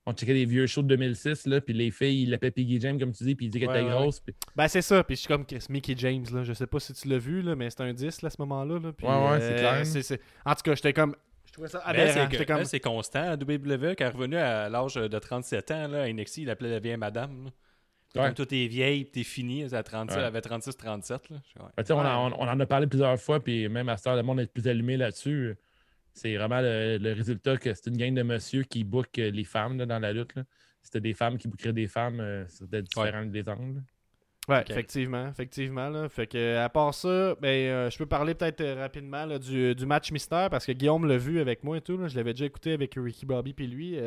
on 0.05 0.13
checkait 0.13 0.33
les 0.33 0.45
vieux 0.45 0.65
shows 0.67 0.81
de 0.81 0.87
2006, 0.89 1.45
là, 1.45 1.61
puis 1.61 1.73
les 1.73 1.91
filles, 1.91 2.23
ils 2.23 2.29
l'appelaient 2.29 2.51
Piggy 2.51 2.79
James, 2.81 2.99
comme 2.99 3.11
tu 3.13 3.23
dis, 3.23 3.35
puis 3.35 3.45
ils 3.45 3.49
disaient 3.49 3.65
qu'elle 3.67 3.75
Ouais, 3.75 3.81
était 3.83 3.89
ouais, 3.93 4.01
grosse. 4.01 4.19
puis- 4.19 4.33
Ben 4.55 4.67
c'est 4.67 4.81
ça. 4.81 5.03
Puis 5.03 5.15
je 5.15 5.21
suis 5.21 5.27
comme 5.27 5.45
Chris 5.45 5.65
Mickey 5.69 5.93
James 5.97 6.25
là. 6.33 6.43
Je 6.43 6.53
sais 6.53 6.67
pas 6.67 6.79
si 6.79 6.91
tu 6.93 7.07
l'as 7.07 7.19
vu 7.19 7.41
là, 7.41 7.55
mais 7.55 7.69
c'est 7.69 7.81
un 7.81 7.93
10 7.93 8.21
là, 8.21 8.27
à 8.27 8.29
ce 8.29 8.35
moment-là. 8.39 8.79
Là, 8.79 8.91
puis, 8.91 9.07
Ouais, 9.07 9.13
ouais, 9.31 9.39
c'est 9.39 9.55
clair. 9.55 9.85
c'est- 9.85 10.01
c'est- 10.01 10.19
En 10.45 10.55
tout 10.55 10.63
cas, 10.63 10.75
j'étais 10.75 10.91
comme, 10.93 11.15
je 11.45 11.53
trouvais 11.53 11.67
ça 11.69 11.81
Mais 11.93 12.01
aberrant. 12.01 12.65
c'est 12.65 12.79
comme, 12.79 12.93
constant. 12.95 13.31
À 13.31 13.37
WWE, 13.37 13.95
quand 13.95 14.05
elle 14.05 14.07
est 14.07 14.09
revenue 14.09 14.37
à 14.37 14.67
l'âge 14.69 14.95
de 14.95 15.19
37 15.19 15.71
ans, 15.71 15.87
là, 15.87 16.01
à 16.03 16.07
NXT, 16.09 16.37
il 16.41 16.45
l'appelait 16.47 16.69
la 16.71 16.79
vieille 16.79 16.97
madame. 16.97 17.49
Là. 18.15 18.21
Ouais. 18.21 18.27
Comme 18.27 18.35
toi, 18.35 18.45
t'es 18.45 18.67
vieille, 18.67 19.05
t'es 19.09 19.23
fini. 19.23 19.63
A 19.73 19.83
37, 19.83 20.17
Ouais. 20.17 20.23
avait 20.25 20.41
36-37. 20.41 21.29
là. 21.29 21.37
Je 21.43 21.49
suis, 21.49 21.59
ouais. 21.59 21.65
Ben, 21.77 21.83
tu 21.83 21.87
sais, 21.87 21.93
on, 21.93 21.99
en, 21.99 22.31
on 22.33 22.47
en 22.47 22.59
a 22.59 22.65
parlé 22.65 22.87
plusieurs 22.87 23.19
fois, 23.19 23.43
puis 23.43 23.67
même 23.69 23.89
à 23.89 23.97
ce 23.97 24.03
temps, 24.03 24.15
le 24.15 24.23
monde 24.23 24.39
est 24.39 24.51
plus 24.51 24.67
allumé 24.67 24.97
là-dessus. 24.97 25.55
C'est 26.13 26.35
vraiment 26.37 26.61
le, 26.61 26.97
le 26.97 27.13
résultat 27.13 27.57
que 27.57 27.73
c'est 27.73 27.87
une 27.89 27.97
gang 27.97 28.13
de 28.13 28.21
monsieur 28.21 28.63
qui 28.63 28.83
book 28.83 29.17
euh, 29.17 29.31
les 29.31 29.43
femmes 29.43 29.77
là, 29.79 29.85
dans 29.87 29.99
la 29.99 30.13
lutte. 30.13 30.35
là. 30.35 30.43
C'était 30.83 31.01
des 31.01 31.13
femmes 31.13 31.37
qui 31.37 31.47
bookeraient 31.47 31.73
des 31.73 31.87
femmes, 31.87 32.19
euh, 32.19 32.45
c'était 32.49 32.81
différent 32.83 33.25
des 33.25 33.47
angles. 33.49 33.81
Ouais, 34.49 34.61
effectivement, 34.69 35.29
effectivement. 35.29 35.87
Là. 35.89 36.09
Fait 36.09 36.27
que 36.27 36.57
à 36.57 36.67
part 36.67 36.93
ça, 36.93 37.33
ben, 37.41 37.47
euh, 37.47 37.89
je 37.89 37.97
peux 37.97 38.05
parler 38.05 38.33
peut-être 38.33 38.59
euh, 38.59 38.75
rapidement 38.81 39.25
là, 39.25 39.39
du, 39.39 39.73
du 39.73 39.85
match 39.85 40.11
mystère 40.11 40.49
parce 40.49 40.65
que 40.65 40.73
Guillaume 40.73 41.05
l'a 41.07 41.17
vu 41.17 41.39
avec 41.39 41.63
moi 41.63 41.77
et 41.77 41.81
tout. 41.81 41.97
là. 41.97 42.09
Je 42.09 42.15
l'avais 42.17 42.33
déjà 42.33 42.45
écouté 42.45 42.73
avec 42.73 42.93
Ricky 42.97 43.25
Bobby 43.25 43.53
puis 43.53 43.67
lui. 43.67 43.97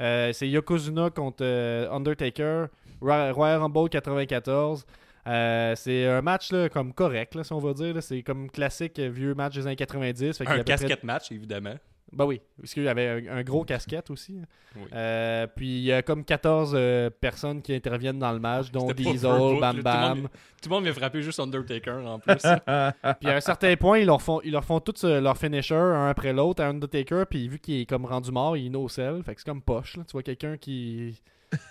Euh, 0.00 0.32
c'est 0.32 0.48
Yokozuna 0.48 1.10
contre 1.10 1.44
Undertaker, 1.92 2.66
Roy- 3.00 3.30
Royal 3.32 3.60
Rumble 3.60 3.88
94. 3.88 4.84
Euh, 5.28 5.74
c'est 5.76 6.06
un 6.06 6.22
match 6.22 6.52
là, 6.52 6.68
comme 6.68 6.92
correct, 6.92 7.34
là, 7.34 7.44
si 7.44 7.52
on 7.52 7.58
va 7.58 7.72
dire. 7.72 8.00
C'est 8.02 8.22
comme 8.22 8.50
classique 8.50 8.98
vieux 8.98 9.34
match 9.34 9.54
des 9.54 9.66
années 9.66 9.76
90. 9.76 10.36
Fait 10.38 10.44
qu'il 10.44 10.52
y 10.54 10.56
a 10.56 10.60
Un 10.60 10.64
près- 10.64 10.64
casquette 10.64 11.04
match, 11.04 11.30
évidemment. 11.32 11.74
Ben 12.12 12.24
oui, 12.24 12.40
parce 12.58 12.72
qu'il 12.72 12.84
y 12.84 12.88
avait 12.88 13.28
un, 13.28 13.42
gros 13.42 13.64
casquette 13.64 14.10
aussi. 14.10 14.40
Oui. 14.76 14.82
Euh, 14.94 15.46
puis 15.54 15.78
il 15.78 15.82
y 15.84 15.92
a 15.92 16.02
comme 16.02 16.24
14 16.24 16.72
euh, 16.74 17.10
personnes 17.10 17.60
qui 17.60 17.74
interviennent 17.74 18.18
dans 18.20 18.32
le 18.32 18.38
match, 18.38 18.70
dont 18.70 18.90
Diesel, 18.92 19.58
Bam. 19.60 19.80
Bam. 19.80 19.82
Tout 19.82 20.14
le 20.16 20.22
monde- 20.22 20.28
Tout 20.62 20.68
le 20.68 20.74
monde 20.76 20.84
m'a 20.84 20.92
frappé 20.92 21.20
juste 21.22 21.40
Undertaker 21.40 22.06
en 22.06 22.18
plus. 22.20 22.34
Puis 23.20 23.28
à 23.30 23.36
un 23.36 23.40
certain 23.40 23.74
point, 23.76 23.98
ils 23.98 24.06
leur 24.06 24.22
font, 24.22 24.40
ils 24.44 24.52
leur 24.52 24.64
font 24.64 24.78
tous 24.80 25.04
euh, 25.04 25.20
leurs 25.20 25.36
finishers 25.36 25.74
un 25.74 26.08
après 26.08 26.32
l'autre 26.32 26.62
à 26.62 26.68
Undertaker. 26.68 27.24
Puis 27.28 27.48
vu 27.48 27.58
qu'il 27.58 27.80
est 27.82 27.86
comme 27.86 28.04
rendu 28.06 28.30
mort, 28.30 28.56
il 28.56 28.70
no 28.70 28.88
sell. 28.88 29.22
Fait 29.24 29.34
que 29.34 29.40
c'est 29.40 29.46
comme 29.50 29.62
poche. 29.62 29.96
Là. 29.96 30.04
Tu 30.06 30.12
vois 30.12 30.22
quelqu'un 30.22 30.56
qui. 30.56 31.20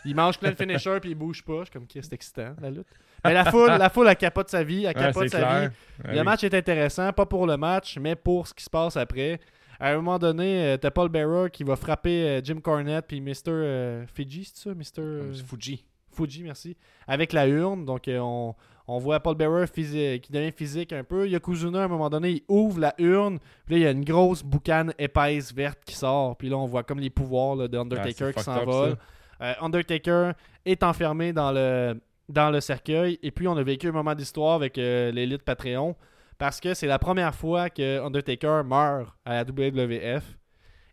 Il 0.05 0.15
mange 0.15 0.39
plein 0.39 0.51
de 0.51 0.55
finishers 0.55 0.99
puis 1.01 1.11
il 1.11 1.15
bouge 1.15 1.43
pas. 1.43 1.59
Je 1.59 1.63
suis 1.65 1.71
comme, 1.71 1.85
c'est 1.89 2.13
excitant, 2.13 2.55
la 2.61 2.69
lutte. 2.69 2.87
Mais 3.23 3.33
la 3.33 3.45
foule, 3.45 3.69
la 3.71 3.89
foule, 3.89 4.07
elle 4.07 4.15
capote 4.15 4.49
sa 4.49 4.63
vie. 4.63 4.85
Elle 4.85 4.93
capote 4.93 5.29
sa 5.29 5.37
clair. 5.37 5.59
vie. 5.61 5.65
Ouais, 6.05 6.13
Le 6.13 6.19
oui. 6.19 6.23
match 6.25 6.43
est 6.43 6.53
intéressant, 6.53 7.11
pas 7.11 7.25
pour 7.25 7.47
le 7.47 7.57
match, 7.57 7.97
mais 7.99 8.15
pour 8.15 8.47
ce 8.47 8.53
qui 8.53 8.63
se 8.63 8.69
passe 8.69 8.95
après. 8.97 9.39
À 9.79 9.91
un 9.91 9.95
moment 9.97 10.19
donné, 10.19 10.65
euh, 10.65 10.77
t'as 10.77 10.91
Paul 10.91 11.09
Bearer 11.09 11.49
qui 11.51 11.63
va 11.63 11.75
frapper 11.75 12.27
euh, 12.27 12.41
Jim 12.43 12.59
Cornette 12.61 13.05
puis 13.07 13.21
Mr. 13.21 13.33
euh, 13.47 14.05
Fiji, 14.07 14.45
c'est 14.45 14.69
ça? 14.69 14.75
Mr. 14.75 15.33
Fuji. 15.45 15.85
Fuji, 16.11 16.43
merci. 16.43 16.77
Avec 17.07 17.33
la 17.33 17.47
urne. 17.47 17.85
Donc, 17.85 18.03
on, 18.07 18.55
on 18.87 18.97
voit 18.99 19.19
Paul 19.19 19.35
Bearer 19.35 19.65
qui 19.67 20.31
devient 20.31 20.51
physique 20.51 20.93
un 20.93 21.03
peu. 21.03 21.27
Yokozuna, 21.27 21.81
à 21.81 21.85
un 21.85 21.87
moment 21.87 22.09
donné, 22.09 22.29
il 22.31 22.41
ouvre 22.47 22.79
la 22.79 22.93
urne. 22.99 23.39
Puis 23.65 23.75
là, 23.75 23.79
il 23.79 23.83
y 23.83 23.87
a 23.87 23.91
une 23.91 24.05
grosse 24.05 24.43
boucane 24.43 24.93
épaisse 24.97 25.53
verte 25.53 25.79
qui 25.85 25.95
sort. 25.95 26.37
Puis 26.37 26.49
là, 26.49 26.57
on 26.57 26.65
voit 26.65 26.83
comme 26.83 26.99
les 26.99 27.09
pouvoirs 27.09 27.55
là, 27.55 27.67
de 27.67 27.77
Ah, 27.77 27.81
Undertaker 27.81 28.13
c'est 28.27 28.33
qui 28.33 28.43
s'envolent. 28.43 28.95
Euh, 29.41 29.53
Undertaker 29.59 30.31
est 30.65 30.83
enfermé 30.83 31.33
dans 31.33 31.51
le, 31.51 31.99
dans 32.29 32.49
le 32.49 32.61
cercueil. 32.61 33.19
Et 33.21 33.31
puis, 33.31 33.47
on 33.47 33.57
a 33.57 33.63
vécu 33.63 33.89
un 33.89 33.91
moment 33.91 34.15
d'histoire 34.15 34.53
avec 34.55 34.77
euh, 34.77 35.11
l'élite 35.11 35.43
Patreon. 35.43 35.95
Parce 36.37 36.59
que 36.59 36.73
c'est 36.73 36.87
la 36.87 36.99
première 36.99 37.33
fois 37.33 37.69
que 37.69 38.03
Undertaker 38.05 38.63
meurt 38.65 39.13
à 39.25 39.35
la 39.35 39.43
WWF. 39.43 40.23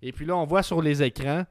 Et 0.02 0.12
puis 0.12 0.24
là, 0.26 0.36
on 0.36 0.44
voit 0.44 0.62
sur 0.62 0.80
les 0.82 1.02
écrans, 1.02 1.44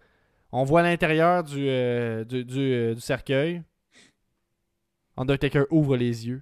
on 0.52 0.64
voit 0.64 0.82
l'intérieur 0.82 1.44
du, 1.44 1.66
euh, 1.68 2.24
du, 2.24 2.44
du, 2.46 2.60
euh, 2.60 2.94
du 2.96 3.02
cercueil. 3.02 3.62
Undertaker 5.18 5.64
ouvre 5.70 5.98
les 5.98 6.28
yeux. 6.28 6.42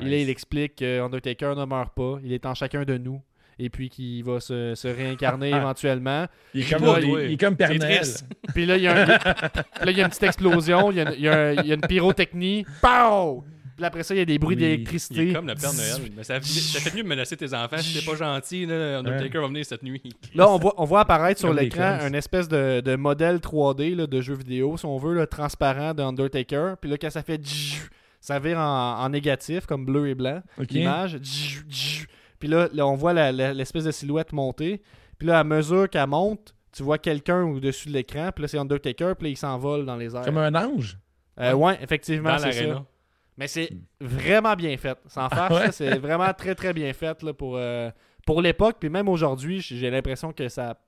Et 0.00 0.04
là, 0.04 0.16
il 0.16 0.30
explique 0.30 0.76
que 0.76 1.00
Undertaker 1.00 1.54
ne 1.56 1.64
meurt 1.64 1.94
pas. 1.94 2.18
Il 2.24 2.32
est 2.32 2.46
en 2.46 2.54
chacun 2.54 2.84
de 2.84 2.96
nous. 2.96 3.20
Et 3.58 3.68
puis 3.68 3.90
qu'il 3.90 4.24
va 4.24 4.40
se, 4.40 4.74
se 4.74 4.88
réincarner 4.88 5.50
éventuellement. 5.54 6.26
Il 6.54 6.62
est 6.62 6.70
comme, 6.72 6.82
pas, 6.82 7.00
il- 7.00 7.10
ouais. 7.10 7.26
il 7.26 7.32
est 7.32 7.36
comme 7.36 7.56
Père 7.56 7.68
C'est 7.68 7.78
Noël. 7.78 7.96
triste. 7.98 8.26
Puis 8.54 8.64
là, 8.66 8.76
il 8.78 8.82
y 8.82 8.88
a, 8.88 9.02
un- 9.02 9.06
puis 9.06 9.14
là, 9.84 9.90
il 9.90 9.96
y 9.98 10.00
a 10.00 10.04
une 10.04 10.08
petite 10.08 10.22
explosion. 10.22 10.90
Il 10.90 10.96
y 10.96 11.00
a, 11.00 11.04
une- 11.10 11.14
il 11.18 11.20
y 11.22 11.28
a 11.28 11.38
un- 11.38 11.52
il 11.52 11.66
y 11.66 11.72
a 11.72 11.74
une 11.74 11.80
pyrotechnie. 11.82 12.64
Pow! 12.80 13.44
Puis 13.82 13.86
après 13.86 14.02
ça, 14.02 14.14
il 14.14 14.18
y 14.18 14.20
a 14.20 14.24
des 14.24 14.38
bruits 14.38 14.56
Oui. 14.56 14.62
D'électricité. 14.62 15.32
comme 15.32 15.46
le 15.46 15.54
Père 15.54 15.72
Noël. 15.72 16.10
Mais 16.16 16.24
ça, 16.24 16.40
ça 16.40 16.80
fait 16.80 16.96
mieux 16.96 17.02
de 17.02 17.08
menacer 17.08 17.36
tes 17.36 17.52
enfants. 17.54 17.78
Si 17.78 17.98
t'es 17.98 18.04
pas 18.10 18.16
gentil, 18.16 18.66
là, 18.66 18.98
Undertaker 18.98 19.40
va 19.40 19.46
venir 19.48 19.64
cette 19.64 19.82
nuit. 19.82 20.02
Là, 20.34 20.48
on 20.50 20.58
voit, 20.58 20.74
on 20.76 20.84
voit 20.84 21.00
apparaître 21.00 21.40
sur 21.40 21.52
l'écran 21.52 21.98
un 22.00 22.12
espèce 22.14 22.48
de, 22.48 22.80
de 22.80 22.96
modèle 22.96 23.36
3D 23.38 23.94
là, 23.96 24.06
de 24.06 24.20
jeu 24.20 24.34
vidéo, 24.34 24.76
si 24.76 24.86
on 24.86 24.98
veut, 24.98 25.14
là, 25.14 25.26
transparent 25.26 25.94
de 25.94 26.02
Undertaker. 26.02 26.74
Puis 26.80 26.90
là, 26.90 26.96
quand 26.98 27.10
ça 27.10 27.22
fait 27.22 27.40
ça 28.20 28.38
vire 28.38 28.58
en, 28.58 28.98
en 29.00 29.08
négatif, 29.08 29.66
comme 29.66 29.84
bleu 29.84 30.08
et 30.08 30.14
blanc, 30.14 30.42
Ok. 30.60 30.70
l'image. 30.70 31.18
Puis 32.38 32.48
là, 32.48 32.68
là, 32.72 32.86
on 32.86 32.94
voit 32.94 33.12
l'espèce 33.32 33.84
de 33.84 33.90
silhouette 33.90 34.32
monter. 34.32 34.80
Puis 35.18 35.26
là, 35.28 35.38
à 35.40 35.44
mesure 35.44 35.88
qu'elle 35.88 36.06
monte, 36.08 36.54
tu 36.72 36.82
vois 36.82 36.98
quelqu'un 36.98 37.42
au-dessus 37.42 37.88
de 37.88 37.92
l'écran. 37.94 38.30
Puis 38.34 38.42
là, 38.42 38.48
c'est 38.48 38.58
Undertaker. 38.58 39.14
Puis 39.18 39.26
là, 39.26 39.30
il 39.30 39.36
s'envole 39.36 39.84
dans 39.86 39.96
les 39.96 40.14
airs. 40.16 40.24
Comme 40.24 40.38
un 40.38 40.54
ange? 40.54 40.98
Euh, 41.40 41.52
ouais, 41.54 41.78
effectivement, 41.82 42.36
c'est 42.38 42.52
ça. 42.52 42.84
Mais 43.42 43.48
c'est 43.48 43.70
vraiment 44.00 44.54
bien 44.54 44.76
fait. 44.76 44.96
Sans 45.08 45.26
Ah 45.30 45.52
ouais? 45.52 45.60
là, 45.66 45.72
c'est 45.72 45.98
vraiment 45.98 46.32
très 46.32 46.54
très 46.54 46.72
bien 46.72 46.92
fait 46.92 47.20
là, 47.24 47.32
pour, 47.32 47.56
euh, 47.56 47.90
pour 48.24 48.40
l'époque. 48.40 48.76
Puis 48.78 48.88
même 48.88 49.08
aujourd'hui, 49.08 49.60
j'ai 49.60 49.90
l'impression 49.90 50.32
que 50.32 50.48
ça, 50.48 50.78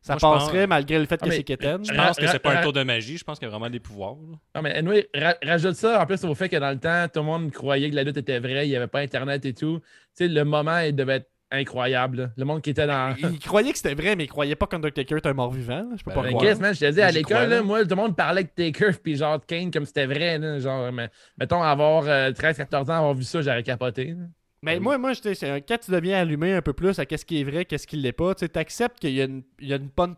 ça 0.00 0.12
Moi, 0.12 0.18
je 0.18 0.20
pense- 0.20 0.44
passerait 0.44 0.66
malgré 0.68 0.98
le 1.00 1.06
fait 1.06 1.18
Ah, 1.20 1.24
que 1.26 1.32
c'est 1.32 1.42
Keten. 1.42 1.84
Je 1.84 1.92
pense 1.92 2.16
que 2.16 2.26
c'est 2.28 2.38
pas 2.38 2.58
un 2.58 2.62
tour 2.62 2.72
de 2.72 2.82
magie. 2.84 3.18
Je 3.18 3.24
pense 3.24 3.38
qu'il 3.40 3.46
y 3.46 3.48
a 3.48 3.50
vraiment 3.50 3.68
des 3.70 3.80
pouvoirs. 3.80 4.14
là. 4.14 4.36
Non, 4.54 4.62
mais 4.62 4.72
anyway, 4.74 5.08
ra- 5.14 5.34
rajoute 5.42 5.74
ça 5.74 6.00
en 6.00 6.06
plus 6.06 6.22
au 6.24 6.34
fait 6.36 6.48
que 6.48 6.56
dans 6.56 6.70
le 6.70 6.78
temps, 6.78 7.06
tout 7.12 7.18
le 7.20 7.26
monde 7.26 7.50
croyait 7.50 7.90
que 7.90 7.96
la 7.96 8.04
lutte 8.04 8.16
était 8.18 8.38
vraie, 8.38 8.66
il 8.66 8.70
n'y 8.70 8.76
avait 8.76 8.86
pas 8.86 9.00
Internet 9.00 9.44
et 9.44 9.52
tout. 9.52 9.80
Tu 9.80 9.84
sais, 10.14 10.28
le 10.28 10.44
moment, 10.44 10.78
il 10.78 10.94
devait 10.94 11.16
être 11.16 11.30
incroyable. 11.50 12.32
Le 12.36 12.44
monde 12.44 12.62
qui 12.62 12.70
était 12.70 12.86
dans. 12.86 13.14
Il 13.16 13.38
croyait 13.38 13.72
que 13.72 13.78
c'était 13.78 13.94
vrai, 13.94 14.16
mais 14.16 14.24
il 14.24 14.28
croyait 14.28 14.56
pas 14.56 14.66
qu'Undertaker 14.66 15.16
était 15.18 15.28
un 15.28 15.34
mort-vivant. 15.34 15.86
Je 15.96 16.02
peux 16.04 16.10
Ben, 16.10 16.16
pas 16.16 16.22
Mais 16.22 16.34
croire. 16.34 16.60
Man, 16.60 16.74
je 16.74 16.80
te 16.80 16.90
dis, 16.90 17.00
à 17.00 17.10
l'école, 17.10 17.62
moi, 17.62 17.82
tout 17.84 17.90
le 17.90 17.96
monde 17.96 18.16
parlait 18.16 18.44
de 18.44 18.48
Taker 18.48 18.92
puis 19.02 19.16
genre 19.16 19.40
Kane 19.46 19.70
comme 19.70 19.84
c'était 19.84 20.06
vrai. 20.06 20.38
là, 20.38 20.58
genre, 20.58 20.90
mais, 20.92 21.08
mettons, 21.38 21.62
avoir 21.62 22.04
13-14 22.04 22.74
ans, 22.90 22.96
avoir 22.96 23.14
vu 23.14 23.22
ça, 23.24 23.40
j'aurais 23.42 23.62
capoté. 23.62 24.06
là. 24.06 24.24
Mais 24.66 24.78
moi, 24.80 24.98
moi 24.98 25.12
j'étais- 25.14 25.34
c'est 25.34 25.48
un- 25.48 25.60
quand 25.60 25.78
tu 25.78 25.90
deviens 25.90 26.18
allumé 26.20 26.52
un 26.52 26.60
peu 26.62 26.72
plus 26.74 26.98
à 26.98 27.06
qu'est-ce 27.06 27.24
qui 27.24 27.40
est 27.40 27.44
vrai, 27.44 27.64
qu'est-ce 27.64 27.86
qui 27.86 27.96
l'est 27.96 28.12
pas, 28.12 28.34
tu 28.34 28.46
acceptes 28.54 28.98
qu'il 28.98 29.12
y 29.14 29.22
a 29.22 29.24
une, 29.24 29.42
il 29.60 29.68
y 29.68 29.72
a 29.72 29.76
une 29.76 29.88
bonne. 29.96 30.14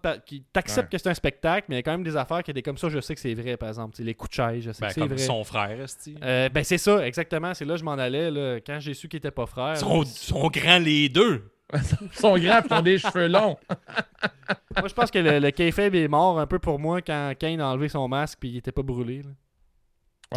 T'acceptes 0.52 0.86
Ouais. 0.86 0.90
que 0.90 0.98
c'est 0.98 1.08
un 1.10 1.14
spectacle, 1.14 1.66
mais 1.68 1.76
il 1.76 1.78
y 1.78 1.80
a 1.80 1.82
quand 1.82 1.92
même 1.92 2.02
des 2.02 2.16
affaires 2.16 2.42
qui 2.42 2.50
étaient 2.50 2.62
comme 2.62 2.78
ça, 2.78 2.88
je 2.88 3.00
sais 3.00 3.14
que 3.14 3.20
c'est 3.20 3.34
vrai, 3.34 3.56
par 3.56 3.68
exemple. 3.68 4.00
Les 4.02 4.14
coups 4.14 4.30
de 4.30 4.34
chaise, 4.34 4.64
je 4.64 4.72
sais 4.72 4.80
Ben, 4.80 4.88
que 4.88 4.94
c'est 4.94 5.00
comme 5.00 5.08
vrai. 5.10 5.18
son 5.18 5.44
frère, 5.44 5.80
esti. 5.80 6.16
Euh, 6.22 6.48
ben 6.48 6.64
c'est 6.64 6.78
ça, 6.78 7.06
exactement. 7.06 7.54
C'est 7.54 7.64
là 7.64 7.74
que 7.74 7.80
je 7.80 7.84
m'en 7.84 7.92
allais. 7.92 8.30
Là, 8.30 8.56
quand 8.60 8.78
j'ai 8.80 8.94
su 8.94 9.08
qu'il 9.08 9.18
était 9.18 9.30
pas 9.30 9.46
frère. 9.46 9.74
Ils 9.74 9.78
sont, 9.80 10.04
sont 10.04 10.48
grands 10.48 10.78
les 10.78 11.08
deux. 11.08 11.50
Ils 11.74 11.80
sont 12.14 12.38
grands 12.38 12.62
ils 12.70 12.72
ont 12.74 12.80
des 12.82 12.96
cheveux 12.98 13.28
longs. 13.28 13.58
Moi, 14.78 14.88
je 14.88 14.94
pense 14.94 15.10
que 15.10 15.18
le, 15.18 15.38
le 15.38 15.50
kayfabe 15.50 15.94
est 15.94 16.08
mort 16.08 16.40
un 16.40 16.46
peu 16.46 16.58
pour 16.58 16.78
moi 16.78 17.02
quand 17.02 17.34
Kane 17.38 17.60
a 17.60 17.68
enlevé 17.68 17.88
son 17.90 18.08
masque 18.08 18.38
puis 18.40 18.48
il 18.50 18.56
était 18.56 18.72
pas 18.72 18.82
brûlé. 18.82 19.22
là. 19.22 19.30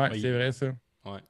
Ouais, 0.04 0.10
Oui. 0.12 0.20
c'est 0.22 0.32
vrai 0.32 0.52
ça. 0.52 0.68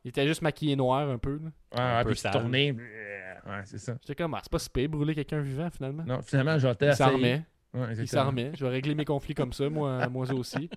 Il 0.03 0.09
était 0.09 0.27
juste 0.27 0.41
maquillé 0.41 0.75
noir 0.75 1.07
un 1.09 1.17
peu. 1.17 1.39
là. 1.41 1.49
Ouais, 1.77 1.97
ouais, 1.97 2.03
peu 2.03 2.09
puis 2.09 2.17
se 2.17 2.23
sale. 2.23 2.31
tourner. 2.33 2.71
Ouais, 2.73 3.61
c'est 3.65 3.77
ça. 3.77 3.93
J'étais 4.01 4.21
comme, 4.21 4.33
ah, 4.33 4.39
c'est 4.43 4.51
pas 4.51 4.59
si 4.59 4.69
pire 4.69 4.89
brûler 4.89 5.15
quelqu'un 5.15 5.39
vivant 5.41 5.69
finalement. 5.69 6.03
Non, 6.05 6.21
finalement, 6.21 6.57
j'ai 6.59 6.71
il 6.81 6.93
s'en 6.95 7.09
remet. 7.11 7.43
Ouais, 7.73 7.93
Il 7.97 8.07
s'en 8.07 8.27
remet. 8.27 8.51
Je 8.55 8.65
vais 8.65 8.71
régler 8.71 8.95
mes 8.95 9.05
conflits 9.05 9.33
comme 9.33 9.53
ça, 9.53 9.69
moi, 9.69 10.07
moi 10.09 10.31
aussi. 10.33 10.69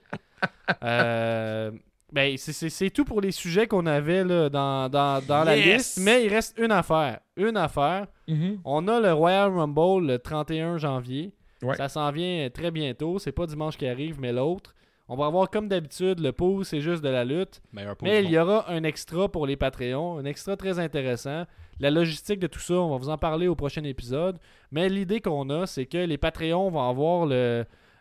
Euh, 0.83 1.71
ben, 2.13 2.37
c'est- 2.37 2.53
c'est 2.53 2.69
c'est 2.71 2.91
tout 2.91 3.05
pour 3.05 3.21
les 3.21 3.33
sujets 3.33 3.67
qu'on 3.67 3.87
avait 3.87 4.23
là, 4.25 4.49
dans, 4.49 4.89
dans, 4.89 5.21
dans 5.27 5.43
la 5.45 5.57
liste. 5.57 5.99
Mais 6.01 6.25
il 6.25 6.29
reste 6.29 6.57
une 6.59 6.71
affaire. 6.73 7.19
Une 7.37 7.57
affaire. 7.57 8.07
Mhm. 8.29 8.61
On 8.65 8.87
a 8.89 9.01
le 9.01 9.13
Royal 9.13 9.51
Rumble 9.53 10.07
le 10.07 10.19
31 10.19 10.79
janvier. 10.79 11.33
Ouais. 11.63 11.75
Ça 11.77 11.89
s'en 11.89 12.11
vient 12.13 12.49
très 12.51 12.71
bientôt. 12.71 13.19
C'est 13.19 13.33
pas 13.33 13.47
dimanche 13.47 13.77
qui 13.77 13.87
arrive, 13.87 14.21
mais 14.21 14.33
l'autre. 14.33 14.75
On 15.09 15.17
va 15.17 15.27
avoir 15.27 15.51
comme 15.51 15.69
d'habitude 15.69 16.21
le 16.21 16.33
pouce, 16.33 16.69
c'est 16.69 16.81
juste 16.81 17.03
de 17.03 17.11
la 17.11 17.25
lutte. 17.25 17.61
Mais 18.03 18.25
il 18.25 18.31
y 18.31 18.39
aura 18.39 18.71
un 18.71 18.85
extra 18.85 19.29
pour 19.29 19.47
les 19.47 19.57
Patreons, 19.57 20.19
un 20.19 20.25
extra 20.25 20.57
très 20.57 20.79
intéressant. 20.79 21.45
La 21.79 21.91
logistique 21.91 22.41
de 22.41 22.47
tout 22.47 22.61
ça, 22.61 22.75
on 22.75 22.91
va 22.91 22.97
vous 22.97 23.11
en 23.11 23.19
parler 23.19 23.47
au 23.47 23.55
prochain 23.55 23.85
épisode. 23.85 24.39
Mais 24.71 24.89
l'idée 24.89 25.21
qu'on 25.21 25.51
a, 25.51 25.67
c'est 25.67 25.85
que 25.85 25.99
les 25.99 26.17
Patreons 26.17 26.71
vont 26.71 26.89
avoir 26.89 27.27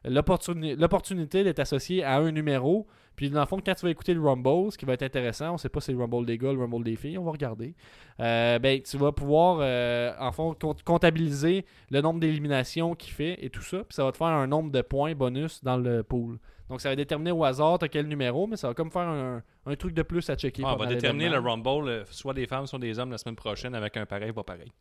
l'opportunité 0.05 1.43
d'être 1.43 1.59
associés 1.59 2.03
à 2.05 2.17
un 2.17 2.31
numéro. 2.31 2.87
Puis 3.15 3.29
dans 3.29 3.41
le 3.41 3.45
fond, 3.45 3.59
quand 3.63 3.75
tu 3.75 3.85
vas 3.85 3.91
écouter 3.91 4.13
le 4.13 4.21
Rumble, 4.21 4.71
ce 4.71 4.77
qui 4.77 4.85
va 4.85 4.93
être 4.93 5.03
intéressant, 5.03 5.53
on 5.53 5.57
sait 5.57 5.69
pas 5.69 5.81
si 5.81 5.87
c'est 5.87 5.91
le 5.91 5.99
Rumble 5.99 6.25
des 6.25 6.37
gars, 6.37 6.51
le 6.51 6.59
Rumble 6.59 6.83
des 6.83 6.95
filles, 6.95 7.17
on 7.17 7.23
va 7.23 7.31
regarder. 7.31 7.75
Euh, 8.19 8.59
ben, 8.59 8.81
tu 8.81 8.97
vas 8.97 9.11
pouvoir, 9.11 9.59
euh, 9.61 10.13
en 10.19 10.31
fond, 10.31 10.55
comptabiliser 10.85 11.65
le 11.91 12.01
nombre 12.01 12.19
d'éliminations 12.19 12.95
qu'il 12.95 13.13
fait 13.13 13.43
et 13.43 13.49
tout 13.49 13.61
ça. 13.61 13.79
Puis 13.79 13.93
ça 13.93 14.03
va 14.03 14.11
te 14.11 14.17
faire 14.17 14.27
un 14.27 14.47
nombre 14.47 14.71
de 14.71 14.81
points 14.81 15.13
bonus 15.13 15.63
dans 15.63 15.77
le 15.77 16.01
pool. 16.01 16.39
Donc 16.69 16.81
ça 16.81 16.89
va 16.89 16.95
déterminer 16.95 17.31
au 17.31 17.43
hasard 17.43 17.77
t'as 17.79 17.87
quel 17.87 18.07
numéro, 18.07 18.47
mais 18.47 18.55
ça 18.57 18.67
va 18.69 18.73
comme 18.73 18.89
faire 18.91 19.01
un, 19.07 19.43
un 19.65 19.75
truc 19.75 19.93
de 19.93 20.01
plus 20.01 20.27
à 20.29 20.35
checker. 20.35 20.63
Ah, 20.65 20.73
on 20.73 20.77
va 20.77 20.85
déterminer 20.85 21.29
le. 21.29 21.37
Rumble, 21.39 21.89
euh, 21.89 22.03
soit 22.09 22.33
des 22.33 22.47
femmes, 22.47 22.65
soit 22.67 22.79
des 22.79 22.97
hommes 22.99 23.11
la 23.11 23.17
semaine 23.17 23.35
prochaine 23.35 23.75
avec 23.75 23.97
un 23.97 24.05
pareil, 24.05 24.31
pas 24.31 24.43
pareil. 24.43 24.71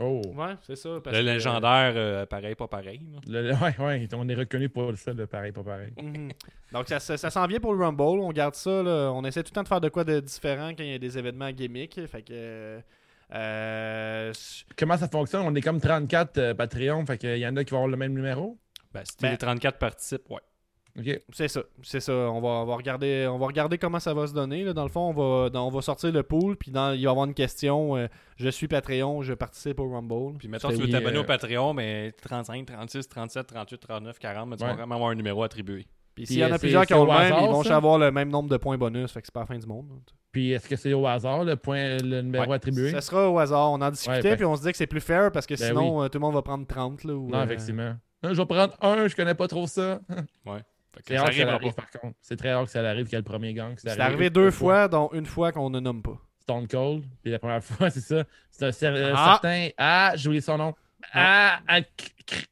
Oh. 0.00 0.20
Ouais, 0.34 0.54
c'est 0.62 0.74
ça. 0.74 0.98
parce 1.04 1.16
Le 1.16 1.22
que- 1.22 1.28
légendaire 1.28 1.92
euh, 1.94 2.26
pareil, 2.26 2.56
pas 2.56 2.66
pareil. 2.66 3.00
Le- 3.28 3.52
ouais, 3.62 3.76
ouais, 3.78 4.08
on 4.14 4.28
est 4.28 4.34
reconnu 4.34 4.68
pour 4.68 4.92
ça, 4.98 5.12
le 5.12 5.28
pareil, 5.28 5.52
pas 5.52 5.62
pareil. 5.62 5.92
Mhm. 6.02 6.32
Donc 6.72 6.88
ça, 6.88 6.98
ça, 6.98 7.16
ça 7.16 7.30
s'en 7.30 7.46
vient 7.46 7.60
pour 7.60 7.72
le 7.74 7.84
Rumble. 7.84 8.02
On 8.02 8.32
garde 8.32 8.56
ça. 8.56 8.82
là. 8.82 9.12
On 9.14 9.24
essaie 9.24 9.44
tout 9.44 9.50
le 9.52 9.54
temps 9.54 9.62
de 9.62 9.68
faire 9.68 9.80
de 9.80 9.88
quoi 9.88 10.02
de 10.02 10.18
différent 10.18 10.70
quand 10.70 10.82
il 10.82 10.90
y 10.90 10.94
a 10.94 10.98
des 10.98 11.16
événements 11.16 11.50
gimmicks. 11.52 12.04
Fait 12.08 12.22
que. 12.22 12.32
euh, 12.32 12.80
euh, 13.32 14.32
Comment 14.76 14.96
ça 14.96 15.08
fonctionne? 15.08 15.42
On 15.46 15.54
est 15.54 15.60
comme 15.60 15.80
34 15.80 16.38
euh, 16.38 16.54
Patreon, 16.54 17.06
fait 17.06 17.18
qu'il 17.18 17.38
y 17.38 17.46
en 17.46 17.56
a 17.56 17.62
qui 17.64 17.70
vont 17.70 17.78
avoir 17.78 17.90
le 17.90 17.96
même 17.96 18.14
numéro? 18.14 18.58
Ben, 18.92 19.02
si 19.04 19.16
Ben- 19.20 19.30
les 19.30 19.38
34 19.38 19.78
participent, 19.78 20.28
ouais. 20.30 20.40
C'est 21.32 21.48
ça, 21.48 21.62
c'est 21.82 21.98
ça. 22.00 22.12
On 22.12 22.40
va, 22.40 22.48
on 22.48 22.64
va 22.66 22.76
regarder, 22.76 23.26
on 23.28 23.36
va 23.36 23.46
regarder 23.46 23.78
comment 23.78 23.98
ça 23.98 24.14
va 24.14 24.26
se 24.28 24.32
donner. 24.32 24.62
là. 24.62 24.72
Dans 24.72 24.84
le 24.84 24.88
fond, 24.88 25.08
on 25.08 25.12
va, 25.12 25.50
dans- 25.50 25.66
on 25.66 25.70
va 25.70 25.82
sortir 25.82 26.12
le 26.12 26.22
pool, 26.22 26.56
puis 26.56 26.70
dans, 26.70 26.92
il 26.92 26.98
va 26.98 27.02
y 27.02 27.06
avoir 27.08 27.26
une 27.26 27.34
question. 27.34 27.96
euh, 27.96 28.06
je 28.36 28.48
suis 28.48 28.68
Patreon, 28.68 29.22
je 29.22 29.34
participe 29.34 29.80
au 29.80 29.88
Rumble. 29.90 30.38
Puis 30.38 30.48
C'est 30.52 30.68
tu 30.68 30.74
veux 30.82 30.88
t'abonner 30.90 31.16
euh, 31.16 31.22
au 31.22 31.24
Patreon, 31.24 31.74
mais 31.74 32.12
35, 32.22 32.64
36, 32.66 33.08
37, 33.08 33.46
38, 33.48 33.78
39, 33.80 34.18
40, 34.20 34.48
mais 34.48 34.56
tu 34.56 34.62
Ouais. 34.62 34.68
vas 34.70 34.76
vraiment 34.76 34.94
avoir 34.94 35.10
un 35.10 35.14
numéro 35.16 35.42
attribué. 35.42 35.86
Puis 36.14 36.26
s'il 36.28 36.38
y 36.38 36.44
en 36.44 36.52
euh, 36.52 36.54
a 36.54 36.58
plusieurs 36.60 36.86
qui 36.86 36.94
ont 36.94 37.04
le 37.04 37.10
même, 37.10 37.20
hasard, 37.32 37.42
ils 37.42 37.48
vont 37.50 37.70
avoir 37.72 37.98
le 37.98 38.12
même 38.12 38.28
nombre 38.28 38.48
de 38.48 38.56
points 38.56 38.78
bonus. 38.78 39.10
Fait 39.10 39.20
que 39.20 39.26
c'est 39.26 39.34
pas 39.34 39.40
la 39.40 39.46
fin 39.46 39.58
du 39.58 39.66
monde. 39.66 39.88
Puis 40.30 40.52
est-ce 40.52 40.68
que 40.68 40.76
c'est 40.76 40.92
au 40.92 41.04
hasard, 41.08 41.42
le 41.42 41.56
point, 41.56 41.96
le 41.98 42.22
numéro 42.22 42.46
Ouais. 42.46 42.54
attribué? 42.54 42.92
Ça 42.92 43.00
sera 43.00 43.28
au 43.28 43.36
hasard. 43.40 43.72
On 43.72 43.80
en 43.82 43.90
discutait, 43.90 44.14
Ouais, 44.18 44.22
ben- 44.22 44.36
puis 44.36 44.44
on 44.44 44.54
se 44.54 44.62
dit 44.62 44.70
que 44.70 44.76
c'est 44.76 44.86
plus 44.86 45.00
fair 45.00 45.32
parce 45.32 45.44
que 45.46 45.54
Ben 45.54 45.66
sinon, 45.68 46.02
euh, 46.04 46.08
tout 46.08 46.18
le 46.18 46.20
monde 46.20 46.34
va 46.34 46.42
prendre 46.42 46.64
30. 46.68 47.02
Là, 47.02 47.14
ou, 47.14 47.28
Non, 47.30 47.38
euh, 47.38 47.44
effectivement. 47.44 47.96
Je 48.22 48.28
vais 48.32 48.46
prendre 48.46 48.74
un, 48.80 49.08
je 49.08 49.16
connais 49.16 49.34
pas 49.34 49.48
trop 49.48 49.66
ça. 49.66 49.98
Que 50.08 50.60
C'est 51.06 51.14
ça 51.16 51.22
rare 51.22 51.30
que 51.30 51.36
ça 51.36 51.54
arrive, 51.54 51.74
par 51.74 51.90
contre. 51.90 52.16
C'est 52.20 52.36
très 52.36 52.54
rare 52.54 52.64
que 52.64 52.70
ça 52.70 52.80
arrive 52.88 53.04
qu'il 53.06 53.12
y 53.12 53.16
ait 53.16 53.18
le 53.18 53.24
premier 53.24 53.52
gang. 53.54 53.74
C'est 53.76 53.88
arrive 53.88 54.00
arrivé 54.02 54.30
deux 54.30 54.50
fois, 54.50 54.88
dont 54.88 55.10
une 55.12 55.26
fois 55.26 55.52
qu'on 55.52 55.70
ne 55.70 55.80
nomme 55.80 56.02
pas. 56.02 56.18
Stone 56.40 56.68
Cold. 56.68 57.04
Puis 57.22 57.32
la 57.32 57.38
première 57.38 57.62
fois, 57.64 57.90
c'est 57.90 58.00
ça. 58.00 58.24
C'est 58.50 58.66
un 58.66 58.70
cer- 58.70 58.94
euh, 58.96 59.12
Ah! 59.16 59.38
certain. 59.42 59.68
Ah, 59.78 60.12
j'ai 60.14 60.28
oublié 60.28 60.40
son 60.40 60.58
nom. 60.58 60.74
Ah, 61.12 61.58
ah, 61.68 61.80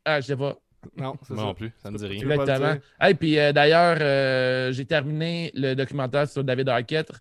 ah, 0.04 0.20
je 0.20 0.26
sais 0.26 0.36
pas. 0.36 0.56
Non, 0.96 1.14
c'est 1.22 1.36
ça. 1.36 1.40
non 1.42 1.54
plus, 1.54 1.72
ça 1.76 1.90
me 1.90 1.96
dit 1.98 2.06
rien. 2.06 2.28
Exactement. 2.28 2.74
Hey, 3.00 3.14
puis 3.14 3.38
euh, 3.38 3.52
d'ailleurs, 3.52 3.98
euh, 4.00 4.72
j'ai 4.72 4.84
terminé 4.84 5.50
le 5.54 5.74
documentaire 5.74 6.26
sur 6.28 6.42
David 6.42 6.68
Arquette. 6.68 7.12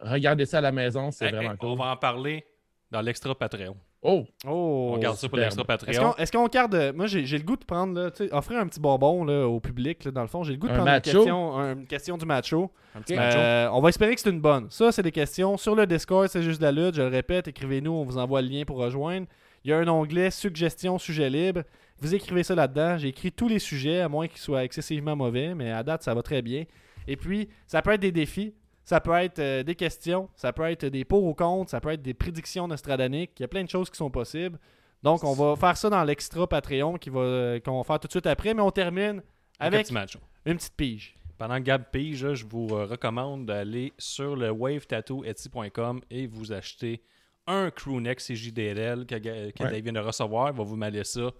Regardez 0.00 0.46
ça 0.46 0.58
à 0.58 0.60
la 0.62 0.72
maison, 0.72 1.10
c'est 1.10 1.26
Hey, 1.26 1.32
vraiment 1.32 1.52
hey, 1.52 1.58
cool. 1.58 1.68
On 1.70 1.76
va 1.76 1.86
en 1.92 1.96
parler 1.96 2.46
dans 2.90 3.02
l'extra 3.02 3.34
Patreon. 3.34 3.76
Oh! 4.04 4.24
Oh, 4.48 4.92
On 4.94 4.98
garde 4.98 5.16
ça 5.16 5.28
pour 5.28 5.38
l'extra 5.38 5.62
Est-ce 5.62 5.66
Patreon. 5.86 6.10
qu'on 6.12 6.16
est-ce 6.20 6.32
qu'on 6.32 6.46
garde. 6.48 6.74
euh, 6.74 6.92
Moi, 6.92 7.06
j'ai 7.06 7.22
le 7.22 7.44
goût 7.44 7.56
de 7.56 7.64
prendre. 7.64 7.94
Là, 8.00 8.10
offrir 8.32 8.58
un 8.58 8.66
petit 8.66 8.80
bonbon 8.80 9.24
là, 9.24 9.46
au 9.46 9.60
public, 9.60 10.04
là, 10.04 10.10
dans 10.10 10.22
le 10.22 10.26
fond. 10.26 10.42
J'ai 10.42 10.52
le 10.54 10.58
goût 10.58 10.66
de 10.66 10.72
Un 10.72 10.76
prendre 10.76 10.90
une 10.90 11.00
question, 11.00 11.56
un- 11.56 11.72
une 11.74 11.86
question 11.86 12.18
du 12.18 12.26
macho. 12.26 12.70
Un 12.96 13.00
petit 13.02 13.14
macho. 13.14 13.38
Euh, 13.38 13.68
on 13.72 13.80
va 13.80 13.90
espérer 13.90 14.14
que 14.16 14.20
c'est 14.20 14.30
une 14.30 14.40
bonne. 14.40 14.66
Ça, 14.70 14.90
c'est 14.90 15.02
des 15.02 15.12
questions. 15.12 15.56
Sur 15.56 15.76
le 15.76 15.86
Discord, 15.86 16.26
c'est 16.28 16.42
juste 16.42 16.60
de 16.60 16.66
la 16.66 16.72
lutte. 16.72 16.96
Je 16.96 17.02
le 17.02 17.08
répète, 17.08 17.46
écrivez-nous, 17.46 17.92
on 17.92 18.04
vous 18.04 18.18
envoie 18.18 18.42
le 18.42 18.48
lien 18.48 18.64
pour 18.64 18.78
rejoindre. 18.78 19.26
Il 19.64 19.70
y 19.70 19.72
a 19.72 19.78
un 19.78 19.86
onglet 19.86 20.32
suggestions, 20.32 20.98
sujets 20.98 21.30
libres. 21.30 21.62
Vous 22.00 22.12
écrivez 22.12 22.42
ça 22.42 22.56
là-dedans. 22.56 22.98
J'ai 22.98 23.08
écrit 23.08 23.30
tous 23.30 23.46
les 23.46 23.60
sujets, 23.60 24.00
à 24.00 24.08
moins 24.08 24.26
qu'ils 24.26 24.40
soient 24.40 24.64
excessivement 24.64 25.14
mauvais, 25.14 25.54
mais 25.54 25.70
à 25.70 25.84
date, 25.84 26.02
ça 26.02 26.12
va 26.12 26.22
très 26.22 26.42
bien. 26.42 26.64
Et 27.06 27.14
puis, 27.16 27.48
ça 27.68 27.80
peut 27.82 27.92
être 27.92 28.00
des 28.00 28.10
défis, 28.10 28.52
ça 28.84 29.00
peut 29.00 29.14
être 29.14 29.38
euh, 29.38 29.62
des 29.62 29.74
questions, 29.74 30.28
ça 30.34 30.52
peut 30.52 30.64
être 30.70 30.86
des 30.86 31.04
pour 31.04 31.24
ou 31.24 31.34
contre, 31.34 31.70
ça 31.70 31.80
peut 31.80 31.90
être 31.90 32.02
des 32.02 32.14
prédictions 32.14 32.66
nostradaniques. 32.68 33.32
Il 33.38 33.42
y 33.42 33.44
a 33.44 33.48
plein 33.48 33.64
de 33.64 33.68
choses 33.70 33.90
qui 33.90 33.96
sont 33.96 34.10
possibles. 34.10 34.58
Donc, 35.02 35.24
on 35.24 35.32
va 35.34 35.56
faire 35.56 35.76
ça 35.76 35.90
dans 35.90 36.04
l'extra 36.04 36.46
Patreon 36.46 36.96
qui 36.96 37.10
va, 37.10 37.20
euh, 37.20 37.60
qu'on 37.60 37.78
va 37.78 37.84
faire 37.84 37.98
tout 38.00 38.06
de 38.06 38.12
suite 38.12 38.26
après, 38.26 38.54
mais 38.54 38.62
on 38.62 38.70
termine 38.70 39.22
Avec 39.58 39.80
un 39.80 39.82
petit 39.82 40.18
une 40.46 40.56
petite 40.56 40.74
pige. 40.76 41.16
Pendant 41.38 41.56
que 41.58 41.62
Gab 41.62 41.84
pige, 41.90 42.24
là, 42.24 42.34
je 42.34 42.44
vous 42.44 42.68
euh, 42.70 42.84
recommande 42.86 43.46
d'aller 43.46 43.92
sur 43.98 44.36
le 44.36 44.50
wavetatoetsy.com 44.50 46.00
et 46.10 46.26
vous 46.26 46.52
acheter 46.52 47.02
un 47.46 47.70
crewneck 47.70 48.20
CJDLL 48.20 49.06
que, 49.06 49.16
Ga- 49.16 49.50
que 49.52 49.64
Ouais. 49.64 49.70
Dave 49.70 49.82
vient 49.82 49.92
de 49.92 49.98
recevoir. 50.00 50.50
Il 50.50 50.56
va 50.56 50.62
vous 50.64 50.76
mêler 50.76 51.02
ça. 51.04 51.30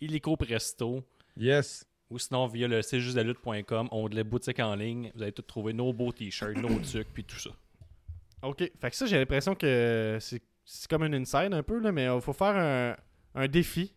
Illico 0.00 0.36
Presto. 0.36 1.02
Yes! 1.36 1.84
Ou 2.12 2.18
sinon 2.18 2.46
via 2.46 2.68
le 2.68 2.82
cjustdelutte.com, 2.82 3.88
onglet 3.90 4.24
boutique 4.24 4.60
en 4.60 4.74
ligne. 4.74 5.10
Vous 5.14 5.22
allez 5.22 5.32
tout 5.32 5.42
trouver 5.42 5.72
nos 5.72 5.92
beaux 5.92 6.12
t-shirts, 6.12 6.56
nos 6.58 6.78
trucs, 6.82 7.08
puis 7.12 7.24
tout 7.24 7.38
ça. 7.38 7.50
OK. 8.42 8.58
Fait 8.80 8.90
que 8.90 8.96
ça, 8.96 9.06
j'ai 9.06 9.18
l'impression 9.18 9.54
que 9.54 10.18
c'est 10.20 10.42
c'est 10.64 10.88
comme 10.88 11.02
une 11.02 11.14
inside 11.14 11.52
un 11.52 11.62
peu, 11.64 11.80
là, 11.80 11.90
mais 11.90 12.04
il 12.06 12.20
faut 12.20 12.32
faire 12.32 12.56
un, 12.56 12.96
un 13.34 13.48
défi 13.48 13.92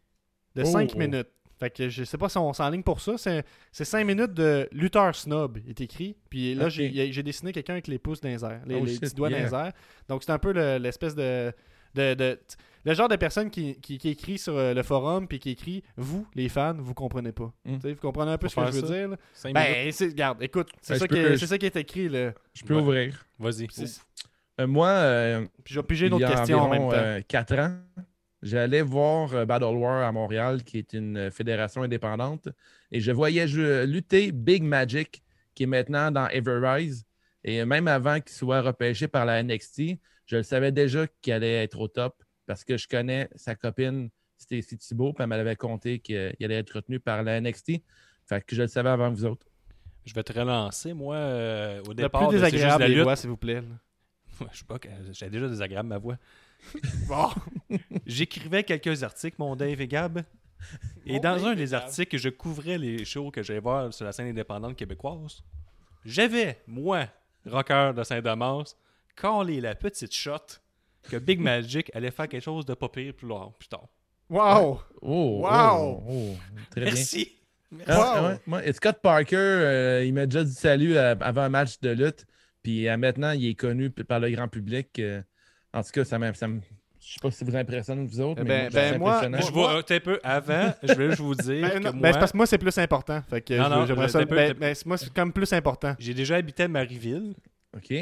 de 0.55 0.63
Oh. 0.63 0.65
5 0.65 0.95
minutes. 0.95 1.27
Fait 1.59 1.69
que 1.69 1.89
je 1.89 2.03
sais 2.03 2.17
pas 2.17 2.27
si 2.27 2.37
on 2.37 2.51
s'enligne 2.53 2.81
pour 2.83 2.99
ça. 2.99 3.17
C'est 3.17 3.45
c'est 3.71 3.85
5 3.85 4.03
minutes 4.05 4.33
de 4.33 4.67
lutteur 4.71 5.15
snob, 5.15 5.57
il 5.63 5.69
est 5.69 5.81
écrit. 5.81 6.15
Puis 6.29 6.55
là, 6.55 6.69
j'ai 6.69 7.23
dessiné 7.23 7.51
quelqu'un 7.53 7.73
avec 7.73 7.87
les 7.87 7.99
pouces 7.99 8.19
dans 8.21 8.29
les 8.29 8.43
airs, 8.43 8.61
les, 8.65 8.75
Oh 8.75 8.83
les 8.85 8.97
petits 8.99 9.13
doigts 9.15 9.29
yeah. 9.29 9.39
dans 9.39 9.45
les 9.45 9.65
airs. 9.67 9.73
Donc 10.09 10.23
c'est 10.23 10.31
un 10.31 10.39
peu 10.39 10.51
le- 10.53 10.77
l'espèce 10.77 11.15
de, 11.15 11.51
de, 11.93 12.13
de- 12.13 12.39
Le 12.85 12.93
genre 12.93 13.07
de 13.09 13.15
personne 13.15 13.49
qui, 13.49 13.79
qui, 13.81 13.97
qui 13.97 14.09
écrit 14.09 14.37
sur 14.37 14.55
euh, 14.55 14.73
le 14.73 14.83
forum 14.83 15.27
puis 15.27 15.39
qui 15.39 15.49
écrit 15.49 15.83
Vous, 15.97 16.27
les 16.35 16.49
fans, 16.49 16.75
vous 16.77 16.93
comprenez 16.93 17.31
pas. 17.31 17.51
Mm. 17.65 17.79
Sais, 17.81 17.93
Vous 17.93 17.99
comprenez 17.99 18.31
un 18.31 18.37
peu 18.37 18.47
Faut 18.47 18.61
ce 18.61 18.67
que 18.67 18.71
je 18.75 18.81
veux 18.81 18.87
ça. 18.87 18.93
dire. 18.93 19.09
là? 19.09 19.17
Ben, 19.53 19.91
regarde, 20.11 20.43
écoute, 20.43 20.69
c'est 20.81 20.93
Ben, 20.93 20.99
ça, 20.99 21.07
qui 21.07 21.15
est- 21.17 21.31
je- 21.31 21.35
c'est 21.37 21.47
ça 21.47 21.57
qui 21.57 21.65
est 21.65 21.75
écrit. 21.75 22.07
Là. 22.09 22.33
Je 22.53 22.63
peux 22.63 22.75
Ouais. 22.75 22.81
ouvrir. 22.81 23.25
Vas-y. 23.39 23.67
Euh, 24.61 24.67
moi, 24.67 24.87
euh, 24.89 25.45
Puis 25.63 25.73
je 25.73 25.79
vais 25.79 25.85
piger 25.85 26.07
une 26.07 26.13
il 26.15 26.21
y 26.21 26.23
autre 26.23 26.33
a 26.33 26.37
question 26.37 26.59
en 26.59 26.69
même 26.69 26.89
temps. 26.89 27.25
4 27.27 27.59
ans, 27.59 27.75
j'allais 28.41 28.81
voir 28.83 29.33
euh, 29.33 29.45
Battle 29.45 29.65
War 29.75 30.07
à 30.07 30.11
Montréal, 30.11 30.63
qui 30.63 30.77
est 30.77 30.93
une 30.93 31.17
euh, 31.17 31.31
fédération 31.31 31.81
indépendante, 31.83 32.47
et 32.91 32.99
je 33.01 33.11
voyais 33.11 33.47
je- 33.47 33.83
lutter 33.85 34.31
Big 34.31 34.63
Magic, 34.63 35.23
qui 35.55 35.63
est 35.63 35.67
maintenant 35.67 36.11
dans 36.11 36.27
Everrise. 36.29 37.03
Et 37.43 37.63
même 37.65 37.87
avant 37.87 38.19
qu'il 38.19 38.31
soit 38.35 38.61
repêché 38.61 39.07
par 39.07 39.25
la 39.25 39.41
NXT, 39.43 39.99
je 40.25 40.37
le 40.37 40.43
savais 40.43 40.71
déjà 40.71 41.05
qu'il 41.21 41.33
allait 41.33 41.63
être 41.63 41.79
au 41.79 41.87
top 41.87 42.23
parce 42.45 42.63
que 42.63 42.77
je 42.77 42.87
connais 42.87 43.29
sa 43.35 43.55
copine 43.55 44.09
Stacy 44.37 44.77
Thibault, 44.77 45.13
puis 45.13 45.23
elle 45.23 45.29
m'avait 45.29 45.55
compté 45.55 45.99
qu'il 45.99 46.35
allait 46.41 46.55
être 46.59 46.71
retenu 46.71 46.99
par 46.99 47.23
la 47.23 47.39
NXT. 47.39 47.81
Fait 48.25 48.43
que 48.45 48.55
je 48.55 48.61
le 48.63 48.67
savais 48.67 48.89
avant 48.89 49.09
vous 49.11 49.25
autres. 49.25 49.47
Je 50.05 50.13
vais 50.13 50.23
te 50.23 50.33
relancer, 50.33 50.93
moi, 50.93 51.15
euh, 51.15 51.81
au 51.85 51.89
Le 51.89 51.95
départ. 51.95 52.27
plus 52.29 52.37
de 52.37 52.43
C'est 52.43 52.51
juste 52.51 52.53
désagréable 52.57 52.81
la 52.83 52.87
lutte. 52.89 53.03
voix, 53.03 53.15
s'il 53.15 53.29
vous 53.29 53.37
plaît. 53.37 53.61
là. 53.61 54.47
Je 54.51 54.57
sais 54.59 54.65
pas, 54.65 54.77
j'ai 55.11 55.29
déjà 55.29 55.47
désagréable 55.47 55.87
ma 55.89 55.97
voix. 55.97 56.17
Bon. 57.07 57.29
J'écrivais 58.05 58.63
quelques 58.63 59.03
articles, 59.03 59.35
mon 59.39 59.55
Dave 59.55 59.79
et 59.81 59.87
Gab. 59.87 60.23
Et 61.05 61.13
Mon 61.13 61.19
dans 61.19 61.35
Dave 61.37 61.45
un 61.47 61.55
des 61.55 61.65
Gab. 61.67 61.83
articles, 61.83 62.17
je 62.17 62.29
couvrais 62.29 62.77
les 62.77 63.05
shows 63.05 63.31
que 63.31 63.41
j'allais 63.43 63.59
voir 63.59 63.93
sur 63.93 64.05
la 64.05 64.11
scène 64.11 64.27
indépendante 64.27 64.75
québécoise. 64.75 65.43
J'avais, 66.03 66.59
moi, 66.67 67.07
rocker 67.45 67.93
de 67.95 68.03
Saint-Damas, 68.03 68.75
collé 69.15 69.61
la 69.61 69.75
petite 69.75 70.13
shot 70.13 70.37
que 71.09 71.17
Big 71.17 71.39
Magic 71.39 71.91
allait 71.95 72.11
faire 72.11 72.27
quelque 72.27 72.43
chose 72.43 72.65
de 72.65 72.73
pas 72.73 72.89
pire 72.89 73.13
plus, 73.13 73.27
loin, 73.27 73.51
plus 73.57 73.67
tard. 73.67 73.87
Wow! 74.29 74.79
Oh! 75.01 75.41
Wow! 75.43 75.47
oh, 75.47 76.03
oh, 76.09 76.35
très 76.71 76.81
bien. 76.81 76.93
Merci. 76.93 77.31
Ah, 77.87 78.21
Wow. 78.21 78.27
ouais, 78.29 78.39
moi, 78.47 78.65
et 78.65 78.73
Scott 78.73 78.97
Parker, 79.01 79.35
euh, 79.37 80.03
il 80.05 80.13
m'a 80.13 80.25
déjà 80.25 80.43
dit 80.43 80.53
salut 80.53 80.95
euh, 80.95 81.15
avant 81.19 81.41
un 81.41 81.49
match 81.49 81.79
de 81.81 81.89
lutte. 81.91 82.25
Puis 82.63 82.87
euh, 82.87 82.95
maintenant, 82.97 83.31
il 83.31 83.47
est 83.49 83.55
connu 83.55 83.89
par 83.89 84.19
le 84.19 84.29
grand 84.31 84.47
public. 84.47 84.97
euh, 84.99 85.21
en 85.73 85.83
tout 85.83 85.89
cas, 85.91 86.05
ça 86.05 86.17
m'a. 86.17 86.33
ça 86.33 86.47
me- 86.47 86.61
Je 87.01 87.13
sais 87.13 87.19
pas 87.21 87.29
si 87.31 87.37
ça 87.37 87.45
vous 87.45 87.55
impressionne, 87.55 88.07
vous 88.07 88.21
autres. 88.21 88.41
Eh 88.41 88.47
mais 88.47 88.69
ben- 88.69 88.71
moi, 88.71 88.71
ben, 88.71 88.91
c'est 88.93 88.97
moi- 88.99 89.11
impressionnant. 89.17 89.37
Je 89.45 89.51
vois 89.51 89.77
un 89.77 89.99
peu 89.99 90.19
avant, 90.23 90.73
je 90.83 90.93
vais 90.93 91.07
juste 91.09 91.19
vous 91.21 91.35
dire 91.35 91.61
Ben, 91.67 91.69
que 91.71 91.77
non, 91.79 91.91
moi, 91.93 92.01
ben, 92.01 92.13
c'est 92.13 92.19
parce 92.19 92.31
que 92.31 92.37
moi, 92.37 92.45
c'est 92.47 92.57
plus 92.57 92.77
important. 92.77 93.21
Fait 93.29 93.41
que 93.41 93.53
Non, 93.55 93.63
je- 93.65 93.69
non, 93.69 93.85
j'aimerais 93.85 94.09
ça. 94.09 94.25
peu- 94.25 94.35
ben, 94.35 94.53
ben, 94.53 94.75
moi, 94.85 94.97
c'est 94.97 95.13
comme 95.13 95.33
plus 95.33 95.51
important. 95.53 95.95
j'ai 95.99 96.13
déjà 96.13 96.37
habité 96.37 96.63
à 96.63 96.67
Marieville. 96.67 97.33
OK. 97.75 97.93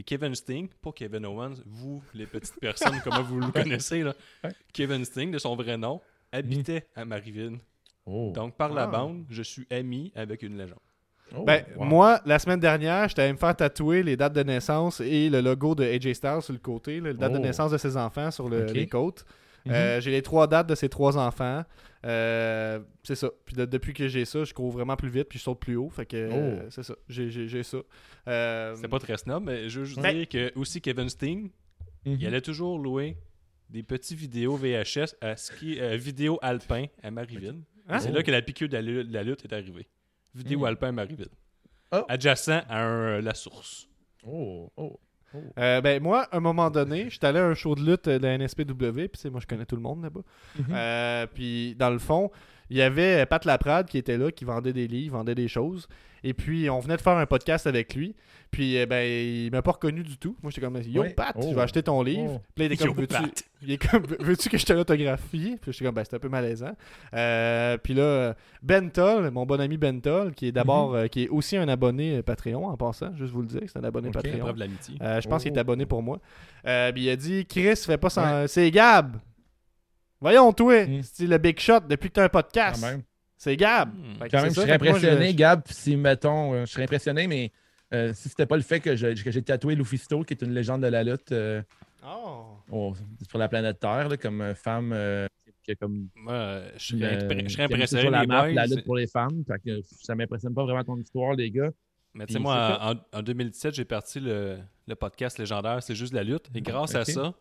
Et 0.00 0.02
Kevin 0.02 0.34
Sting, 0.34 0.66
pas 0.80 0.92
Kevin 0.92 1.26
Owens, 1.26 1.56
vous, 1.66 2.02
les 2.14 2.24
petites 2.24 2.58
personnes, 2.58 2.98
comment 3.04 3.22
vous 3.22 3.38
le 3.38 3.48
connaissez, 3.52 4.02
là. 4.02 4.14
Ouais. 4.42 4.50
Kevin 4.72 5.04
Sting, 5.04 5.30
de 5.30 5.36
son 5.38 5.54
vrai 5.56 5.76
nom, 5.76 6.00
habitait 6.32 6.86
à 6.96 7.04
Marieville. 7.04 7.58
Oh. 8.06 8.32
Donc, 8.34 8.56
par 8.56 8.72
la 8.72 8.86
bande, 8.86 9.26
je 9.28 9.42
suis 9.42 9.66
ami 9.70 10.10
avec 10.16 10.42
une 10.42 10.56
légende. 10.56 10.78
Oh, 11.36 11.44
Ben, 11.44 11.64
wow. 11.76 11.84
moi, 11.84 12.20
la 12.24 12.38
semaine 12.38 12.60
dernière, 12.60 13.08
j'étais 13.10 13.22
allé 13.22 13.34
me 13.34 13.38
faire 13.38 13.54
tatouer 13.54 14.02
les 14.02 14.16
dates 14.16 14.32
de 14.32 14.42
naissance 14.42 15.00
et 15.02 15.28
le 15.28 15.42
logo 15.42 15.74
de 15.74 15.84
AJ 15.84 16.14
Styles 16.14 16.40
sur 16.40 16.54
le 16.54 16.58
côté, 16.60 16.98
là, 16.98 17.10
les 17.12 17.18
dates 17.18 17.32
de 17.34 17.36
Oh. 17.38 17.42
naissance 17.42 17.70
de 17.70 17.76
ses 17.78 17.94
enfants 17.98 18.30
sur 18.30 18.48
le- 18.48 18.64
les 18.72 18.86
côtes. 18.88 19.26
Mhm. 19.66 19.72
Euh, 19.72 20.00
j'ai 20.00 20.10
les 20.10 20.22
trois 20.22 20.46
dates 20.46 20.68
de 20.68 20.74
ses 20.74 20.88
trois 20.88 21.18
enfants. 21.18 21.64
Euh, 22.06 22.80
c'est 23.02 23.14
ça. 23.14 23.30
Puis 23.44 23.54
de- 23.56 23.66
depuis 23.66 23.92
que 23.92 24.08
j'ai 24.08 24.24
ça, 24.24 24.44
je 24.44 24.54
cours 24.54 24.70
vraiment 24.70 24.96
plus 24.96 25.10
vite 25.10 25.28
puis 25.28 25.38
je 25.38 25.44
saute 25.44 25.60
plus 25.60 25.76
haut. 25.76 25.90
Fait 25.90 26.06
que 26.06 26.16
euh, 26.16 26.60
Oh. 26.62 26.66
c'est 26.70 26.82
ça. 26.82 26.94
J'ai, 27.08 27.30
j'ai- 27.30 27.46
j'ai 27.48 27.62
ça. 27.62 27.78
Euh, 28.28 28.74
C'est 28.76 28.88
pas 28.88 28.98
très 28.98 29.16
snob, 29.18 29.44
mais 29.44 29.68
je 29.68 29.80
veux 29.80 29.84
juste 29.84 30.00
Ben- 30.00 30.14
dire 30.14 30.28
que 30.28 30.52
aussi 30.58 30.80
Kevin 30.80 31.08
Sting, 31.10 31.50
Mhm. 32.06 32.16
il 32.20 32.26
allait 32.26 32.40
toujours 32.40 32.78
louer 32.78 33.16
des 33.68 33.82
petits 33.82 34.14
vidéos 34.16 34.56
VHS 34.56 35.14
à 35.20 35.36
ski, 35.36 35.78
euh, 35.80 35.96
vidéo 35.96 36.38
alpin 36.42 36.86
à 37.02 37.10
Marieville. 37.10 37.62
Hein? 37.88 37.98
C'est 37.98 38.10
Oh. 38.10 38.14
là 38.14 38.22
que 38.22 38.30
la 38.30 38.40
piqûre 38.42 38.68
de 38.68 38.72
la, 38.74 38.82
lu- 38.82 39.04
de 39.04 39.12
la 39.12 39.22
lutte 39.22 39.44
est 39.44 39.52
arrivée. 39.52 39.86
Vidéo 40.34 40.60
Mm. 40.60 40.64
alpin 40.64 40.88
à 40.88 40.92
Marieville. 40.92 41.28
Oh. 41.92 42.04
Adjacent 42.08 42.62
à 42.68 42.82
un- 42.84 43.20
la 43.20 43.34
source. 43.34 43.88
Oh, 44.26 44.70
oh. 44.76 44.98
Euh, 45.58 45.80
ben 45.80 46.02
moi, 46.02 46.22
à 46.30 46.36
un 46.36 46.40
moment 46.40 46.70
donné, 46.70 47.08
j'étais 47.08 47.28
allé 47.28 47.38
à 47.38 47.46
un 47.46 47.54
show 47.54 47.74
de 47.74 47.84
lutte 47.84 48.08
de 48.08 48.26
la 48.26 48.36
NSPW, 48.36 49.08
puis 49.08 49.10
c'est 49.14 49.30
moi 49.30 49.40
je 49.40 49.46
connais 49.46 49.66
tout 49.66 49.76
le 49.76 49.82
monde 49.82 50.02
là-bas. 50.02 50.22
Mhm. 50.58 50.64
Euh, 50.70 51.26
puis 51.32 51.74
dans 51.76 51.90
le 51.90 51.98
fond, 51.98 52.30
il 52.70 52.76
y 52.78 52.82
avait 52.82 53.26
Pat 53.26 53.44
Laprade 53.44 53.86
qui 53.88 53.98
était 53.98 54.16
là, 54.16 54.30
qui 54.30 54.44
vendait 54.44 54.72
des 54.72 54.86
livres, 54.88 55.16
vendait 55.18 55.34
des 55.34 55.48
choses. 55.48 55.88
Et 56.22 56.34
puis 56.34 56.68
on 56.68 56.80
venait 56.80 56.96
de 56.96 57.00
faire 57.00 57.16
un 57.16 57.24
podcast 57.24 57.66
avec 57.66 57.94
lui. 57.94 58.14
Puis 58.50 58.78
euh, 58.78 58.84
ben 58.84 59.00
il 59.08 59.50
m'a 59.52 59.62
pas 59.62 59.70
reconnu 59.72 60.02
du 60.02 60.18
tout. 60.18 60.36
Moi 60.42 60.50
j'étais 60.50 60.60
comme 60.66 60.76
Yo 60.82 61.00
Ouais. 61.02 61.10
Pat, 61.10 61.34
Oh. 61.34 61.46
je 61.48 61.54
vais 61.54 61.62
acheter 61.62 61.82
ton 61.82 62.02
livre. 62.02 62.32
Oh. 62.36 62.42
Puis 62.54 62.64
là, 62.64 62.66
il 62.66 62.72
était 62.72 62.84
comme 63.88 64.02
veux-tu 64.04 64.22
veux-tu 64.22 64.48
que 64.50 64.58
je 64.58 64.66
te 64.66 64.72
l'autographie 64.74 65.56
Puis 65.62 65.72
j'étais 65.72 65.84
comme 65.86 65.94
ben 65.94 66.04
c'est 66.04 66.16
un 66.16 66.18
peu 66.18 66.28
malaisant. 66.28 66.76
Euh, 67.14 67.78
puis 67.78 67.94
là 67.94 68.34
Ben 68.62 68.90
Toll, 68.90 69.30
mon 69.30 69.46
bon 69.46 69.60
ami 69.60 69.78
Ben 69.78 69.98
Toll, 70.00 70.34
qui 70.34 70.48
est 70.48 70.52
d'abord 70.52 70.94
euh, 70.94 71.06
qui 71.06 71.22
est 71.24 71.28
aussi 71.28 71.56
un 71.56 71.68
abonné 71.68 72.18
euh, 72.18 72.22
Patreon 72.22 72.66
en 72.66 72.76
passant, 72.76 73.14
juste 73.16 73.32
vous 73.32 73.40
le 73.42 73.46
dire, 73.48 73.62
c'est 73.66 73.78
un 73.78 73.84
abonné. 73.84 74.10
Patreon. 74.10 74.40
Preuve 74.40 74.54
de 74.56 74.60
l'amitié. 74.60 74.96
Euh, 75.00 75.20
je 75.22 75.28
pense 75.28 75.42
qu'il 75.42 75.52
Oh. 75.52 75.56
est 75.56 75.60
abonné 75.60 75.86
pour 75.86 76.02
moi. 76.02 76.18
Euh, 76.66 76.92
puis 76.92 77.04
il 77.04 77.10
a 77.10 77.16
dit 77.16 77.46
Chris, 77.46 77.76
fais 77.76 77.96
pas 77.98 78.10
sans. 78.10 78.46
C'est 78.46 78.70
Gab. 78.70 79.16
Voyons, 80.20 80.52
toi, 80.52 80.84
Mm. 80.86 81.00
c'est 81.02 81.26
le 81.26 81.38
Big 81.38 81.58
Shot 81.58 81.80
depuis 81.88 82.08
que 82.08 82.14
t'as 82.14 82.24
un 82.24 82.28
podcast. 82.28 82.80
Quand 82.82 82.88
même. 82.90 83.02
C'est 83.36 83.56
Gab. 83.56 83.88
Hmm. 83.94 84.18
Que 84.18 84.28
Quand 84.30 84.42
même, 84.42 84.50
je 84.50 84.54
serais 84.54 84.78
que 84.78 84.84
moi, 84.84 84.94
impressionné, 84.96 85.34
Gab, 85.34 85.62
si, 85.70 85.96
mettons, 85.96 86.52
euh, 86.52 86.66
je 86.66 86.72
serais 86.72 86.82
impressionné, 86.84 87.26
mais 87.26 87.50
euh, 87.94 88.12
si 88.14 88.28
c'était 88.28 88.44
pas 88.44 88.56
le 88.56 88.62
fait 88.62 88.80
que 88.80 88.94
je- 88.96 89.22
que 89.22 89.30
j'ai 89.30 89.40
tatoué 89.42 89.74
Lufisto, 89.74 90.22
qui 90.24 90.34
est 90.34 90.42
une 90.42 90.52
légende 90.52 90.82
de 90.82 90.88
la 90.88 91.02
lutte 91.02 91.32
euh, 91.32 91.62
Oh. 92.06 92.44
au- 92.70 92.94
sur 93.28 93.38
la 93.38 93.48
planète 93.48 93.78
Terre, 93.80 94.10
là, 94.10 94.16
comme 94.18 94.42
euh, 94.42 94.54
femme 94.54 94.92
euh, 94.92 95.26
qui 95.64 95.70
a 95.70 95.74
comme 95.74 96.08
Moi, 96.16 96.32
euh, 96.34 96.70
je 96.76 96.96
serais, 96.96 97.22
euh, 97.22 97.24
impressionné, 97.64 97.86
sur 98.02 98.10
la 98.10 98.20
les 98.20 98.26
map 98.26 98.42
boys. 98.44 98.52
la 98.52 98.66
lutte 98.66 98.84
pour 98.84 98.96
les 98.96 99.06
femmes. 99.06 99.42
Fait 99.46 99.58
que 99.64 99.80
ça 100.02 100.14
m'impressionne 100.14 100.52
pas 100.54 100.64
vraiment 100.64 100.84
ton 100.84 100.98
histoire, 100.98 101.32
les 101.34 101.50
gars. 101.50 101.70
Mais 102.12 102.26
tu 102.26 102.34
sais, 102.34 102.38
moi, 102.40 102.78
en, 103.12 103.18
en 103.18 103.22
2017, 103.22 103.74
j'ai 103.74 103.84
parti 103.86 104.20
le, 104.20 104.58
le 104.88 104.94
podcast 104.96 105.38
légendaire 105.38 105.82
C'est 105.82 105.94
juste 105.94 106.12
la 106.12 106.22
lutte. 106.24 106.46
Et 106.54 106.60
grâce 106.60 106.94
à 106.94 107.04
ça, 107.04 107.32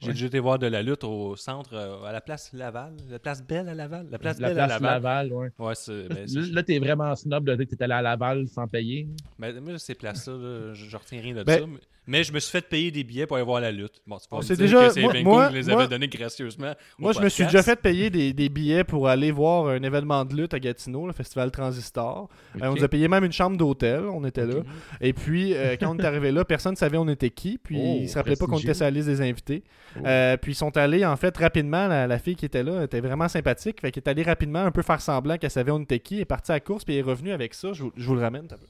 j'ai 0.00 0.08
Ouais. 0.08 0.12
déjà 0.12 0.26
été 0.26 0.38
voir 0.38 0.58
de 0.58 0.66
la 0.66 0.82
lutte 0.82 1.04
au 1.04 1.36
centre, 1.36 1.70
euh, 1.72 2.04
à 2.04 2.12
la 2.12 2.20
place 2.20 2.50
Laval. 2.52 2.92
La 3.10 3.18
place 3.18 3.42
Belle 3.42 3.68
à 3.68 3.74
Laval. 3.74 4.06
La 4.10 4.18
place 4.18 4.38
la 4.38 4.48
Belle 4.48 4.56
place 4.56 4.70
à 4.70 4.74
Laval. 4.74 4.92
Laval, 5.28 5.32
ouais. 5.32 5.48
Ouais, 5.58 5.74
c'est. 5.74 6.08
ben, 6.08 6.26
c'est- 6.28 6.52
Là, 6.52 6.62
t'es 6.62 6.78
vraiment 6.78 7.14
snob 7.16 7.44
de 7.44 7.54
dire 7.54 7.66
que 7.66 7.74
t'es 7.74 7.82
allé 7.84 7.94
à 7.94 8.02
Laval 8.02 8.46
sans 8.48 8.66
payer. 8.68 9.08
ben, 9.38 9.58
moi, 9.60 9.78
ces 9.78 9.94
places-là, 9.94 10.34
là, 10.34 10.74
je, 10.74 10.84
je 10.88 10.96
retiens 10.96 11.20
rien 11.20 11.34
de 11.34 11.42
Ben- 11.44 11.60
ça. 11.60 11.66
Mais, 11.66 11.78
mais 12.10 12.24
je 12.24 12.32
me 12.32 12.40
suis 12.40 12.50
fait 12.50 12.66
payer 12.66 12.90
des 12.90 13.04
billets 13.04 13.26
pour 13.26 13.36
aller 13.36 13.44
voir 13.44 13.60
la 13.60 13.70
lutte. 13.70 14.00
Bon, 14.06 14.16
c'est 14.18 14.30
pas 14.30 14.40
dire 14.40 14.56
déjà- 14.56 14.86
que 14.88 14.94
c'est 14.94 15.02
moi- 15.02 15.12
moi- 15.22 15.50
les 15.50 15.62
moi- 15.64 15.74
avais 15.82 15.88
donnés 15.88 16.08
gracieusement. 16.08 16.72
Moi, 16.98 17.12
je 17.12 17.20
me 17.20 17.28
suis 17.28 17.44
déjà 17.44 17.62
fait 17.62 17.76
payer 17.76 18.08
des, 18.08 18.32
des 18.32 18.48
billets 18.48 18.82
pour 18.82 19.08
aller 19.08 19.30
voir 19.30 19.66
un 19.68 19.82
événement 19.82 20.24
de 20.24 20.34
lutte 20.34 20.54
à 20.54 20.58
Gatineau, 20.58 21.06
le 21.06 21.12
festival 21.12 21.50
Transistor. 21.50 22.30
Euh, 22.56 22.68
on 22.70 22.76
nous 22.76 22.84
a 22.84 22.88
payé 22.88 23.08
même 23.08 23.24
une 23.24 23.32
chambre 23.32 23.58
d'hôtel, 23.58 24.00
on 24.04 24.24
était 24.24 24.46
là. 24.46 24.62
Et 25.02 25.12
puis, 25.12 25.52
euh, 25.54 25.76
quand 25.78 25.94
on 25.94 25.98
est 25.98 26.04
arrivé 26.06 26.32
là, 26.32 26.46
personne 26.46 26.72
ne 26.72 26.76
savait 26.78 26.87
on 26.96 27.08
était 27.08 27.30
qui. 27.30 27.58
Puis, 27.58 27.76
Oh, 27.78 27.98
ils 28.00 28.08
se 28.08 28.14
rappelaient 28.16 28.36
pas 28.36 28.46
qu'on 28.46 28.58
était 28.58 28.72
sur 28.74 28.84
la 28.84 28.90
liste 28.90 29.08
des 29.08 29.20
invités. 29.20 29.64
Oh. 29.96 30.06
Euh, 30.06 30.36
puis, 30.38 30.52
ils 30.52 30.54
sont 30.54 30.74
allés, 30.76 31.04
en 31.04 31.16
fait, 31.16 31.36
rapidement. 31.36 31.86
La, 31.88 32.06
la 32.06 32.18
fille 32.18 32.36
qui 32.36 32.46
était 32.46 32.62
là 32.62 32.84
était 32.84 33.00
vraiment 33.00 33.28
sympathique. 33.28 33.80
Fait 33.80 33.90
qu'elle 33.92 34.02
est 34.04 34.08
allée 34.08 34.22
rapidement 34.22 34.60
un 34.60 34.70
peu 34.70 34.82
faire 34.82 35.00
semblant 35.00 35.36
qu'elle 35.36 35.50
savait 35.50 35.72
on 35.72 35.80
était 35.80 36.00
qui. 36.00 36.14
Elle 36.14 36.20
est 36.22 36.24
partie 36.24 36.52
à 36.52 36.54
la 36.54 36.60
course, 36.60 36.84
puis 36.84 36.94
elle 36.94 37.00
est 37.00 37.02
revenue 37.10 37.32
avec 37.32 37.52
ça. 37.52 37.72
Je, 37.74 37.82
vous- 37.82 37.92
je 37.96 38.06
vous 38.06 38.14
le 38.14 38.20
ramène. 38.22 38.46
t'as 38.46 38.56
peu. 38.56 38.66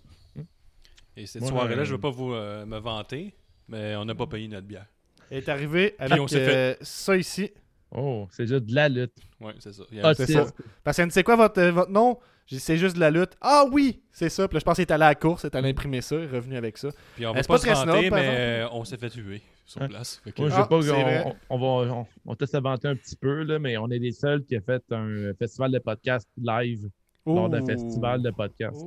Et 1.17 1.27
cette 1.27 1.45
soirée-là, 1.47 1.83
euh, 1.83 1.85
je 1.85 1.93
veux 1.93 2.01
pas 2.01 2.11
vous 2.11 2.33
euh, 2.33 2.65
me 2.65 2.79
vanter, 2.79 3.35
mais 3.69 3.95
on 3.97 4.05
n'a 4.05 4.15
pas 4.15 4.27
payé 4.27 4.47
notre 4.49 4.67
bière. 4.67 4.87
Elle 5.31 5.39
est 5.39 5.49
arrivée 5.49 5.95
avec 5.99 6.21
on 6.21 6.29
s'est 6.29 6.45
fait- 6.45 6.55
euh, 6.55 6.75
ça 6.81 7.17
ici. 7.17 7.51
Oh, 7.91 8.29
c'est 8.31 8.47
juste 8.47 8.67
de 8.67 8.75
la 8.75 8.89
lutte. 8.89 9.13
Ouais, 9.41 9.55
c'est 9.59 9.73
ça. 9.73 9.83
Ah, 10.03 10.15
c'est 10.15 10.27
ça. 10.27 10.47
Parce 10.85 11.01
c'est 11.11 11.23
quoi 11.23 11.37
votre, 11.37 11.61
euh, 11.61 11.73
votre 11.73 11.91
nom? 11.91 12.19
C'est 12.51 12.79
juste 12.79 12.95
de 12.97 13.01
la 13.01 13.11
lutte. 13.11 13.33
Ah 13.41 13.65
oui, 13.71 14.01
c'est 14.11 14.29
ça. 14.31 14.49
Puis 14.49 14.55
là, 14.57 14.61
je 14.61 14.65
pense 14.65 14.77
qu'il 14.77 14.83
est 14.83 14.91
allé 14.93 15.05
à 15.05 15.09
la 15.09 15.15
course, 15.15 15.43
il 15.43 15.47
est 15.47 15.57
allé 15.57 15.69
imprimer 15.71 16.01
ça, 16.01 16.17
il 16.17 16.23
est 16.23 16.27
revenu 16.29 16.57
avec 16.57 16.79
ça. 16.79 16.89
Puis 17.17 17.27
on 17.27 17.33
va 17.35 17.41
pas 17.43 17.47
pas 17.47 17.59
se 17.59 17.63
très 17.67 17.75
vanter, 17.75 18.01
snob, 18.01 18.11
par 18.11 18.19
mais 18.21 18.65
on 18.73 18.85
s'est 18.85 18.97
fait 18.97 19.11
tuer 19.11 19.43
sur 19.67 19.83
Hein? 19.83 19.89
place. 19.89 20.21
Fait 20.25 20.33
que- 20.33 20.41
Moi, 20.41 20.51
je 20.51 20.55
Ah, 20.57 20.67
pas, 20.67 20.77
on, 20.77 21.37
on 21.51 21.59
va, 21.59 21.95
on, 21.95 22.07
on 22.27 22.47
s'inventer 22.47 22.89
un 22.89 22.97
petit 22.97 23.17
peu, 23.17 23.43
là, 23.43 23.59
mais 23.59 23.77
on 23.77 23.91
est 23.91 23.99
les 23.99 24.13
seuls 24.13 24.43
qui 24.45 24.57
a 24.57 24.61
fait 24.63 24.83
un 24.91 25.33
festival 25.39 25.73
de 25.73 25.79
podcast 25.79 26.27
live 26.39 26.89
lors 27.27 27.51
d'un 27.51 27.65
festival 27.67 28.23
de 28.23 28.31
podcast. 28.31 28.81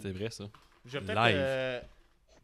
C'est 0.00 0.12
vrai, 0.12 0.28
ça. 0.30 0.44
Je 0.84 0.98
vais 0.98 1.04
peut-être, 1.04 1.18
Live. 1.26 1.36
euh, 1.36 1.80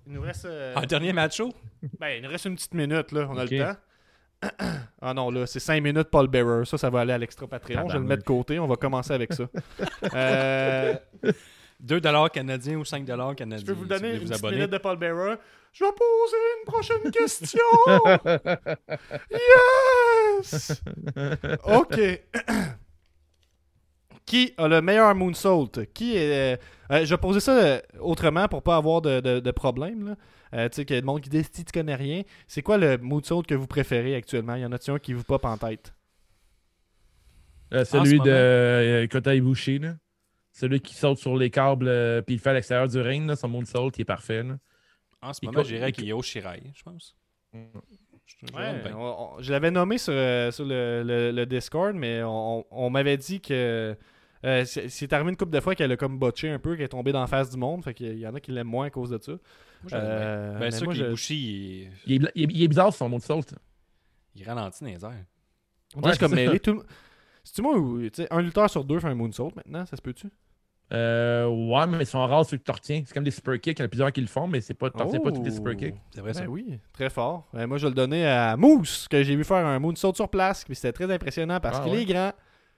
il 0.09 0.13
nous 0.15 0.21
reste. 0.23 0.45
euh, 0.45 0.75
En 0.75 0.83
dernier 0.83 1.13
match 1.13 1.37
show? 1.37 1.53
Ben, 2.01 2.17
il 2.17 2.23
nous 2.23 2.29
reste 2.29 2.47
une 2.47 2.57
petite 2.57 2.75
minute, 2.75 3.13
là. 3.13 3.29
On 3.31 3.39
a 3.39 3.45
le 3.45 3.59
temps. 3.59 3.77
ah 5.03 5.15
non, 5.15 5.31
là, 5.31 5.47
c'est 5.47 5.61
5 5.61 5.83
minutes 5.83 6.09
Paul 6.11 6.29
Bearer. 6.29 6.65
Ça, 6.67 6.79
ça 6.79 6.91
va 6.91 7.01
aller 7.01 7.13
à 7.13 7.19
l'extra 7.19 7.47
Patreon. 7.47 7.89
Je 7.89 7.95
vais 7.95 7.99
le 7.99 8.05
mettre 8.05 8.23
de 8.23 8.27
côté. 8.27 8.59
On 8.59 8.67
va 8.67 8.77
commencer 8.77 9.13
avec 9.13 9.33
ça. 9.33 9.45
Euh, 10.15 10.95
2 11.81 12.01
canadiens 12.33 12.77
ou 12.77 12.85
5 12.85 13.05
canadiens. 13.05 13.59
je 13.59 13.65
peux 13.65 13.73
vous 13.73 13.83
si 13.85 13.89
donner 13.89 14.15
une 14.15 14.25
vous 14.25 14.33
abonner. 14.33 14.57
minute 14.57 14.71
de 14.71 14.79
Paul 14.79 14.97
Bearer. 14.97 15.37
Je 15.73 15.85
vais 15.85 15.91
poser 15.91 16.37
une 16.61 16.65
prochaine 16.67 17.11
question. 17.11 17.61
yes! 20.41 20.83
OK. 21.65 21.99
Qui 24.35 24.53
a 24.57 24.67
le 24.67 24.83
meilleur 24.83 25.15
moonsault? 25.15 25.71
Qui 25.95 26.17
est. 26.17 26.59
euh, 26.91 27.05
je 27.05 27.11
vais 27.15 27.19
poser 27.19 27.39
ça 27.39 27.53
euh, 27.57 27.81
autrement 28.01 28.49
pour 28.49 28.63
pas 28.65 28.75
avoir 28.77 29.01
de, 29.01 29.21
de, 29.21 29.39
de 29.39 29.51
problème. 29.53 30.09
Là. 30.09 30.17
Euh, 30.55 30.69
tu 30.69 30.75
sais, 30.77 30.85
qu'il 30.85 30.95
y 30.97 30.99
a 30.99 31.01
des 31.03 31.07
monde 31.07 31.21
qui 31.21 31.31
dit 31.31 31.45
si 31.45 31.65
tu 31.65 31.73
connais 31.73 31.95
rien. 31.95 32.23
C'est 32.49 32.63
quoi 32.63 32.77
le 32.77 32.99
moonsault 32.99 33.43
que 33.43 33.55
vous 33.55 33.69
préférez 33.69 34.17
actuellement? 34.17 34.57
Y 34.57 34.65
en 34.67 34.73
a-t-il 34.73 34.95
un 34.95 34.99
qui 34.99 35.13
vous 35.13 35.23
pop 35.23 35.45
en 35.45 35.57
tête? 35.57 35.95
Euh, 37.73 37.85
celui 37.85 38.19
de 38.19 38.31
euh, 38.31 39.07
Kota 39.07 39.35
Ibushi, 39.37 39.79
là. 39.79 39.95
Celui 40.53 40.81
qui 40.81 40.95
saute 40.95 41.19
sur 41.19 41.37
les 41.37 41.51
câbles 41.51 41.89
euh, 41.89 42.21
puis 42.23 42.35
il 42.35 42.39
fait 42.41 42.51
à 42.51 42.55
l'extérieur 42.55 42.89
du 42.89 43.01
ring, 43.01 43.29
là, 43.29 43.37
son 43.37 43.49
moonsault, 43.49 43.91
il 43.97 44.01
est 44.01 44.05
parfait. 44.05 44.43
Là. 44.43 44.57
En 45.23 45.33
ce 45.33 45.41
Il 45.43 45.47
moment, 45.47 45.63
j'irais 45.63 45.79
il- 45.79 45.83
avec 45.85 45.99
Io 46.01 46.23
Shirai, 46.23 46.61
je 46.75 46.83
pense. 46.83 47.17
Je 47.53 48.47
Ouais, 48.57 48.93
on- 48.95 48.99
on- 49.37 49.43
je 49.43 49.53
l'avais 49.53 49.71
nommé 49.71 49.99
sur, 49.99 50.13
euh, 50.13 50.51
sur 50.51 50.65
le, 50.65 51.03
le- 51.05 51.31
le 51.31 51.47
Discord, 51.47 51.95
mais 51.95 52.23
on, 52.25 52.65
on 52.71 52.91
m'avait 52.91 53.17
dit 53.17 53.41
que 53.41 53.97
euh, 54.45 54.65
c'est 54.65 55.13
arrivé 55.13 55.31
une 55.31 55.37
couple 55.37 55.53
de 55.53 55.61
fois 55.61 55.75
qu'elle 55.75 55.91
a 55.93 55.97
comme 55.97 56.19
botché 56.19 56.51
un 56.51 56.59
peu, 56.59 56.75
qu'elle 56.77 56.85
est 56.85 56.89
tombée 56.89 57.13
dans 57.13 57.21
la 57.21 57.27
face 57.27 57.51
du 57.51 57.57
monde. 57.57 57.83
Fait 57.83 57.95
qu'il 57.95 58.19
y 58.19 58.27
en 58.27 58.35
a 58.35 58.41
qui 58.41 58.53
l'aiment 58.53 58.67
moins 58.69 58.87
à 58.87 58.91
cause 58.91 59.11
de 59.11 59.19
ça. 59.21 59.33
Moi. 59.33 59.93
Euh, 59.93 60.53
Ben, 60.55 60.59
mais 60.61 60.71
sûr 60.71 60.85
moi, 60.85 60.95
je- 60.95 61.05
il, 61.35 61.91
Il 62.07 62.25
est, 62.27 62.31
il 62.35 62.43
est- 62.45 62.55
il 62.55 62.63
est 62.63 62.69
bizarre 62.69 62.93
son 62.93 63.09
moonsault. 63.09 63.41
il 64.35 64.45
ralentit 64.49 64.85
dans 64.85 64.91
les 64.91 65.05
airs. 65.05 65.25
On 65.97 66.01
dirait 66.01 66.13
Ouais, 66.13 66.19
comme 66.19 66.31
c'est 66.31 66.45
ça. 66.45 66.47
mêlé. 66.51 66.61
Tout... 66.61 66.75
le- 66.75 66.83
C'est-tu 67.45 67.63
moi 67.63 67.75
sais, 68.13 68.27
un 68.31 68.41
lutteur 68.41 68.69
sur 68.71 68.85
deux 68.85 68.99
fait 69.01 69.09
un 69.09 69.15
moonsault 69.15 69.53
maintenant 69.55 69.85
Ça 69.87 69.97
se 69.97 70.03
peut-tu? 70.03 70.29
Euh, 70.93 71.47
ouais, 71.47 71.87
mais 71.87 71.99
ils 72.01 72.07
sont 72.07 72.25
rares 72.27 72.45
ceux 72.45 72.59
que 72.59 72.63
tu 72.63 72.71
retiens. 72.71 73.03
C'est 73.07 73.15
comme 73.15 73.25
des 73.25 73.31
super 73.31 73.59
kicks, 73.61 73.79
il 73.79 73.81
y 73.81 73.83
en 73.83 73.87
a 73.87 73.89
plusieurs 73.89 74.13
qui 74.13 74.21
le 74.21 74.27
font, 74.27 74.47
mais 74.47 74.61
c'est 74.61 74.75
pas, 74.75 74.91
retiens 74.95 75.19
pas 75.21 75.33
tous 75.33 75.43
les 75.43 75.51
super 75.51 75.75
kicks. 75.77 75.95
C'est 76.15 76.21
vrai, 76.21 76.35
ça. 76.35 76.43
Ben 76.43 76.49
oui, 76.49 76.79
très 76.93 77.09
fort. 77.11 77.49
Ben, 77.53 77.67
moi, 77.67 77.79
je 77.79 77.85
vais 77.87 77.91
le 77.91 77.95
donner 77.95 78.27
à 78.27 78.57
Moose, 78.57 79.09
que 79.09 79.23
j'ai 79.23 79.35
vu 79.35 79.45
faire 79.45 79.65
un 79.65 79.79
moonsault 79.79 80.15
sur 80.15 80.29
place. 80.29 80.63
Puis 80.65 80.75
c'était 80.75 80.93
très 80.93 81.11
impressionnant 81.13 81.59
parce 81.59 81.79
Ah 81.81 81.85
qu'il 81.85 81.93
ouais? 81.93 82.03
est 82.03 82.05
grand. 82.05 82.33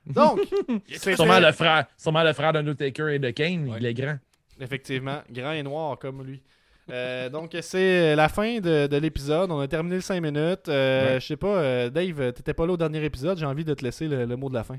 Donc, 0.07 0.40
c'est 0.92 1.14
Sûrement 1.16 1.40
le 1.40 1.52
frère, 1.52 1.86
sûrement 1.96 2.22
le 2.22 2.32
frère 2.32 2.52
d'Undertaker 2.52 3.09
et 3.14 3.18
de 3.18 3.30
Kane, 3.30 3.68
Ouais. 3.70 3.78
il 3.80 3.86
est 3.86 3.94
grand. 3.94 4.18
Effectivement, 4.61 5.20
grand 5.30 5.52
et 5.52 5.62
noir 5.62 5.98
comme 5.98 6.22
lui. 6.24 6.42
Euh, 6.88 7.28
donc, 7.28 7.57
c'est 7.62 8.14
la 8.14 8.28
fin 8.28 8.61
de, 8.61 8.86
de 8.86 8.96
l'épisode. 8.96 9.50
On 9.50 9.59
a 9.59 9.66
terminé 9.68 9.96
le 9.96 10.00
5 10.00 10.20
minutes. 10.20 10.68
Euh, 10.68 11.14
Ouais. 11.14 11.20
Je 11.20 11.26
sais 11.26 11.36
pas, 11.36 11.48
euh, 11.59 11.90
Dave, 11.90 12.32
t'étais 12.32 12.54
pas 12.54 12.64
là 12.66 12.72
au 12.74 12.76
dernier 12.76 13.04
épisode. 13.04 13.36
J'ai 13.38 13.44
envie 13.46 13.64
de 13.64 13.74
te 13.74 13.84
laisser 13.84 14.07
le, 14.07 14.24
le 14.24 14.36
mot 14.36 14.48
de 14.48 14.54
la 14.54 14.62
fin. 14.64 14.78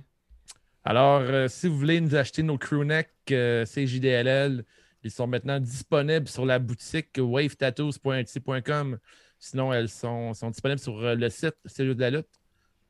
Alors, 0.86 1.22
si 1.50 1.68
vous 1.68 1.78
voulez 1.78 2.00
nous 2.00 2.16
acheter 2.16 2.44
nos 2.44 2.58
crewnecks 2.58 3.10
euh, 3.32 3.66
CJDLL, 3.66 4.64
ils 5.04 5.12
sont 5.12 5.28
maintenant 5.28 5.60
disponibles 5.60 6.30
sur 6.30 6.46
la 6.46 6.60
boutique 6.60 7.10
wavetattoos.etsy.com. 7.20 8.98
Sinon, 9.40 9.74
elles 9.74 9.90
sont, 9.90 10.34
sont 10.34 10.50
disponibles 10.50 10.80
sur 10.80 11.00
le 11.16 11.30
site 11.30 11.56
C'est 11.66 11.86
juste 11.86 11.98
de 11.98 12.02
la 12.02 12.10
lutte 12.10 12.28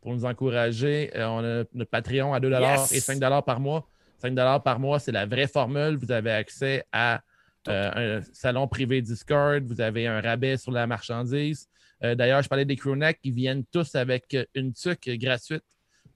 pour 0.01 0.13
nous 0.13 0.25
encourager. 0.25 1.11
Euh, 1.15 1.27
on 1.27 1.39
a 1.39 1.63
notre 1.73 1.89
Patreon 1.89 2.33
à 2.33 2.39
2 2.39 2.49
Yes! 2.49 2.91
et 2.91 2.99
5 2.99 3.19
par 3.43 3.59
mois. 3.59 3.87
5 4.19 4.35
par 4.63 4.79
mois, 4.79 4.99
c'est 4.99 5.11
la 5.11 5.25
vraie 5.25 5.47
formule. 5.47 5.97
Vous 5.97 6.11
avez 6.11 6.31
accès 6.31 6.83
à 6.91 7.21
euh, 7.67 8.19
un 8.19 8.21
salon 8.33 8.67
privé 8.67 9.01
Discord. 9.01 9.63
Vous 9.65 9.81
avez 9.81 10.07
un 10.07 10.21
rabais 10.21 10.57
sur 10.57 10.71
la 10.71 10.87
marchandise. 10.87 11.67
Euh, 12.03 12.15
D'ailleurs, 12.15 12.41
je 12.41 12.49
parlais 12.49 12.65
des 12.65 12.75
crewnecks. 12.75 13.19
Ils 13.23 13.33
viennent 13.33 13.65
tous 13.71 13.95
avec 13.95 14.35
une 14.53 14.73
tuque 14.73 15.09
gratuite. 15.19 15.63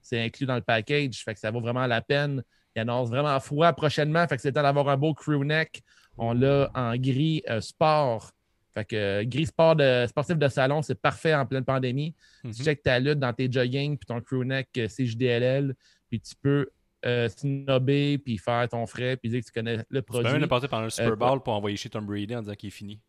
C'est 0.00 0.20
inclus 0.20 0.46
dans 0.46 0.56
le 0.56 0.62
package. 0.62 1.22
Fait 1.24 1.34
que 1.34 1.40
ça 1.40 1.50
vaut 1.50 1.60
vraiment 1.60 1.86
la 1.86 2.00
peine. 2.00 2.42
Il 2.74 2.80
annonce 2.80 3.08
vraiment 3.10 3.38
froid 3.40 3.72
prochainement. 3.72 4.26
Fait 4.26 4.36
que 4.36 4.42
c'est 4.42 4.48
le 4.48 4.54
temps 4.54 4.62
d'avoir 4.62 4.88
un 4.88 4.96
beau 4.96 5.14
crewneck. 5.14 5.82
On 6.18 6.32
l'a 6.32 6.70
en 6.74 6.96
gris 6.96 7.42
sport. 7.60 8.32
Fait 8.74 8.84
que 8.84 8.96
euh, 8.96 9.24
gris 9.24 9.46
sport 9.46 9.76
de, 9.76 10.06
sportif 10.08 10.36
de 10.38 10.48
salon, 10.48 10.80
c'est 10.82 10.94
parfait 10.94 11.34
en 11.34 11.44
pleine 11.44 11.64
pandémie. 11.64 12.14
Mhm. 12.42 12.52
Tu 12.52 12.62
checkes 12.64 12.82
ta 12.82 12.98
lutte 12.98 13.18
dans 13.18 13.32
tes 13.32 13.50
jogging 13.50 13.98
puis 13.98 14.06
ton 14.06 14.20
crewneck 14.20 14.68
euh, 14.78 14.88
CJDLL, 14.88 15.74
puis 16.08 16.20
tu 16.20 16.34
peux 16.40 16.70
euh, 17.04 17.28
snobber 17.28 18.18
puis 18.18 18.38
faire 18.38 18.68
ton 18.68 18.86
frais 18.86 19.16
puis 19.16 19.28
dire 19.28 19.40
que 19.40 19.46
tu 19.46 19.52
connais 19.52 19.76
le 19.76 19.82
Tu 19.82 19.88
peux 19.90 20.02
produit. 20.02 20.32
même 20.32 20.40
le 20.40 20.46
passer 20.46 20.68
pendant 20.68 20.84
le 20.84 20.90
Super 20.90 21.12
Euh, 21.12 21.16
Bowl 21.16 21.42
pour 21.42 21.52
envoyer 21.54 21.76
chez 21.76 21.90
Tom 21.90 22.06
Brady 22.06 22.34
en 22.34 22.40
disant 22.40 22.54
qu'il 22.54 22.68
est 22.68 22.70
fini. 22.70 23.00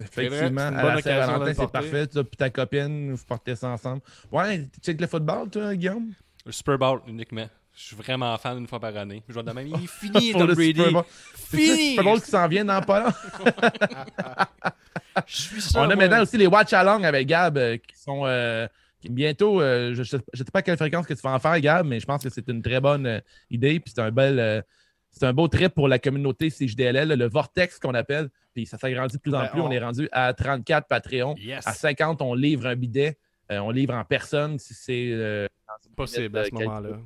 Effectivement, 0.00 0.70
vrai, 0.70 0.78
à 0.78 0.82
bonne 0.82 0.92
la 0.92 0.98
occasion 0.98 0.98
de 0.98 1.02
Saint-Valentin, 1.02 1.46
le 1.46 1.54
c'est 1.54 1.72
parfait. 1.72 2.06
Tu 2.06 2.24
puis 2.24 2.36
ta 2.36 2.50
copine, 2.50 3.12
vous 3.12 3.24
portez 3.24 3.56
ça 3.56 3.68
ensemble. 3.70 4.02
Ouais, 4.30 4.68
tu 4.72 4.80
checkes 4.80 5.00
le 5.00 5.06
football, 5.06 5.50
toi, 5.50 5.74
Guillaume? 5.74 6.12
Le 6.46 6.52
Super 6.52 6.78
Bowl 6.78 7.00
uniquement. 7.06 7.48
Je 7.80 7.84
suis 7.84 7.96
vraiment 7.96 8.36
fan 8.38 8.58
une 8.58 8.66
fois 8.66 8.80
par 8.80 8.96
année. 8.96 9.22
Je 9.28 9.32
vois 9.34 9.44
de 9.44 9.52
même, 9.52 9.68
il 9.68 9.84
est 9.84 9.86
fini, 9.86 10.32
Tom 10.32 10.52
Brady. 10.52 10.82
C'est 11.36 11.56
Fini! 11.56 11.90
Super 11.90 12.04
Bowl 12.04 12.20
qui 12.20 12.28
s'en 12.30 12.48
vient 12.48 12.64
dans 12.64 12.80
pas 12.82 13.04
long. 13.04 13.12
Je 15.26 15.36
suis 15.36 15.60
sûr. 15.60 15.80
On 15.80 15.84
a 15.84 15.86
moi. 15.86 15.96
maintenant 15.96 16.22
aussi 16.22 16.36
les 16.36 16.46
Watch 16.46 16.72
Along 16.72 17.04
avec 17.04 17.26
Gab 17.28 17.56
euh, 17.56 17.76
qui 17.76 17.96
sont 17.96 18.22
euh, 18.24 18.66
qui 19.00 19.08
bientôt. 19.08 19.60
euh, 19.60 19.94
je 19.94 20.00
ne 20.00 20.04
sais 20.04 20.44
pas 20.52 20.58
à 20.60 20.62
quelle 20.62 20.76
fréquence 20.76 21.06
que 21.06 21.14
tu 21.14 21.20
vas 21.22 21.30
en 21.32 21.38
faire, 21.38 21.58
Gab, 21.60 21.86
mais 21.86 22.00
je 22.00 22.06
pense 22.06 22.22
que 22.22 22.30
c'est 22.30 22.48
une 22.48 22.62
très 22.62 22.80
bonne 22.80 23.06
euh, 23.06 23.20
idée. 23.50 23.78
Puis 23.80 23.92
c'est 23.94 24.00
un 24.02 24.10
bel. 24.10 24.38
euh, 24.38 24.60
c'est 25.10 25.24
un 25.26 25.32
beau 25.32 25.48
trip 25.48 25.74
pour 25.74 25.88
la 25.88 25.98
communauté 25.98 26.50
CJDLL, 26.50 27.08
le 27.08 27.28
Vortex 27.28 27.78
qu'on 27.78 27.94
appelle. 27.94 28.28
Puis 28.54 28.66
ça 28.66 28.76
s'agrandit 28.78 29.16
de 29.16 29.20
plus 29.22 29.34
en 29.34 29.40
Ben, 29.42 29.48
plus. 29.48 29.60
on- 29.60 29.66
On... 29.66 29.70
est 29.70 29.78
rendu 29.80 30.08
à 30.12 30.32
34 30.34 30.86
Patreon. 30.88 31.34
Yes. 31.38 31.66
À 31.66 31.72
50, 31.72 32.22
on 32.22 32.34
livre 32.34 32.66
un 32.66 32.76
bidet. 32.76 33.18
Euh, 33.50 33.58
on 33.58 33.70
livre 33.70 33.94
en 33.94 34.04
personne 34.04 34.58
si 34.58 34.74
c'est 34.74 35.10
euh, 35.12 35.46
Possible 35.96 36.36
à 36.38 36.44
ce 36.44 36.50
moment-là. 36.52 36.98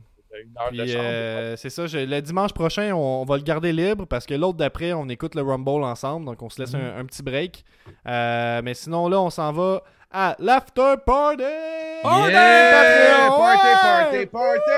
Une 0.42 0.56
heure 0.58 0.72
de 0.72 0.82
Puis, 0.82 0.92
chambre. 0.92 1.04
euh, 1.06 1.56
c'est 1.56 1.70
ça, 1.70 1.86
je- 1.86 1.98
le 1.98 2.20
dimanche 2.22 2.52
prochain, 2.52 2.92
on, 2.94 3.22
on 3.22 3.24
va 3.24 3.36
le 3.36 3.42
garder 3.42 3.72
libre 3.72 4.06
parce 4.06 4.26
que 4.26 4.34
l'autre 4.34 4.58
d'après, 4.58 4.92
on 4.92 5.08
écoute 5.08 5.34
le 5.34 5.42
Rumble 5.42 5.82
ensemble, 5.84 6.26
donc 6.26 6.40
on 6.42 6.48
se 6.48 6.60
laisse 6.60 6.74
un, 6.74 6.98
un 6.98 7.04
petit 7.04 7.22
break. 7.22 7.64
Euh, 8.08 8.60
mais 8.64 8.74
sinon, 8.74 9.08
là, 9.08 9.20
on 9.20 9.30
s'en 9.30 9.52
va 9.52 9.82
à 10.10 10.36
l'after 10.38 10.94
party! 11.06 11.42
Yeah! 11.42 12.02
Patreon! 12.02 13.38
Party, 13.38 13.66
Ouais! 13.66 14.26
party, 14.26 14.26
party! 14.26 14.70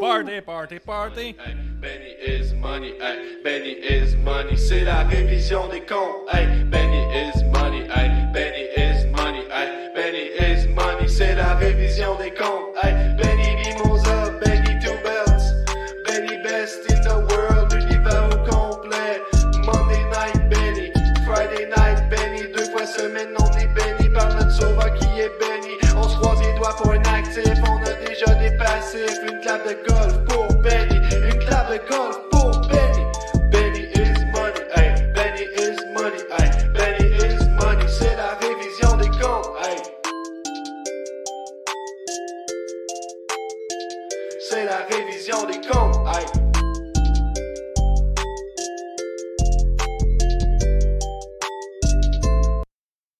Party, 0.00 0.40
party, 0.40 0.78
party. 0.78 1.20
Hey, 1.44 1.54
Benny 1.80 2.14
is 2.24 2.54
money, 2.54 2.92
hey, 3.00 3.42
Benny 3.42 3.72
is 3.82 4.16
money, 4.16 4.56
c'est 4.56 4.84
la 4.84 5.02
révision 5.04 5.66
des 5.68 5.80
comptes. 5.80 6.28
Hey, 6.32 6.46
Benny 6.64 7.02
is 7.14 7.42
money, 7.52 7.88
hey, 7.94 8.10
Benny 8.32 8.68
is 8.76 9.06
money, 9.10 9.42
hey, 9.50 9.90
Benny 9.94 10.30
is 10.38 10.68
money, 10.68 11.08
c'est 11.08 11.34
la 11.34 11.54
révision 11.56 12.14
des 12.16 12.27